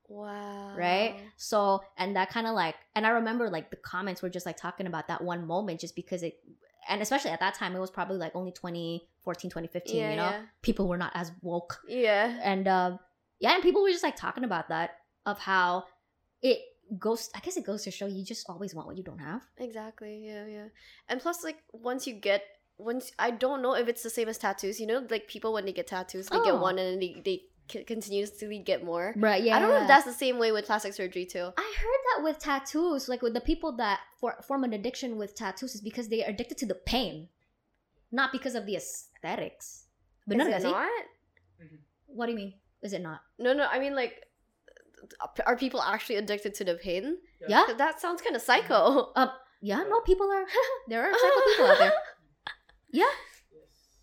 Wow. 0.08 0.74
Right? 0.76 1.16
So 1.36 1.82
and 1.96 2.16
that 2.16 2.30
kind 2.30 2.46
of 2.46 2.54
like 2.54 2.74
and 2.94 3.06
i 3.06 3.10
remember 3.10 3.48
like 3.48 3.70
the 3.70 3.76
comments 3.76 4.22
were 4.22 4.28
just 4.28 4.46
like 4.46 4.56
talking 4.56 4.86
about 4.86 5.08
that 5.08 5.22
one 5.22 5.46
moment 5.46 5.80
just 5.80 5.94
because 5.94 6.22
it 6.22 6.34
and 6.88 7.00
especially 7.00 7.30
at 7.30 7.40
that 7.40 7.54
time 7.54 7.76
it 7.76 7.80
was 7.80 7.90
probably 7.90 8.16
like 8.16 8.34
only 8.34 8.50
2014 8.50 9.50
2015 9.50 9.96
yeah 9.96 10.10
you 10.10 10.16
know? 10.16 10.22
yeah. 10.22 10.40
people 10.62 10.88
were 10.88 10.96
not 10.96 11.12
as 11.14 11.32
woke. 11.42 11.80
Yeah. 11.86 12.38
And 12.42 12.66
um 12.66 12.98
yeah 13.38 13.54
and 13.54 13.62
people 13.62 13.82
were 13.82 13.90
just 13.90 14.04
like 14.04 14.16
talking 14.16 14.44
about 14.44 14.68
that 14.68 14.96
of 15.26 15.38
how 15.38 15.84
it 16.42 16.58
goes 16.98 17.30
i 17.36 17.40
guess 17.40 17.56
it 17.56 17.64
goes 17.64 17.84
to 17.84 17.90
show 17.90 18.06
you 18.06 18.24
just 18.24 18.48
always 18.50 18.74
want 18.74 18.86
what 18.88 18.96
you 18.96 19.04
don't 19.04 19.20
have 19.20 19.42
Exactly. 19.58 20.26
Yeah, 20.26 20.46
yeah. 20.46 20.68
And 21.08 21.20
plus, 21.20 21.44
like, 21.44 21.58
once 21.72 22.06
you 22.06 22.14
get 22.14 22.42
once 22.78 23.12
I 23.18 23.30
don't 23.30 23.60
know 23.62 23.74
if 23.76 23.86
it's 23.88 24.02
the 24.02 24.10
same 24.10 24.28
as 24.28 24.38
tattoos. 24.38 24.80
You 24.80 24.86
know, 24.88 25.06
like 25.10 25.28
people 25.28 25.52
when 25.52 25.64
they 25.66 25.72
get 25.72 25.86
tattoos, 25.86 26.26
they 26.28 26.40
get 26.42 26.54
Oh. 26.56 26.60
one 26.60 26.78
and 26.80 26.88
then 26.94 27.00
they 27.00 27.12
they 27.22 27.36
continuously 27.86 28.58
get 28.58 28.82
more. 28.84 29.14
right 29.16 29.42
yeah 29.44 29.54
I 29.54 29.58
don't 29.60 29.70
know 29.70 29.82
if 29.82 29.88
that's 29.88 30.04
the 30.04 30.12
same 30.24 30.38
way 30.42 30.50
with 30.50 30.66
plastic 30.66 30.92
surgery 30.92 31.26
too. 31.26 31.52
I 31.56 31.68
heard 31.82 32.02
that 32.10 32.24
with 32.24 32.38
tattoos, 32.42 33.08
like 33.08 33.22
with 33.22 33.34
the 33.34 33.40
people 33.40 33.76
that 33.76 34.00
for, 34.18 34.34
form 34.42 34.64
an 34.64 34.72
addiction 34.72 35.16
with 35.18 35.34
tattoos, 35.36 35.74
is 35.74 35.80
because 35.80 36.08
they 36.08 36.24
are 36.24 36.30
addicted 36.30 36.58
to 36.58 36.66
the 36.66 36.74
pain, 36.74 37.28
not 38.10 38.32
because 38.32 38.54
of 38.58 38.66
the 38.66 38.74
aesthetics. 38.74 39.86
Is 40.26 40.34
Benar 40.34 40.48
it 40.48 40.50
nggak 40.50 40.62
sih? 40.66 40.72
not? 40.72 41.04
Mm-hmm. 41.62 41.80
What 42.06 42.26
do 42.26 42.32
you 42.32 42.38
mean? 42.38 42.54
Is 42.82 42.92
it 42.92 43.02
not? 43.02 43.20
No, 43.38 43.52
no. 43.52 43.66
I 43.70 43.78
mean, 43.78 43.94
like, 43.94 44.26
are 45.46 45.56
people 45.56 45.80
actually 45.82 46.16
addicted 46.16 46.54
to 46.54 46.64
the 46.64 46.74
pain? 46.74 47.16
Yeah, 47.48 47.64
That 47.76 48.00
sounds 48.00 48.22
kind 48.22 48.36
of 48.36 48.42
psycho. 48.42 48.74
Mm-hmm. 48.74 49.20
Um, 49.20 49.30
yeah. 49.60 49.82
No, 49.88 50.00
people 50.00 50.30
are. 50.30 50.44
there 50.88 51.04
are 51.04 51.12
psycho 51.12 51.40
people 51.46 51.66
out 51.66 51.78
there. 51.78 51.92
Yes. 52.92 53.14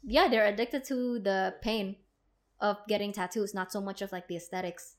Yeah, 0.03 0.29
they're 0.29 0.45
addicted 0.45 0.85
to 0.85 1.19
the 1.19 1.55
pain 1.61 1.97
of 2.61 2.77
getting 2.87 3.11
tattoos, 3.11 3.53
not 3.53 3.69
so 3.69 3.81
much 3.81 4.01
of 4.01 4.13
like 4.13 4.29
the 4.29 4.37
aesthetics, 4.37 4.95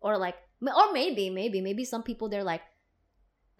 or 0.00 0.16
like, 0.16 0.36
or 0.62 0.92
maybe, 0.92 1.28
maybe, 1.28 1.60
maybe 1.60 1.84
some 1.84 2.02
people 2.02 2.30
they're 2.30 2.42
like 2.42 2.62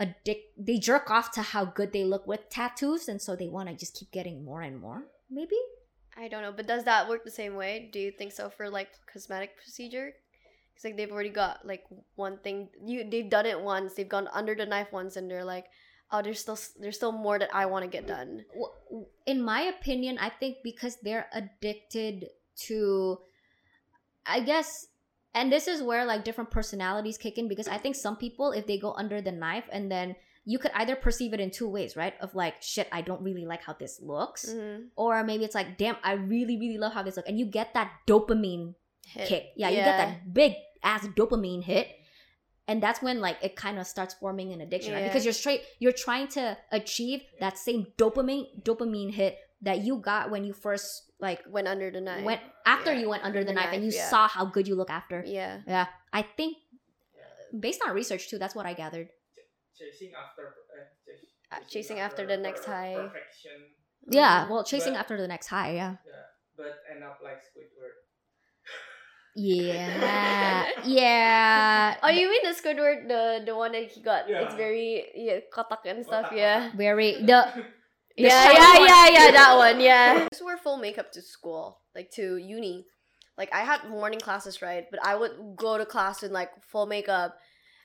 addict. 0.00 0.56
They 0.56 0.78
jerk 0.78 1.10
off 1.10 1.30
to 1.32 1.42
how 1.42 1.66
good 1.66 1.92
they 1.92 2.04
look 2.04 2.26
with 2.26 2.48
tattoos, 2.48 3.06
and 3.06 3.20
so 3.20 3.36
they 3.36 3.48
want 3.48 3.68
to 3.68 3.74
just 3.74 3.96
keep 3.96 4.10
getting 4.12 4.44
more 4.44 4.62
and 4.62 4.80
more. 4.80 5.04
Maybe. 5.30 5.56
I 6.16 6.28
don't 6.28 6.40
know, 6.40 6.52
but 6.52 6.66
does 6.66 6.84
that 6.84 7.08
work 7.08 7.24
the 7.24 7.30
same 7.30 7.54
way? 7.54 7.90
Do 7.92 7.98
you 7.98 8.10
think 8.10 8.32
so 8.32 8.48
for 8.48 8.70
like 8.70 8.88
cosmetic 9.12 9.58
procedure? 9.58 10.14
It's 10.76 10.84
like 10.84 10.96
they've 10.96 11.10
already 11.10 11.30
got 11.30 11.64
like 11.66 11.84
one 12.16 12.36
thing. 12.44 12.68
You 12.84 13.08
they've 13.08 13.30
done 13.30 13.46
it 13.46 13.58
once. 13.58 13.94
They've 13.94 14.08
gone 14.08 14.28
under 14.30 14.54
the 14.54 14.66
knife 14.66 14.92
once, 14.92 15.16
and 15.16 15.30
they're 15.30 15.44
like, 15.44 15.66
oh, 16.12 16.20
there's 16.20 16.40
still 16.40 16.58
there's 16.78 16.96
still 16.96 17.12
more 17.12 17.38
that 17.38 17.48
I 17.54 17.64
want 17.64 17.84
to 17.84 17.90
get 17.90 18.06
done. 18.06 18.44
in 19.24 19.42
my 19.42 19.72
opinion, 19.72 20.18
I 20.20 20.28
think 20.28 20.58
because 20.62 20.98
they're 21.02 21.26
addicted 21.32 22.28
to, 22.68 23.18
I 24.26 24.40
guess, 24.40 24.88
and 25.34 25.50
this 25.50 25.66
is 25.66 25.82
where 25.82 26.04
like 26.04 26.24
different 26.24 26.50
personalities 26.50 27.16
kick 27.16 27.38
in 27.38 27.48
because 27.48 27.68
I 27.68 27.78
think 27.78 27.96
some 27.96 28.16
people, 28.16 28.52
if 28.52 28.66
they 28.66 28.78
go 28.78 28.92
under 28.92 29.20
the 29.20 29.32
knife 29.32 29.64
and 29.72 29.90
then 29.90 30.14
you 30.44 30.58
could 30.58 30.70
either 30.74 30.94
perceive 30.94 31.34
it 31.34 31.40
in 31.40 31.50
two 31.50 31.68
ways, 31.68 31.96
right? 31.96 32.14
Of 32.20 32.34
like, 32.34 32.62
shit, 32.62 32.86
I 32.92 33.00
don't 33.00 33.22
really 33.22 33.46
like 33.46 33.64
how 33.64 33.72
this 33.72 34.00
looks. 34.00 34.46
Mm-hmm. 34.46 34.84
Or 34.94 35.24
maybe 35.24 35.44
it's 35.44 35.56
like, 35.56 35.76
damn, 35.76 35.96
I 36.04 36.12
really, 36.12 36.56
really 36.56 36.78
love 36.78 36.92
how 36.92 37.02
this 37.02 37.16
looks. 37.16 37.28
And 37.28 37.38
you 37.38 37.46
get 37.46 37.74
that 37.74 37.90
dopamine 38.06 38.74
kick. 39.14 39.52
Yeah, 39.56 39.68
you 39.70 39.76
get 39.76 39.96
that 39.98 40.32
big 40.34 40.54
ass 40.82 41.06
dopamine 41.16 41.62
hit. 41.62 41.88
And 42.68 42.82
that's 42.82 43.00
when 43.00 43.20
like 43.20 43.36
it 43.42 43.54
kind 43.54 43.78
of 43.78 43.86
starts 43.86 44.14
forming 44.14 44.52
an 44.52 44.60
addiction, 44.60 44.92
right? 44.92 45.04
Because 45.04 45.24
you're 45.24 45.32
straight 45.34 45.62
you're 45.78 45.92
trying 45.92 46.26
to 46.28 46.56
achieve 46.72 47.22
that 47.40 47.56
same 47.58 47.86
dopamine 47.96 48.62
dopamine 48.64 49.12
hit 49.12 49.38
that 49.62 49.82
you 49.84 49.98
got 49.98 50.30
when 50.30 50.42
you 50.44 50.52
first 50.52 51.04
like 51.20 51.40
Went 51.48 51.66
under 51.68 51.90
the 51.90 52.00
knife. 52.00 52.24
went 52.24 52.40
after 52.66 52.92
Yeah, 52.92 53.00
you 53.00 53.08
went 53.08 53.24
under 53.24 53.40
the, 53.40 53.46
the 53.46 53.52
knife, 53.54 53.70
and 53.72 53.84
you 53.84 53.90
yeah. 53.92 54.08
saw 54.10 54.26
how 54.28 54.44
good 54.46 54.66
you 54.68 54.74
look 54.74 54.90
after. 54.90 55.22
yeah. 55.26 55.60
Yeah. 55.66 55.86
I 56.12 56.22
think 56.22 56.56
based 57.58 57.80
on 57.86 57.94
research 57.94 58.28
too, 58.28 58.38
that's 58.38 58.54
what 58.54 58.66
I 58.66 58.74
gathered. 58.74 59.08
Chasing 59.78 60.12
after. 60.12 60.42
Uh, 60.74 60.84
chas- 61.06 61.32
Uh, 61.52 61.62
chasing 61.68 61.98
after 62.00 62.26
the 62.26 62.36
next 62.36 62.64
per- 62.66 62.72
high. 62.72 62.94
Perfection, 62.96 63.58
Yeah, 64.10 64.48
well 64.50 64.64
chasing 64.64 64.92
But- 64.94 65.00
after 65.06 65.16
the 65.16 65.28
next 65.28 65.46
high, 65.46 65.72
yeah. 65.74 65.96
yeah. 66.04 66.12
but 66.56 66.82
end 66.92 67.04
up 67.04 67.18
like 67.22 67.38
Squidward. 67.48 67.95
Yeah. 69.36 70.64
yeah. 70.84 71.96
Oh, 72.02 72.08
you 72.08 72.30
mean 72.30 72.40
the 72.42 72.56
Squidward, 72.56 73.06
the 73.06 73.44
the 73.44 73.54
one 73.54 73.72
that 73.72 73.84
he 73.92 74.00
got? 74.00 74.28
Yeah. 74.28 74.48
It's 74.48 74.54
very 74.56 75.04
yeah, 75.14 75.40
kotak 75.52 75.84
and 75.84 76.04
stuff. 76.04 76.32
Yeah. 76.32 76.72
Very 76.76 77.20
the 77.20 77.44
The 78.16 78.22
Yeah, 78.32 78.48
yeah, 78.50 78.78
one. 78.80 78.88
yeah, 78.88 79.06
yeah, 79.12 79.30
that 79.30 79.52
one, 79.60 79.78
yeah. 79.78 80.12
I 80.16 80.20
used 80.32 80.40
to 80.40 80.44
wear 80.48 80.56
full 80.56 80.78
makeup 80.80 81.12
to 81.12 81.20
school, 81.20 81.84
like 81.94 82.10
to 82.16 82.38
uni. 82.40 82.86
Like 83.36 83.52
I 83.52 83.60
had 83.60 83.84
morning 83.92 84.20
classes, 84.20 84.62
right? 84.64 84.88
But 84.90 85.04
I 85.04 85.14
would 85.14 85.32
go 85.54 85.76
to 85.76 85.84
class 85.84 86.22
in 86.24 86.32
like 86.32 86.48
full 86.64 86.86
makeup. 86.88 87.36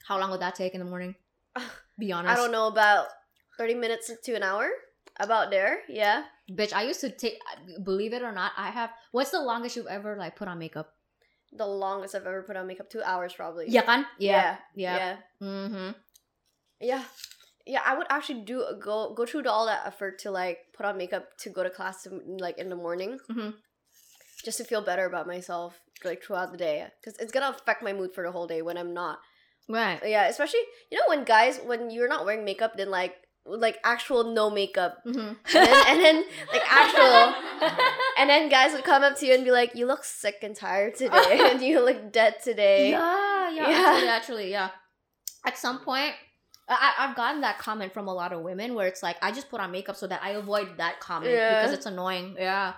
how 0.08 0.16
long 0.18 0.32
would 0.32 0.40
that 0.40 0.56
take 0.56 0.72
in 0.74 0.80
the 0.80 0.88
morning? 0.88 1.16
Be 2.00 2.14
honest. 2.16 2.32
I 2.32 2.36
don't 2.40 2.56
know 2.56 2.68
about 2.72 3.08
thirty 3.60 3.76
minutes 3.76 4.08
to 4.08 4.32
an 4.40 4.44
hour, 4.44 4.72
about 5.20 5.52
there. 5.52 5.84
Yeah, 5.92 6.24
Bitch, 6.48 6.72
I 6.72 6.84
used 6.88 7.02
to 7.04 7.12
take. 7.12 7.36
Believe 7.84 8.14
it 8.16 8.24
or 8.24 8.32
not, 8.32 8.54
I 8.56 8.72
have. 8.72 8.92
What's 9.12 9.32
the 9.36 9.44
longest 9.44 9.76
you've 9.76 9.92
ever 9.92 10.16
like 10.16 10.40
put 10.40 10.48
on 10.48 10.58
makeup? 10.60 10.96
The 11.54 11.66
longest 11.68 12.16
I've 12.16 12.26
ever 12.26 12.44
put 12.44 12.56
on 12.58 12.68
makeup, 12.68 12.90
two 12.90 13.02
hours 13.04 13.34
probably. 13.34 13.66
Yeah, 13.68 13.82
kan? 13.84 14.06
yeah, 14.20 14.58
yeah. 14.76 14.98
yeah, 14.98 15.16
Mm-hmm. 15.42 15.92
yeah. 16.80 17.04
Yeah, 17.66 17.82
I 17.86 17.96
would 17.96 18.08
actually 18.10 18.42
do 18.42 18.66
go 18.82 19.14
go 19.14 19.26
through 19.26 19.46
all 19.48 19.68
that 19.68 19.86
effort 19.86 20.18
to 20.26 20.32
like 20.32 20.58
put 20.74 20.86
on 20.86 20.98
makeup 20.98 21.38
to 21.46 21.50
go 21.52 21.62
to 21.64 21.70
class 21.70 22.08
like 22.26 22.58
in 22.58 22.70
the 22.70 22.76
morning, 22.76 23.20
Mhm. 23.30 23.54
just 24.44 24.58
to 24.58 24.64
feel 24.66 24.82
better 24.82 25.06
about 25.06 25.28
myself 25.28 25.78
like 26.04 26.24
throughout 26.24 26.52
the 26.52 26.58
day. 26.58 26.88
Because 27.00 27.20
it's 27.22 27.32
gonna 27.32 27.50
affect 27.54 27.84
my 27.84 27.94
mood 27.94 28.16
for 28.16 28.24
the 28.26 28.32
whole 28.34 28.48
day 28.48 28.64
when 28.66 28.78
I'm 28.82 28.94
not. 28.98 29.20
Right. 29.70 30.02
Yeah, 30.04 30.26
especially 30.28 30.66
you 30.90 30.98
know 30.98 31.06
when 31.08 31.24
guys 31.24 31.60
when 31.62 31.92
you're 31.94 32.10
not 32.10 32.26
wearing 32.26 32.44
makeup, 32.44 32.74
then 32.78 32.90
like 32.90 33.14
like 33.46 33.78
actual 33.84 34.24
no 34.34 34.50
makeup, 34.50 34.98
Mhm. 35.06 35.36
and 35.38 35.38
then, 35.54 35.86
and 35.88 36.00
then 36.04 36.24
like 36.54 36.62
actual, 36.72 37.34
and 38.18 38.30
then 38.30 38.50
guys 38.50 38.74
would 38.74 38.84
come 38.84 39.04
up 39.04 39.18
to 39.20 39.26
you 39.26 39.34
and 39.34 39.44
be 39.44 39.52
like, 39.52 39.76
"You 39.76 39.86
look 39.88 40.04
sick 40.04 40.38
and 40.44 40.56
tired 40.56 40.96
today, 40.96 41.40
and 41.52 41.62
you 41.62 41.80
look 41.84 42.12
dead 42.12 42.36
today." 42.44 42.92
Yeah, 42.92 43.50
yeah, 43.50 43.70
Yeah. 43.70 43.86
Actually, 43.88 44.08
actually, 44.10 44.52
yeah. 44.52 44.70
At 45.46 45.58
some 45.58 45.80
point, 45.80 46.14
I, 46.70 46.94
I've 47.00 47.16
gotten 47.16 47.42
that 47.42 47.58
comment 47.58 47.94
from 47.94 48.08
a 48.08 48.14
lot 48.14 48.32
of 48.32 48.42
women 48.42 48.76
where 48.76 48.88
it's 48.88 49.02
like, 49.02 49.18
I 49.22 49.32
just 49.32 49.50
put 49.50 49.60
on 49.60 49.72
makeup 49.72 49.96
so 49.96 50.06
that 50.08 50.22
I 50.24 50.32
avoid 50.32 50.78
that 50.78 51.00
comment 51.00 51.32
Yeah. 51.34 51.62
because 51.62 51.74
it's 51.78 51.88
annoying. 51.88 52.36
Yeah. 52.38 52.74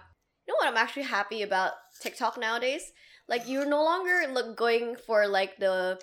You 0.48 0.54
know 0.54 0.58
what 0.60 0.68
I'm 0.70 0.78
actually 0.78 1.04
happy 1.04 1.42
about 1.44 1.74
TikTok 2.02 2.38
nowadays? 2.40 2.84
Like 3.28 3.48
you're 3.48 3.66
no 3.68 3.84
longer 3.84 4.28
look 4.32 4.56
going 4.58 4.96
for 5.06 5.28
like 5.28 5.58
the 5.58 6.00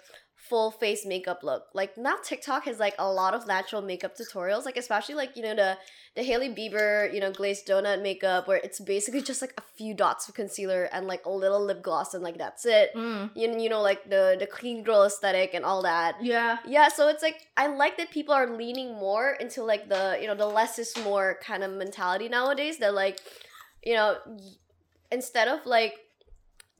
full 0.48 0.70
face 0.70 1.04
makeup 1.06 1.42
look. 1.42 1.64
Like 1.74 1.96
now 1.96 2.16
TikTok 2.22 2.64
has 2.64 2.78
like 2.78 2.94
a 2.98 3.10
lot 3.10 3.34
of 3.34 3.46
natural 3.46 3.82
makeup 3.82 4.16
tutorials. 4.16 4.64
Like 4.64 4.76
especially 4.76 5.14
like 5.14 5.36
you 5.36 5.42
know 5.42 5.54
the 5.54 5.78
the 6.16 6.22
Hailey 6.22 6.48
Bieber 6.48 7.12
you 7.12 7.20
know 7.20 7.30
glazed 7.30 7.68
donut 7.68 8.02
makeup 8.02 8.48
where 8.48 8.58
it's 8.58 8.80
basically 8.80 9.22
just 9.30 9.42
like 9.42 9.54
a 9.58 9.62
few 9.76 9.94
dots 9.94 10.28
of 10.28 10.34
concealer 10.34 10.84
and 10.92 11.06
like 11.06 11.26
a 11.26 11.30
little 11.30 11.64
lip 11.64 11.82
gloss 11.82 12.14
and 12.14 12.24
like 12.24 12.38
that's 12.38 12.64
it. 12.66 12.90
Mm. 12.96 13.30
You 13.36 13.58
you 13.58 13.68
know 13.68 13.82
like 13.82 14.08
the 14.08 14.36
the 14.38 14.46
clean 14.46 14.82
girl 14.82 15.04
aesthetic 15.04 15.54
and 15.54 15.64
all 15.64 15.82
that. 15.82 16.16
Yeah. 16.22 16.58
Yeah, 16.66 16.88
so 16.88 17.08
it's 17.08 17.22
like 17.22 17.46
I 17.56 17.66
like 17.66 17.98
that 17.98 18.10
people 18.10 18.34
are 18.34 18.56
leaning 18.56 18.94
more 18.94 19.32
into 19.32 19.62
like 19.62 19.88
the 19.88 20.18
you 20.20 20.26
know 20.26 20.34
the 20.34 20.46
less 20.46 20.78
is 20.78 20.94
more 21.04 21.38
kind 21.42 21.62
of 21.62 21.70
mentality 21.72 22.28
nowadays. 22.28 22.78
That 22.78 22.94
like, 22.94 23.20
you 23.84 23.94
know, 23.94 24.16
instead 25.12 25.48
of 25.48 25.66
like, 25.66 25.94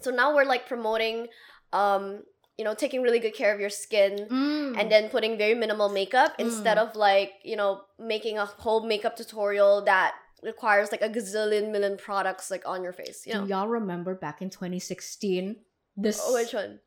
so 0.00 0.10
now 0.10 0.34
we're 0.34 0.44
like 0.44 0.66
promoting, 0.66 1.28
um, 1.72 2.22
you 2.60 2.64
know, 2.66 2.74
taking 2.74 3.00
really 3.06 3.18
good 3.24 3.32
care 3.40 3.52
of 3.54 3.60
your 3.64 3.72
skin 3.84 4.12
Mm. 4.28 4.76
and 4.78 4.92
then 4.92 5.08
putting 5.14 5.32
very 5.44 5.56
minimal 5.64 5.88
makeup 5.88 6.30
instead 6.46 6.76
of 6.84 6.88
like 7.08 7.32
you 7.50 7.56
know 7.60 7.70
making 8.12 8.36
a 8.36 8.44
whole 8.64 8.82
makeup 8.92 9.14
tutorial 9.16 9.80
that 9.92 10.12
requires 10.50 10.92
like 10.92 11.00
a 11.08 11.08
gazillion 11.16 11.72
million 11.72 11.96
products 11.96 12.50
like 12.54 12.64
on 12.72 12.84
your 12.84 12.92
face. 12.92 13.18
You 13.26 13.32
know, 13.34 13.42
Do 13.44 13.48
y'all 13.52 13.72
remember 13.80 14.12
back 14.26 14.42
in 14.44 14.50
2016? 14.50 15.56
This 15.96 16.20
oh, 16.22 16.34
which 16.36 16.52
one? 16.52 16.80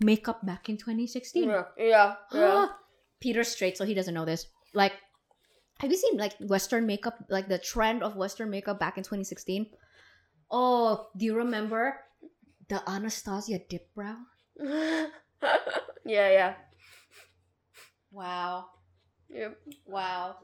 makeup 0.00 0.44
back 0.46 0.68
in 0.68 0.76
2016. 0.76 1.44
Yeah, 1.48 1.64
yeah, 1.76 2.14
yeah. 2.32 2.66
Peter 3.20 3.44
straight, 3.44 3.76
so 3.76 3.84
he 3.84 3.94
doesn't 3.94 4.14
know 4.14 4.24
this. 4.24 4.46
Like, 4.72 4.92
have 5.80 5.90
you 5.90 5.96
seen 5.96 6.16
like 6.16 6.34
Western 6.40 6.86
makeup, 6.86 7.16
like 7.28 7.48
the 7.48 7.58
trend 7.58 8.02
of 8.02 8.16
Western 8.16 8.50
makeup 8.50 8.78
back 8.78 8.96
in 8.98 9.04
2016? 9.04 9.66
Oh, 10.50 11.08
do 11.16 11.24
you 11.24 11.36
remember 11.36 12.00
the 12.68 12.82
Anastasia 12.88 13.60
dip 13.68 13.92
brow? 13.94 14.16
yeah, 16.04 16.30
yeah. 16.30 16.54
Wow, 18.10 18.66
Yep. 19.28 19.58
wow. 19.86 20.36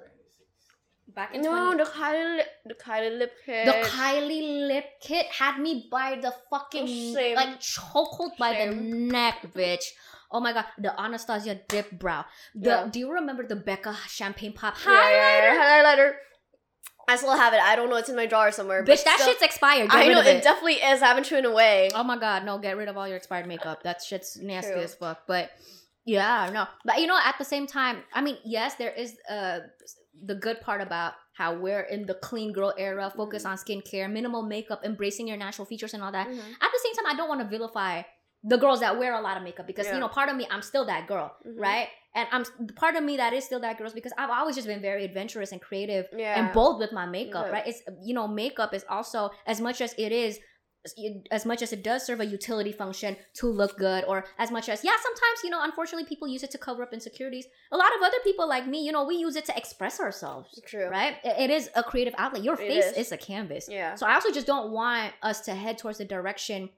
Back 1.15 1.35
in 1.35 1.43
No, 1.43 1.51
20- 1.75 1.79
the 1.79 1.85
Kylie 1.85 2.37
lip, 2.37 2.47
the 2.67 2.75
Kylie 2.75 3.19
lip 3.19 3.33
kit. 3.45 3.67
the 3.67 3.89
Kylie 3.89 4.67
lip 4.69 4.85
kit 5.01 5.27
had 5.27 5.59
me 5.59 5.89
by 5.91 6.19
the 6.21 6.33
fucking 6.51 6.87
Same. 7.15 7.35
like 7.37 7.61
chokehold 7.61 8.37
by 8.39 8.65
the 8.67 8.75
neck, 8.75 9.43
bitch. 9.55 9.85
Oh 10.33 10.39
my 10.39 10.53
god, 10.53 10.67
the 10.79 10.95
Anastasia 11.01 11.57
dip 11.69 11.91
brow. 11.93 12.25
The 12.55 12.71
Yeah. 12.71 12.89
do 12.91 12.99
you 13.01 13.13
remember 13.13 13.45
the 13.47 13.57
Becca 13.57 13.97
champagne 14.09 14.53
pop 14.53 14.77
highlighter? 14.77 15.51
yeah, 15.55 15.83
highlighter. 15.83 16.13
I 17.13 17.17
still 17.17 17.37
have 17.37 17.53
it. 17.53 17.61
I 17.61 17.77
don't 17.77 17.91
know. 17.91 17.97
It's 17.97 18.09
in 18.09 18.17
my 18.17 18.27
drawer 18.27 18.51
somewhere. 18.53 18.83
but 18.83 18.93
Bitch, 18.99 19.05
that 19.05 19.17
still- 19.19 19.29
shit's 19.33 19.43
expired. 19.43 19.91
Get 19.91 19.97
I 19.99 20.09
know 20.09 20.21
it. 20.21 20.27
it. 20.27 20.43
definitely 20.43 20.75
is. 20.91 21.03
I 21.03 21.07
haven't 21.09 21.27
thrown 21.27 21.45
away. 21.45 21.91
Oh 21.95 22.05
my 22.05 22.19
god, 22.19 22.45
no, 22.45 22.59
get 22.59 22.77
rid 22.77 22.89
of 22.89 22.97
all 22.97 23.07
your 23.09 23.17
expired 23.17 23.47
makeup. 23.47 23.83
That 23.83 24.03
shit's 24.03 24.37
nasty 24.37 24.73
True. 24.73 24.83
as 24.83 24.95
fuck. 24.95 25.27
But 25.27 25.51
yeah, 26.05 26.51
no. 26.53 26.67
But 26.85 27.01
you 27.01 27.07
know, 27.07 27.19
at 27.23 27.37
the 27.39 27.45
same 27.45 27.67
time, 27.67 27.99
I 28.15 28.21
mean, 28.21 28.39
yes, 28.45 28.75
there 28.77 28.91
is 28.93 29.17
uh 29.29 29.61
the 30.23 30.35
good 30.35 30.61
part 30.61 30.81
about 30.83 31.15
how 31.33 31.55
we're 31.55 31.81
in 31.83 32.05
the 32.05 32.15
clean 32.15 32.53
girl 32.53 32.75
era, 32.77 33.11
focus 33.17 33.45
Mm-hmm. 33.45 33.53
on 33.53 33.57
skincare, 33.83 34.11
minimal 34.11 34.43
makeup, 34.43 34.81
embracing 34.85 35.27
your 35.29 35.37
natural 35.39 35.65
features 35.65 35.95
and 35.95 36.03
all 36.03 36.13
that. 36.13 36.27
Mhm. 36.29 36.39
At 36.39 36.71
the 36.75 36.81
same 36.85 36.95
time, 36.97 37.07
I 37.07 37.15
don't 37.17 37.29
want 37.29 37.41
to 37.41 37.47
vilify 37.47 38.03
the 38.45 38.57
girls 38.59 38.81
that 38.81 38.99
wear 38.99 39.15
a 39.15 39.21
lot 39.21 39.37
of 39.37 39.43
makeup 39.43 39.67
because 39.67 39.87
Yeah. 39.87 39.95
you 39.95 40.01
know, 40.01 40.09
part 40.09 40.29
of 40.29 40.37
me, 40.37 40.47
I'm 40.51 40.63
still 40.63 40.85
that 40.87 41.07
girl, 41.07 41.35
Mhm. 41.47 41.59
right? 41.59 41.89
And 42.15 42.27
I'm 42.33 42.45
part 42.75 42.97
of 42.97 43.05
me 43.05 43.17
that 43.19 43.33
is 43.33 43.45
still 43.45 43.61
that 43.61 43.79
girl 43.79 43.91
because 43.95 44.13
I've 44.19 44.31
always 44.31 44.57
just 44.57 44.67
been 44.67 44.81
very 44.83 45.05
adventurous 45.05 45.53
and 45.53 45.61
creative 45.61 46.07
Yeah. 46.17 46.39
and 46.39 46.53
bold 46.53 46.81
with 46.81 46.93
my 46.93 47.07
makeup, 47.07 47.47
Yeah. 47.47 47.53
right? 47.53 47.67
It's 47.67 47.83
you 48.03 48.15
know, 48.15 48.27
makeup 48.27 48.75
is 48.75 48.85
also 48.89 49.31
as 49.47 49.61
much 49.61 49.81
as 49.81 49.95
it 49.97 50.11
is 50.13 50.41
as 51.31 51.45
much 51.45 51.61
as 51.61 51.75
it 51.75 51.85
does 51.85 52.07
serve 52.07 52.21
a 52.21 52.25
utility 52.25 52.73
function 52.73 53.15
to 53.35 53.47
look 53.47 53.77
good 53.77 54.03
or 54.07 54.25
as 54.39 54.51
much 54.51 54.67
as 54.71 54.83
yeah 54.83 54.97
sometimes 55.03 55.45
you 55.45 55.51
know 55.51 55.63
unfortunately 55.63 56.07
people 56.09 56.27
use 56.27 56.43
it 56.43 56.51
to 56.51 56.57
cover 56.57 56.83
up 56.83 56.95
insecurities 56.95 57.45
a 57.71 57.77
lot 57.77 57.95
of 57.95 58.01
other 58.03 58.17
people 58.25 58.49
like 58.49 58.67
me 58.67 58.83
you 58.83 58.91
know 58.91 59.05
we 59.05 59.15
use 59.15 59.37
it 59.37 59.45
to 59.45 59.55
express 59.55 60.01
ourselves 60.01 60.59
True. 60.67 60.89
right 60.89 61.17
It- 61.23 61.39
it 61.39 61.51
is 61.51 61.69
a 61.75 61.83
creative 61.83 62.15
outlet 62.17 62.43
your 62.43 62.55
It 62.55 62.67
face 62.67 62.85
is. 62.93 62.97
is. 62.97 63.13
a 63.13 63.19
canvas 63.19 63.69
Yeah. 63.69 63.95
so 63.95 64.07
i 64.07 64.15
also 64.15 64.33
just 64.33 64.47
don't 64.47 64.73
want 64.73 65.13
us 65.23 65.43
to 65.43 65.55
head 65.55 65.77
towards 65.77 65.99
the 65.99 66.07
direction 66.07 66.71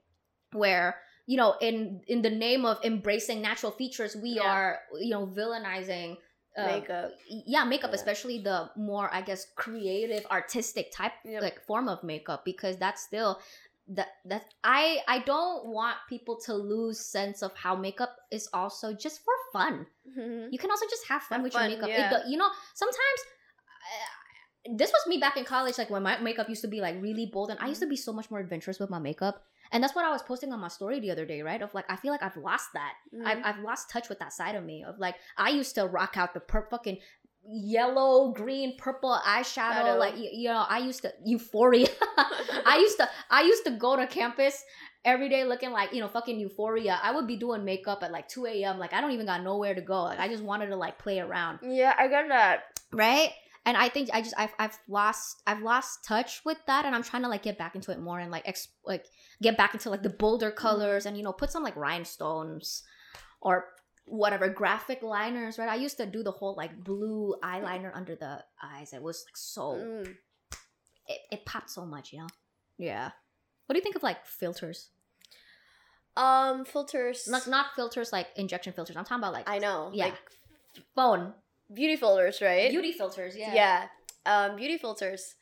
where 0.51 0.99
you 1.25 1.37
know 1.37 1.55
in 1.61 2.01
in 2.07 2.21
the 2.21 2.29
name 2.29 2.65
of 2.65 2.79
embracing 2.83 3.41
natural 3.41 3.71
features 3.71 4.15
we 4.15 4.35
Yeah. 4.35 4.43
are 4.43 4.79
you 4.99 5.09
know 5.11 5.25
villainizing 5.25 6.17
uh, 6.57 6.65
Makeup. 6.65 7.11
yeah 7.27 7.63
makeup 7.63 7.89
Yeah. 7.91 7.95
especially 7.95 8.39
the 8.43 8.69
more 8.75 9.09
i 9.13 9.21
guess 9.21 9.47
creative 9.55 10.25
artistic 10.29 10.91
type 10.93 11.13
Yep. 11.25 11.41
like 11.41 11.65
form 11.65 11.87
of 11.89 12.03
makeup 12.03 12.45
because 12.45 12.77
that's 12.77 13.01
still 13.01 13.39
that 13.87 14.09
that 14.25 14.53
i 14.63 15.01
i 15.07 15.19
don't 15.19 15.67
want 15.67 15.97
people 16.07 16.37
to 16.45 16.53
lose 16.53 16.99
sense 16.99 17.41
of 17.41 17.51
how 17.55 17.75
makeup 17.75 18.15
is 18.31 18.47
also 18.53 18.93
just 18.93 19.23
for 19.23 19.33
fun 19.51 19.85
Mhm. 20.07 20.51
you 20.51 20.59
can 20.59 20.69
also 20.71 20.85
just 20.89 21.07
have 21.07 21.21
fun 21.23 21.37
Have 21.39 21.43
with 21.43 21.53
fun, 21.53 21.69
your 21.69 21.77
makeup 21.79 21.89
yeah. 21.89 22.09
do- 22.09 22.29
you 22.29 22.37
know 22.37 22.49
sometimes 22.75 23.19
uh, 23.67 24.75
this 24.77 24.91
was 24.91 25.07
me 25.07 25.17
back 25.17 25.35
in 25.37 25.43
college 25.43 25.77
like 25.77 25.89
when 25.89 26.03
my 26.03 26.17
makeup 26.19 26.47
used 26.47 26.61
to 26.61 26.67
be 26.69 26.79
like 26.81 27.01
really 27.01 27.25
bold 27.25 27.49
and 27.49 27.59
i 27.59 27.67
used 27.67 27.81
to 27.81 27.87
be 27.87 27.95
so 27.97 28.13
much 28.13 28.29
more 28.31 28.39
adventurous 28.39 28.79
with 28.79 28.89
my 28.89 28.99
makeup 28.99 29.47
and 29.73 29.83
that's 29.83 29.93
what 29.95 30.05
i 30.05 30.09
was 30.11 30.21
posting 30.23 30.53
on 30.53 30.59
my 30.61 30.69
story 30.69 30.99
the 31.01 31.11
other 31.11 31.25
day 31.25 31.41
right 31.41 31.61
of 31.61 31.73
like 31.73 31.85
i 31.89 31.95
feel 31.97 32.11
like 32.11 32.23
i've 32.23 32.37
lost 32.37 32.69
that 32.73 32.93
Mhm. 33.13 33.25
I've, 33.27 33.39
I've 33.43 33.59
lost 33.63 33.89
touch 33.89 34.07
with 34.09 34.19
that 34.19 34.31
side 34.33 34.55
of 34.55 34.63
me 34.63 34.83
of 34.83 34.97
like 34.99 35.15
I 35.37 35.49
used 35.49 35.75
to 35.75 35.85
rock 35.85 36.13
out 36.17 36.33
the 36.33 36.39
per- 36.39 36.67
fucking 36.69 36.97
yellow, 37.45 38.31
green, 38.31 38.77
purple 38.77 39.17
eyeshadow. 39.25 39.43
Shadow. 39.73 39.97
Like 39.97 40.17
you, 40.17 40.29
you 40.31 40.47
know, 40.49 40.65
I 40.67 40.79
used 40.79 41.01
to 41.01 41.13
euphoria. 41.25 41.87
I 42.65 42.77
used 42.79 42.97
to 42.97 43.09
I 43.29 43.41
used 43.43 43.65
to 43.65 43.71
go 43.71 43.95
to 43.97 44.07
campus 44.07 44.63
every 45.05 45.27
day 45.29 45.43
looking 45.43 45.71
like 45.71 45.93
you 45.93 45.99
know 45.99 46.07
fucking 46.07 46.39
euphoria. 46.39 46.99
I 47.03 47.11
would 47.11 47.27
be 47.27 47.35
doing 47.37 47.65
makeup 47.65 48.03
at 48.03 48.11
like 48.11 48.27
two 48.29 48.45
a.m. 48.45 48.79
Like 48.79 48.93
I 48.93 49.01
don't 49.01 49.11
even 49.11 49.25
got 49.25 49.43
nowhere 49.43 49.75
to 49.75 49.81
go. 49.81 50.03
Like 50.03 50.19
I 50.19 50.27
just 50.27 50.43
wanted 50.43 50.67
to 50.67 50.75
like 50.75 50.97
play 50.99 51.19
around, 51.19 51.59
yeah, 51.63 51.93
I 51.97 52.07
got 52.07 52.27
that. 52.29 52.63
right? 52.93 53.31
And 53.65 53.77
I 53.77 53.87
think 53.87 54.09
I 54.13 54.21
just 54.21 54.33
I've, 54.37 54.53
I've 54.59 54.77
lost 54.89 55.41
I've 55.47 55.61
lost 55.61 56.03
touch 56.05 56.41
with 56.43 56.57
that, 56.67 56.85
and 56.85 56.93
I'm 56.93 57.03
trying 57.03 57.23
to 57.23 57.29
like 57.29 57.43
get 57.43 57.57
back 57.57 57.75
into 57.75 57.91
it 57.91 57.99
more 57.99 58.19
and 58.19 58.29
like 58.31 58.43
ex- 58.45 58.67
like 58.85 59.05
get 59.41 59.55
back 59.57 59.73
into 59.73 59.89
like 59.89 60.03
the 60.03 60.09
bolder 60.09 60.51
colors 60.51 61.05
and 61.05 61.15
you 61.17 61.23
know 61.23 61.31
put 61.33 61.49
some 61.51 61.63
like 61.63 61.75
rhinestones 61.77 62.83
or 63.41 63.65
whatever 64.05 64.49
graphic 64.49 65.01
liners 65.01 65.57
right 65.57 65.69
i 65.69 65.75
used 65.75 65.95
to 65.95 66.05
do 66.05 66.23
the 66.23 66.31
whole 66.31 66.55
like 66.57 66.83
blue 66.83 67.33
eyeliner 67.41 67.89
under 67.95 68.15
the 68.17 68.43
eyes 68.61 68.91
it 68.91 69.01
was 69.01 69.23
like 69.25 69.37
so 69.37 69.75
Mm. 69.75 70.15
it, 71.07 71.19
it 71.31 71.45
popped 71.45 71.69
so 71.69 71.85
much 71.85 72.11
you 72.11 72.19
know 72.19 72.27
yeah 72.77 73.11
what 73.65 73.73
do 73.73 73.77
you 73.77 73.81
think 73.83 73.95
of 73.95 74.03
like 74.03 74.25
filters 74.25 74.89
Um, 76.17 76.65
filters. 76.65 77.27
like 77.31 77.47
not 77.47 77.67
filters 77.75 78.11
like 78.11 78.27
injection 78.35 78.73
filters 78.73 78.95
i'm 78.97 79.05
talking 79.05 79.23
about 79.23 79.33
like 79.33 79.49
I 79.49 79.57
know. 79.59 79.89
Yeah. 79.93 80.05
Like 80.05 80.19
phone 80.95 81.33
beauty 81.73 81.95
filters, 81.95 82.41
right? 82.41 82.69
beauty 82.71 82.91
filters 82.91 83.35
yeah 83.35 83.53
yeah. 83.53 83.87
Um, 84.25 84.55
beauty 84.55 84.77
filters. 84.77 85.35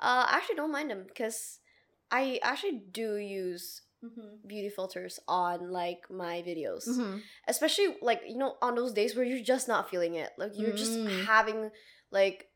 Uh, 0.00 0.24
I 0.28 0.36
actually 0.36 0.56
don't 0.56 0.72
mind 0.72 0.90
them 0.90 1.04
because 1.06 1.58
I 2.10 2.40
actually 2.42 2.82
do 2.90 3.16
use 3.16 3.82
mm-hmm. 4.04 4.46
beauty 4.46 4.70
filters 4.70 5.20
on 5.28 5.70
like 5.70 6.02
my 6.10 6.42
videos. 6.46 6.88
Mm-hmm. 6.88 7.18
especially 7.48 7.96
like 8.02 8.22
you 8.26 8.38
know 8.38 8.56
on 8.62 8.74
those 8.74 8.92
days 8.92 9.14
where 9.14 9.24
you're 9.24 9.44
just 9.44 9.68
not 9.68 9.90
feeling 9.90 10.14
it 10.14 10.30
like 10.38 10.52
you're 10.54 10.72
just 10.76 10.92
Mm. 10.98 11.24
having 11.26 11.70
like 12.10 12.48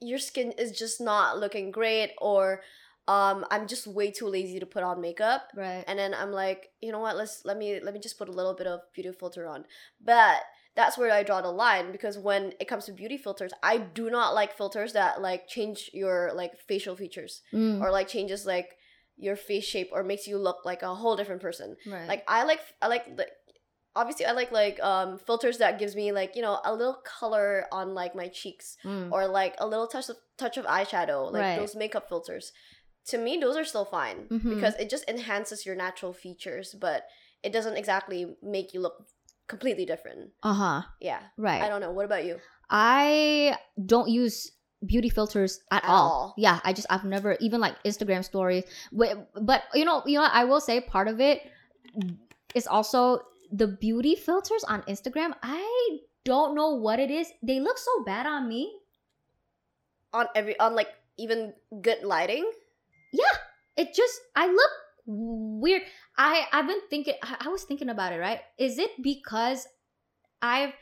your 0.00 0.18
skin 0.18 0.52
is 0.52 0.70
just 0.72 1.00
not 1.00 1.38
looking 1.38 1.70
great 1.70 2.12
or 2.20 2.62
um 3.08 3.44
i'm 3.50 3.66
just 3.66 3.86
way 3.86 4.10
too 4.10 4.26
lazy 4.26 4.58
to 4.60 4.66
put 4.66 4.82
on 4.82 5.00
makeup 5.00 5.42
right 5.54 5.84
and 5.86 5.98
then 5.98 6.14
i'm 6.14 6.32
like 6.32 6.70
you 6.80 6.90
know 6.92 7.00
what 7.00 7.16
let's 7.16 7.44
let 7.44 7.56
me 7.58 7.80
let 7.82 7.92
me 7.94 8.00
just 8.00 8.18
put 8.18 8.28
a 8.28 8.32
little 8.32 8.54
bit 8.54 8.66
of 8.66 8.80
beauty 8.94 9.10
filter 9.12 9.46
on 9.46 9.64
but 10.04 10.38
that's 10.80 10.98
where 10.98 11.12
i 11.18 11.22
draw 11.28 11.40
the 11.42 11.50
line 11.66 11.86
because 11.96 12.16
when 12.28 12.42
it 12.62 12.66
comes 12.70 12.84
to 12.86 12.92
beauty 13.02 13.18
filters 13.26 13.52
i 13.62 13.74
do 14.00 14.04
not 14.18 14.28
like 14.40 14.56
filters 14.60 14.90
that 14.98 15.12
like 15.28 15.42
change 15.56 15.78
your 16.02 16.16
like 16.40 16.52
facial 16.70 16.94
features 17.02 17.32
Mm, 17.52 17.80
or 17.82 17.88
like 17.98 18.08
changes 18.16 18.40
like 18.54 18.68
your 19.26 19.36
face 19.48 19.64
shape 19.72 19.90
or 19.94 20.02
makes 20.02 20.26
you 20.30 20.36
look 20.48 20.58
like 20.70 20.82
a 20.82 20.94
whole 21.00 21.16
different 21.18 21.42
person 21.48 21.68
right 21.94 22.08
like 22.12 22.22
I 22.36 22.38
like 22.50 22.60
I 22.84 22.86
like 22.94 23.04
the 23.18 23.26
obviously 24.00 24.24
I 24.30 24.32
like 24.40 24.52
like 24.62 24.78
um 24.92 25.18
filters 25.28 25.58
that 25.58 25.78
gives 25.80 25.94
me 26.00 26.06
like 26.20 26.32
you 26.36 26.42
know 26.46 26.56
a 26.64 26.72
little 26.80 26.98
color 27.18 27.66
on 27.78 27.86
like 28.00 28.14
my 28.14 28.28
cheeks 28.40 28.66
Mm. 28.84 29.10
or 29.14 29.26
like 29.40 29.54
a 29.58 29.66
little 29.72 29.86
touch 29.94 30.08
of 30.12 30.16
touch 30.42 30.56
of 30.60 30.64
eyeshadow 30.76 31.20
like 31.32 31.42
Right. 31.42 31.56
those 31.60 31.74
makeup 31.82 32.08
filters. 32.08 32.52
To 33.12 33.18
me, 33.18 33.32
those 33.38 33.56
are 33.60 33.64
still 33.72 33.84
fine 33.98 34.18
Mhm. 34.30 34.50
because 34.54 34.74
it 34.82 34.88
just 34.94 35.08
enhances 35.08 35.66
your 35.66 35.74
natural 35.84 36.12
features, 36.24 36.68
but 36.86 37.00
it 37.42 37.52
doesn't 37.52 37.76
exactly 37.82 38.20
make 38.56 38.72
you 38.74 38.80
look 38.80 38.96
completely 39.50 39.84
different. 39.84 40.30
uh-huh 40.46 40.86
Yeah, 41.02 41.20
right 41.36 41.60
I 41.62 41.68
don't 41.68 41.82
know. 41.82 41.90
What 41.90 42.06
about 42.06 42.22
you? 42.24 42.38
I 42.70 43.58
don't 43.76 44.06
use 44.08 44.54
beauty 44.86 45.10
filters 45.10 45.60
at, 45.74 45.82
At 45.84 45.90
all. 45.90 46.08
all. 46.08 46.34
Yeah, 46.38 46.62
I 46.62 46.72
just 46.72 46.86
I've 46.88 47.04
never 47.04 47.36
even 47.42 47.58
like 47.60 47.74
Instagram 47.84 48.22
stories. 48.24 48.64
But, 48.94 49.28
but 49.34 49.66
you 49.74 49.84
know, 49.84 50.00
you 50.06 50.14
know, 50.16 50.22
what, 50.24 50.32
I 50.32 50.44
will 50.46 50.62
say 50.62 50.80
part 50.80 51.08
of 51.10 51.18
it 51.20 51.42
is 52.54 52.66
also 52.70 53.20
the 53.50 53.66
beauty 53.66 54.14
filters 54.14 54.62
on 54.64 54.86
Instagram. 54.86 55.34
I 55.42 55.66
don't 56.24 56.54
know 56.54 56.70
what 56.78 57.02
it 57.02 57.10
is. 57.10 57.26
They 57.42 57.58
look 57.58 57.76
so 57.76 58.04
bad 58.06 58.24
on 58.24 58.46
me. 58.48 58.70
on 60.12 60.26
every 60.34 60.58
on 60.58 60.74
like 60.74 60.88
even 61.18 61.52
good 61.82 62.02
lighting. 62.02 62.46
Yeah, 63.12 63.34
it 63.76 63.94
just 63.94 64.14
I 64.34 64.46
look 64.46 64.72
weird. 65.10 65.82
I 66.16 66.46
I've 66.52 66.66
been 66.66 66.80
thinking. 66.88 67.14
I, 67.22 67.36
I 67.46 67.48
was 67.48 67.64
thinking 67.64 67.88
about 67.88 68.12
it. 68.12 68.18
Right? 68.18 68.40
Is 68.58 68.78
it 68.78 68.90
because 69.02 69.66
I've 70.42 70.72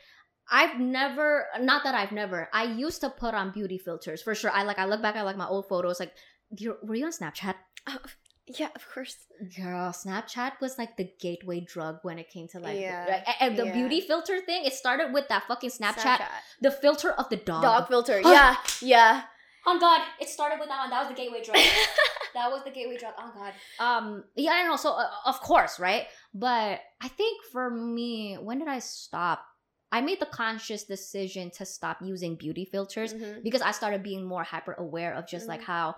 I've 0.51 0.79
never 0.81 1.47
not 1.61 1.85
that 1.85 1.95
I've 1.95 2.13
never. 2.13 2.49
I 2.53 2.65
used 2.65 3.01
to 3.03 3.11
put 3.11 3.35
on 3.35 3.53
beauty 3.53 3.79
filters 3.79 4.23
for 4.23 4.35
sure. 4.35 4.51
I 4.51 4.63
like 4.63 4.79
I 4.79 4.87
look 4.87 5.03
back 5.03 5.17
at 5.17 5.25
like 5.25 5.37
my 5.37 5.47
old 5.47 5.69
photos. 5.69 6.01
Like, 6.01 6.13
you're, 6.57 6.77
were 6.83 6.95
you 6.95 7.05
on 7.07 7.13
Snapchat? 7.13 7.55
Oh, 7.87 7.99
Yeah, 8.47 8.69
of 8.75 8.89
course. 8.95 9.17
Girl, 9.57 9.93
Snapchat 9.93 10.53
was 10.61 10.79
like 10.79 10.97
the 10.97 11.11
gateway 11.21 11.61
drug 11.61 11.99
when 12.03 12.19
it 12.19 12.31
came 12.31 12.49
to 12.49 12.59
like, 12.61 12.81
Yeah, 12.81 13.05
like 13.09 13.29
a- 13.29 13.43
and 13.43 13.59
the 13.59 13.67
yeah. 13.67 13.73
beauty 13.75 14.01
filter 14.01 14.41
thing. 14.41 14.65
It 14.65 14.73
started 14.73 15.13
with 15.13 15.29
that 15.29 15.45
fucking 15.49 15.69
Snapchat, 15.71 16.23
the 16.63 16.71
filter 16.71 17.11
of 17.13 17.29
the 17.29 17.37
dog. 17.37 17.63
Dog 17.63 17.89
filter. 17.89 18.21
Yeah, 18.25 18.57
yeah. 18.81 19.23
Oh 19.67 19.79
God! 19.79 20.01
It 20.19 20.31
started 20.31 20.59
with 20.61 20.69
that 20.71 20.79
one. 20.81 20.89
That 20.91 21.01
was 21.01 21.09
the 21.11 21.15
gateway 21.15 21.43
drug. 21.45 21.59
that 22.39 22.51
was 22.51 22.63
the 22.65 22.71
gateway 22.71 22.97
drug. 22.97 23.15
Oh 23.19 23.33
God. 23.35 23.53
Um. 23.79 24.25
Yeah, 24.37 24.53
I 24.53 24.63
don't 24.63 24.71
know. 24.71 24.77
So 24.77 24.93
uh, 24.93 25.11
of 25.27 25.41
course, 25.41 25.79
right? 25.79 26.07
But 26.33 26.81
I 27.01 27.09
think 27.09 27.45
for 27.53 27.69
me, 27.71 28.37
when 28.37 28.59
did 28.59 28.69
I 28.69 28.79
stop? 28.79 29.45
I 29.91 30.01
made 30.03 30.21
the 30.21 30.27
conscious 30.27 30.85
decision 30.85 31.51
to 31.59 31.65
stop 31.65 31.99
using 32.03 32.37
beauty 32.37 32.65
filters 32.65 33.15
Mhm. 33.15 33.43
because 33.43 33.63
I 33.63 33.73
started 33.73 34.03
being 34.03 34.23
more 34.25 34.45
hyper 34.45 34.75
aware 34.75 35.15
of 35.15 35.27
just 35.27 35.49
like 35.49 35.61
Mhm. 35.63 35.65
how 35.73 35.97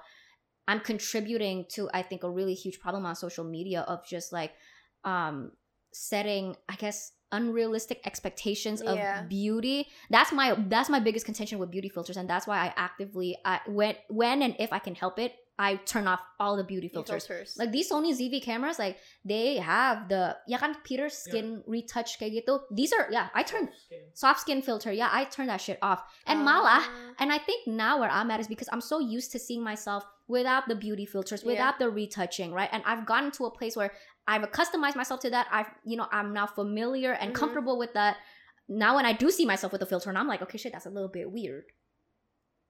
I'm 0.69 0.81
contributing 0.81 1.67
to 1.75 1.91
I 1.93 2.03
think 2.03 2.23
a 2.23 2.31
really 2.31 2.55
huge 2.55 2.79
problem 2.81 3.05
on 3.05 3.17
social 3.17 3.45
media 3.45 3.81
of 3.93 3.99
just 4.07 4.33
like 4.33 4.53
um 5.05 5.53
setting 5.93 6.57
I 6.69 6.77
guess 6.77 7.13
unrealistic 7.33 7.99
expectations 8.07 8.81
of 8.83 8.97
Yeah. 8.97 9.23
beauty. 9.23 9.89
That's 10.11 10.31
my 10.33 10.55
that's 10.69 10.89
my 10.89 11.01
biggest 11.01 11.27
contention 11.27 11.59
with 11.59 11.71
beauty 11.71 11.89
filters 11.89 12.17
and 12.17 12.29
that's 12.31 12.47
why 12.47 12.59
I 12.67 12.73
actively 12.77 13.37
I 13.45 13.61
when 13.67 13.97
when 14.09 14.43
and 14.43 14.55
if 14.59 14.73
I 14.73 14.79
can 14.79 14.95
help 14.95 15.19
it, 15.19 15.35
I 15.61 15.77
turn 15.85 16.09
off 16.09 16.25
all 16.41 16.57
the 16.57 16.65
beauty 16.65 16.89
filters. 16.89 17.27
Filters. 17.29 17.53
Like 17.61 17.69
these 17.69 17.93
Sony 17.93 18.17
ZV 18.17 18.41
cameras, 18.41 18.81
like 18.81 18.97
they 19.29 19.61
have 19.61 20.09
the 20.09 20.33
ya 20.49 20.57
kan 20.57 20.73
Peter 20.89 21.13
skin 21.13 21.61
retouch 21.69 22.17
kayak 22.17 22.33
gitu. 22.41 22.65
These 22.73 22.97
are 22.97 23.13
yeah, 23.13 23.29
I 23.37 23.45
turn 23.45 23.69
Skin. 23.69 24.09
soft 24.17 24.41
skin 24.41 24.65
filter. 24.65 24.89
Yeah, 24.89 25.13
I 25.13 25.29
turn 25.29 25.53
that 25.53 25.61
shit 25.61 25.77
off. 25.85 26.01
And 26.25 26.41
malah, 26.49 26.81
Ah. 26.81 26.89
and 27.21 27.29
I 27.29 27.37
think 27.37 27.69
now 27.69 28.01
where 28.01 28.09
I'm 28.09 28.33
at 28.33 28.41
is 28.41 28.49
because 28.49 28.73
I'm 28.73 28.81
so 28.81 29.05
used 29.05 29.37
to 29.37 29.39
seeing 29.39 29.61
myself 29.61 30.09
without 30.33 30.65
the 30.65 30.79
beauty 30.81 31.05
filters, 31.05 31.45
Yeah. 31.45 31.53
without 31.53 31.77
the 31.77 31.93
retouching, 31.93 32.57
right? 32.57 32.73
And 32.73 32.81
I've 32.89 33.05
gotten 33.05 33.29
to 33.37 33.45
a 33.45 33.53
place 33.53 33.77
where 33.77 33.93
I've 34.25 34.49
customized 34.57 34.97
myself 34.97 35.21
to 35.29 35.31
that. 35.37 35.45
I've, 35.53 35.69
you 35.85 36.01
know, 36.01 36.09
I'm 36.09 36.33
now 36.33 36.49
familiar 36.49 37.13
and 37.21 37.37
Mhm. 37.37 37.37
comfortable 37.37 37.77
with 37.77 37.93
that. 38.01 38.17
Now 38.65 38.97
when 38.97 39.05
I 39.05 39.13
do 39.13 39.29
see 39.29 39.45
myself 39.45 39.77
with 39.77 39.85
a 39.85 39.89
filter, 39.91 40.09
and 40.09 40.17
I'm 40.17 40.31
like, 40.31 40.41
okay, 40.41 40.57
shit, 40.57 40.73
that's 40.73 40.89
a 40.89 40.95
little 40.95 41.13
bit 41.13 41.29
weird. 41.29 41.69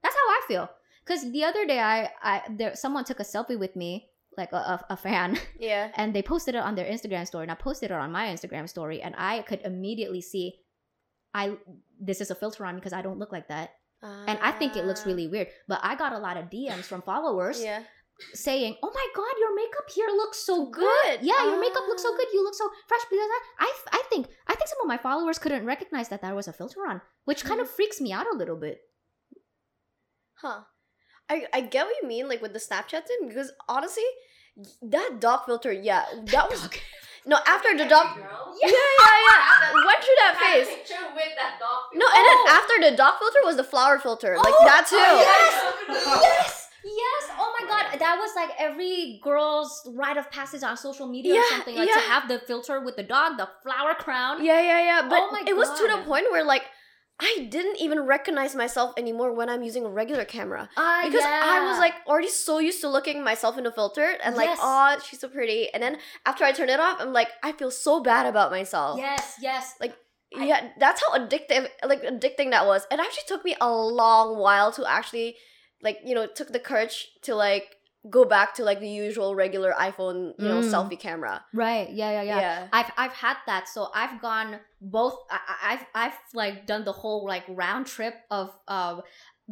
That's 0.03 0.17
how 0.17 0.27
I 0.27 0.41
feel. 0.51 0.67
Cause 1.07 1.31
the 1.33 1.45
other 1.45 1.67
day, 1.67 1.81
I, 1.81 2.11
I, 2.23 2.43
there, 2.51 2.77
someone 2.77 3.05
took 3.05 3.21
a 3.21 3.25
selfie 3.25 3.59
with 3.59 3.75
me, 3.75 4.09
like 4.37 4.53
a, 4.53 4.57
a, 4.57 4.87
a 4.91 4.97
fan, 4.97 5.39
yeah. 5.59 5.91
and 5.97 6.15
they 6.15 6.23
posted 6.23 6.55
it 6.55 6.59
on 6.63 6.75
their 6.77 6.85
Instagram 6.91 7.27
story, 7.27 7.43
and 7.45 7.51
I 7.51 7.57
posted 7.57 7.91
it 7.91 7.95
on 7.95 8.13
my 8.13 8.27
Instagram 8.29 8.69
story, 8.69 9.03
and 9.03 9.15
I 9.19 9.43
could 9.43 9.61
immediately 9.65 10.21
see, 10.21 10.55
I 11.35 11.57
this 12.01 12.21
is 12.21 12.31
a 12.31 12.35
filter 12.35 12.65
on 12.65 12.77
because 12.77 12.93
I 12.93 13.03
don't 13.03 13.19
look 13.19 13.33
like 13.33 13.49
that, 13.49 13.71
and 14.03 14.39
I 14.41 14.53
think 14.53 14.77
it 14.77 14.85
looks 14.85 15.03
Ah. 15.05 15.09
really 15.09 15.27
weird. 15.27 15.49
But 15.69 15.81
I 15.83 15.95
got 15.97 16.13
a 16.13 16.19
lot 16.19 16.37
of 16.37 16.47
DMs 16.51 16.85
from 16.85 17.03
followers 17.03 17.63
yeah. 17.63 17.83
saying, 18.35 18.77
"Oh 18.83 18.91
my 18.95 19.07
god, 19.17 19.35
your 19.41 19.55
makeup 19.55 19.89
here 19.95 20.09
looks 20.09 20.39
so 20.39 20.67
good. 20.71 20.83
good. 21.05 21.21
Yeah, 21.23 21.45
your 21.45 21.61
makeup 21.61 21.85
looks 21.89 22.03
so 22.03 22.13
Ah. 22.13 22.17
good. 22.17 22.29
You 22.33 22.45
look 22.45 22.55
so 22.55 22.69
fresh." 22.89 23.03
Because 23.11 23.29
I, 23.29 23.41
I, 23.67 23.73
I 23.99 24.03
think, 24.11 24.27
I 24.47 24.55
think 24.55 24.69
some 24.69 24.81
of 24.83 24.87
my 24.89 24.97
followers 24.99 25.39
couldn't 25.39 25.67
recognize 25.67 26.09
that 26.09 26.23
there 26.23 26.35
was 26.35 26.49
a 26.49 26.53
filter 26.53 26.87
on, 26.89 27.01
which 27.25 27.45
kind 27.45 27.61
of 27.61 27.67
Mm-hmm. 27.67 27.77
freaks 27.77 28.01
me 28.01 28.13
out 28.13 28.27
a 28.33 28.37
little 28.37 28.57
bit. 28.57 28.81
Huh. 30.41 30.61
I 31.31 31.47
I 31.55 31.61
get 31.63 31.87
what 31.87 31.95
you 32.03 32.09
mean, 32.09 32.29
like 32.29 32.43
with 32.43 32.53
the 32.53 32.59
Snapchat 32.59 33.07
thing, 33.07 33.29
because 33.29 33.53
honestly, 33.69 34.05
that 34.83 35.21
dog 35.21 35.47
filter, 35.47 35.73
yeah, 35.73 36.05
that 36.35 36.51
was 36.51 36.69
no 37.27 37.39
after 37.47 37.77
the 37.79 37.87
dog. 37.87 38.17
Girl. 38.17 38.55
Yeah, 38.61 38.69
yeah, 39.01 39.17
yeah. 39.31 39.87
Went 39.87 40.01
through 40.05 40.19
that 40.25 40.35
phase. 40.43 40.67
with 41.15 41.33
that 41.39 41.55
dog. 41.61 41.95
No, 41.95 42.07
and 42.17 42.25
then 42.27 42.39
after 42.59 42.91
the 42.91 42.97
dog 42.97 43.15
filter 43.19 43.39
was 43.45 43.57
the 43.57 43.65
flower 43.65 43.99
filter, 43.99 44.37
like 44.37 44.55
Oh, 44.59 44.65
that 44.67 44.87
too. 44.89 44.97
oh, 44.99 46.21
yes, 46.23 46.69
yes. 46.85 47.23
Oh 47.39 47.55
my 47.59 47.67
god, 47.69 47.99
that 47.99 48.17
was 48.19 48.33
like 48.35 48.51
every 48.59 49.21
girl's 49.23 49.87
rite 49.95 50.17
of 50.17 50.31
passage 50.31 50.63
on 50.63 50.77
social 50.77 51.07
media 51.07 51.39
or 51.39 51.45
something. 51.51 51.77
Like 51.77 51.93
to 51.93 52.01
have 52.01 52.27
the 52.29 52.41
filter 52.41 52.81
with 52.81 52.97
the 52.97 53.05
dog, 53.05 53.39
the 53.39 53.49
flower 53.63 53.95
crown. 53.95 54.45
Yeah, 54.45 54.61
yeah, 54.61 54.83
yeah. 54.83 55.09
But 55.09 55.21
Oh 55.23 55.31
my 55.31 55.45
it 55.47 55.57
was 55.57 55.71
to 55.79 55.87
the 55.87 56.03
point 56.03 56.27
where 56.33 56.45
like 56.45 56.65
I 57.21 57.47
didn't 57.51 57.77
even 57.81 58.01
recognize 58.01 58.55
myself 58.55 58.95
anymore 58.97 59.33
when 59.33 59.49
I'm 59.49 59.63
using 59.63 59.85
a 59.85 59.91
regular 59.91 60.25
camera. 60.25 60.69
Ah, 60.77 61.03
Because 61.05 61.23
I 61.25 61.69
was 61.69 61.79
like 61.79 61.95
already 62.07 62.29
so 62.29 62.59
used 62.59 62.81
to 62.81 62.89
looking 62.89 63.23
myself 63.23 63.57
in 63.59 63.65
the 63.65 63.73
filter 63.73 64.17
and 64.25 64.35
like, 64.37 64.47
Yes. 64.49 64.59
oh, 64.61 64.99
she's 65.07 65.21
so 65.21 65.29
pretty. 65.29 65.69
And 65.73 65.83
then 65.83 65.99
after 66.27 66.45
I 66.45 66.53
turn 66.53 66.69
it 66.69 66.81
off, 66.81 66.97
I'm 67.01 67.13
like, 67.13 67.29
I 67.43 67.53
feel 67.53 67.71
so 67.71 68.01
bad 68.03 68.27
about 68.27 68.51
myself. 68.51 68.99
yes, 68.99 69.35
yes. 69.41 69.75
I- 69.83 69.95
yeah, 70.47 70.69
that's 70.79 71.03
how 71.03 71.19
addictive, 71.19 71.69
like 71.85 72.03
addicting 72.05 72.51
that 72.53 72.65
was. 72.65 72.87
It 72.91 73.01
actually 73.01 73.25
took 73.27 73.45
me 73.45 73.57
a 73.61 73.69
long 73.69 74.39
while 74.39 74.71
to 74.73 74.89
actually, 74.89 75.35
like, 75.83 75.99
you 76.05 76.15
know, 76.15 76.27
took 76.27 76.53
the 76.53 76.61
courage 76.61 77.09
to 77.23 77.35
like 77.35 77.75
go 78.09 78.25
back 78.25 78.55
to 78.55 78.65
like 78.65 78.81
the 78.81 78.89
usual 78.89 79.35
regular 79.35 79.73
iPhone, 79.79 80.33
you 80.39 80.49
know, 80.49 80.61
Mm. 80.61 80.73
selfie 80.73 80.99
camera. 80.99 81.45
Right. 81.53 81.91
Yeah, 81.91 82.11
yeah, 82.13 82.23
yeah. 82.23 82.39
Yeah. 82.41 82.69
I've 82.73 82.91
I've 82.97 83.13
had 83.13 83.37
that. 83.47 83.69
So 83.69 83.89
I've 83.95 84.21
gone 84.23 84.59
both. 84.81 85.17
I, 85.31 85.39
I've 85.73 85.87
I've 85.95 86.19
like 86.33 86.67
done 86.67 86.85
the 86.85 86.93
whole 86.93 87.27
like 87.27 87.45
round 87.49 87.87
trip 87.87 88.15
of 88.31 88.57
um 88.69 89.03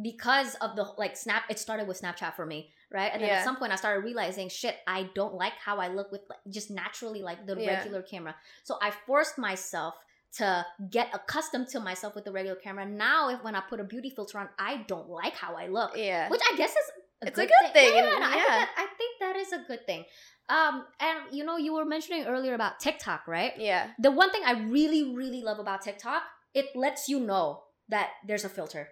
because 0.01 0.55
of 0.55 0.75
the 0.75 0.83
like 0.97 1.15
snap. 1.15 1.43
It 1.49 1.59
started 1.59 1.87
with 1.87 2.01
Snapchat 2.01 2.33
for 2.35 2.45
me, 2.45 2.71
right? 2.91 3.11
And 3.13 3.21
then 3.21 3.29
Yeah. 3.29 3.39
at 3.39 3.43
some 3.43 3.57
point 3.57 3.71
I 3.71 3.75
started 3.75 4.03
realizing, 4.03 4.49
shit, 4.49 4.77
I 4.87 5.09
don't 5.13 5.35
like 5.35 5.53
how 5.63 5.77
I 5.77 5.89
look 5.89 6.11
with 6.11 6.21
like, 6.29 6.39
just 6.49 6.71
naturally 6.71 7.21
like 7.21 7.45
the 7.45 7.55
Yeah. 7.59 7.67
regular 7.77 8.01
camera. 8.01 8.35
So 8.63 8.77
I 8.81 8.91
forced 9.05 9.37
myself 9.37 9.93
to 10.37 10.65
get 10.89 11.09
accustomed 11.13 11.67
to 11.69 11.79
myself 11.79 12.15
with 12.15 12.23
the 12.23 12.31
regular 12.31 12.55
camera. 12.55 12.85
Now, 12.85 13.29
if 13.29 13.43
when 13.43 13.55
I 13.55 13.61
put 13.61 13.79
a 13.79 13.83
beauty 13.83 14.09
filter 14.09 14.37
on, 14.39 14.47
I 14.57 14.77
don't 14.87 15.09
like 15.09 15.33
how 15.33 15.55
I 15.55 15.67
look 15.67 15.91
Yeah. 15.97 16.29
which 16.29 16.41
I 16.51 16.55
guess 16.55 16.71
is 16.71 16.91
a 17.21 17.27
It's 17.27 17.37
a 17.37 17.41
good, 17.41 17.51
good 17.61 17.73
thing, 17.73 17.93
Yeah, 17.95 18.03
and- 18.11 18.19
no, 18.19 18.25
I, 18.25 18.31
think 18.31 18.47
that, 18.47 18.69
I 18.77 18.85
think 18.97 19.19
that 19.19 19.35
is 19.35 19.51
a 19.53 19.59
good 19.67 19.85
thing. 19.85 20.05
Um, 20.49 20.85
and 20.99 21.19
you 21.31 21.43
know, 21.43 21.57
you 21.57 21.73
were 21.73 21.85
mentioning 21.85 22.25
earlier 22.25 22.53
about 22.55 22.79
TikTok, 22.79 23.27
right? 23.27 23.53
yeah. 23.57 23.91
The 23.99 24.11
one 24.11 24.31
thing 24.31 24.41
I 24.45 24.53
really, 24.53 25.13
really 25.15 25.41
love 25.41 25.59
about 25.59 25.81
TikTok, 25.83 26.23
it 26.53 26.75
lets 26.75 27.07
you 27.07 27.19
know 27.19 27.63
that 27.89 28.09
there's 28.27 28.45
a 28.45 28.49
filter, 28.49 28.89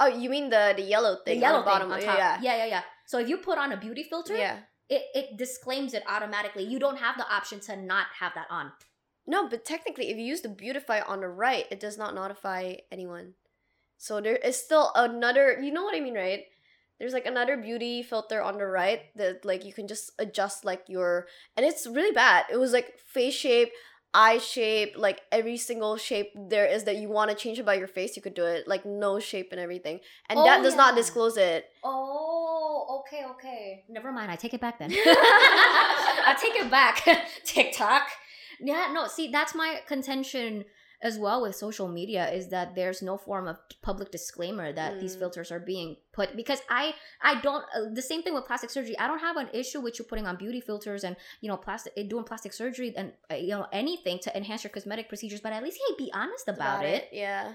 Oh, 0.00 0.06
you 0.06 0.30
mean 0.30 0.48
the 0.50 0.74
the 0.76 0.82
yellow 0.82 1.16
the 1.16 1.22
thing 1.32 1.40
yellow 1.40 1.58
on 1.58 1.64
the 1.64 1.70
bottom? 1.70 1.88
thing 1.90 1.98
on 1.98 2.02
yeah, 2.02 2.06
top. 2.06 2.18
yeah. 2.18 2.38
yeah, 2.42 2.56
yeah, 2.56 2.66
yeah. 2.66 2.82
So 3.06 3.18
if 3.18 3.28
you 3.28 3.36
put 3.38 3.58
on 3.58 3.72
a 3.72 3.76
beauty 3.76 4.04
filter, 4.04 4.36
Yeah. 4.36 4.58
it 4.88 5.02
it 5.14 5.36
disclaims 5.36 5.92
it 5.92 6.04
automatically. 6.06 6.62
You 6.64 6.78
don't 6.78 6.98
have 6.98 7.16
the 7.18 7.26
option 7.28 7.58
to 7.66 7.74
not 7.76 8.06
have 8.20 8.32
that 8.34 8.46
on. 8.50 8.70
No, 9.26 9.48
but 9.48 9.64
technically, 9.64 10.10
if 10.10 10.16
you 10.16 10.22
use 10.24 10.40
the 10.42 10.48
beautify 10.48 11.00
on 11.02 11.20
the 11.20 11.28
right, 11.28 11.66
it 11.70 11.80
does 11.80 11.98
not 11.98 12.14
notify 12.14 12.76
anyone. 12.92 13.34
So 13.98 14.20
there 14.20 14.36
is 14.36 14.56
still 14.56 14.92
another. 14.94 15.58
You 15.60 15.72
know 15.72 15.82
what 15.82 15.96
I 15.96 16.00
mean, 16.00 16.14
right? 16.14 16.44
There's 16.98 17.12
like 17.12 17.26
another 17.26 17.56
beauty 17.56 18.02
filter 18.02 18.42
on 18.42 18.58
the 18.58 18.66
right 18.66 19.02
that 19.16 19.44
like 19.44 19.64
you 19.64 19.72
can 19.72 19.86
just 19.86 20.12
adjust 20.18 20.64
like 20.64 20.84
your 20.88 21.26
and 21.56 21.64
it's 21.64 21.86
really 21.86 22.12
bad. 22.12 22.46
It 22.50 22.56
was 22.56 22.72
like 22.72 22.98
face 22.98 23.34
shape, 23.34 23.70
eye 24.12 24.38
shape, 24.38 24.94
like 24.96 25.20
every 25.30 25.56
single 25.56 25.96
shape 25.96 26.30
there 26.34 26.66
is 26.66 26.84
that 26.84 26.96
you 26.96 27.08
want 27.08 27.30
to 27.30 27.36
change 27.36 27.58
about 27.58 27.78
your 27.78 27.86
face, 27.86 28.16
you 28.16 28.22
could 28.22 28.34
do 28.34 28.44
it. 28.44 28.66
Like 28.66 28.84
nose 28.84 29.22
shape 29.22 29.48
and 29.52 29.60
everything. 29.60 30.00
And 30.28 30.40
Oh, 30.40 30.44
that 30.44 30.62
does 30.62 30.74
not 30.74 30.96
disclose 30.96 31.36
it. 31.36 31.66
Oh, 31.84 33.02
okay, 33.06 33.24
okay. 33.32 33.84
Never 33.88 34.10
mind. 34.10 34.30
I 34.30 34.36
take 34.36 34.54
it 34.54 34.60
back 34.60 34.78
then. 34.78 34.90
I 34.94 36.36
take 36.40 36.54
it 36.56 36.70
back. 36.70 37.06
TikTok. 37.44 38.08
Yeah, 38.60 38.90
no, 38.92 39.06
see, 39.06 39.30
that's 39.30 39.54
my 39.54 39.80
contention 39.86 40.64
as 41.00 41.16
well 41.16 41.42
with 41.42 41.54
social 41.54 41.86
media 41.86 42.28
is 42.30 42.48
that 42.48 42.74
there's 42.74 43.00
no 43.02 43.16
form 43.16 43.46
of 43.46 43.56
public 43.82 44.10
disclaimer 44.10 44.72
that 44.72 44.98
these 45.00 45.14
Mm. 45.14 45.18
filters 45.20 45.52
are 45.52 45.60
being 45.60 45.96
put 46.12 46.34
because 46.34 46.60
I 46.68 46.94
I 47.22 47.40
don't 47.40 47.64
uh, 47.76 47.86
the 47.92 48.02
same 48.02 48.22
thing 48.24 48.34
with 48.34 48.46
plastic 48.46 48.70
surgery. 48.70 48.98
I 48.98 49.06
don't 49.06 49.20
have 49.20 49.36
an 49.36 49.48
issue 49.52 49.80
with 49.80 49.98
you 49.98 50.04
putting 50.04 50.26
on 50.26 50.36
beauty 50.36 50.60
filters 50.60 51.04
and 51.04 51.14
you 51.40 51.48
know 51.48 51.56
plastic 51.56 51.92
eh, 51.96 52.02
doing 52.02 52.24
plastic 52.24 52.52
surgery 52.52 52.92
and 52.96 53.12
uh, 53.30 53.36
you 53.36 53.50
know 53.50 53.66
anything 53.72 54.18
to 54.24 54.36
enhance 54.36 54.64
your 54.64 54.70
cosmetic 54.70 55.08
procedures, 55.08 55.40
but 55.40 55.52
at 55.52 55.62
least 55.62 55.78
hey, 55.86 55.94
be 56.04 56.10
honest 56.12 56.48
about, 56.48 56.84
it 56.84 57.08
Yeah. 57.12 57.52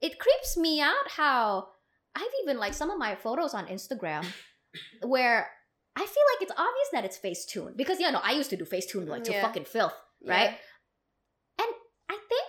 it 0.00 0.18
creeps 0.18 0.56
me 0.56 0.80
out 0.80 1.06
how 1.08 1.68
I've 2.14 2.34
even 2.42 2.56
like 2.58 2.72
some 2.72 2.90
of 2.90 2.98
my 2.98 3.14
photos 3.14 3.52
on 3.52 3.66
Instagram 3.66 4.24
where 5.02 5.50
I 5.96 6.04
feel 6.14 6.24
like 6.32 6.40
it's 6.42 6.52
obvious 6.52 6.88
that 6.92 7.04
it's 7.04 7.18
Facetune 7.18 7.76
because 7.76 8.00
yeah, 8.00 8.10
no, 8.10 8.20
I 8.22 8.32
used 8.32 8.48
to 8.50 8.56
do 8.56 8.64
Facetune 8.64 9.06
like 9.06 9.24
to 9.24 9.32
Yeah. 9.32 9.42
fucking 9.42 9.64
filth, 9.66 9.94
right? 10.26 10.50
Yeah. 10.52 11.64
And 11.64 11.72
I 12.08 12.18
think 12.30 12.44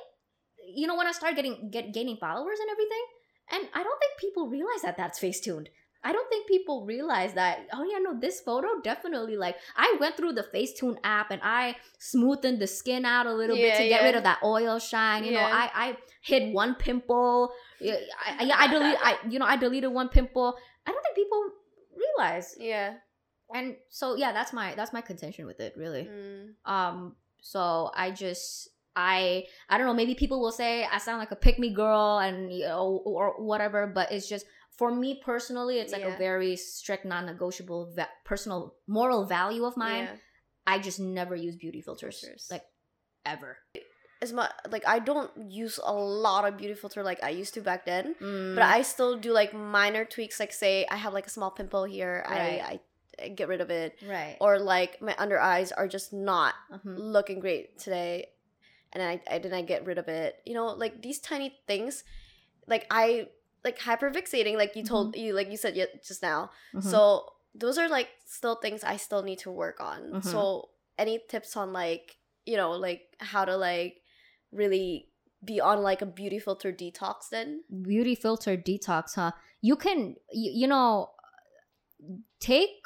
you 0.67 0.87
know 0.87 0.95
when 0.95 1.07
I 1.07 1.11
start 1.11 1.35
getting 1.35 1.69
get 1.71 1.93
gaining 1.93 2.17
followers 2.17 2.59
and 2.59 2.69
everything, 2.69 3.05
and 3.51 3.63
I 3.73 3.83
don't 3.83 3.99
think 3.99 4.19
people 4.19 4.49
realize 4.49 4.81
that 4.83 4.97
that's 4.97 5.19
Facetuned. 5.19 5.67
I 6.03 6.13
don't 6.13 6.29
think 6.29 6.47
people 6.47 6.85
realize 6.85 7.33
that. 7.33 7.67
Oh 7.73 7.83
yeah, 7.83 7.97
no, 7.99 8.17
this 8.19 8.39
photo 8.39 8.67
definitely 8.83 9.35
like 9.35 9.55
I 9.75 9.97
went 9.99 10.15
through 10.15 10.33
the 10.33 10.43
Facetune 10.43 10.97
app 11.03 11.31
and 11.31 11.41
I 11.43 11.75
smoothened 11.99 12.59
the 12.59 12.67
skin 12.67 13.03
out 13.03 13.25
a 13.25 13.33
little 13.33 13.55
bit 13.55 13.65
Yeah, 13.65 13.77
to 13.77 13.87
get 13.89 14.01
yeah. 14.01 14.05
rid 14.07 14.15
of 14.15 14.23
that 14.23 14.39
oil 14.43 14.79
shine. 14.79 15.23
You 15.25 15.31
know, 15.31 15.39
I 15.41 15.69
I 15.73 15.97
hid 16.21 16.53
one 16.53 16.75
pimple. 16.75 17.51
Yeah, 17.81 17.95
I, 18.25 18.45
I, 18.45 18.63
I 18.63 18.67
delete. 18.67 18.97
I 19.01 19.17
you 19.29 19.39
know 19.39 19.45
I 19.45 19.57
deleted 19.57 19.91
one 19.91 20.09
pimple. 20.09 20.55
I 20.85 20.91
don't 20.91 21.03
think 21.03 21.15
people 21.15 21.43
realize, 21.97 22.55
Yeah. 22.59 22.93
and 23.53 23.75
so 23.89 24.15
yeah, 24.15 24.31
that's 24.31 24.53
my 24.53 24.75
that's 24.75 24.93
my 24.93 25.01
contention 25.01 25.45
with 25.45 25.59
it 25.59 25.73
really. 25.75 26.03
Mm. 26.05 26.53
Um, 26.65 27.15
so 27.41 27.91
I 27.95 28.11
just 28.11 28.69
I 28.97 29.45
I 29.69 29.77
don't 29.77 29.85
know. 29.87 29.93
Maybe 29.93 30.15
people 30.15 30.41
will 30.41 30.51
say 30.51 30.83
I 30.91 30.97
sound 30.97 31.19
like 31.19 31.31
a 31.31 31.35
pick 31.37 31.59
me 31.59 31.69
girl 31.73 32.17
and 32.17 32.51
you 32.51 32.65
know 32.65 33.01
or 33.05 33.35
whatever, 33.51 33.85
but 33.87 34.11
it's 34.11 34.27
just 34.27 34.45
for 34.77 34.89
me 34.93 35.21
personally, 35.23 35.79
it's 35.79 35.93
like 35.93 36.01
Yeah. 36.01 36.15
a 36.15 36.17
very 36.17 36.55
strict, 36.55 37.05
non-negotiable, 37.05 37.93
va- 37.95 38.09
personal 38.25 38.75
moral 38.87 39.25
value 39.25 39.63
of 39.65 39.77
mine. 39.77 40.03
Yeah. 40.05 40.15
I 40.67 40.79
just 40.79 40.99
never 40.99 41.35
use 41.35 41.55
beauty 41.55 41.81
filters, 41.81 42.19
Filters. 42.19 42.47
like 42.51 42.65
ever. 43.25 43.57
As 44.21 44.33
much 44.33 44.51
like 44.73 44.85
I 44.87 44.97
don't 44.99 45.29
use 45.51 45.79
a 45.83 45.93
lot 45.93 46.45
of 46.47 46.57
beauty 46.57 46.73
filter 46.73 47.03
like 47.03 47.21
I 47.23 47.29
used 47.29 47.53
to 47.53 47.61
back 47.61 47.85
then. 47.85 48.15
Mm, 48.19 48.55
But 48.55 48.63
I 48.63 48.81
still 48.81 49.15
do 49.17 49.31
like 49.31 49.53
minor 49.53 50.05
tweaks, 50.05 50.39
like 50.39 50.51
say 50.51 50.85
I 50.89 50.95
have 50.97 51.13
like 51.13 51.27
a 51.27 51.29
small 51.29 51.51
pimple 51.51 51.83
here, 51.85 52.25
Right. 52.27 52.61
I, 52.61 52.79
I 53.23 53.27
get 53.29 53.47
rid 53.47 53.61
of 53.61 53.69
it, 53.69 53.97
right 54.07 54.37
or 54.41 54.59
like 54.59 55.01
my 55.01 55.15
under 55.17 55.39
eyes 55.39 55.71
are 55.71 55.87
just 55.87 56.13
not 56.13 56.53
Mhm. 56.73 56.95
looking 56.97 57.39
great 57.39 57.77
today, 57.79 58.29
and 58.93 59.03
I 59.03 59.21
I 59.29 59.39
then 59.39 59.53
I 59.53 59.61
get 59.61 59.85
rid 59.85 59.97
of 59.97 60.07
it. 60.07 60.41
You 60.45 60.53
know, 60.53 60.67
like 60.67 61.01
these 61.01 61.19
tiny 61.19 61.57
things, 61.67 62.03
like 62.67 62.85
I 62.91 63.27
like 63.63 63.79
hyperfixating, 63.79 64.55
like 64.55 64.75
you 64.75 64.83
told 64.83 65.15
you 65.15 65.33
like 65.33 65.49
you 65.51 65.57
said 65.57 65.75
just 66.05 66.21
now. 66.21 66.51
Mhm. 66.73 66.83
So 66.83 67.33
those 67.55 67.77
are 67.77 67.89
like 67.89 68.09
still 68.25 68.55
things 68.55 68.83
I 68.83 68.97
still 68.97 69.23
need 69.23 69.39
to 69.39 69.51
work 69.51 69.79
on. 69.79 70.21
Mhm. 70.21 70.23
So 70.23 70.69
any 70.97 71.19
tips 71.29 71.57
on 71.57 71.73
like 71.73 72.17
you 72.45 72.57
know 72.57 72.71
like 72.71 73.15
how 73.19 73.45
to 73.45 73.57
like 73.57 74.01
really 74.51 75.09
be 75.43 75.61
on 75.61 75.83
like 75.83 76.01
a 76.01 76.05
beauty 76.05 76.39
filter 76.39 76.71
detox 76.71 77.29
then? 77.29 77.63
beauty 77.69 78.15
filter 78.15 78.57
detox, 78.57 79.13
huh? 79.15 79.31
You 79.61 79.75
can, 79.75 80.15
you, 80.31 80.51
you 80.61 80.67
know, 80.67 81.11
take 82.39 82.85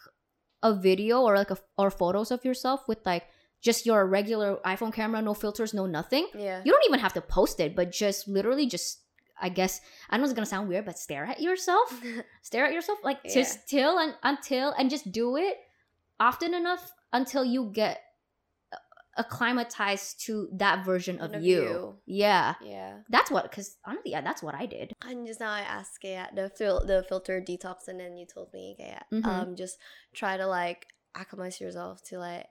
a 0.64 0.73
video 0.73 1.22
or 1.22 1.36
like 1.36 1.52
a, 1.52 1.57
or 1.78 1.90
photos 1.90 2.32
of 2.32 2.44
yourself 2.45 2.88
with 2.88 2.99
like 3.06 3.23
just 3.62 3.86
your 3.86 4.06
regular 4.08 4.58
iPhone 4.66 4.92
camera, 4.94 5.22
no 5.22 5.34
filters, 5.34 5.74
no 5.74 5.86
nothing. 5.86 6.28
Yeah. 6.34 6.62
You 6.66 6.72
don't 6.72 6.86
even 6.90 7.00
have 7.00 7.14
to 7.14 7.22
post 7.22 7.60
it, 7.60 7.76
but 7.76 7.92
just 7.92 8.28
literally 8.28 8.66
just, 8.66 9.00
I 9.40 9.50
guess, 9.50 9.82
I 10.10 10.18
know 10.18 10.24
it's 10.26 10.34
gonna 10.34 10.46
sound 10.50 10.68
weird, 10.68 10.86
but 10.86 10.98
stare 10.98 11.26
at 11.26 11.40
yourself. 11.42 11.94
stare 12.42 12.66
at 12.66 12.74
yourself, 12.74 13.00
like 13.04 13.20
Yeah. 13.24 13.34
just 13.34 13.70
till 13.70 13.98
and 14.00 14.16
until, 14.24 14.72
and 14.78 14.90
just 14.90 15.12
do 15.12 15.38
it 15.38 15.58
often 16.20 16.54
enough 16.54 16.92
until 17.14 17.46
you 17.46 17.70
get 17.74 18.02
acclimatized 19.18 20.22
to 20.26 20.48
that 20.54 20.86
version 20.86 21.20
of, 21.20 21.34
Of 21.34 21.44
you. 21.44 21.62
you. 21.62 21.96
Yeah. 22.06 22.56
yeah. 22.64 23.00
That's 23.10 23.30
what, 23.30 23.44
because 23.50 23.76
honestly, 23.86 24.12
yeah, 24.12 24.22
that's 24.22 24.42
what 24.42 24.56
I 24.56 24.66
did. 24.66 24.94
And 25.06 25.28
just 25.28 25.40
now 25.40 25.52
I 25.52 25.62
asked 25.62 26.00
kayak 26.02 26.34
the 26.36 26.50
fil- 26.50 26.86
the 26.86 27.04
filter 27.08 27.42
detox 27.42 27.88
and 27.88 28.00
then 28.00 28.16
you 28.16 28.26
told 28.26 28.54
me 28.54 28.76
kayak 28.80 29.06
Mhm. 29.12 29.26
um 29.28 29.56
just 29.56 29.78
try 30.16 30.38
to 30.38 30.48
like 30.48 30.88
acclimate 31.14 31.60
yourself 31.60 32.02
to 32.08 32.20
like 32.20 32.48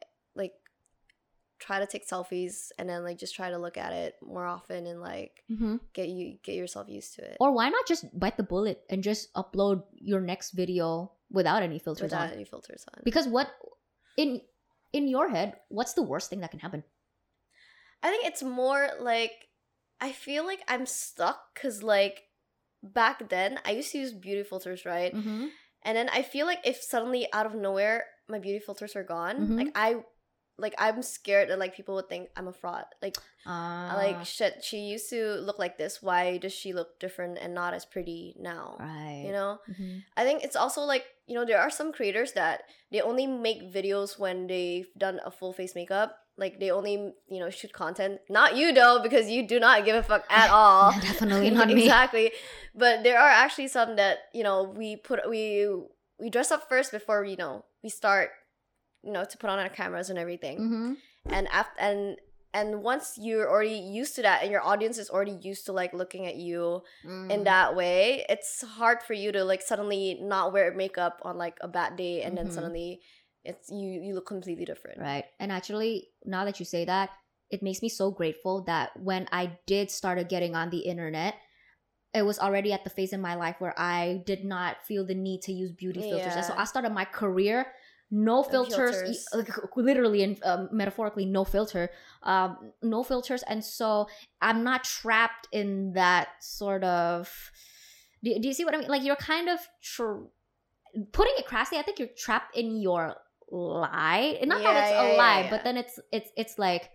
try 1.61 1.79
to 1.79 1.87
take 1.87 2.09
selfies 2.09 2.73
and 2.79 2.89
then 2.89 3.05
like 3.05 3.19
just 3.19 3.35
try 3.35 3.51
to 3.51 3.59
look 3.59 3.77
at 3.77 3.93
it 3.93 4.15
more 4.23 4.47
often 4.47 4.87
and 4.87 5.01
like 5.01 5.45
Mm-hmm. 5.51 5.77
get 5.93 6.09
you 6.09 6.39
get 6.43 6.55
yourself 6.57 6.89
used 6.89 7.15
to 7.17 7.23
it 7.23 7.37
Or 7.41 7.53
why 7.53 7.69
not 7.69 7.87
just 7.87 8.07
bite 8.19 8.37
the 8.37 8.43
bullet 8.55 8.83
and 8.89 9.03
just 9.03 9.33
upload 9.35 9.85
your 9.95 10.21
next 10.21 10.53
video 10.53 11.13
without 11.31 11.63
any 11.63 11.79
filters 11.79 12.03
without 12.11 12.29
on? 12.29 12.33
any 12.33 12.45
filters 12.45 12.85
on. 12.95 13.03
Because 13.05 13.29
what 13.29 13.49
in 14.17 14.41
in 14.93 15.07
your 15.07 15.29
head, 15.29 15.55
what's 15.69 15.93
the 15.95 16.03
worst 16.03 16.31
thing 16.31 16.41
that 16.41 16.51
can 16.51 16.61
happen? 16.61 16.83
I 18.03 18.09
think 18.11 18.25
it's 18.27 18.43
more 18.43 18.89
like 19.01 19.33
I 20.01 20.13
feel 20.13 20.47
like 20.47 20.61
I'm 20.67 20.87
stuck 20.87 21.39
because 21.55 21.83
like 21.83 22.23
back 22.83 23.29
then 23.29 23.59
I 23.65 23.73
used 23.73 23.93
to 23.93 23.99
use 23.99 24.13
beauty 24.13 24.43
filters, 24.43 24.87
right? 24.87 25.15
Mm-hmm. 25.15 25.47
And 25.83 25.97
then 25.97 26.09
I 26.13 26.23
feel 26.23 26.47
like 26.47 26.61
if 26.65 26.81
suddenly 26.83 27.27
out 27.33 27.47
of 27.47 27.55
nowhere 27.55 28.05
my 28.29 28.39
beauty 28.39 28.59
filters 28.59 28.97
are 28.97 29.05
gone, 29.05 29.37
Mhm. 29.37 29.57
like 29.59 29.73
I 29.75 29.97
like 30.61 30.75
I'm 30.79 31.03
scared 31.03 31.49
that 31.49 31.59
like 31.59 31.75
people 31.75 31.95
would 31.97 32.09
think 32.09 32.29
I'm 32.37 32.47
a 32.49 32.53
fraud. 32.53 32.85
Like 33.03 33.17
Uh, 33.47 33.97
like 33.97 34.25
shit, 34.25 34.63
she 34.63 34.79
used 34.93 35.09
to 35.11 35.41
look 35.41 35.59
like 35.59 35.79
this. 35.81 36.03
Why 36.03 36.37
does 36.37 36.53
she 36.53 36.73
look 36.77 37.01
different 37.01 37.39
and 37.41 37.55
not 37.55 37.73
as 37.75 37.85
pretty 37.89 38.37
now? 38.39 38.77
right. 38.79 39.25
You 39.27 39.33
know? 39.33 39.59
Mhm. 39.69 40.05
I 40.17 40.25
think 40.25 40.45
it's 40.45 40.57
also 40.57 40.83
like, 40.85 41.05
you 41.27 41.35
know, 41.35 41.45
there 41.49 41.59
are 41.61 41.71
some 41.73 41.91
creators 41.93 42.33
that 42.37 42.65
they 42.93 43.01
only 43.01 43.27
make 43.27 43.73
videos 43.73 44.19
when 44.19 44.47
they've 44.47 44.89
done 44.99 45.21
a 45.25 45.31
full 45.33 45.53
face 45.57 45.75
makeup. 45.75 46.17
Like 46.37 46.61
they 46.61 46.71
only, 46.71 47.13
you 47.29 47.41
know, 47.41 47.51
shoot 47.51 47.73
content. 47.73 48.21
Not 48.29 48.57
you 48.57 48.73
though, 48.73 49.01
because 49.03 49.29
you 49.29 49.45
do 49.47 49.61
not 49.61 49.85
give 49.85 49.97
a 49.97 50.03
fuck 50.03 50.25
at 50.31 50.49
all. 50.55 50.93
Definitely 51.01 51.51
not 51.57 51.69
me. 51.69 51.85
exactly. 51.85 52.33
But 52.75 53.03
there 53.05 53.19
are 53.21 53.29
actually 53.29 53.69
some 53.69 53.97
that, 53.97 54.29
you 54.33 54.43
know, 54.45 54.65
we 54.65 54.97
put 54.97 55.25
we 55.29 55.69
we 56.21 56.29
dress 56.29 56.51
up 56.53 56.69
first 56.69 56.93
before, 56.93 57.25
you 57.25 57.37
know, 57.37 57.65
we 57.83 57.89
start, 57.89 58.31
you 59.03 59.13
know, 59.13 59.25
to 59.25 59.39
put 59.39 59.51
on 59.51 59.59
our 59.59 59.69
cameras 59.69 60.11
and 60.11 60.19
everything. 60.19 60.59
Mhm. 60.59 60.97
And 61.27 61.49
after 61.49 61.81
and 61.81 62.17
and 62.53 62.83
once 62.83 63.17
you're 63.17 63.49
already 63.49 63.79
used 63.79 64.17
to 64.17 64.23
that 64.23 64.43
and 64.43 64.51
your 64.51 64.63
audience 64.63 64.99
is 64.99 65.09
already 65.09 65.39
used 65.41 65.67
to 65.67 65.73
like 65.73 65.93
looking 65.95 66.27
at 66.27 66.35
you 66.35 66.83
in 67.29 67.41
Mm. 67.41 67.45
that 67.45 67.77
way, 67.77 68.25
it's 68.29 68.63
hard 68.63 69.03
for 69.03 69.15
you 69.15 69.31
to 69.31 69.45
like 69.45 69.63
suddenly 69.63 70.19
not 70.21 70.53
wear 70.53 70.73
makeup 70.75 71.21
on 71.23 71.39
like 71.39 71.59
a 71.61 71.69
bad 71.69 71.95
day 71.97 72.23
and 72.23 72.37
then 72.37 72.49
Mhm. 72.49 72.53
suddenly 72.53 73.01
it's 73.45 73.71
you 73.71 73.89
you 74.03 74.15
look 74.15 74.27
completely 74.27 74.65
different. 74.65 74.99
Right. 74.99 75.25
And 75.39 75.53
actually, 75.53 76.09
now 76.25 76.45
that 76.45 76.59
you 76.59 76.67
say 76.67 76.85
that, 76.85 77.11
it 77.51 77.63
makes 77.63 77.83
me 77.83 77.89
so 77.89 78.11
grateful 78.11 78.63
that 78.65 78.99
when 78.99 79.29
I 79.33 79.59
did 79.67 79.91
started 79.91 80.29
getting 80.29 80.55
on 80.57 80.71
the 80.71 80.79
internet, 80.81 81.37
it 82.13 82.23
was 82.23 82.39
already 82.41 82.73
at 82.73 82.83
the 82.83 82.91
phase 82.91 83.13
in 83.13 83.21
my 83.21 83.35
life 83.37 83.57
where 83.61 83.79
I 83.79 84.23
did 84.27 84.45
not 84.45 84.85
feel 84.85 85.07
the 85.07 85.15
need 85.15 85.43
to 85.43 85.53
use 85.53 85.71
beauty 85.71 86.03
filters. 86.03 86.35
And 86.35 86.45
so 86.45 86.55
I 86.57 86.65
started 86.65 86.91
my 86.93 87.05
career 87.05 87.73
no 88.11 88.43
filters, 88.43 88.75
filters. 88.75 89.27
like, 89.35 89.77
literally 89.77 90.23
and 90.23 90.43
um, 90.45 90.69
metaphorically 90.73 91.25
no 91.25 91.45
filter, 91.45 91.91
um, 92.23 92.73
no 92.83 93.03
filters, 93.03 93.43
and 93.45 93.65
so 93.65 94.09
I'm 94.41 94.65
not 94.65 94.85
trapped 94.85 95.49
in 95.53 95.93
that 95.95 96.29
sort 96.41 96.83
of. 96.85 97.31
Do, 98.23 98.37
do 98.41 98.49
you 98.49 98.55
see 98.55 98.65
what 98.65 98.75
I 98.75 98.79
mean? 98.79 98.89
Like 98.89 99.05
you're 99.05 99.17
kind 99.17 99.49
of 99.49 99.61
tr- 99.83 100.25
putting 101.13 101.35
it 101.39 101.47
crassly. 101.47 101.79
I 101.79 101.83
think 101.83 101.99
you're 101.99 102.09
trapped 102.17 102.57
in 102.57 102.81
your 102.81 103.15
lie. 103.51 104.37
And 104.41 104.49
Not 104.49 104.63
that 104.63 104.77
it's 104.83 104.91
yeah, 104.93 105.03
a 105.03 105.13
yeah, 105.13 105.19
lie, 105.19 105.41
yeah. 105.43 105.51
but 105.51 105.65
then 105.65 105.77
it's 105.77 105.99
it's 106.13 106.31
it's 106.37 106.59
like 106.59 106.91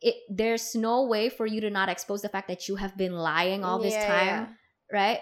it. 0.00 0.14
There's 0.28 0.74
no 0.74 1.04
way 1.06 1.28
for 1.28 1.46
you 1.46 1.60
to 1.62 1.70
not 1.70 1.88
expose 1.88 2.22
the 2.22 2.28
fact 2.28 2.48
that 2.48 2.68
you 2.68 2.76
have 2.76 2.96
been 2.96 3.12
lying 3.12 3.64
all 3.64 3.78
this 3.78 3.94
Yeah, 3.94 4.06
time 4.06 4.26
yeah. 4.26 4.46
right 4.92 5.20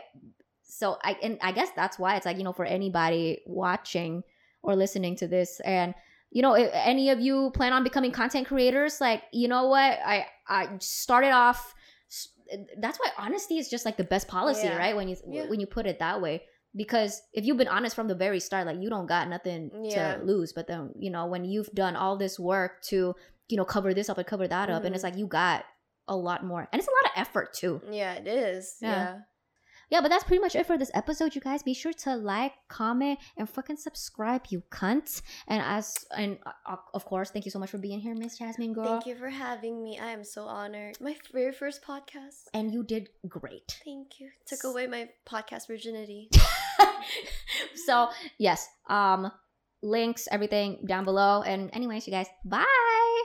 so 0.67 0.99
i 1.03 1.17
and 1.23 1.39
i 1.41 1.53
guess 1.53 1.69
that's 1.77 1.99
why 1.99 2.17
it's 2.17 2.27
like 2.27 2.37
you 2.37 2.43
know 2.43 2.53
for 2.53 2.65
anybody 2.65 3.41
watching 3.47 4.23
or 4.65 4.75
listening 4.75 5.15
to 5.17 5.27
this 5.29 5.61
and 5.61 5.95
you 6.31 6.43
know 6.43 6.55
if 6.55 6.69
any 6.73 7.11
of 7.11 7.21
you 7.21 7.51
plan 7.55 7.73
on 7.73 7.85
becoming 7.85 8.11
content 8.11 8.47
creators 8.49 9.01
like 9.01 9.23
you 9.33 9.47
know 9.47 9.67
what 9.69 9.93
i 10.05 10.27
i 10.49 10.69
started 10.81 11.31
off 11.31 11.75
that's 12.79 12.99
why 12.99 13.09
honesty 13.19 13.57
is 13.59 13.69
just 13.69 13.85
like 13.85 13.97
the 13.97 14.05
best 14.05 14.27
policy 14.29 14.67
Yeah. 14.67 14.77
right 14.77 14.97
when 14.97 15.09
you 15.09 15.17
Yeah. 15.27 15.47
when 15.49 15.61
you 15.61 15.67
put 15.67 15.87
it 15.87 15.99
that 16.01 16.21
way 16.21 16.43
because 16.77 17.23
if 17.33 17.45
you've 17.45 17.57
been 17.57 17.69
honest 17.77 17.95
from 17.95 18.09
the 18.09 18.15
very 18.15 18.41
start 18.41 18.67
like 18.67 18.79
you 18.81 18.91
don't 18.91 19.07
got 19.07 19.29
nothing 19.29 19.71
Yeah. 19.85 20.17
to 20.17 20.25
lose 20.25 20.53
but 20.53 20.67
then 20.67 20.91
you 20.99 21.11
know 21.11 21.27
when 21.27 21.45
you've 21.45 21.71
done 21.73 21.95
all 21.97 22.17
this 22.17 22.39
work 22.39 22.83
to 22.91 23.15
you 23.49 23.57
know 23.57 23.65
cover 23.65 23.95
this 23.95 24.09
up 24.11 24.19
and 24.19 24.27
cover 24.27 24.47
that 24.49 24.69
up 24.71 24.85
and 24.85 24.95
it's 24.95 25.03
Mhm. 25.05 25.09
like 25.09 25.19
you 25.19 25.27
got 25.27 25.65
a 26.09 26.17
lot 26.17 26.45
more 26.45 26.69
and 26.73 26.79
it's 26.81 26.89
a 26.89 26.97
lot 26.99 27.07
of 27.13 27.21
effort 27.21 27.55
too 27.55 27.81
Yeah, 27.91 28.15
it 28.15 28.27
is. 28.27 28.77
Yeah. 28.81 29.21
Yeah. 29.91 30.01
but 30.01 30.09
that's 30.09 30.25
pretty 30.25 30.41
much 30.41 30.55
it 30.55 30.67
for 30.67 30.79
this 30.79 30.91
episode, 30.95 31.35
you 31.35 31.41
guys. 31.41 31.63
Be 31.63 31.75
sure 31.75 31.93
to 32.05 32.17
like, 32.17 32.53
comment, 32.69 33.19
and 33.37 33.49
fucking 33.49 33.77
subscribe, 33.77 34.47
you 34.49 34.63
cunts. 34.71 35.23
And 35.49 35.63
as 35.63 35.95
and 36.17 36.39
uh, 36.67 36.77
of 36.93 37.05
course, 37.05 37.31
thank 37.31 37.45
you 37.45 37.51
so 37.51 37.59
much 37.59 37.71
for 37.71 37.79
being 37.79 38.01
here, 38.01 38.15
Miss 38.15 38.39
Jazmine 38.39 38.75
girl. 38.75 38.85
Thank 38.87 39.07
you 39.07 39.15
for 39.17 39.31
having 39.31 39.83
me. 39.83 39.99
I 39.99 40.11
am 40.11 40.25
so 40.25 40.45
honored. 40.45 41.01
My 41.01 41.17
very 41.33 41.53
first 41.53 41.83
podcast. 41.85 42.45
And 42.53 42.73
you 42.73 42.83
did 42.83 43.09
great. 43.29 43.81
Thank 43.85 44.21
you. 44.21 44.31
Took 44.47 44.65
away 44.65 44.87
my 44.87 45.09
podcast 45.27 45.67
virginity. 45.67 46.31
so 47.87 48.09
yes, 48.39 48.69
um, 48.89 49.31
links, 49.83 50.29
everything 50.31 50.85
down 50.87 51.05
below. 51.05 51.43
And 51.43 51.71
anyways, 51.73 52.07
you 52.07 52.13
guys, 52.13 52.27
bye. 52.45 53.25